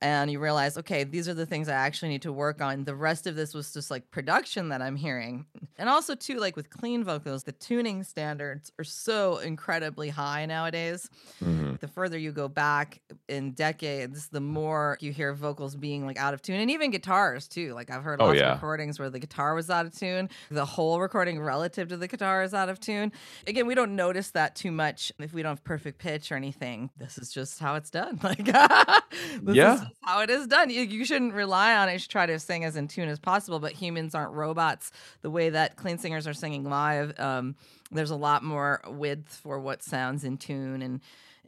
and 0.00 0.30
you 0.30 0.38
realize, 0.38 0.78
okay, 0.78 1.02
these 1.04 1.28
are 1.28 1.34
the 1.34 1.46
things 1.46 1.68
I 1.68 1.72
actually 1.74 2.10
need 2.10 2.22
to 2.22 2.32
work 2.32 2.60
on. 2.60 2.84
The 2.84 2.94
rest 2.94 3.26
of 3.26 3.34
this 3.36 3.52
was 3.54 3.72
just 3.72 3.90
like 3.90 4.10
production 4.10 4.68
that 4.68 4.80
I'm 4.80 4.96
hearing. 4.96 5.46
And 5.76 5.88
also 5.88 6.14
too 6.14 6.38
like 6.38 6.54
with 6.56 6.70
clean 6.70 7.02
vocals, 7.04 7.44
the 7.44 7.52
tuning 7.52 8.02
standards 8.04 8.70
are 8.78 8.84
so 8.84 9.38
incredibly 9.38 10.08
high 10.08 10.46
nowadays. 10.46 11.08
Mhm. 11.42 11.80
The 11.80 11.88
further 11.88 12.16
you 12.18 12.32
go 12.32 12.48
back 12.48 13.00
in 13.28 13.52
decades, 13.52 14.28
the 14.28 14.40
more 14.40 14.98
you 15.00 15.12
hear 15.12 15.32
vocals 15.34 15.74
being 15.76 16.06
like 16.06 16.18
out 16.18 16.34
of 16.34 16.42
tune 16.42 16.60
and 16.60 16.70
even 16.70 16.90
guitars 16.90 17.48
too. 17.48 17.74
Like 17.74 17.90
I've 17.90 18.02
heard 18.02 18.20
Oh, 18.20 18.26
lots 18.26 18.38
yeah. 18.38 18.52
of 18.52 18.56
recordings 18.58 18.98
where 18.98 19.10
the 19.10 19.18
guitar 19.18 19.54
was 19.54 19.68
out 19.70 19.86
of 19.86 19.92
tune, 19.96 20.30
the 20.50 20.64
whole 20.64 21.00
recording 21.00 21.40
relative 21.40 21.88
to 21.88 21.96
the 21.96 22.08
guitar 22.08 22.42
is 22.42 22.54
out 22.54 22.68
of 22.68 22.78
tune. 22.80 23.12
Again, 23.46 23.66
we 23.66 23.74
don't 23.74 23.94
notice 23.96 24.30
that 24.30 24.54
too 24.56 24.70
much 24.72 25.12
if 25.18 25.32
we 25.32 25.42
don't 25.42 25.50
have 25.52 25.64
perfect 25.64 25.98
pitch 25.98 26.30
or 26.32 26.36
anything. 26.36 26.90
This 26.96 27.18
is 27.18 27.32
just 27.32 27.58
how 27.58 27.74
it's 27.74 27.90
done. 27.90 28.18
Like 28.28 28.46
Yeah. 29.44 29.87
Just 29.88 30.00
how 30.02 30.20
it 30.20 30.30
is 30.30 30.46
done. 30.46 30.70
You, 30.70 30.82
you 30.82 31.04
shouldn't 31.04 31.34
rely 31.34 31.74
on 31.76 31.88
it. 31.88 31.94
You 31.94 31.98
should 31.98 32.10
try 32.10 32.26
to 32.26 32.38
sing 32.38 32.64
as 32.64 32.76
in 32.76 32.88
tune 32.88 33.08
as 33.08 33.18
possible, 33.18 33.58
but 33.58 33.72
humans 33.72 34.14
aren't 34.14 34.32
robots. 34.32 34.92
The 35.22 35.30
way 35.30 35.50
that 35.50 35.76
clean 35.76 35.98
singers 35.98 36.26
are 36.26 36.34
singing 36.34 36.64
live, 36.64 37.18
um, 37.18 37.56
there's 37.90 38.10
a 38.10 38.16
lot 38.16 38.42
more 38.42 38.80
width 38.86 39.40
for 39.42 39.58
what 39.58 39.82
sounds 39.82 40.24
in 40.24 40.36
tune 40.36 40.82
and 40.82 41.00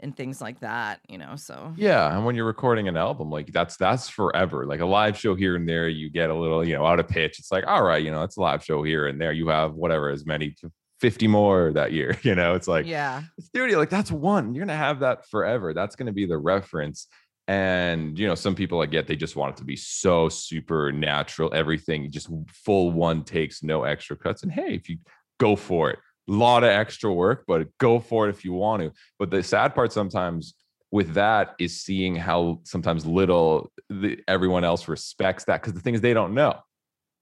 and 0.03 0.17
things 0.17 0.41
like 0.41 0.61
that, 0.61 1.01
you 1.09 1.19
know. 1.19 1.37
So 1.37 1.75
Yeah, 1.77 2.15
and 2.15 2.25
when 2.25 2.35
you're 2.35 2.47
recording 2.47 2.89
an 2.89 2.97
album, 2.97 3.31
like 3.31 3.53
that's 3.53 3.77
that's 3.77 4.09
forever. 4.09 4.67
Like 4.67 4.81
a 4.81 4.87
live 4.87 5.19
show 5.19 5.35
here 5.35 5.57
and 5.57 5.69
there, 5.69 5.89
you 5.89 6.11
get 6.11 6.31
a 6.31 6.35
little, 6.35 6.65
you 6.65 6.75
know, 6.75 6.87
out 6.87 7.01
of 7.01 7.09
pitch. 7.09 7.39
It's 7.39 7.53
like, 7.53 7.67
all 7.67 7.83
right, 7.83 8.03
you 8.03 8.11
know, 8.11 8.23
it's 8.23 8.37
a 8.37 8.41
live 8.41 8.65
show 8.65 8.83
here 8.83 9.07
and 9.07 9.21
there. 9.21 9.33
You 9.33 9.49
have 9.49 9.75
whatever, 9.75 10.11
as 10.11 10.27
many, 10.27 10.55
fifty 11.01 11.29
more 11.29 11.73
that 11.73 11.93
year. 11.93 12.19
You 12.23 12.35
know, 12.35 12.55
it's 12.55 12.69
like 12.69 12.87
yeah. 12.87 13.23
studio, 13.41 13.79
like 13.79 13.91
that's 13.91 14.13
one. 14.13 14.55
You're 14.55 14.65
gonna 14.65 14.77
have 14.77 15.01
that 15.01 15.29
forever. 15.29 15.75
That's 15.75 15.97
gonna 15.97 16.13
be 16.13 16.27
the 16.27 16.39
reference. 16.39 17.07
And 17.51 18.17
you 18.17 18.29
know, 18.29 18.37
some 18.37 18.55
people 18.55 18.81
I 18.81 18.87
get 18.87 19.09
they 19.09 19.17
just 19.17 19.35
want 19.35 19.57
it 19.57 19.59
to 19.59 19.65
be 19.65 19.75
so 19.75 20.29
super 20.29 20.93
natural, 20.93 21.53
everything 21.53 22.09
just 22.09 22.31
full 22.47 22.93
one 22.93 23.25
takes, 23.25 23.65
no 23.65 23.83
extra 23.83 24.17
cuts. 24.17 24.45
And 24.45 24.53
hey, 24.53 24.73
if 24.73 24.89
you 24.89 24.99
go 25.41 25.57
for 25.57 25.91
it, 25.91 25.99
a 26.29 26.33
lot 26.33 26.63
of 26.63 26.71
extra 26.71 27.13
work, 27.13 27.43
but 27.49 27.67
go 27.79 27.99
for 27.99 28.29
it 28.29 28.31
if 28.31 28.45
you 28.45 28.53
want 28.53 28.83
to. 28.83 28.93
But 29.19 29.33
the 29.33 29.43
sad 29.43 29.75
part 29.75 29.93
sometimes 29.93 30.55
with 30.93 31.15
that 31.15 31.57
is 31.59 31.81
seeing 31.81 32.15
how 32.15 32.61
sometimes 32.63 33.05
little 33.05 33.73
the, 33.89 34.21
everyone 34.29 34.63
else 34.63 34.87
respects 34.87 35.43
that 35.47 35.61
because 35.61 35.75
the 35.75 35.81
thing 35.81 35.95
is 35.95 36.01
they 36.01 36.15
don't 36.15 36.35
know, 36.35 36.57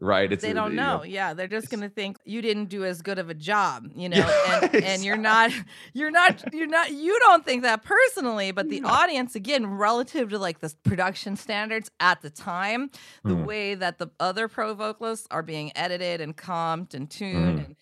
right? 0.01 0.32
It's 0.32 0.42
they 0.42 0.53
don't 0.53 0.70
you 0.72 0.76
know. 0.76 1.03
Yeah, 1.05 1.34
they're 1.34 1.49
just 1.49 1.70
gonna 1.70 1.88
think 1.88 2.16
you 2.24 2.40
didn't 2.42 2.66
do 2.66 2.84
as 2.84 3.03
good 3.03 3.18
of 3.18 3.28
a 3.30 3.34
job, 3.34 3.88
you 3.94 4.09
know. 4.09 4.26
And, 4.62 4.74
and 4.84 5.05
you're 5.05 5.16
not, 5.16 5.51
you're 5.92 6.11
not, 6.11 6.53
you're 6.55 6.66
not. 6.66 6.90
You 6.92 7.18
don't 7.20 7.44
think 7.44 7.62
that 7.62 7.82
personally, 7.84 8.53
but 8.53 8.68
the 8.68 8.80
No. 8.80 8.88
audience, 8.88 9.34
again, 9.34 9.66
relative 9.66 10.30
to 10.30 10.38
like 10.38 10.61
the 10.61 10.72
production 10.84 11.36
standards 11.36 11.90
at 12.01 12.22
the 12.22 12.30
time, 12.30 12.90
the 13.24 13.34
Mhm. 13.34 13.46
way 13.46 13.74
that 13.74 13.99
the 13.99 14.09
other 14.20 14.49
pro 14.49 14.74
vocalists 14.74 15.26
are 15.30 15.42
being 15.42 15.72
edited 15.76 16.20
and 16.20 16.36
comped 16.36 16.94
and 16.94 17.11
tuned. 17.11 17.59
Mhm. 17.59 17.64
And, 17.66 17.76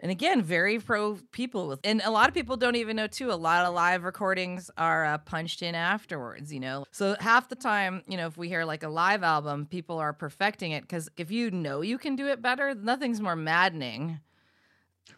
and 0.00 0.10
again, 0.10 0.42
very 0.42 0.78
pro 0.78 1.18
people 1.32 1.68
with, 1.68 1.80
and 1.84 2.02
a 2.04 2.10
lot 2.10 2.28
of 2.28 2.34
people 2.34 2.56
don't 2.56 2.76
even 2.76 2.96
know 2.96 3.06
too. 3.06 3.32
A 3.32 3.34
lot 3.34 3.64
of 3.64 3.74
live 3.74 4.04
recordings 4.04 4.70
are 4.76 5.04
uh, 5.04 5.18
punched 5.18 5.62
in 5.62 5.74
afterwards, 5.74 6.52
you 6.52 6.60
know. 6.60 6.84
So 6.92 7.16
half 7.20 7.48
the 7.48 7.54
time, 7.56 8.02
you 8.06 8.16
know, 8.16 8.26
if 8.26 8.36
we 8.36 8.48
hear 8.48 8.64
like 8.64 8.82
a 8.82 8.88
live 8.88 9.22
album, 9.22 9.66
people 9.66 9.98
are 9.98 10.12
perfecting 10.12 10.72
it 10.72 10.82
because 10.82 11.08
if 11.16 11.30
you 11.30 11.50
know 11.50 11.80
you 11.80 11.98
can 11.98 12.14
do 12.16 12.26
it 12.28 12.42
better, 12.42 12.74
nothing's 12.74 13.20
more 13.20 13.36
maddening 13.36 14.20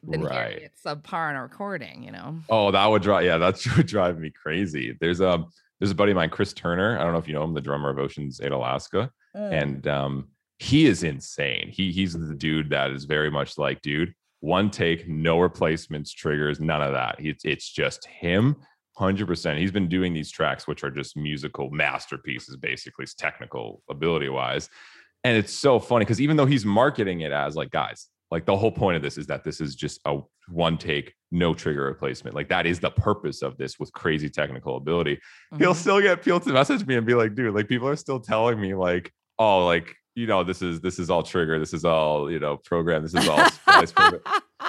than 0.07 0.21
hearing 0.21 0.33
Right. 0.37 0.63
it 0.63 0.73
subpar 0.85 1.31
in 1.31 1.37
a 1.37 1.43
recording, 1.43 2.05
you 2.05 2.13
know. 2.13 2.39
Oh, 2.49 2.71
that 2.71 2.87
would 2.87 3.03
drive. 3.03 3.25
Yeah, 3.25 3.39
that 3.39 3.61
would 3.77 3.87
drive 3.87 4.19
me 4.19 4.31
crazy. 4.31 4.97
There's 5.01 5.21
a 5.21 5.45
there's 5.81 5.91
a 5.91 5.95
buddy 5.95 6.13
of 6.13 6.17
mine, 6.17 6.31
Chris 6.31 6.53
Turner. 6.53 6.99
I 6.99 7.05
don't 7.05 7.13
know 7.13 7.19
if 7.19 7.27
you 7.29 7.35
know 7.35 7.43
him, 7.45 7.55
the 7.55 7.61
drummer 7.61 7.91
of 7.91 7.99
Oceans 7.99 8.41
Ate 8.41 8.53
Alaska, 8.53 9.11
and 9.35 9.87
um, 9.87 10.29
he 10.59 10.87
is 10.87 11.03
insane. 11.05 11.69
He 11.69 11.91
he's 11.93 12.13
the 12.13 12.35
dude 12.35 12.71
that 12.71 12.91
is 12.91 13.05
very 13.05 13.31
much 13.31 13.59
like, 13.59 13.81
dude, 13.83 14.13
one 14.41 14.71
take, 14.71 15.09
no 15.09 15.41
replacements, 15.41 16.13
triggers, 16.13 16.61
none 16.61 16.83
of 16.83 16.93
that. 16.93 17.17
It's 17.19 17.45
it's 17.45 17.71
just 17.71 18.07
him, 18.07 18.57
hundred 18.97 19.27
percent. 19.27 19.59
He's 19.59 19.73
been 19.73 19.89
doing 19.89 20.15
these 20.15 20.31
tracks, 20.31 20.67
which 20.67 20.85
are 20.85 20.91
just 20.91 21.17
musical 21.17 21.71
masterpieces, 21.71 22.57
basically, 22.57 23.07
technical 23.19 23.83
ability 23.91 24.29
wise. 24.29 24.69
And 25.25 25.37
it's 25.37 25.53
so 25.53 25.81
funny 25.81 26.05
because 26.05 26.21
even 26.21 26.37
though 26.37 26.47
he's 26.47 26.65
marketing 26.65 27.21
it 27.23 27.33
as 27.33 27.57
like, 27.57 27.71
guys, 27.71 28.07
like 28.31 28.47
the 28.47 28.57
whole 28.57 28.71
point 28.71 28.97
of 28.97 29.03
this 29.03 29.19
is 29.19 29.27
that 29.27 29.43
this 29.43 29.61
is 29.61 29.75
just 29.75 30.01
a 30.05 30.19
one 30.49 30.79
take, 30.79 31.15
no 31.33 31.55
trigger 31.55 31.85
replacement. 31.85 32.37
Like 32.37 32.49
that 32.51 32.67
is 32.67 32.79
the 32.79 32.91
purpose 32.91 33.43
of 33.43 33.57
this 33.59 33.79
with 33.81 33.93
crazy 33.93 34.29
technical 34.31 34.77
ability. 34.77 35.19
He'll 35.59 35.73
Mhm. 35.73 35.77
still 35.77 36.01
get 36.01 36.23
people 36.23 36.39
to 36.41 36.53
message 36.53 36.87
me 36.87 36.95
and 36.95 37.07
be 37.07 37.15
like, 37.15 37.35
dude, 37.35 37.55
like 37.55 37.69
people 37.69 37.89
are 37.89 37.97
still 37.97 38.21
telling 38.21 38.61
me 38.61 38.75
like, 38.75 39.13
oh, 39.39 39.67
like 39.67 39.97
you 40.15 40.27
know, 40.27 40.43
this 40.45 40.63
is 40.63 40.81
this 40.81 40.99
is 40.99 41.11
all 41.11 41.23
trigger, 41.23 41.59
this 41.59 41.73
is 41.73 41.85
all 41.85 42.31
you 42.31 42.39
know, 42.41 42.57
program, 42.57 43.03
this 43.03 43.15
is 43.15 43.29
all. 43.29 43.47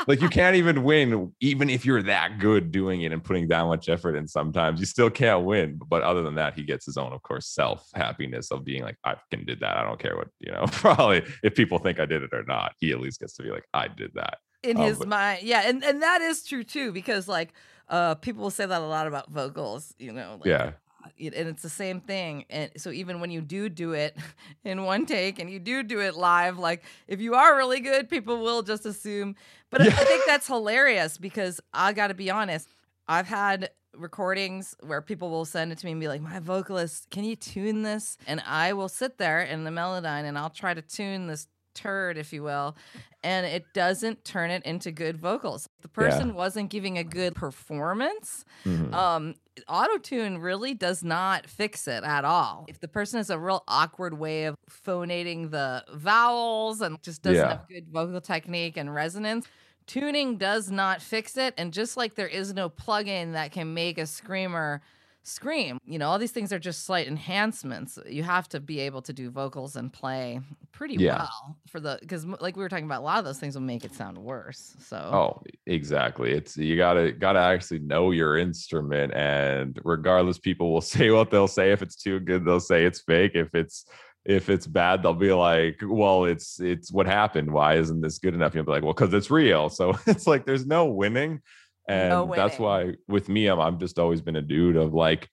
Like 0.08 0.22
you 0.22 0.30
can't 0.30 0.56
even 0.56 0.84
win, 0.92 1.34
even 1.42 1.70
if 1.70 1.86
you're 1.86 2.02
that 2.04 2.40
good 2.40 2.72
doing 2.72 3.02
it 3.02 3.12
and 3.12 3.24
putting 3.24 3.48
that 3.50 3.66
much 3.66 3.90
effort 3.90 4.16
in. 4.16 4.28
Sometimes 4.28 4.80
you 4.80 4.86
still 4.86 5.10
can't 5.10 5.44
win. 5.46 5.80
But 5.88 6.04
other 6.04 6.22
than 6.24 6.36
that, 6.36 6.54
he 6.54 6.64
gets 6.64 6.86
his 6.86 6.96
own, 6.98 7.12
of 7.12 7.22
course, 7.22 7.48
self 7.48 7.88
happiness 7.94 8.50
of 8.52 8.64
being 8.64 8.84
like, 8.84 8.96
I 9.04 9.16
can 9.30 9.46
did 9.46 9.60
that. 9.60 9.78
I 9.78 9.84
don't 9.84 10.00
care 10.00 10.16
what 10.16 10.28
you 10.40 10.52
know. 10.52 10.66
Probably 10.72 11.24
if 11.44 11.54
people 11.56 11.80
think 11.80 12.00
I 12.00 12.06
did 12.06 12.24
it 12.24 12.30
or 12.34 12.44
not, 12.48 12.74
he 12.80 12.92
at 12.92 13.00
least 13.02 13.20
gets 13.20 13.34
to 13.36 13.44
be 13.44 13.50
like, 13.50 13.66
I 13.74 13.88
did 13.88 14.12
that. 14.16 14.38
in 14.64 14.78
Um, 14.78 14.84
his 14.84 15.00
but- 15.00 15.08
mind 15.10 15.40
yeah 15.44 15.64
and 15.66 15.84
and 15.84 16.02
that 16.02 16.22
is 16.22 16.44
true 16.46 16.64
too 16.64 16.92
because 16.92 17.28
like 17.28 17.54
uh 17.90 18.16
people 18.16 18.44
will 18.44 18.52
say 18.52 18.66
that 18.66 18.82
a 18.82 18.86
lot 18.86 19.08
about 19.08 19.30
vocals 19.32 19.94
you 20.00 20.12
know 20.14 20.36
like, 20.40 20.46
Yeah. 20.46 20.72
And 21.18 21.34
it's 21.34 21.62
the 21.64 21.70
same 21.70 22.00
thing 22.02 22.46
and 22.50 22.72
so 22.78 22.92
even 22.92 23.20
when 23.20 23.30
you 23.32 23.42
do 23.42 23.68
do 23.70 23.94
it 23.94 24.16
in 24.64 24.84
one 24.84 25.06
take 25.06 25.40
and 25.40 25.50
you 25.50 25.60
do 25.60 25.84
do 25.84 26.00
it 26.00 26.16
live 26.16 26.58
like 26.58 26.84
if 27.08 27.20
you 27.22 27.36
are 27.36 27.56
really 27.58 27.80
good 27.80 28.10
people 28.10 28.42
will 28.42 28.62
just 28.62 28.86
assume 28.86 29.36
but 29.70 29.82
I- 29.82 29.86
Yeah. 29.86 29.92
i 29.98 30.04
think 30.04 30.24
that's 30.28 30.48
hilarious 30.48 31.18
because 31.18 31.60
i 31.74 31.94
gotta 31.94 32.14
be 32.14 32.30
honest 32.30 32.70
i've 33.08 33.28
had 33.28 33.70
recordings 33.96 34.76
where 34.82 35.02
people 35.02 35.30
will 35.30 35.46
send 35.46 35.72
it 35.72 35.78
to 35.80 35.86
me 35.86 35.92
and 35.94 36.00
be 36.02 36.08
like 36.08 36.22
my 36.22 36.40
vocalist 36.40 37.10
can 37.10 37.24
you 37.24 37.36
tune 37.36 37.82
this 37.84 38.18
and 38.28 38.42
i 38.46 38.72
will 38.74 38.90
sit 38.90 39.18
there 39.18 39.42
in 39.42 39.64
the 39.66 39.72
Melodyne 39.72 40.24
and 40.24 40.38
i'll 40.38 40.50
try 40.50 40.74
to 40.74 40.82
tune 40.82 41.28
this 41.28 41.48
turd 41.80 42.18
if 42.18 42.34
you 42.34 42.44
will 42.44 42.76
and 43.24 43.46
it 43.46 43.64
doesn't 43.74 44.24
turn 44.26 44.50
it 44.52 44.62
into 44.66 44.92
good 44.92 45.18
vocals 45.18 45.70
the 45.82 45.88
person 45.88 46.34
wasn't 46.34 46.70
giving 46.70 46.98
a 46.98 47.04
good 47.04 47.34
performance 47.36 48.44
Mhm. 48.66 48.94
um 48.94 49.36
auto 49.68 49.98
tune 49.98 50.38
really 50.40 50.74
does 50.74 51.04
not 51.04 51.48
fix 51.48 51.88
it 51.88 52.04
at 52.04 52.26
all 52.26 52.66
if 52.68 52.80
the 52.82 52.88
person 52.88 53.18
has 53.18 53.30
a 53.30 53.40
real 53.40 53.64
awkward 53.68 54.18
way 54.20 54.46
of 54.46 54.56
phonating 54.70 55.52
the 55.52 55.86
vowels 55.94 56.82
and 56.82 57.02
just 57.02 57.22
doesn't 57.22 57.38
Yeah. 57.46 57.50
have 57.58 57.68
good 57.70 57.88
vocal 57.90 58.20
technique 58.22 58.76
and 58.78 58.94
resonance 58.94 59.48
tuning 59.88 60.38
does 60.38 60.70
not 60.70 61.02
fix 61.02 61.38
it 61.38 61.54
and 61.58 61.72
just 61.74 61.96
like 61.98 62.16
there 62.16 62.28
is 62.28 62.54
no 62.54 62.70
plugin 62.70 63.34
that 63.34 63.52
can 63.52 63.74
make 63.74 63.98
a 63.98 64.06
screamer 64.06 64.82
scream 65.24 65.78
you 65.86 66.00
know 66.00 66.08
all 66.10 66.18
these 66.18 66.32
things 66.32 66.52
are 66.52 66.58
just 66.60 66.86
slight 66.86 67.08
enhancements 67.08 68.00
you 68.08 68.24
have 68.24 68.48
to 68.50 68.60
be 68.60 68.80
able 68.80 69.02
to 69.02 69.14
do 69.14 69.30
vocals 69.30 69.76
and 69.76 69.92
play 69.94 70.40
pretty 70.72 70.96
Yeah. 70.96 71.18
well 71.18 71.58
for 71.68 71.80
the 71.80 71.98
because 72.02 72.26
like 72.26 72.56
we 72.56 72.64
were 72.64 72.70
talking 72.70 72.86
about 72.86 73.02
a 73.02 73.04
lot 73.04 73.20
of 73.20 73.26
those 73.26 73.38
things 73.40 73.54
will 73.54 73.62
make 73.62 73.84
it 73.84 73.94
sound 73.94 74.18
worse 74.18 74.76
so 74.80 74.98
Oh, 74.98 75.44
exactly. 75.68 76.32
It's 76.32 76.58
you 76.58 76.76
gotta 76.78 77.12
gotta 77.12 77.40
actually 77.40 77.80
know 77.80 78.12
your 78.12 78.38
instrument, 78.38 79.14
and 79.14 79.80
regardless, 79.84 80.40
people 80.40 80.74
will 80.74 80.82
say 80.96 81.12
what 81.12 81.30
they'll 81.32 81.48
say. 81.48 81.72
If 81.72 81.82
it's 81.82 81.96
too 81.96 82.20
good, 82.20 82.46
they'll 82.46 82.60
say 82.60 82.86
it's 82.86 83.02
fake. 83.02 83.34
If 83.36 83.54
it's 83.56 83.86
if 84.26 84.50
it's 84.50 84.68
bad, 84.68 85.02
they'll 85.02 85.14
be 85.14 85.34
like, 85.34 85.80
"Well, 85.84 86.26
it's 86.26 86.60
it's 86.60 86.92
what 86.92 87.08
happened. 87.08 87.52
Why 87.52 87.76
isn't 87.76 88.02
this 88.02 88.20
good 88.20 88.34
enough?" 88.34 88.54
You'll 88.56 88.66
be 88.66 88.72
like, 88.72 88.84
"Well, 88.84 88.94
because 88.94 89.14
it's 89.14 89.32
real." 89.32 89.70
So 89.70 89.94
it's 90.08 90.28
like 90.28 90.46
there's 90.46 90.66
no 90.68 90.86
winning, 90.86 91.42
and 91.90 92.10
No 92.10 92.34
that's 92.34 92.58
why 92.60 92.96
with 93.08 93.28
me, 93.28 93.48
I'm 93.48 93.60
I'm 93.60 93.80
just 93.80 94.00
always 94.00 94.22
been 94.22 94.36
a 94.38 94.42
dude 94.42 94.78
of 94.78 94.94
like. 94.94 95.28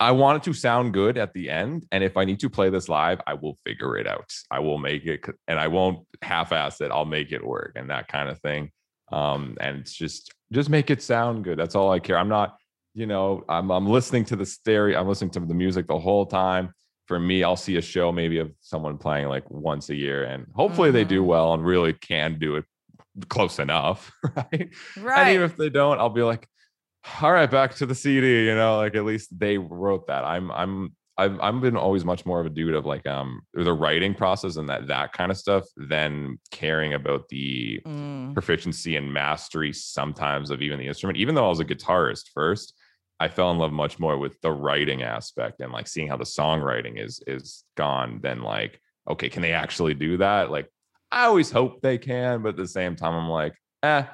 I 0.00 0.10
want 0.10 0.38
it 0.38 0.42
to 0.50 0.52
sound 0.52 0.94
good 0.94 1.16
at 1.16 1.32
the 1.32 1.48
end. 1.48 1.86
And 1.92 2.02
if 2.02 2.16
I 2.16 2.24
need 2.24 2.40
to 2.40 2.50
play 2.50 2.70
this 2.70 2.88
live, 2.88 3.20
I 3.24 3.34
will 3.34 3.56
figure 3.64 3.96
it 3.96 4.08
out. 4.08 4.32
I 4.50 4.58
will 4.58 4.78
make 4.78 5.04
it 5.06 5.24
and 5.46 5.60
I 5.60 5.68
won't 5.68 6.04
half-ass 6.22 6.80
it. 6.80 6.90
I'll 6.90 7.04
make 7.04 7.30
it 7.30 7.46
work 7.46 7.74
and 7.76 7.88
that 7.90 8.08
kind 8.08 8.28
of 8.28 8.40
thing. 8.40 8.72
Um, 9.12 9.56
and 9.60 9.78
it's 9.78 9.92
just 9.92 10.32
just 10.50 10.68
make 10.70 10.90
it 10.90 11.02
sound 11.02 11.44
good. 11.44 11.56
That's 11.56 11.76
all 11.76 11.92
I 11.92 12.00
care. 12.00 12.18
I'm 12.18 12.30
not, 12.30 12.56
you 12.94 13.06
know, 13.06 13.44
I'm 13.48 13.70
I'm 13.70 13.86
listening 13.88 14.24
to 14.26 14.36
the 14.36 14.46
stereo, 14.46 14.98
I'm 14.98 15.06
listening 15.06 15.30
to 15.32 15.40
the 15.40 15.54
music 15.54 15.86
the 15.86 15.98
whole 16.00 16.26
time. 16.26 16.72
For 17.06 17.20
me, 17.20 17.44
I'll 17.44 17.56
see 17.56 17.76
a 17.76 17.82
show 17.82 18.10
maybe 18.10 18.38
of 18.38 18.50
someone 18.60 18.96
playing 18.98 19.28
like 19.28 19.48
once 19.50 19.88
a 19.90 19.94
year, 19.94 20.24
and 20.24 20.46
hopefully 20.54 20.90
they 20.90 21.04
do 21.04 21.22
Mhm. 21.22 21.26
well 21.26 21.54
and 21.54 21.64
really 21.64 21.92
can 21.92 22.38
do 22.40 22.56
it 22.56 22.64
close 23.28 23.58
enough, 23.58 24.12
right? 24.36 24.70
right 24.96 25.20
And 25.20 25.28
even 25.28 25.42
if 25.44 25.56
they 25.56 25.70
don't, 25.70 25.98
I'll 25.98 26.08
be 26.10 26.22
like, 26.22 26.48
all 27.20 27.32
right, 27.32 27.50
back 27.50 27.74
to 27.76 27.86
the 27.86 27.94
CD, 27.94 28.46
you 28.46 28.54
know, 28.54 28.78
like 28.78 28.94
at 28.94 29.04
least 29.04 29.36
they 29.38 29.58
wrote 29.58 30.06
that. 30.06 30.24
I'm 30.24 30.50
I'm 30.52 30.96
I've 31.18 31.38
I've 31.40 31.60
been 31.60 31.76
always 31.76 32.04
much 32.04 32.24
more 32.24 32.40
of 32.40 32.46
a 32.46 32.50
dude 32.50 32.74
of 32.74 32.86
like 32.86 33.06
um 33.06 33.42
the 33.54 33.72
writing 33.72 34.14
process 34.14 34.56
and 34.56 34.68
that 34.68 34.86
that 34.88 35.12
kind 35.12 35.30
of 35.30 35.36
stuff 35.36 35.64
than 35.76 36.38
caring 36.50 36.94
about 36.94 37.28
the 37.28 37.80
Mm. 37.86 38.34
proficiency 38.34 38.96
and 38.96 39.12
mastery 39.12 39.72
sometimes 39.72 40.50
of 40.50 40.62
even 40.62 40.78
the 40.78 40.86
instrument. 40.86 41.18
Even 41.18 41.34
though 41.34 41.44
I 41.46 41.48
was 41.48 41.60
a 41.60 41.64
guitarist 41.64 42.28
first, 42.32 42.72
I 43.20 43.28
fell 43.28 43.50
in 43.50 43.58
love 43.58 43.72
much 43.72 43.98
more 43.98 44.16
with 44.16 44.40
the 44.40 44.52
writing 44.52 45.02
aspect 45.02 45.60
and 45.60 45.72
like 45.72 45.86
seeing 45.88 46.08
how 46.08 46.16
the 46.16 46.24
songwriting 46.24 47.04
is 47.04 47.22
is 47.26 47.64
gone 47.76 48.20
than 48.22 48.42
like, 48.42 48.80
okay, 49.08 49.28
can 49.28 49.42
they 49.42 49.52
actually 49.52 49.94
do 49.94 50.16
that? 50.18 50.50
Like 50.50 50.68
I 51.12 51.26
always 51.26 51.50
hope 51.50 51.82
they 51.82 51.98
can, 51.98 52.42
but 52.42 52.50
at 52.50 52.56
the 52.56 52.66
same 52.66 52.96
time, 52.96 53.14
I'm 53.14 53.28
like, 53.28 53.52
eh, 53.82 54.04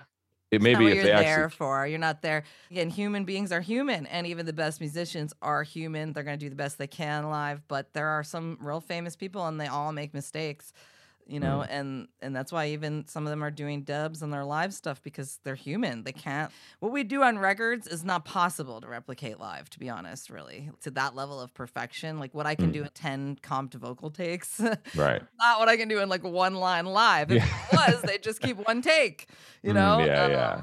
it 0.51 0.63
maybe 0.63 0.85
what 0.85 0.93
if 0.93 0.97
you're 0.97 1.05
they 1.05 1.11
there 1.11 1.45
actually 1.45 1.57
for. 1.57 1.87
You're 1.87 1.99
not 1.99 2.23
there. 2.23 2.45
Again, 2.71 2.91
human 2.91 3.25
beings 3.25 3.53
are 3.53 3.61
human, 3.61 4.07
and 4.07 4.27
even 4.27 4.47
the 4.47 4.53
best 4.53 4.81
musicians 4.81 5.33
are 5.41 5.63
human. 5.63 6.13
They're 6.13 6.25
going 6.25 6.39
to 6.39 6.45
do 6.45 6.51
the 6.51 6.57
best 6.57 6.79
they 6.79 6.87
can 6.87 7.31
live, 7.31 7.63
but 7.69 7.93
there 7.93 8.09
are 8.09 8.25
some 8.25 8.59
real 8.61 8.81
famous 8.81 9.15
people, 9.15 9.47
and 9.47 9.61
they 9.61 9.67
all 9.69 9.93
make 9.93 10.13
mistakes. 10.13 10.73
You 11.29 11.41
know, 11.41 11.59
Mm. 11.59 11.67
and 11.71 12.09
and 12.23 12.35
that's 12.35 12.51
why 12.51 12.69
even 12.69 13.07
some 13.07 13.27
of 13.27 13.31
them 13.31 13.45
are 13.45 13.51
doing 13.51 13.83
dubs 13.83 14.23
on 14.23 14.31
their 14.31 14.45
live 14.47 14.73
stuff 14.73 15.03
because 15.03 15.39
they're 15.45 15.55
human. 15.55 16.03
They 16.05 16.13
can't. 16.13 16.51
What 16.81 16.91
we 16.91 17.05
do 17.05 17.23
on 17.23 17.39
records 17.39 17.87
is 17.87 18.03
not 18.03 18.25
possible 18.25 18.81
to 18.81 18.89
replicate 18.89 19.39
live. 19.39 19.69
To 19.71 19.79
be 19.79 19.91
honest, 19.91 20.31
really, 20.31 20.71
to 20.81 20.91
that 20.93 21.15
level 21.15 21.39
of 21.39 21.53
perfection, 21.53 22.19
like 22.19 22.33
what 22.35 22.47
I 22.47 22.55
can 22.55 22.71
Mm. 22.71 22.73
do 22.73 22.83
in 22.85 22.89
ten 22.95 23.37
comped 23.43 23.75
vocal 23.75 24.11
takes, 24.11 24.59
right. 24.97 25.23
not 25.39 25.59
what 25.61 25.69
I 25.69 25.77
can 25.77 25.89
do 25.89 26.01
in 26.01 26.09
like 26.09 26.25
one 26.25 26.55
line 26.55 26.87
live. 26.87 27.31
If 27.31 27.37
Yeah. 27.45 27.45
it 27.45 27.77
was, 27.95 28.03
they 28.05 28.17
just 28.17 28.41
keep 28.41 28.57
one 28.67 28.81
take. 28.81 29.29
You 29.63 29.73
Mm, 29.73 29.75
know? 29.75 30.05
yeah, 30.07 30.29
yeah. 30.29 30.61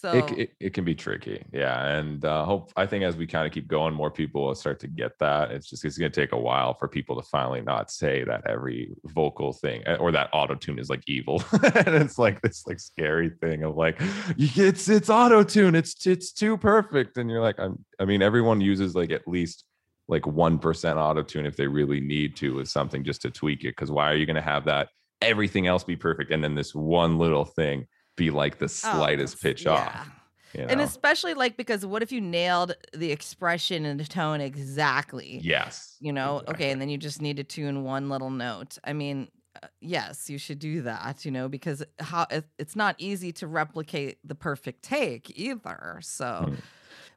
So 0.00 0.12
it, 0.12 0.38
it, 0.38 0.50
it 0.60 0.74
can 0.74 0.84
be 0.84 0.94
tricky 0.94 1.42
yeah 1.52 1.86
and 1.96 2.24
uh 2.24 2.44
hope 2.44 2.72
i 2.76 2.84
think 2.86 3.02
as 3.02 3.16
we 3.16 3.26
kind 3.26 3.46
of 3.46 3.52
keep 3.52 3.66
going 3.66 3.94
more 3.94 4.10
people 4.10 4.44
will 4.44 4.54
start 4.54 4.80
to 4.80 4.88
get 4.88 5.18
that. 5.18 5.50
It's 5.50 5.68
just 5.68 5.84
it's 5.84 5.98
going 5.98 6.10
to 6.10 6.20
take 6.20 6.32
a 6.32 6.38
while 6.38 6.74
for 6.74 6.88
people 6.88 7.20
to 7.20 7.22
finally 7.22 7.60
not 7.60 7.90
say 7.90 8.24
that 8.24 8.46
every 8.46 8.94
vocal 9.04 9.52
thing 9.52 9.82
eh, 9.86 9.96
or 9.96 10.12
that 10.12 10.30
auto 10.32 10.54
tune 10.54 10.78
is 10.78 10.90
like 10.90 11.02
evil. 11.06 11.42
And 11.76 11.94
it's 11.94 12.18
like 12.18 12.40
this 12.40 12.66
like 12.66 12.80
scary 12.80 13.30
thing 13.30 13.62
of 13.62 13.76
like 13.76 13.96
it's 14.36 14.88
it's 14.88 15.10
auto 15.10 15.42
tune 15.42 15.74
it's 15.74 16.06
it's 16.06 16.32
too 16.32 16.56
perfect. 16.56 17.16
And 17.18 17.30
you're 17.30 17.42
like 17.42 17.58
i'm 17.58 17.84
i 18.00 18.04
mean 18.04 18.22
everyone 18.22 18.60
uses 18.60 18.94
like 18.94 19.10
at 19.10 19.26
least 19.28 19.64
like 20.08 20.22
1% 20.22 20.96
auto 20.96 21.22
tune 21.22 21.46
if 21.46 21.56
they 21.56 21.66
really 21.66 22.00
need 22.00 22.36
to 22.36 22.54
with 22.54 22.68
something 22.68 23.02
just 23.02 23.22
to 23.22 23.30
tweak 23.30 23.64
it 23.64 23.74
because 23.74 23.90
why 23.90 24.08
are 24.10 24.14
you 24.14 24.24
going 24.24 24.36
to 24.36 24.42
have 24.42 24.64
that 24.66 24.88
everything 25.20 25.66
else 25.66 25.82
be 25.82 25.96
perfect 25.96 26.30
and 26.30 26.44
then 26.44 26.54
this 26.54 26.74
one 26.74 27.18
little 27.18 27.44
thing 27.44 27.86
be 28.16 28.30
like 28.30 28.58
the 28.58 28.64
Oh, 28.64 28.68
slightest 28.68 29.34
that's- 29.34 29.42
pitch 29.42 29.64
yeah. 29.64 29.72
off 29.72 30.10
you 30.54 30.62
And 30.68 30.80
especially 30.80 31.34
like 31.34 31.56
because 31.58 31.84
what 31.84 32.02
if 32.02 32.10
you 32.10 32.20
nailed 32.20 32.74
the 32.94 33.12
expression 33.12 33.84
and 33.84 34.00
the 34.00 34.04
tone 34.04 34.40
exactly? 34.40 35.38
Yes. 35.42 35.96
You 36.00 36.12
know, 36.12 36.42
okay, 36.48 36.70
and 36.70 36.80
then 36.80 36.88
you 36.88 36.96
just 36.96 37.20
need 37.20 37.36
to 37.36 37.44
tune 37.44 37.84
one 37.84 38.08
little 38.08 38.30
note. 38.30 38.78
I 38.82 38.92
mean, 38.94 39.28
uh, 39.62 39.66
yes, 39.80 40.30
you 40.30 40.38
should 40.38 40.58
do 40.58 40.82
that, 40.82 41.24
you 41.26 41.30
know, 41.30 41.48
because 41.48 41.82
how 41.98 42.26
it, 42.30 42.44
it's 42.58 42.74
not 42.76 42.94
easy 42.98 43.32
to 43.32 43.46
replicate 43.46 44.18
the 44.24 44.34
perfect 44.34 44.82
take 44.82 45.30
either. 45.38 45.98
So 46.02 46.24
Mm. 46.48 46.56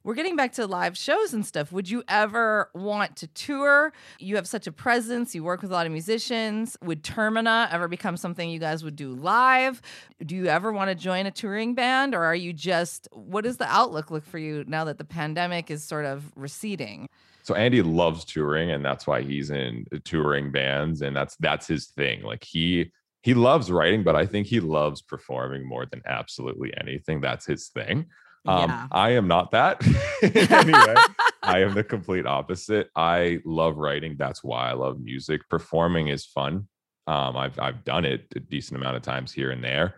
We're 0.03 0.13
getting 0.13 0.35
back 0.35 0.53
to 0.53 0.65
live 0.65 0.97
shows 0.97 1.33
and 1.33 1.45
stuff. 1.45 1.71
Would 1.71 1.89
you 1.89 2.03
ever 2.07 2.69
want 2.73 3.17
to 3.17 3.27
tour? 3.27 3.91
You 4.19 4.35
have 4.37 4.47
such 4.47 4.65
a 4.65 4.71
presence. 4.71 5.35
You 5.35 5.43
work 5.43 5.61
with 5.61 5.71
a 5.71 5.73
lot 5.73 5.85
of 5.85 5.91
musicians. 5.91 6.77
Would 6.83 7.03
Termina 7.03 7.71
ever 7.71 7.87
become 7.87 8.15
something 8.15 8.49
you 8.49 8.59
guys 8.59 8.83
would 8.83 8.95
do 8.95 9.13
live? 9.13 9.81
Do 10.25 10.35
you 10.35 10.47
ever 10.47 10.71
want 10.71 10.89
to 10.89 10.95
join 10.95 11.25
a 11.25 11.31
touring 11.31 11.75
band, 11.75 12.15
or 12.15 12.23
are 12.23 12.35
you 12.35 12.53
just? 12.53 13.07
What 13.11 13.43
does 13.43 13.57
the 13.57 13.67
outlook 13.67 14.09
look 14.09 14.25
for 14.25 14.37
you 14.37 14.63
now 14.67 14.85
that 14.85 14.97
the 14.97 15.05
pandemic 15.05 15.69
is 15.69 15.83
sort 15.83 16.05
of 16.05 16.31
receding? 16.35 17.07
So 17.43 17.55
Andy 17.55 17.81
loves 17.81 18.25
touring, 18.25 18.71
and 18.71 18.83
that's 18.85 19.07
why 19.07 19.21
he's 19.21 19.49
in 19.49 19.85
touring 20.05 20.51
bands, 20.51 21.01
and 21.01 21.15
that's 21.15 21.35
that's 21.37 21.67
his 21.67 21.87
thing. 21.87 22.21
Like 22.21 22.43
he 22.43 22.91
he 23.21 23.33
loves 23.33 23.69
writing, 23.69 24.03
but 24.03 24.15
I 24.15 24.25
think 24.25 24.47
he 24.47 24.59
loves 24.59 25.01
performing 25.01 25.67
more 25.67 25.85
than 25.85 26.01
absolutely 26.05 26.73
anything. 26.79 27.19
That's 27.19 27.45
his 27.45 27.67
thing. 27.67 28.05
Um, 28.47 28.69
yeah. 28.69 28.87
I 28.91 29.11
am 29.11 29.27
not 29.27 29.51
that 29.51 29.85
anyway. 30.23 30.95
I 31.43 31.61
am 31.61 31.73
the 31.73 31.83
complete 31.83 32.25
opposite. 32.25 32.89
I 32.95 33.39
love 33.45 33.77
writing. 33.77 34.15
That's 34.17 34.43
why 34.43 34.69
I 34.69 34.73
love 34.73 34.99
music. 34.99 35.41
Performing 35.49 36.07
is 36.07 36.25
fun. 36.25 36.67
Um, 37.07 37.35
I've 37.35 37.59
I've 37.59 37.83
done 37.83 38.05
it 38.05 38.27
a 38.35 38.39
decent 38.39 38.79
amount 38.79 38.97
of 38.97 39.01
times 39.01 39.33
here 39.33 39.51
and 39.51 39.63
there, 39.63 39.95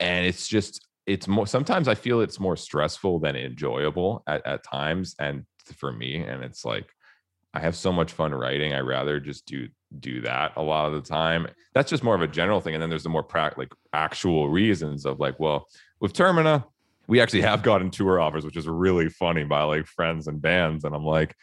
and 0.00 0.26
it's 0.26 0.48
just 0.48 0.84
it's 1.06 1.28
more. 1.28 1.46
Sometimes 1.46 1.88
I 1.88 1.94
feel 1.94 2.20
it's 2.20 2.40
more 2.40 2.56
stressful 2.56 3.20
than 3.20 3.36
enjoyable 3.36 4.22
at 4.26 4.44
at 4.46 4.64
times, 4.64 5.14
and 5.18 5.44
for 5.76 5.92
me, 5.92 6.16
and 6.16 6.42
it's 6.42 6.64
like 6.64 6.90
I 7.54 7.60
have 7.60 7.76
so 7.76 7.92
much 7.92 8.12
fun 8.12 8.34
writing. 8.34 8.74
I 8.74 8.80
rather 8.80 9.20
just 9.20 9.46
do 9.46 9.68
do 10.00 10.20
that 10.22 10.52
a 10.56 10.62
lot 10.62 10.86
of 10.86 10.92
the 10.92 11.08
time. 11.08 11.46
That's 11.74 11.90
just 11.90 12.02
more 12.02 12.14
of 12.14 12.22
a 12.22 12.28
general 12.28 12.60
thing, 12.60 12.74
and 12.74 12.82
then 12.82 12.90
there's 12.90 13.04
the 13.04 13.08
more 13.08 13.22
prac 13.22 13.56
like 13.56 13.72
actual 13.92 14.48
reasons 14.48 15.06
of 15.06 15.20
like, 15.20 15.38
well, 15.38 15.68
with 16.00 16.12
Termina, 16.12 16.64
we 17.08 17.20
actually 17.20 17.40
have 17.40 17.62
gotten 17.62 17.90
tour 17.90 18.20
offers, 18.20 18.44
which 18.44 18.56
is 18.56 18.68
really 18.68 19.08
funny 19.08 19.42
by 19.44 19.62
like 19.62 19.86
friends 19.86 20.28
and 20.28 20.40
bands. 20.40 20.84
And 20.84 20.94
I'm 20.94 21.04
like, 21.04 21.34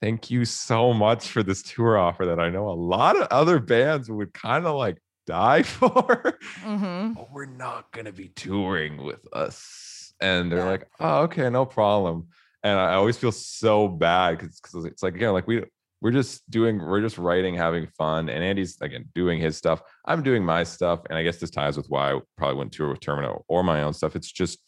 thank 0.00 0.30
you 0.30 0.44
so 0.44 0.92
much 0.94 1.28
for 1.28 1.42
this 1.42 1.62
tour 1.62 1.98
offer 1.98 2.26
that 2.26 2.40
I 2.40 2.48
know 2.48 2.68
a 2.68 2.72
lot 2.72 3.16
of 3.20 3.28
other 3.30 3.58
bands 3.58 4.10
would 4.10 4.32
kind 4.32 4.66
of 4.66 4.76
like 4.76 4.98
die 5.26 5.62
for. 5.64 6.38
hmm 6.60 7.12
but 7.12 7.30
we're 7.32 7.44
not 7.46 7.90
going 7.92 8.06
to 8.06 8.12
be 8.12 8.28
touring 8.28 9.04
with 9.04 9.20
us. 9.32 10.12
And 10.20 10.50
they're 10.50 10.60
Yeah. 10.60 10.64
like, 10.70 10.88
oh, 11.00 11.18
okay, 11.24 11.48
no 11.50 11.64
problem. 11.66 12.28
And 12.64 12.78
I 12.78 12.94
always 12.94 13.16
feel 13.16 13.30
so 13.30 13.86
bad 13.88 14.38
because 14.38 14.84
it's 14.86 15.02
like, 15.02 15.14
again, 15.14 15.32
like 15.32 15.46
we, 15.46 15.64
we're 16.00 16.10
just 16.12 16.48
doing, 16.50 16.78
we're 16.78 17.00
just 17.00 17.18
writing, 17.18 17.54
having 17.54 17.86
fun. 17.98 18.28
And 18.28 18.42
Andy's 18.42 18.80
again 18.80 19.04
doing 19.14 19.38
his 19.38 19.56
stuff. 19.56 19.82
I'm 20.06 20.22
doing 20.22 20.44
my 20.44 20.64
stuff. 20.64 21.00
And 21.10 21.18
I 21.18 21.22
guess 21.22 21.38
this 21.38 21.50
ties 21.50 21.76
with 21.76 21.86
why 21.88 22.12
I 22.14 22.20
probably 22.36 22.56
wouldn't 22.56 22.72
tour 22.72 22.88
with 22.90 23.00
Termina 23.00 23.42
or 23.48 23.62
my 23.62 23.82
own 23.82 23.92
stuff. 23.92 24.16
It's 24.16 24.30
just, 24.32 24.58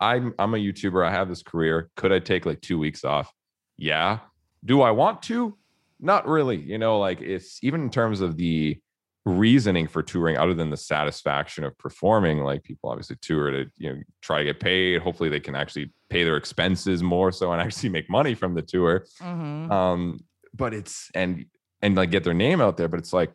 I'm 0.00 0.34
I'm 0.38 0.54
a 0.54 0.58
YouTuber. 0.58 1.06
I 1.06 1.10
have 1.10 1.28
this 1.28 1.42
career. 1.42 1.90
Could 1.96 2.12
I 2.12 2.18
take 2.18 2.46
like 2.46 2.60
two 2.60 2.78
weeks 2.78 3.04
off? 3.04 3.32
Yeah. 3.76 4.20
Do 4.64 4.82
I 4.82 4.90
want 4.90 5.22
to? 5.24 5.56
Not 6.00 6.26
really. 6.26 6.56
You 6.56 6.78
know, 6.78 6.98
like 6.98 7.20
it's 7.20 7.58
even 7.62 7.82
in 7.82 7.90
terms 7.90 8.20
of 8.20 8.36
the 8.36 8.78
reasoning 9.26 9.86
for 9.86 10.02
touring, 10.02 10.36
other 10.36 10.54
than 10.54 10.70
the 10.70 10.76
satisfaction 10.76 11.64
of 11.64 11.76
performing, 11.78 12.40
like 12.40 12.62
people 12.62 12.90
obviously 12.90 13.16
tour 13.22 13.50
to, 13.50 13.64
you 13.78 13.90
know, 13.94 14.00
try 14.20 14.38
to 14.38 14.44
get 14.44 14.60
paid. 14.60 15.00
Hopefully 15.00 15.30
they 15.30 15.40
can 15.40 15.54
actually 15.54 15.92
pay 16.10 16.24
their 16.24 16.36
expenses 16.36 17.02
more 17.02 17.32
so 17.32 17.52
and 17.52 17.60
actually 17.62 17.88
make 17.88 18.10
money 18.10 18.34
from 18.34 18.54
the 18.54 18.62
tour. 18.62 19.06
hmm 19.20 19.70
Um, 19.70 20.18
but 20.54 20.74
it's 20.74 21.10
and 21.14 21.46
and 21.82 21.96
like 21.96 22.10
get 22.10 22.24
their 22.24 22.34
name 22.34 22.60
out 22.60 22.76
there, 22.76 22.88
but 22.88 22.98
it's 22.98 23.12
like 23.12 23.32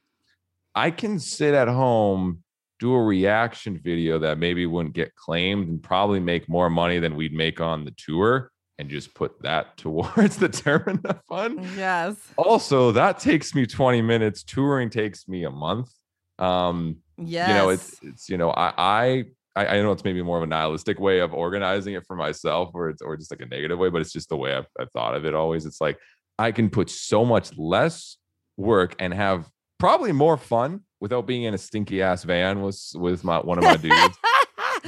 I 0.75 0.91
can 0.91 1.19
sit 1.19 1.53
at 1.53 1.67
home 1.67 2.43
do 2.79 2.93
a 2.93 3.03
reaction 3.03 3.77
video 3.77 4.19
that 4.19 4.37
maybe 4.37 4.65
wouldn't 4.65 4.95
get 4.95 5.13
claimed 5.15 5.67
and 5.67 5.81
probably 5.83 6.19
make 6.19 6.47
more 6.47 6.69
money 6.69 6.99
than 6.99 7.15
we'd 7.15 7.33
make 7.33 7.59
on 7.59 7.85
the 7.85 7.91
tour 7.97 8.51
and 8.77 8.89
just 8.89 9.13
put 9.13 9.41
that 9.41 9.75
towards 9.77 10.37
the 10.37 10.47
Termina 10.49 11.19
fund. 11.27 11.65
Yes. 11.75 12.15
Also, 12.37 12.91
that 12.93 13.19
takes 13.19 13.53
me 13.53 13.65
20 13.65 14.01
minutes. 14.01 14.43
Touring 14.43 14.89
takes 14.89 15.27
me 15.27 15.43
a 15.43 15.51
month. 15.51 15.91
Um, 16.37 16.97
Yes. 17.21 17.49
you 17.49 17.53
know, 17.53 17.69
it's 17.69 17.99
it's 18.01 18.29
you 18.29 18.37
know, 18.37 18.49
I 18.51 18.73
I 18.77 19.23
I 19.57 19.65
I 19.67 19.81
know 19.81 19.91
it's 19.91 20.05
maybe 20.05 20.21
more 20.21 20.37
of 20.37 20.43
a 20.43 20.47
nihilistic 20.47 20.97
way 21.01 21.19
of 21.19 21.33
organizing 21.33 21.93
it 21.95 22.05
for 22.07 22.15
myself, 22.15 22.69
or 22.73 22.87
it's 22.89 23.01
or 23.01 23.17
just 23.17 23.29
like 23.29 23.41
a 23.41 23.45
negative 23.45 23.77
way, 23.77 23.89
but 23.89 23.99
it's 23.99 24.13
just 24.13 24.29
the 24.29 24.37
way 24.37 24.55
I've, 24.55 24.67
I've 24.79 24.89
thought 24.91 25.15
of 25.15 25.25
it 25.25 25.35
always. 25.35 25.65
It's 25.65 25.81
like 25.81 25.97
I 26.37 26.53
can 26.53 26.69
put 26.69 26.89
so 26.89 27.25
much 27.25 27.57
less 27.57 28.15
work 28.55 28.95
and 28.99 29.13
have 29.13 29.49
probably 29.79 30.13
more 30.13 30.37
fun 30.37 30.85
without 30.99 31.25
being 31.27 31.43
in 31.43 31.53
a 31.53 31.57
stinky 31.57 32.01
ass 32.01 32.23
van 32.23 32.61
with 32.61 32.81
with 32.95 33.23
my 33.23 33.39
one 33.39 33.57
of 33.57 33.63
my 33.63 33.77
dudes. 33.77 34.17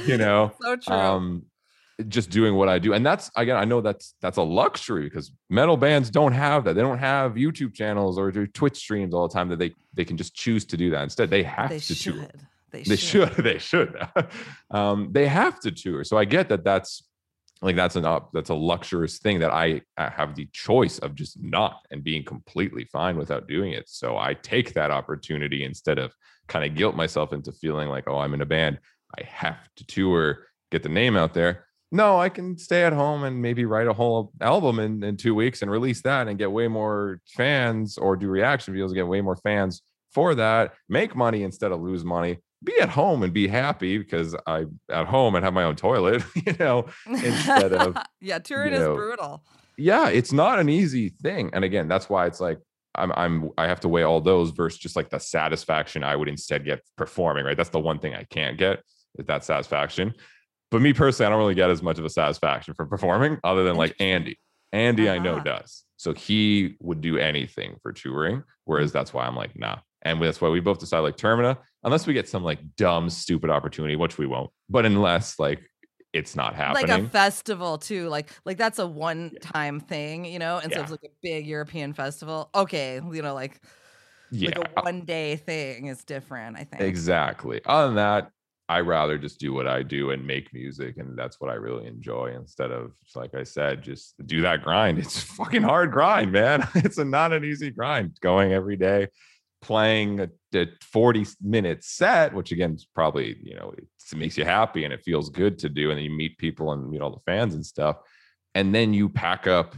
you 0.06 0.16
know, 0.24 0.52
so 0.60 0.76
true. 0.76 0.94
um 0.94 1.44
just 2.08 2.30
doing 2.30 2.54
what 2.54 2.68
i 2.68 2.78
do. 2.78 2.94
And 2.94 3.04
that's 3.04 3.30
again 3.36 3.56
i 3.56 3.64
know 3.64 3.80
that's 3.80 4.14
that's 4.20 4.38
a 4.38 4.42
luxury 4.42 5.04
because 5.04 5.30
metal 5.50 5.76
bands 5.76 6.10
don't 6.10 6.32
have 6.32 6.64
that. 6.64 6.74
They 6.74 6.80
don't 6.82 6.98
have 6.98 7.34
youtube 7.34 7.74
channels 7.74 8.18
or 8.18 8.30
do 8.32 8.46
twitch 8.46 8.76
streams 8.76 9.14
all 9.14 9.28
the 9.28 9.34
time 9.34 9.48
that 9.50 9.58
they 9.58 9.74
they 9.94 10.04
can 10.04 10.16
just 10.16 10.34
choose 10.34 10.64
to 10.66 10.76
do 10.76 10.90
that. 10.90 11.02
Instead 11.02 11.30
they 11.30 11.42
have 11.42 11.68
they 11.70 11.78
to 11.78 11.94
should. 11.94 12.14
tour 12.14 12.26
They, 12.70 12.82
they 12.82 12.96
should. 12.96 13.30
They 13.48 13.58
should. 13.58 13.96
Um 14.70 15.08
they 15.12 15.26
have 15.28 15.60
to 15.60 15.70
tour. 15.70 16.02
So 16.04 16.16
i 16.16 16.24
get 16.24 16.48
that 16.48 16.64
that's 16.64 17.04
like 17.62 17.76
that's 17.76 17.96
an 17.96 18.04
up 18.04 18.30
that's 18.32 18.50
a 18.50 18.54
luxurious 18.54 19.18
thing 19.18 19.38
that 19.38 19.52
I, 19.52 19.80
I 19.96 20.08
have 20.10 20.34
the 20.34 20.48
choice 20.52 20.98
of 20.98 21.14
just 21.14 21.40
not 21.40 21.78
and 21.90 22.02
being 22.02 22.24
completely 22.24 22.84
fine 22.92 23.16
without 23.16 23.48
doing 23.48 23.72
it. 23.72 23.88
So 23.88 24.18
i 24.18 24.34
take 24.34 24.74
that 24.74 24.90
opportunity 24.90 25.64
instead 25.64 25.98
of 25.98 26.12
kind 26.48 26.64
of 26.64 26.74
guilt 26.74 26.96
myself 26.96 27.32
into 27.32 27.52
feeling 27.52 27.88
like 27.88 28.08
oh 28.08 28.18
i'm 28.18 28.34
in 28.34 28.42
a 28.42 28.46
band. 28.46 28.78
I 29.16 29.22
have 29.24 29.68
to 29.76 29.86
tour 29.86 30.46
get 30.70 30.82
the 30.82 30.88
name 30.88 31.16
out 31.16 31.34
there. 31.34 31.66
No 31.92 32.18
i 32.18 32.28
can 32.28 32.58
stay 32.58 32.82
at 32.84 32.92
home 32.92 33.22
and 33.22 33.40
maybe 33.40 33.64
write 33.64 33.86
a 33.86 33.92
whole 33.92 34.32
album 34.40 34.80
in, 34.80 35.02
in 35.04 35.16
two 35.16 35.34
weeks 35.34 35.62
and 35.62 35.70
release 35.70 36.02
that 36.02 36.26
and 36.28 36.38
get 36.38 36.50
way 36.50 36.66
more 36.68 37.20
fans 37.26 37.96
or 37.96 38.16
do 38.16 38.28
reaction 38.28 38.74
videos 38.74 38.94
get 38.94 39.06
way 39.06 39.20
more 39.20 39.36
fans 39.36 39.82
for 40.12 40.34
that 40.34 40.74
make 40.88 41.14
money 41.14 41.42
instead 41.42 41.72
of 41.72 41.80
lose 41.80 42.04
money 42.04 42.38
be 42.62 42.74
at 42.80 42.88
home 42.88 43.22
and 43.22 43.32
be 43.32 43.48
happy 43.48 43.98
because 43.98 44.36
I 44.46 44.66
at 44.90 45.06
home 45.06 45.34
and 45.34 45.44
have 45.44 45.54
my 45.54 45.64
own 45.64 45.76
toilet, 45.76 46.22
you 46.46 46.54
know, 46.58 46.86
instead 47.06 47.72
of 47.72 47.96
yeah, 48.20 48.38
touring 48.38 48.72
is 48.72 48.80
know, 48.80 48.94
brutal. 48.94 49.44
Yeah, 49.76 50.08
it's 50.08 50.32
not 50.32 50.58
an 50.58 50.68
easy 50.68 51.10
thing. 51.10 51.50
And 51.52 51.64
again, 51.64 51.88
that's 51.88 52.08
why 52.08 52.26
it's 52.26 52.40
like 52.40 52.58
I'm 52.94 53.12
I'm 53.12 53.50
I 53.58 53.66
have 53.66 53.80
to 53.80 53.88
weigh 53.88 54.02
all 54.02 54.20
those 54.20 54.50
versus 54.50 54.78
just 54.78 54.96
like 54.96 55.10
the 55.10 55.18
satisfaction 55.18 56.04
I 56.04 56.16
would 56.16 56.28
instead 56.28 56.64
get 56.64 56.82
performing, 56.96 57.44
right? 57.44 57.56
That's 57.56 57.70
the 57.70 57.80
one 57.80 57.98
thing 57.98 58.14
I 58.14 58.24
can't 58.24 58.58
get 58.58 58.82
is 59.18 59.26
that 59.26 59.44
satisfaction. 59.44 60.14
But 60.70 60.80
me 60.80 60.92
personally, 60.92 61.26
I 61.26 61.30
don't 61.30 61.38
really 61.38 61.54
get 61.54 61.70
as 61.70 61.82
much 61.82 61.98
of 61.98 62.04
a 62.04 62.10
satisfaction 62.10 62.74
from 62.74 62.88
performing 62.88 63.38
other 63.44 63.64
than 63.64 63.76
like 63.76 63.94
Andy. 64.00 64.38
Andy, 64.72 65.08
uh-huh. 65.08 65.16
I 65.16 65.22
know 65.22 65.34
uh-huh. 65.34 65.44
does. 65.44 65.84
So 65.96 66.12
he 66.12 66.76
would 66.80 67.00
do 67.00 67.18
anything 67.18 67.76
for 67.82 67.92
touring. 67.92 68.42
Whereas 68.64 68.90
mm. 68.90 68.94
that's 68.94 69.12
why 69.12 69.26
I'm 69.26 69.36
like, 69.36 69.56
nah. 69.56 69.78
And 70.02 70.20
that's 70.20 70.40
why 70.40 70.48
we 70.48 70.60
both 70.60 70.78
decided 70.78 71.02
like 71.02 71.16
Termina, 71.16 71.58
unless 71.84 72.06
we 72.06 72.14
get 72.14 72.28
some 72.28 72.42
like 72.42 72.58
dumb, 72.76 73.08
stupid 73.08 73.50
opportunity, 73.50 73.96
which 73.96 74.18
we 74.18 74.26
won't. 74.26 74.50
But 74.68 74.84
unless 74.84 75.38
like 75.38 75.60
it's 76.12 76.36
not 76.36 76.54
happening. 76.54 76.88
Like 76.88 77.02
a 77.02 77.08
festival 77.08 77.78
too. 77.78 78.08
Like 78.08 78.30
like 78.44 78.58
that's 78.58 78.78
a 78.78 78.86
one 78.86 79.32
time 79.40 79.76
yeah. 79.76 79.86
thing, 79.86 80.24
you 80.24 80.38
know, 80.38 80.58
And 80.58 80.70
yeah. 80.70 80.80
it's 80.80 80.90
like 80.90 81.04
a 81.04 81.12
big 81.22 81.46
European 81.46 81.92
festival. 81.92 82.50
Okay, 82.54 83.00
you 83.12 83.22
know, 83.22 83.34
like 83.34 83.60
yeah. 84.30 84.50
like 84.56 84.68
a 84.76 84.82
one 84.82 85.04
day 85.04 85.36
thing 85.36 85.86
is 85.86 86.04
different, 86.04 86.56
I 86.58 86.64
think. 86.64 86.82
Exactly. 86.82 87.60
Other 87.64 87.88
than 87.88 87.96
that, 87.96 88.30
I 88.68 88.80
rather 88.80 89.18
just 89.18 89.38
do 89.38 89.52
what 89.52 89.66
I 89.66 89.82
do 89.82 90.10
and 90.10 90.26
make 90.26 90.52
music, 90.54 90.96
and 90.96 91.18
that's 91.18 91.40
what 91.40 91.50
I 91.50 91.54
really 91.54 91.86
enjoy. 91.86 92.32
Instead 92.34 92.70
of, 92.70 92.92
like 93.14 93.34
I 93.34 93.42
said, 93.42 93.82
just 93.82 94.14
do 94.26 94.40
that 94.42 94.62
grind. 94.62 94.98
It's 94.98 95.20
fucking 95.20 95.62
hard 95.62 95.92
grind, 95.92 96.32
man. 96.32 96.66
It's 96.74 96.98
a 96.98 97.04
not 97.04 97.32
an 97.32 97.44
easy 97.44 97.70
grind. 97.70 98.18
Going 98.20 98.52
every 98.52 98.76
day, 98.76 99.08
playing 99.62 100.20
a, 100.20 100.28
a 100.54 100.66
40 100.82 101.26
minute 101.42 101.84
set, 101.84 102.34
which 102.34 102.52
again 102.52 102.74
is 102.74 102.86
probably 102.94 103.38
you 103.42 103.56
know 103.56 103.72
it 103.76 103.86
makes 104.16 104.36
you 104.36 104.44
happy 104.44 104.84
and 104.84 104.92
it 104.92 105.02
feels 105.02 105.30
good 105.30 105.58
to 105.60 105.68
do, 105.68 105.90
and 105.90 105.98
then 105.98 106.04
you 106.04 106.10
meet 106.10 106.36
people 106.38 106.72
and 106.72 106.90
meet 106.90 107.00
all 107.00 107.10
the 107.10 107.32
fans 107.32 107.54
and 107.54 107.64
stuff, 107.64 107.96
and 108.54 108.74
then 108.74 108.92
you 108.92 109.08
pack 109.08 109.46
up 109.46 109.76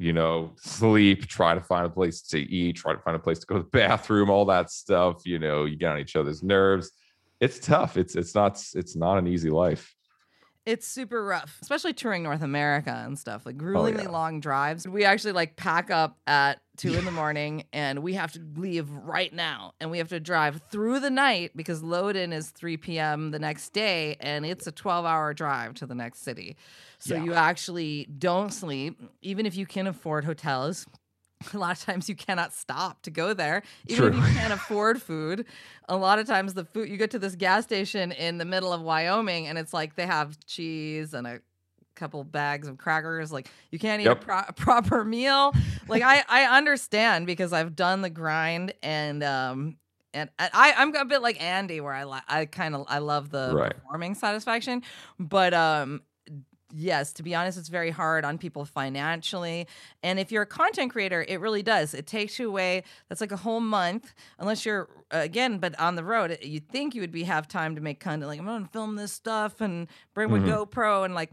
you 0.00 0.12
know, 0.12 0.52
sleep, 0.58 1.26
try 1.26 1.54
to 1.56 1.60
find 1.60 1.84
a 1.84 1.90
place 1.90 2.22
to 2.22 2.38
eat, 2.38 2.76
try 2.76 2.92
to 2.92 3.00
find 3.00 3.16
a 3.16 3.18
place 3.18 3.40
to 3.40 3.46
go 3.46 3.56
to 3.56 3.62
the 3.64 3.68
bathroom, 3.72 4.30
all 4.30 4.44
that 4.44 4.70
stuff. 4.70 5.26
You 5.26 5.40
know, 5.40 5.64
you 5.64 5.74
get 5.74 5.90
on 5.90 5.98
each 5.98 6.14
other's 6.14 6.40
nerves 6.40 6.92
it's 7.40 7.58
tough. 7.58 7.96
It's 7.96 8.16
it's 8.16 8.34
not 8.34 8.62
it's 8.74 8.96
not 8.96 9.18
an 9.18 9.26
easy 9.26 9.50
life. 9.50 9.94
It's 10.66 10.86
super 10.86 11.24
rough, 11.24 11.58
especially 11.62 11.94
touring 11.94 12.22
North 12.22 12.42
America 12.42 13.02
and 13.06 13.18
stuff, 13.18 13.46
like 13.46 13.56
gruelingly 13.56 14.00
oh, 14.00 14.02
yeah. 14.02 14.10
long 14.10 14.40
drives. 14.40 14.86
We 14.86 15.04
actually 15.04 15.32
like 15.32 15.56
pack 15.56 15.90
up 15.90 16.18
at 16.26 16.60
two 16.78 16.94
in 16.94 17.04
the 17.04 17.10
morning 17.10 17.64
and 17.72 17.98
we 17.98 18.14
have 18.14 18.32
to 18.32 18.40
leave 18.56 18.90
right 18.90 19.32
now. 19.32 19.72
And 19.80 19.90
we 19.90 19.98
have 19.98 20.08
to 20.08 20.20
drive 20.20 20.60
through 20.70 21.00
the 21.00 21.10
night 21.10 21.52
because 21.54 21.82
load 21.82 22.16
in 22.16 22.32
is 22.32 22.50
3 22.50 22.76
p.m. 22.78 23.30
the 23.32 23.38
next 23.38 23.74
day 23.74 24.16
and 24.20 24.46
it's 24.46 24.66
a 24.66 24.72
12 24.72 25.04
hour 25.04 25.34
drive 25.34 25.74
to 25.74 25.86
the 25.86 25.94
next 25.94 26.22
city. 26.22 26.56
So 26.98 27.14
yeah. 27.14 27.24
you 27.24 27.34
actually 27.34 28.06
don't 28.18 28.52
sleep, 28.52 29.02
even 29.20 29.44
if 29.44 29.56
you 29.56 29.66
can 29.66 29.86
afford 29.86 30.24
hotels 30.24 30.86
a 31.54 31.58
lot 31.58 31.76
of 31.76 31.84
times 31.84 32.08
you 32.08 32.16
cannot 32.16 32.52
stop 32.52 33.02
to 33.02 33.10
go 33.10 33.32
there 33.32 33.62
even 33.86 34.12
True. 34.12 34.20
if 34.20 34.28
you 34.28 34.34
can't 34.34 34.52
afford 34.52 35.00
food 35.00 35.46
a 35.88 35.96
lot 35.96 36.18
of 36.18 36.26
times 36.26 36.54
the 36.54 36.64
food 36.64 36.88
you 36.88 36.96
get 36.96 37.12
to 37.12 37.18
this 37.18 37.36
gas 37.36 37.64
station 37.64 38.10
in 38.12 38.38
the 38.38 38.44
middle 38.44 38.72
of 38.72 38.82
wyoming 38.82 39.46
and 39.46 39.56
it's 39.56 39.72
like 39.72 39.94
they 39.94 40.06
have 40.06 40.36
cheese 40.46 41.14
and 41.14 41.28
a 41.28 41.40
couple 41.98 42.22
bags 42.24 42.68
of 42.68 42.78
crackers 42.78 43.32
like 43.32 43.48
you 43.70 43.78
can't 43.78 44.00
eat 44.00 44.04
yep. 44.04 44.22
a, 44.22 44.24
pro- 44.24 44.42
a, 44.48 44.52
proper 44.52 45.04
meal 45.04 45.52
like 45.88 46.02
i 46.02 46.22
i 46.28 46.56
understand 46.56 47.26
because 47.26 47.52
i've 47.52 47.74
done 47.74 48.02
the 48.02 48.10
grind 48.10 48.72
and 48.82 49.22
um 49.22 49.76
and 50.14 50.30
I, 50.38 50.72
I'm 50.76 50.94
a 50.94 51.04
bit 51.04 51.20
like 51.20 51.40
Andy, 51.42 51.80
where 51.80 51.92
I 51.92 52.04
like 52.04 52.22
I 52.28 52.46
kind 52.46 52.74
of 52.74 52.86
I 52.88 52.98
love 52.98 53.30
the 53.30 53.52
right. 53.54 53.74
performing 53.74 54.14
satisfaction, 54.14 54.82
but 55.18 55.52
um, 55.52 56.00
yes, 56.72 57.12
to 57.14 57.22
be 57.22 57.34
honest, 57.34 57.58
it's 57.58 57.68
very 57.68 57.90
hard 57.90 58.24
on 58.24 58.38
people 58.38 58.64
financially. 58.64 59.66
And 60.02 60.18
if 60.18 60.32
you're 60.32 60.42
a 60.42 60.46
content 60.46 60.92
creator, 60.92 61.24
it 61.26 61.40
really 61.40 61.62
does. 61.62 61.94
It 61.94 62.06
takes 62.06 62.38
you 62.38 62.48
away. 62.48 62.84
That's 63.08 63.20
like 63.20 63.32
a 63.32 63.36
whole 63.36 63.60
month, 63.60 64.14
unless 64.38 64.64
you're 64.66 64.88
again, 65.10 65.58
but 65.58 65.78
on 65.78 65.94
the 65.94 66.04
road, 66.04 66.38
you 66.42 66.60
think 66.60 66.94
you 66.94 67.00
would 67.00 67.12
be 67.12 67.24
have 67.24 67.48
time 67.48 67.74
to 67.76 67.80
make 67.80 68.00
content. 68.00 68.28
Like 68.28 68.40
I'm 68.40 68.64
to 68.64 68.70
film 68.70 68.96
this 68.96 69.12
stuff 69.12 69.60
and 69.60 69.88
bring 70.14 70.30
my 70.30 70.38
mm-hmm. 70.38 70.48
GoPro 70.48 71.04
and 71.04 71.14
like. 71.14 71.32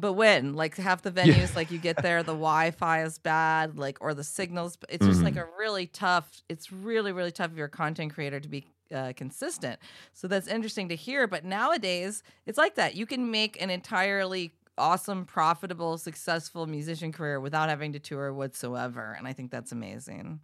But 0.00 0.12
when 0.14 0.54
like 0.54 0.76
half 0.76 1.02
the 1.02 1.10
venues, 1.10 1.36
yeah. 1.36 1.48
like 1.56 1.70
you 1.70 1.78
get 1.78 2.02
there, 2.02 2.22
the 2.22 2.32
Wi-Fi 2.32 3.02
is 3.02 3.18
bad, 3.18 3.78
like 3.78 3.98
or 4.00 4.14
the 4.14 4.24
signals. 4.24 4.78
It's 4.88 5.02
mm-hmm. 5.02 5.12
just 5.12 5.22
like 5.22 5.34
mm-hmm. 5.34 5.48
a 5.48 5.58
really 5.58 5.86
tough. 5.86 6.42
It's 6.48 6.72
really 6.72 7.12
really 7.12 7.32
tough 7.32 7.52
if 7.52 7.56
you're 7.56 7.66
a 7.66 7.70
content 7.70 8.14
creator 8.14 8.40
to 8.40 8.48
be 8.48 8.66
uh, 8.94 9.12
consistent. 9.16 9.80
So 10.12 10.28
that's 10.28 10.46
interesting 10.46 10.88
to 10.90 10.96
hear. 10.96 11.26
But 11.26 11.44
nowadays, 11.44 12.22
it's 12.46 12.58
like 12.58 12.76
that. 12.76 12.94
You 12.94 13.06
can 13.06 13.30
make 13.30 13.60
an 13.60 13.70
entirely 13.70 14.52
awesome, 14.78 15.24
profitable, 15.24 15.98
successful 15.98 16.66
musician 16.66 17.12
career 17.12 17.40
without 17.40 17.68
having 17.68 17.92
to 17.94 17.98
tour 17.98 18.32
whatsoever. 18.32 19.14
And 19.18 19.26
I 19.26 19.32
think 19.32 19.50
that's 19.50 19.72
amazing. 19.72 20.40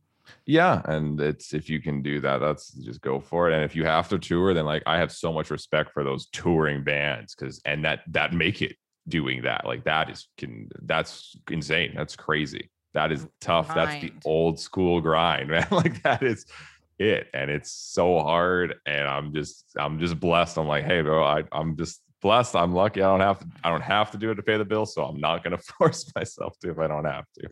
Yeah, 0.46 0.82
and 0.84 1.20
it's 1.20 1.52
if 1.52 1.68
you 1.68 1.80
can 1.80 2.00
do 2.00 2.20
that, 2.20 2.38
that's 2.38 2.70
just 2.72 3.00
go 3.00 3.20
for 3.20 3.50
it. 3.50 3.54
And 3.54 3.64
if 3.64 3.74
you 3.74 3.84
have 3.84 4.08
to 4.10 4.18
tour, 4.18 4.54
then 4.54 4.64
like 4.64 4.82
I 4.86 4.98
have 4.98 5.12
so 5.12 5.32
much 5.32 5.50
respect 5.50 5.92
for 5.92 6.04
those 6.04 6.26
touring 6.26 6.84
bands 6.84 7.34
because 7.34 7.60
and 7.64 7.84
that 7.84 8.00
that 8.08 8.32
make 8.32 8.62
it 8.62 8.76
doing 9.08 9.42
that. 9.42 9.64
Like 9.64 9.84
that 9.84 10.10
is 10.10 10.28
can 10.36 10.68
that's 10.82 11.36
insane. 11.50 11.92
That's 11.96 12.16
crazy. 12.16 12.70
That 12.94 13.12
is 13.12 13.26
tough. 13.40 13.72
Grind. 13.72 14.02
That's 14.02 14.02
the 14.02 14.12
old 14.28 14.60
school 14.60 15.00
grind, 15.00 15.48
man. 15.50 15.66
like 15.70 16.02
that 16.02 16.22
is 16.22 16.46
it. 16.98 17.28
And 17.34 17.50
it's 17.50 17.70
so 17.70 18.20
hard. 18.20 18.74
And 18.86 19.08
I'm 19.08 19.32
just 19.32 19.66
I'm 19.76 19.98
just 19.98 20.20
blessed. 20.20 20.58
I'm 20.58 20.68
like, 20.68 20.84
hey, 20.84 21.02
bro, 21.02 21.24
I, 21.24 21.44
I'm 21.52 21.76
just 21.76 22.02
blessed. 22.20 22.56
I'm 22.56 22.72
lucky. 22.72 23.02
I 23.02 23.08
don't 23.08 23.20
have 23.20 23.40
to. 23.40 23.46
I 23.64 23.70
don't 23.70 23.82
have 23.82 24.10
to 24.12 24.18
do 24.18 24.30
it 24.30 24.36
to 24.36 24.42
pay 24.42 24.56
the 24.56 24.64
bill, 24.64 24.86
so 24.86 25.04
I'm 25.04 25.20
not 25.20 25.44
going 25.44 25.56
to 25.56 25.62
force 25.62 26.10
myself 26.14 26.58
to 26.60 26.70
if 26.70 26.78
I 26.78 26.86
don't 26.86 27.04
have 27.04 27.26
to. 27.38 27.48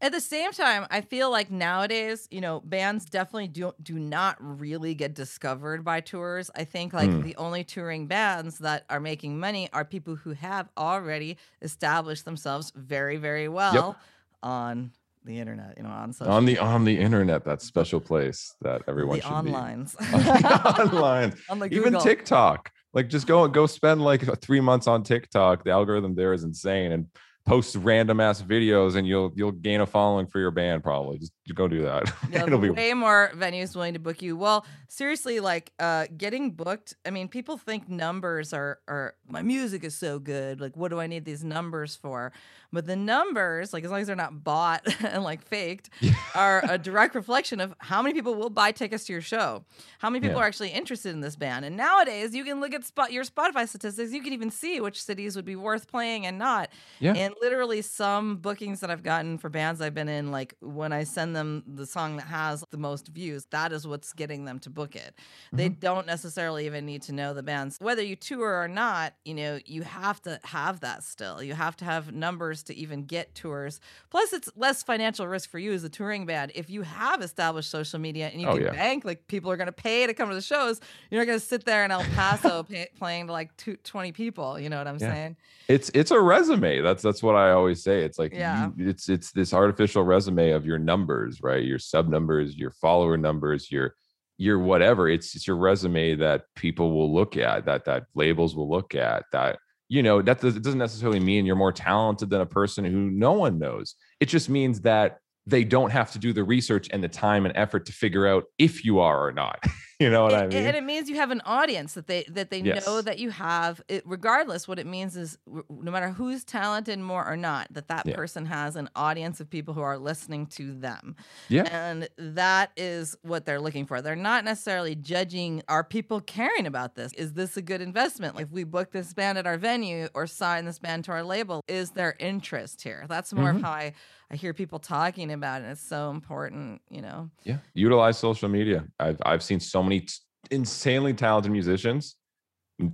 At 0.00 0.12
the 0.12 0.20
same 0.20 0.52
time, 0.52 0.86
I 0.90 1.00
feel 1.00 1.30
like 1.30 1.50
nowadays, 1.50 2.28
you 2.30 2.42
know, 2.42 2.60
bands 2.60 3.06
definitely 3.06 3.48
do 3.48 3.72
do 3.82 3.98
not 3.98 4.36
really 4.40 4.94
get 4.94 5.14
discovered 5.14 5.84
by 5.84 6.00
tours. 6.00 6.50
I 6.54 6.64
think 6.64 6.92
like 6.92 7.08
mm. 7.08 7.22
the 7.22 7.34
only 7.36 7.64
touring 7.64 8.06
bands 8.06 8.58
that 8.58 8.84
are 8.90 9.00
making 9.00 9.38
money 9.40 9.70
are 9.72 9.84
people 9.84 10.14
who 10.14 10.32
have 10.32 10.68
already 10.76 11.38
established 11.62 12.26
themselves 12.26 12.72
very, 12.76 13.16
very 13.16 13.48
well 13.48 13.74
yep. 13.74 13.96
on 14.42 14.90
the 15.24 15.38
internet, 15.38 15.74
you 15.78 15.82
know, 15.82 15.90
on 15.90 16.12
social 16.12 16.32
on 16.32 16.44
the 16.44 16.58
on 16.58 16.84
the 16.84 16.98
internet, 16.98 17.44
that 17.44 17.62
special 17.62 18.00
place 18.00 18.54
that 18.60 18.82
everyone 18.86 19.16
the 19.16 19.22
should 19.22 19.32
onlines. 19.32 19.98
be. 19.98 20.04
on 20.14 20.20
the 20.20 20.96
onlines, 20.96 21.40
on 21.48 21.58
the 21.58 21.74
even 21.74 21.98
TikTok. 21.98 22.70
Like 22.92 23.08
just 23.08 23.26
go 23.26 23.48
go 23.48 23.66
spend 23.66 24.02
like 24.02 24.22
three 24.40 24.60
months 24.60 24.86
on 24.86 25.02
TikTok. 25.02 25.64
The 25.64 25.70
algorithm 25.70 26.14
there 26.14 26.34
is 26.34 26.44
insane, 26.44 26.92
and 26.92 27.06
post 27.46 27.76
random 27.76 28.18
ass 28.18 28.42
videos 28.42 28.96
and 28.96 29.06
you'll 29.06 29.32
you'll 29.36 29.52
gain 29.52 29.80
a 29.80 29.86
following 29.86 30.26
for 30.26 30.40
your 30.40 30.50
band 30.50 30.82
probably. 30.82 31.18
Just 31.18 31.32
go 31.54 31.68
do 31.68 31.82
that. 31.82 32.12
Yeah, 32.30 32.42
it'll 32.42 32.58
be 32.58 32.70
way 32.70 32.92
more 32.92 33.30
venues 33.36 33.74
willing 33.74 33.94
to 33.94 34.00
book 34.00 34.20
you. 34.20 34.36
Well 34.36 34.66
seriously 34.88 35.38
like 35.40 35.72
uh 35.78 36.06
getting 36.16 36.52
booked 36.52 36.94
i 37.04 37.10
mean 37.10 37.28
people 37.28 37.56
think 37.56 37.88
numbers 37.88 38.52
are 38.52 38.78
are 38.88 39.14
my 39.28 39.42
music 39.42 39.84
is 39.84 39.94
so 39.94 40.18
good. 40.18 40.60
Like 40.60 40.76
what 40.76 40.90
do 40.90 40.98
i 40.98 41.06
need 41.06 41.24
these 41.24 41.44
numbers 41.44 41.94
for? 41.94 42.32
But 42.72 42.86
the 42.86 42.96
numbers 42.96 43.72
like 43.72 43.84
as 43.84 43.90
long 43.92 44.00
as 44.00 44.08
they're 44.08 44.16
not 44.16 44.42
bought 44.42 44.82
and 45.04 45.22
like 45.22 45.42
faked 45.42 45.88
are 46.34 46.64
a 46.68 46.76
direct 46.76 47.14
reflection 47.14 47.60
of 47.60 47.74
how 47.78 48.02
many 48.02 48.12
people 48.12 48.34
will 48.34 48.50
buy 48.50 48.72
tickets 48.72 49.04
to 49.04 49.12
your 49.12 49.22
show 49.22 49.64
how 50.00 50.10
many 50.10 50.20
people 50.20 50.38
yeah. 50.38 50.42
are 50.42 50.46
actually 50.46 50.70
interested 50.70 51.14
in 51.14 51.20
this 51.20 51.36
band. 51.36 51.64
And 51.64 51.76
nowadays 51.76 52.34
you 52.34 52.42
can 52.42 52.60
look 52.60 52.74
at 52.74 52.84
spot 52.84 53.12
your 53.12 53.24
spotify 53.24 53.68
statistics 53.68 54.12
you 54.12 54.22
can 54.22 54.32
even 54.32 54.50
see 54.50 54.80
which 54.80 55.00
cities 55.00 55.36
would 55.36 55.44
be 55.44 55.56
worth 55.56 55.86
playing 55.86 56.26
and 56.26 56.38
not. 56.38 56.70
Yeah. 56.98 57.14
And 57.14 57.35
literally 57.40 57.82
some 57.82 58.36
bookings 58.36 58.80
that 58.80 58.90
I've 58.90 59.02
gotten 59.02 59.38
for 59.38 59.48
bands 59.48 59.80
I've 59.80 59.94
been 59.94 60.08
in, 60.08 60.30
like 60.30 60.54
when 60.60 60.92
I 60.92 61.04
send 61.04 61.34
them 61.34 61.62
the 61.66 61.86
song 61.86 62.16
that 62.16 62.26
has 62.26 62.64
the 62.70 62.78
most 62.78 63.08
views, 63.08 63.46
that 63.50 63.72
is 63.72 63.86
what's 63.86 64.12
getting 64.12 64.44
them 64.44 64.58
to 64.60 64.70
book 64.70 64.96
it. 64.96 65.14
Mm-hmm. 65.16 65.56
They 65.56 65.68
don't 65.68 66.06
necessarily 66.06 66.66
even 66.66 66.86
need 66.86 67.02
to 67.02 67.12
know 67.12 67.34
the 67.34 67.42
bands. 67.42 67.76
Whether 67.80 68.02
you 68.02 68.16
tour 68.16 68.60
or 68.60 68.68
not, 68.68 69.14
you 69.24 69.34
know, 69.34 69.58
you 69.66 69.82
have 69.82 70.20
to 70.22 70.40
have 70.44 70.80
that 70.80 71.02
still. 71.02 71.42
You 71.42 71.54
have 71.54 71.76
to 71.78 71.84
have 71.84 72.12
numbers 72.12 72.62
to 72.64 72.74
even 72.74 73.04
get 73.04 73.34
tours. 73.34 73.80
Plus, 74.10 74.32
it's 74.32 74.50
less 74.56 74.82
financial 74.82 75.26
risk 75.26 75.50
for 75.50 75.58
you 75.58 75.72
as 75.72 75.84
a 75.84 75.88
touring 75.88 76.26
band. 76.26 76.52
If 76.54 76.70
you 76.70 76.82
have 76.82 77.22
established 77.22 77.70
social 77.70 77.98
media 77.98 78.28
and 78.28 78.40
you 78.40 78.48
oh, 78.48 78.54
can 78.54 78.64
yeah. 78.64 78.72
bank, 78.72 79.04
like 79.04 79.26
people 79.28 79.50
are 79.50 79.56
going 79.56 79.66
to 79.66 79.72
pay 79.72 80.06
to 80.06 80.14
come 80.14 80.28
to 80.28 80.34
the 80.34 80.42
shows, 80.42 80.80
you're 81.10 81.20
not 81.20 81.26
going 81.26 81.38
to 81.38 81.44
sit 81.44 81.64
there 81.64 81.84
in 81.84 81.90
El 81.90 82.04
Paso 82.14 82.62
pay, 82.68 82.88
playing 82.96 83.26
to 83.26 83.32
like 83.32 83.56
two, 83.56 83.76
20 83.76 84.12
people. 84.12 84.58
You 84.58 84.68
know 84.68 84.78
what 84.78 84.86
I'm 84.86 84.98
yeah. 84.98 85.12
saying? 85.12 85.36
It's 85.68 85.90
it's 85.94 86.12
a 86.12 86.20
resume. 86.20 86.80
That's 86.80 87.02
that's 87.02 87.22
what 87.26 87.36
I 87.36 87.50
always 87.50 87.82
say. 87.82 88.02
It's 88.02 88.18
like 88.18 88.32
yeah. 88.32 88.70
You, 88.76 88.88
it's 88.88 89.08
it's 89.08 89.32
this 89.32 89.52
artificial 89.52 90.02
resume 90.02 90.52
of 90.52 90.64
your 90.64 90.78
numbers, 90.78 91.42
right? 91.42 91.62
Your 91.62 91.78
sub 91.78 92.08
numbers, 92.08 92.56
your 92.56 92.70
follower 92.70 93.16
numbers, 93.16 93.70
your 93.70 93.94
your 94.38 94.58
whatever. 94.58 95.08
It's 95.08 95.34
it's 95.34 95.46
your 95.46 95.56
resume 95.56 96.14
that 96.16 96.44
people 96.54 96.92
will 96.92 97.12
look 97.14 97.36
at, 97.36 97.66
that 97.66 97.84
that 97.84 98.04
labels 98.14 98.56
will 98.56 98.70
look 98.70 98.94
at, 98.94 99.24
that 99.32 99.58
you 99.88 100.02
know 100.02 100.22
that 100.22 100.40
does, 100.40 100.56
it 100.56 100.62
doesn't 100.62 100.78
necessarily 100.78 101.20
mean 101.20 101.44
you're 101.44 101.56
more 101.56 101.72
talented 101.72 102.30
than 102.30 102.40
a 102.40 102.46
person 102.46 102.84
who 102.84 103.10
no 103.10 103.32
one 103.32 103.58
knows. 103.58 103.94
It 104.20 104.26
just 104.26 104.48
means 104.48 104.80
that 104.82 105.18
they 105.46 105.64
don't 105.64 105.90
have 105.90 106.10
to 106.12 106.18
do 106.18 106.32
the 106.32 106.44
research 106.44 106.88
and 106.92 107.04
the 107.04 107.08
time 107.08 107.46
and 107.46 107.56
effort 107.56 107.86
to 107.86 107.92
figure 107.92 108.26
out 108.26 108.44
if 108.58 108.84
you 108.84 109.00
are 109.00 109.26
or 109.26 109.32
not. 109.32 109.62
you 110.00 110.10
know 110.10 110.24
what 110.24 110.34
it, 110.34 110.34
I 110.34 110.46
mean? 110.48 110.66
And 110.66 110.76
it 110.76 110.82
means 110.84 111.08
you 111.08 111.16
have 111.16 111.30
an 111.30 111.40
audience 111.44 111.94
that 111.94 112.06
they 112.08 112.24
that 112.24 112.50
they 112.50 112.60
Yes. 112.60 112.84
know 112.86 113.00
that 113.00 113.18
you 113.18 113.30
have. 113.30 113.80
It, 113.88 114.02
regardless, 114.04 114.66
what 114.66 114.78
it 114.78 114.86
means 114.86 115.16
is 115.16 115.38
no 115.46 115.90
matter 115.92 116.10
who's 116.10 116.44
talented 116.44 116.98
more 116.98 117.24
or 117.26 117.36
not, 117.36 117.68
that 117.72 117.88
that 117.88 118.04
Yeah. 118.04 118.12
person 118.12 118.46
has 118.46 118.74
an 118.76 118.88
audience 118.96 119.40
of 119.40 119.48
people 119.48 119.72
who 119.74 119.80
are 119.82 119.98
listening 119.98 120.46
to 120.48 120.74
them. 120.74 121.14
yeah. 121.48 121.68
And 121.68 122.08
that 122.18 122.72
is 122.76 123.16
what 123.22 123.44
they're 123.46 123.60
looking 123.60 123.86
for. 123.86 124.02
They're 124.02 124.16
not 124.16 124.44
necessarily 124.44 124.94
judging 124.96 125.62
are 125.68 125.84
people 125.84 126.20
caring 126.20 126.66
about 126.66 126.94
this? 126.96 127.12
Is 127.14 127.34
this 127.34 127.56
a 127.56 127.62
good 127.62 127.80
investment? 127.80 128.34
Like 128.36 128.46
if 128.46 128.52
we 128.52 128.64
book 128.64 128.92
this 128.92 129.14
band 129.14 129.38
at 129.38 129.46
our 129.46 129.58
venue 129.58 130.08
or 130.14 130.26
sign 130.26 130.64
this 130.64 130.78
band 130.78 131.04
to 131.06 131.12
our 131.12 131.22
label, 131.24 131.62
is 131.68 131.92
there 131.92 132.16
interest 132.20 132.82
here? 132.82 133.06
That's 133.08 133.32
more 133.32 133.50
Mhm. 133.50 133.56
of 133.56 133.60
how 133.62 133.70
I, 133.72 133.94
I 134.30 134.36
hear 134.36 134.54
people 134.54 134.78
talking 134.78 135.32
about 135.32 135.62
it. 135.62 135.66
It's 135.66 135.82
so 135.82 136.10
important, 136.10 136.82
you 136.90 137.02
know. 137.02 137.30
Yeah, 137.44 137.58
utilize 137.74 138.18
social 138.18 138.48
media. 138.48 138.86
I've 138.98 139.18
I've 139.24 139.42
seen 139.42 139.60
so 139.60 139.82
many 139.86 140.00
t- 140.00 140.12
insanely 140.50 141.14
talented 141.14 141.50
musicians 141.50 142.16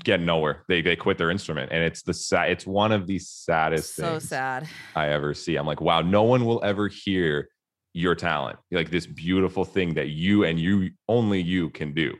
get 0.04 0.20
nowhere. 0.20 0.64
They 0.68 0.80
they 0.82 0.96
quit 0.96 1.18
their 1.18 1.30
instrument, 1.30 1.72
and 1.72 1.82
it's 1.82 2.02
the 2.02 2.14
sad. 2.14 2.50
It's 2.50 2.66
one 2.66 2.92
of 2.92 3.06
the 3.06 3.18
saddest 3.18 3.96
So 3.96 4.12
things 4.12 4.28
sad. 4.28 4.68
I 4.94 5.08
ever 5.08 5.34
see. 5.34 5.56
I'm 5.56 5.66
like, 5.66 5.80
wow, 5.80 6.00
no 6.02 6.22
one 6.22 6.44
will 6.44 6.62
ever 6.64 6.88
hear 6.88 7.48
your 7.92 8.14
talent, 8.14 8.58
like 8.70 8.90
this 8.90 9.06
beautiful 9.06 9.64
thing 9.64 9.94
that 9.94 10.08
you 10.08 10.44
and 10.44 10.58
you 10.58 10.90
only 11.08 11.42
you 11.42 11.68
can 11.70 11.92
do. 11.92 12.14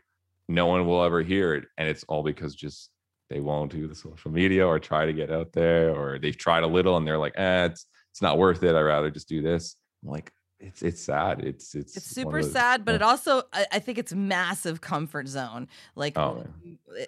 No 0.49 0.67
one 0.67 0.87
will 0.87 1.03
ever 1.03 1.23
hear 1.23 1.55
it, 1.55 1.65
and 1.79 1.89
it's 1.89 2.05
all 2.09 2.23
because 2.23 2.55
just 2.55 2.91
they 3.31 3.41
won't 3.41 3.73
do 3.73 3.89
the 3.89 3.95
social 3.95 4.31
media 4.31 4.67
or 4.67 4.79
try 4.79 5.07
to 5.07 5.13
get 5.13 5.31
out 5.31 5.53
there, 5.53 5.95
or 5.95 6.19
they've 6.19 6.37
tried 6.37 6.65
a 6.65 6.67
little 6.67 6.97
and 6.97 7.07
they're 7.07 7.19
like, 7.19 7.35
eh, 7.37 7.67
it's 7.67 7.87
it's 8.11 8.21
not 8.21 8.39
worth 8.39 8.63
it. 8.63 8.75
I'd 8.75 8.81
rather 8.81 9.11
just 9.11 9.29
do 9.29 9.41
this. 9.41 9.77
I'm 10.05 10.11
like, 10.11 10.31
it's 10.63 10.83
it's 10.83 11.01
sad. 11.03 11.41
It's 11.41 11.75
it's 11.75 11.97
It's 11.97 12.07
super 12.07 12.41
those- 12.43 12.53
sad, 12.53 12.85
but 12.85 12.93
yeah. 12.93 12.97
it 12.97 13.03
also 13.03 13.43
I, 13.53 13.67
I 13.73 13.79
think 13.81 13.99
it's 13.99 14.13
massive 14.15 14.81
comfort 14.81 15.29
zone. 15.29 15.69
Like 15.97 16.17
Oh, 16.17 16.45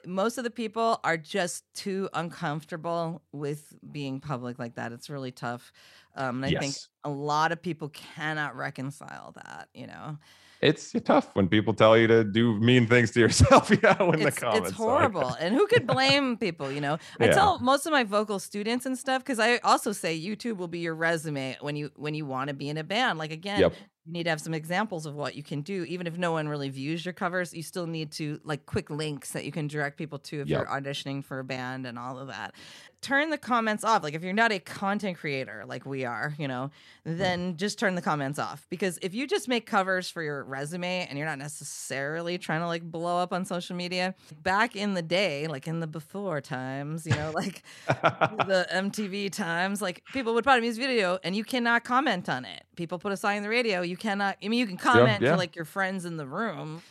most 0.06 0.38
of 0.38 0.44
the 0.44 0.50
people 0.50 1.00
are 1.04 1.16
just 1.16 1.64
too 1.74 2.08
uncomfortable 2.12 3.22
with 3.32 3.72
being 3.90 4.20
public 4.20 4.58
like 4.58 4.74
that. 4.74 4.92
It's 4.92 5.08
really 5.08 5.32
tough. 5.32 5.72
Um, 6.16 6.44
and 6.44 6.56
I 6.56 6.60
think 6.60 6.74
a 7.02 7.10
lot 7.10 7.52
of 7.52 7.60
people 7.62 7.88
cannot 7.90 8.56
reconcile 8.56 9.32
that. 9.36 9.68
You 9.74 9.86
know, 9.86 10.18
it's 10.64 10.92
tough 11.04 11.34
when 11.36 11.48
people 11.48 11.74
tell 11.74 11.96
you 11.96 12.06
to 12.06 12.24
do 12.24 12.58
mean 12.58 12.86
things 12.86 13.10
to 13.12 13.20
yourself. 13.20 13.70
Yeah, 13.82 14.02
when 14.02 14.20
the 14.20 14.28
it's, 14.28 14.38
comments 14.38 14.68
it's 14.70 14.76
horrible. 14.76 15.30
and 15.40 15.54
who 15.54 15.66
could 15.66 15.86
blame 15.86 16.36
people? 16.36 16.72
You 16.72 16.80
know, 16.80 16.98
I 17.20 17.26
Yeah. 17.26 17.34
tell 17.34 17.58
most 17.58 17.86
of 17.86 17.92
my 17.92 18.04
vocal 18.04 18.38
students 18.38 18.86
and 18.86 18.98
stuff 18.98 19.22
because 19.22 19.38
I 19.38 19.58
also 19.58 19.92
say 19.92 20.18
YouTube 20.18 20.56
will 20.56 20.68
be 20.68 20.78
your 20.80 20.94
resume 20.94 21.56
when 21.60 21.76
you 21.76 21.90
when 21.96 22.14
you 22.14 22.24
want 22.26 22.48
to 22.48 22.54
be 22.54 22.68
in 22.68 22.78
a 22.78 22.84
band. 22.84 23.18
Like 23.18 23.30
again, 23.32 23.60
Yep. 23.60 23.74
you 24.06 24.12
need 24.12 24.24
to 24.24 24.30
have 24.30 24.40
some 24.40 24.54
examples 24.54 25.06
of 25.06 25.14
what 25.14 25.34
you 25.34 25.42
can 25.42 25.62
do 25.62 25.84
even 25.84 26.06
if 26.06 26.16
no 26.18 26.30
one 26.32 26.46
really 26.48 26.68
views 26.68 27.06
your 27.06 27.14
covers 27.14 27.54
you 27.54 27.62
still 27.62 27.86
need 27.86 28.12
to 28.12 28.38
like 28.44 28.66
quick 28.66 28.90
links 28.90 29.32
that 29.32 29.46
you 29.46 29.50
can 29.52 29.66
direct 29.66 29.96
people 29.96 30.18
to 30.18 30.42
if 30.42 30.48
Yep. 30.48 30.58
you're 30.58 30.68
auditioning 30.68 31.24
for 31.24 31.38
a 31.38 31.44
band 31.44 31.86
and 31.86 31.98
all 31.98 32.18
of 32.18 32.28
that 32.28 32.52
turn 33.04 33.30
the 33.30 33.38
comments 33.38 33.84
off 33.84 34.02
like 34.02 34.14
if 34.14 34.22
you're 34.22 34.32
not 34.32 34.52
a 34.52 34.58
content 34.58 35.18
creator 35.18 35.64
like 35.66 35.84
we 35.84 36.04
are 36.04 36.34
you 36.38 36.48
know 36.48 36.70
then 37.04 37.52
mm. 37.52 37.56
just 37.56 37.78
turn 37.78 37.94
the 37.94 38.02
comments 38.02 38.38
off 38.38 38.66
because 38.70 38.98
if 39.02 39.14
you 39.14 39.26
just 39.26 39.48
make 39.48 39.66
covers 39.66 40.08
for 40.08 40.22
your 40.22 40.44
resume 40.44 41.06
and 41.08 41.18
you're 41.18 41.26
not 41.26 41.38
necessarily 41.38 42.38
trying 42.38 42.60
to 42.60 42.66
like 42.66 42.82
blow 42.82 43.18
up 43.18 43.32
on 43.32 43.44
social 43.44 43.76
media 43.76 44.14
back 44.42 44.74
in 44.74 44.94
the 44.94 45.02
day 45.02 45.46
like 45.46 45.68
in 45.68 45.80
the 45.80 45.86
before 45.86 46.40
times 46.40 47.06
you 47.06 47.14
know 47.14 47.30
like 47.34 47.62
the 47.86 48.66
MTV 48.72 49.32
times, 49.32 49.82
like 49.82 50.02
people 50.12 50.34
would 50.34 50.44
put 50.44 50.58
a 50.58 50.60
music 50.60 50.82
video 50.82 51.18
and 51.22 51.34
you 51.36 51.44
cannot 51.44 51.84
comment 51.84 52.28
on 52.28 52.44
it. 52.44 52.64
People 52.76 52.98
put 52.98 53.12
a 53.12 53.16
sign 53.16 53.38
in 53.38 53.42
the 53.42 53.48
radio, 53.48 53.82
you 53.82 53.96
cannot. 53.96 54.36
I 54.42 54.48
mean, 54.48 54.58
you 54.58 54.66
can 54.66 54.76
comment 54.76 55.22
yeah. 55.22 55.32
to 55.32 55.36
like 55.36 55.56
your 55.56 55.64
friends 55.64 56.04
in 56.04 56.16
the 56.16 56.26
room. 56.26 56.82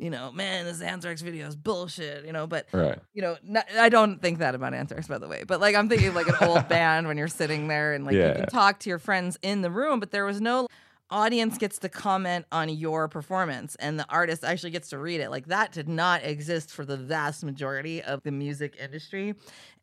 You 0.00 0.10
know, 0.10 0.32
man, 0.32 0.64
this 0.64 0.80
Anthrax 0.80 1.20
video 1.20 1.46
is 1.46 1.56
bullshit. 1.56 2.24
You 2.24 2.32
know, 2.32 2.46
but 2.46 2.66
right. 2.72 2.98
you 3.12 3.22
know, 3.22 3.36
not, 3.42 3.66
I 3.78 3.88
don't 3.88 4.20
think 4.20 4.38
that 4.38 4.54
about 4.54 4.74
Anthrax, 4.74 5.06
by 5.08 5.18
the 5.18 5.28
way. 5.28 5.44
But 5.46 5.60
like, 5.60 5.74
I'm 5.74 5.88
thinking 5.88 6.08
of 6.08 6.14
like 6.14 6.28
an 6.28 6.48
old 6.48 6.68
band 6.68 7.06
when 7.06 7.16
you're 7.18 7.28
sitting 7.28 7.68
there 7.68 7.92
and 7.92 8.04
like 8.04 8.14
you 8.14 8.32
can 8.34 8.46
talk 8.46 8.80
to 8.80 8.88
your 8.88 8.98
friends 8.98 9.38
in 9.42 9.62
the 9.62 9.70
room, 9.70 10.00
but 10.00 10.10
there 10.10 10.24
was 10.24 10.40
no 10.40 10.66
audience 11.10 11.58
gets 11.58 11.78
to 11.78 11.88
comment 11.88 12.46
on 12.52 12.68
your 12.68 13.08
performance 13.08 13.74
and 13.76 13.98
the 13.98 14.06
artist 14.08 14.44
actually 14.44 14.70
gets 14.70 14.90
to 14.90 14.98
read 14.98 15.20
it. 15.20 15.30
Like 15.30 15.46
that 15.46 15.72
did 15.72 15.88
not 15.88 16.24
exist 16.24 16.70
for 16.70 16.84
the 16.84 16.96
vast 16.96 17.42
majority 17.42 18.00
of 18.02 18.22
the 18.22 18.30
music 18.30 18.76
industry 18.80 19.34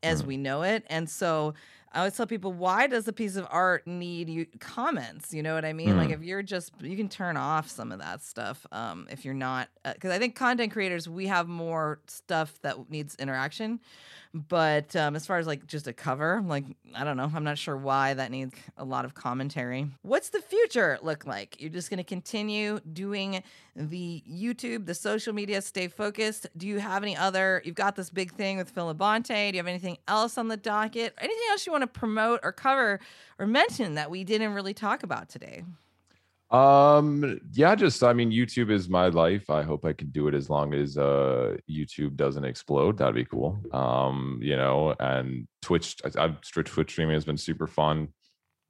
as 0.04 0.22
hmm. 0.22 0.28
we 0.28 0.38
know 0.38 0.64
it. 0.64 0.86
And 0.90 1.10
so 1.10 1.54
I 1.98 2.02
always 2.02 2.16
tell 2.16 2.28
people, 2.28 2.54
why 2.54 2.86
does 2.86 3.08
a 3.08 3.12
piece 3.14 3.38
of 3.38 3.48
art 3.50 3.88
need 3.88 4.30
you 4.30 4.46
comments? 4.60 5.34
You 5.34 5.42
know 5.42 5.56
what 5.56 5.66
I 5.66 5.74
mean? 5.74 5.98
Like 5.98 6.10
Mm. 6.10 6.14
if 6.14 6.22
you're 6.22 6.44
just 6.44 6.72
you 6.80 6.96
can 6.96 7.10
turn 7.10 7.38
off 7.38 7.68
some 7.70 7.92
of 7.92 7.98
that 7.98 8.22
stuff 8.22 8.68
um, 8.72 9.08
if 9.10 9.26
you're 9.26 9.34
not 9.34 9.70
because 9.84 10.12
I 10.12 10.20
think 10.20 10.36
content 10.36 10.72
creators 10.72 11.10
we 11.10 11.26
have 11.26 11.48
more 11.48 12.00
stuff 12.06 12.62
that 12.62 12.92
needs 12.92 13.16
interaction. 13.16 13.80
But 14.34 14.96
um, 14.96 15.16
as 15.16 15.26
far 15.26 15.38
as 15.38 15.48
like 15.48 15.68
just 15.68 15.88
a 15.88 15.94
cover, 15.94 16.42
like 16.46 16.66
I 16.96 17.04
don't 17.04 17.18
know, 17.18 17.32
I'm 17.34 17.44
not 17.44 17.58
sure 17.58 17.78
why 17.78 18.14
that 18.14 18.32
needs 18.32 18.56
a 18.78 18.86
lot 18.86 19.06
of 19.06 19.14
commentary. 19.14 19.88
What's 20.02 20.30
the 20.30 20.42
future 20.42 21.00
look 21.02 21.26
like? 21.26 21.60
You're 21.60 21.70
just 21.70 21.90
going 21.90 21.98
to 21.98 22.04
continue 22.04 22.80
doing 22.94 23.44
the 23.76 24.24
YouTube, 24.30 24.86
the 24.86 24.96
social 24.96 25.34
media, 25.34 25.62
stay 25.62 25.88
focused. 25.88 26.48
Do 26.58 26.68
you 26.68 26.80
have 26.80 27.04
any 27.04 27.16
other? 27.16 27.62
You've 27.66 27.76
got 27.76 27.96
this 27.96 28.10
big 28.10 28.34
thing 28.34 28.58
with 28.58 28.70
Phil 28.70 28.94
Labonte. 28.94 29.52
Do 29.52 29.56
you 29.56 29.60
have 29.60 29.68
anything 29.68 29.98
else 30.08 30.38
on 30.38 30.48
the 30.48 30.58
docket? 30.58 31.14
Anything 31.20 31.48
else 31.52 31.66
you 31.66 31.72
want 31.72 31.84
to 31.84 31.88
promote 31.88 32.40
or 32.44 32.52
cover 32.52 33.00
or 33.40 33.48
mention 33.48 33.96
that 33.96 34.10
we 34.10 34.24
didn't 34.24 34.54
really 34.54 34.74
talk 34.74 35.04
about 35.04 35.30
today? 35.30 35.64
Um, 36.50 37.42
yeah, 37.52 37.76
just 37.76 38.04
I 38.04 38.14
mean, 38.14 38.32
YouTube 38.32 38.72
is 38.72 38.88
my 38.88 39.08
life. 39.08 39.50
I 39.50 39.64
hope 39.64 39.84
I 39.84 39.92
can 39.92 40.10
do 40.12 40.28
it 40.30 40.34
as 40.34 40.50
long 40.50 40.74
as 40.74 40.98
uh 40.98 41.58
YouTube 41.70 42.16
doesn't 42.16 42.46
explode. 42.46 42.98
That'd 42.98 43.16
be 43.16 43.26
cool. 43.26 43.60
Um, 43.74 44.40
you 44.42 44.56
know, 44.56 44.96
and 45.00 45.48
Twitch, 45.62 45.98
I- 46.06 46.24
I've 46.24 46.42
Twitch 46.42 46.90
streaming 46.92 47.16
has 47.16 47.26
been 47.26 47.38
super 47.38 47.68
fun. 47.68 48.10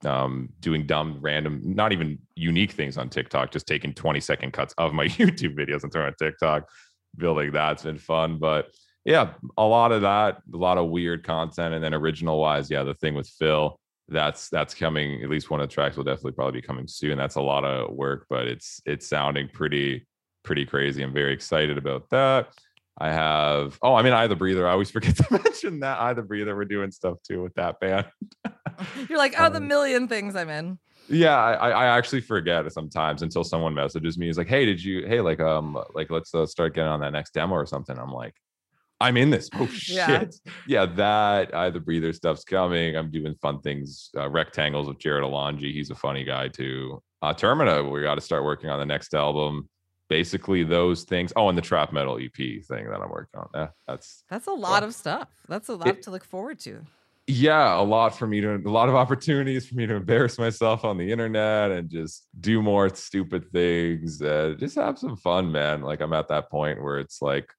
Um, 0.05 0.49
doing 0.59 0.85
dumb, 0.85 1.17
random, 1.21 1.59
not 1.63 1.91
even 1.91 2.19
unique 2.35 2.71
things 2.71 2.99
on 2.99 3.09
TikTok, 3.09 3.49
just 3.49 3.65
taking 3.65 3.93
20 3.95 4.19
second 4.19 4.53
cuts 4.53 4.75
of 4.77 4.93
my 4.93 5.05
YouTube 5.07 5.55
videos 5.57 5.81
and 5.81 5.91
throwing 5.91 6.07
on 6.07 6.13
TikTok, 6.19 6.69
building 7.17 7.51
that's 7.51 7.81
been 7.81 7.97
fun. 7.97 8.37
But 8.37 8.67
yeah, 9.05 9.33
a 9.57 9.63
lot 9.65 9.91
of 9.91 10.01
that, 10.01 10.41
a 10.53 10.57
lot 10.57 10.77
of 10.77 10.89
weird 10.89 11.23
content, 11.23 11.73
and 11.73 11.83
then 11.83 11.95
original 11.95 12.39
wise, 12.39 12.69
yeah, 12.69 12.83
the 12.83 12.93
thing 12.93 13.15
with 13.15 13.27
Phil 13.27 13.79
that's 14.09 14.49
that's 14.49 14.73
coming 14.73 15.21
at 15.23 15.29
least 15.29 15.49
one 15.49 15.59
of 15.59 15.67
the 15.69 15.73
tracks 15.73 15.97
will 15.97 16.03
definitely 16.03 16.31
probably 16.31 16.61
be 16.61 16.65
coming 16.65 16.87
soon. 16.87 17.17
That's 17.17 17.35
a 17.35 17.41
lot 17.41 17.65
of 17.65 17.93
work 17.93 18.25
but 18.29 18.47
it's 18.47 18.81
it's 18.85 19.07
sounding 19.07 19.49
pretty 19.49 20.07
pretty 20.43 20.65
crazy. 20.65 21.03
I'm 21.03 21.13
very 21.13 21.33
excited 21.33 21.77
about 21.77 22.09
that. 22.11 22.47
I 22.99 23.11
have 23.11 23.77
oh 23.81 23.93
i 23.93 24.01
mean 24.01 24.13
i 24.13 24.25
the 24.27 24.35
breather. 24.35 24.67
I 24.67 24.71
always 24.71 24.89
forget 24.97 25.15
to 25.17 25.25
mention 25.43 25.81
that 25.81 25.99
i 25.99 26.13
the 26.13 26.23
breather 26.23 26.55
we're 26.55 26.65
doing 26.65 26.91
stuff 26.91 27.17
too 27.27 27.43
with 27.43 27.53
that 27.55 27.79
band. 27.79 28.07
You're 29.09 29.17
like, 29.17 29.35
oh, 29.39 29.49
the 29.49 29.57
Um, 29.57 29.67
million 29.67 30.07
things 30.07 30.35
I'm 30.35 30.49
in. 30.49 30.79
yeah 31.09 31.35
I, 31.37 31.53
I 31.53 31.69
I 31.69 31.97
actually 31.97 32.21
forget 32.21 32.71
sometimes 32.71 33.21
until 33.23 33.43
someone 33.43 33.73
messages 33.73 34.17
me. 34.17 34.27
He's 34.27 34.37
like 34.37 34.47
hey 34.47 34.65
did 34.65 34.83
you 34.83 35.05
hey 35.07 35.21
like 35.21 35.39
um 35.39 35.77
like 35.93 36.09
let's 36.09 36.33
uh, 36.33 36.45
start 36.45 36.73
getting 36.75 36.89
on 36.91 36.99
that 37.01 37.11
next 37.11 37.33
demo 37.33 37.55
or 37.55 37.65
something. 37.65 37.97
I'm 37.97 38.11
like 38.13 38.35
i'm 38.99 39.17
in 39.17 39.29
this. 39.29 39.49
Oh 39.53 39.67
shit. 39.71 40.35
Yeah 40.67 40.85
that 40.85 41.53
i 41.55 41.69
the 41.69 41.79
breather 41.79 42.13
stuff's 42.13 42.43
coming. 42.43 42.95
I'm 42.95 43.11
doing 43.11 43.35
fun 43.41 43.61
things 43.61 44.09
uh, 44.17 44.29
rectangles 44.29 44.87
with 44.87 44.99
jared 44.99 45.23
alonji. 45.23 45.71
He's 45.71 45.89
a 45.91 45.95
funny 45.95 46.23
guy 46.23 46.47
too. 46.47 47.01
Uh 47.21 47.33
termina 47.33 47.89
we 47.91 48.01
got 48.01 48.15
to 48.15 48.21
start 48.21 48.43
working 48.43 48.69
on 48.69 48.79
the 48.79 48.85
next 48.85 49.13
album. 49.13 49.69
Basically 50.09 50.63
those 50.63 51.03
things. 51.03 51.33
Oh 51.35 51.49
and 51.49 51.57
the 51.57 51.61
trap 51.61 51.91
metal 51.93 52.17
ep 52.17 52.35
thing 52.35 52.89
that 52.89 53.01
i'm 53.01 53.09
working 53.09 53.39
on. 53.39 53.49
Yeah 53.53 53.67
that's 53.87 54.23
That's 54.29 54.47
a 54.47 54.51
lot 54.53 54.83
of 54.83 54.93
stuff. 54.95 55.27
That's 55.47 55.69
a 55.69 55.75
lot 55.75 55.87
It- 55.89 56.01
to 56.03 56.11
look 56.11 56.23
forward 56.23 56.59
to. 56.61 56.79
yeah, 57.29 57.77
a 57.77 57.83
lot 57.83 58.17
for 58.17 58.25
me 58.25 58.39
to 58.39 58.55
a 58.55 58.71
lot 58.79 58.87
of 58.87 58.95
opportunities 58.95 59.67
for 59.67 59.75
me 59.75 59.85
to 59.85 59.95
embarrass 59.95 60.39
myself 60.39 60.85
on 60.85 60.97
the 60.97 61.11
internet 61.11 61.71
and 61.71 61.89
just 61.89 62.25
do 62.39 62.61
more 62.61 62.87
stupid 62.95 63.51
things. 63.51 64.21
Uh, 64.21 64.55
just 64.57 64.75
have 64.75 64.97
some 64.97 65.17
fun, 65.17 65.51
man. 65.51 65.81
Like 65.81 65.99
I'm 65.99 66.13
at 66.13 66.29
that 66.29 66.49
point 66.49 66.81
where 66.81 66.99
it's 66.99 67.21
like 67.21 67.49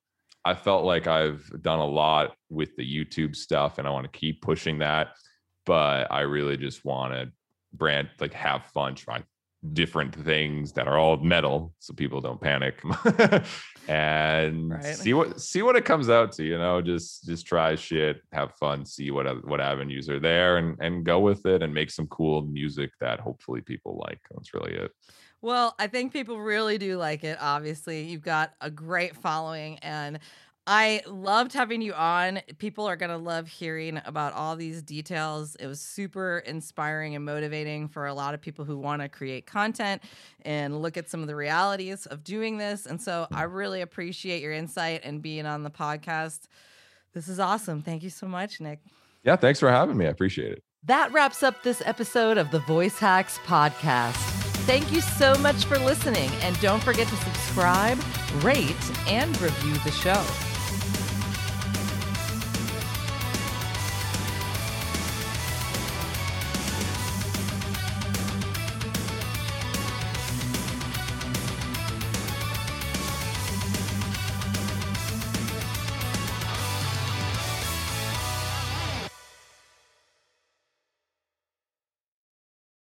I 0.45 0.55
felt 0.55 0.85
like 0.85 1.07
I've 1.07 1.51
done 1.63 1.79
a 1.79 1.87
lot 1.87 2.35
with 2.49 2.75
the 2.77 2.85
YouTube 2.85 3.37
stuff 3.37 3.79
and 3.79 3.87
I 3.87 3.91
want 3.91 4.11
to 4.11 4.19
keep 4.19 4.41
pushing 4.43 4.79
that, 4.79 5.09
but 5.67 6.11
I 6.11 6.21
really 6.21 6.57
just 6.57 6.85
want 6.85 7.13
to 7.13 7.31
brand 7.73 8.09
like 8.21 8.33
have 8.35 8.65
fun, 8.67 8.95
try 8.95 9.23
different 9.73 10.15
things 10.15 10.73
that 10.73 10.87
are 10.87 10.97
all 10.97 11.17
metal 11.19 11.75
so 11.81 11.93
people 11.93 12.21
don't 12.21 12.41
panic. 12.41 12.81
And 13.89 14.71
Right. 14.71 14.85
see 14.85 15.15
what 15.15 15.41
see 15.41 15.63
what 15.63 15.75
it 15.75 15.87
comes 15.87 16.11
out 16.11 16.33
to 16.33 16.45
you 16.45 16.59
know 16.59 16.83
just 16.83 17.25
just 17.25 17.47
try 17.47 17.75
shit 17.75 18.21
have 18.33 18.53
fun 18.57 18.85
see 18.85 19.11
what 19.11 19.47
what 19.49 19.63
avenues 19.63 20.11
are 20.11 20.21
there 20.21 20.59
and 20.59 20.77
and 20.79 21.07
go 21.07 21.19
with 21.21 21.47
it 21.47 21.63
and 21.63 21.73
make 21.73 21.91
some 21.91 22.07
cool 22.09 22.43
music 22.43 22.91
that 23.01 23.19
hopefully 23.19 23.63
people 23.63 23.99
like. 24.07 24.21
That's 24.31 24.53
really 24.53 24.75
it 24.75 24.91
Well, 25.41 25.75
I 25.79 25.87
think 25.87 26.13
people 26.13 26.39
really 26.41 26.79
do 26.79 26.97
like 26.97 27.23
it. 27.23 27.39
Obviously, 27.41 28.03
you've 28.05 28.23
got 28.23 28.55
a 28.61 28.71
great 28.71 29.17
following, 29.17 29.79
and 29.79 30.19
I 30.67 31.01
loved 31.07 31.55
having 31.55 31.81
you 31.81 31.95
on. 31.95 32.41
People 32.59 32.87
are 32.87 32.97
going 32.97 33.11
to 33.11 33.17
love 33.17 33.49
hearing 33.49 34.03
about 34.05 34.35
all 34.35 34.55
these 34.55 34.83
details. 34.83 35.55
It 35.57 35.67
was 35.67 35.81
super 35.81 36.41
inspiring 36.41 37.17
and 37.17 37.25
motivating 37.25 37.89
for 37.89 38.07
a 38.07 38.13
lot 38.13 38.35
of 38.35 38.43
people 38.43 38.67
who 38.67 38.77
want 38.77 39.01
to 39.01 39.09
create 39.09 39.47
content 39.47 40.03
and 40.43 40.83
look 40.83 40.99
at 40.99 41.09
some 41.09 41.23
of 41.23 41.27
the 41.27 41.37
realities 41.37 42.05
of 42.05 42.23
doing 42.23 42.59
this. 42.59 42.85
And 42.85 43.01
so 43.01 43.27
I 43.33 43.45
really 43.45 43.81
appreciate 43.81 44.43
your 44.43 44.53
insight 44.53 45.01
and 45.05 45.23
being 45.23 45.47
on 45.47 45.63
the 45.63 45.71
podcast. 45.71 46.49
This 47.15 47.29
is 47.29 47.41
awesome. 47.41 47.81
Thank 47.81 48.03
you 48.03 48.11
so 48.11 48.27
much, 48.27 48.61
Nik. 48.61 48.81
Yeah, 49.25 49.37
thanks 49.37 49.61
for 49.61 49.71
having 49.71 49.97
me. 49.97 50.07
I 50.07 50.11
appreciate 50.11 50.53
it. 50.53 50.63
That 50.85 51.13
wraps 51.13 51.43
up 51.43 51.63
this 51.63 51.81
episode 51.87 52.37
of 52.37 52.51
the 52.51 52.61
Voice 52.61 52.99
Hacks 52.99 53.39
podcast. 53.47 54.48
Thank 54.69 54.93
you 54.93 55.01
so 55.01 55.35
much 55.37 55.65
for 55.65 55.79
listening, 55.79 56.29
and 56.43 56.61
don't 56.61 56.83
forget 56.83 57.09
to 57.09 57.17
subscribe, 57.17 57.99
rate, 58.43 58.77
and 59.07 59.31
review 59.41 59.73
the 59.79 59.91
show. 59.91 60.48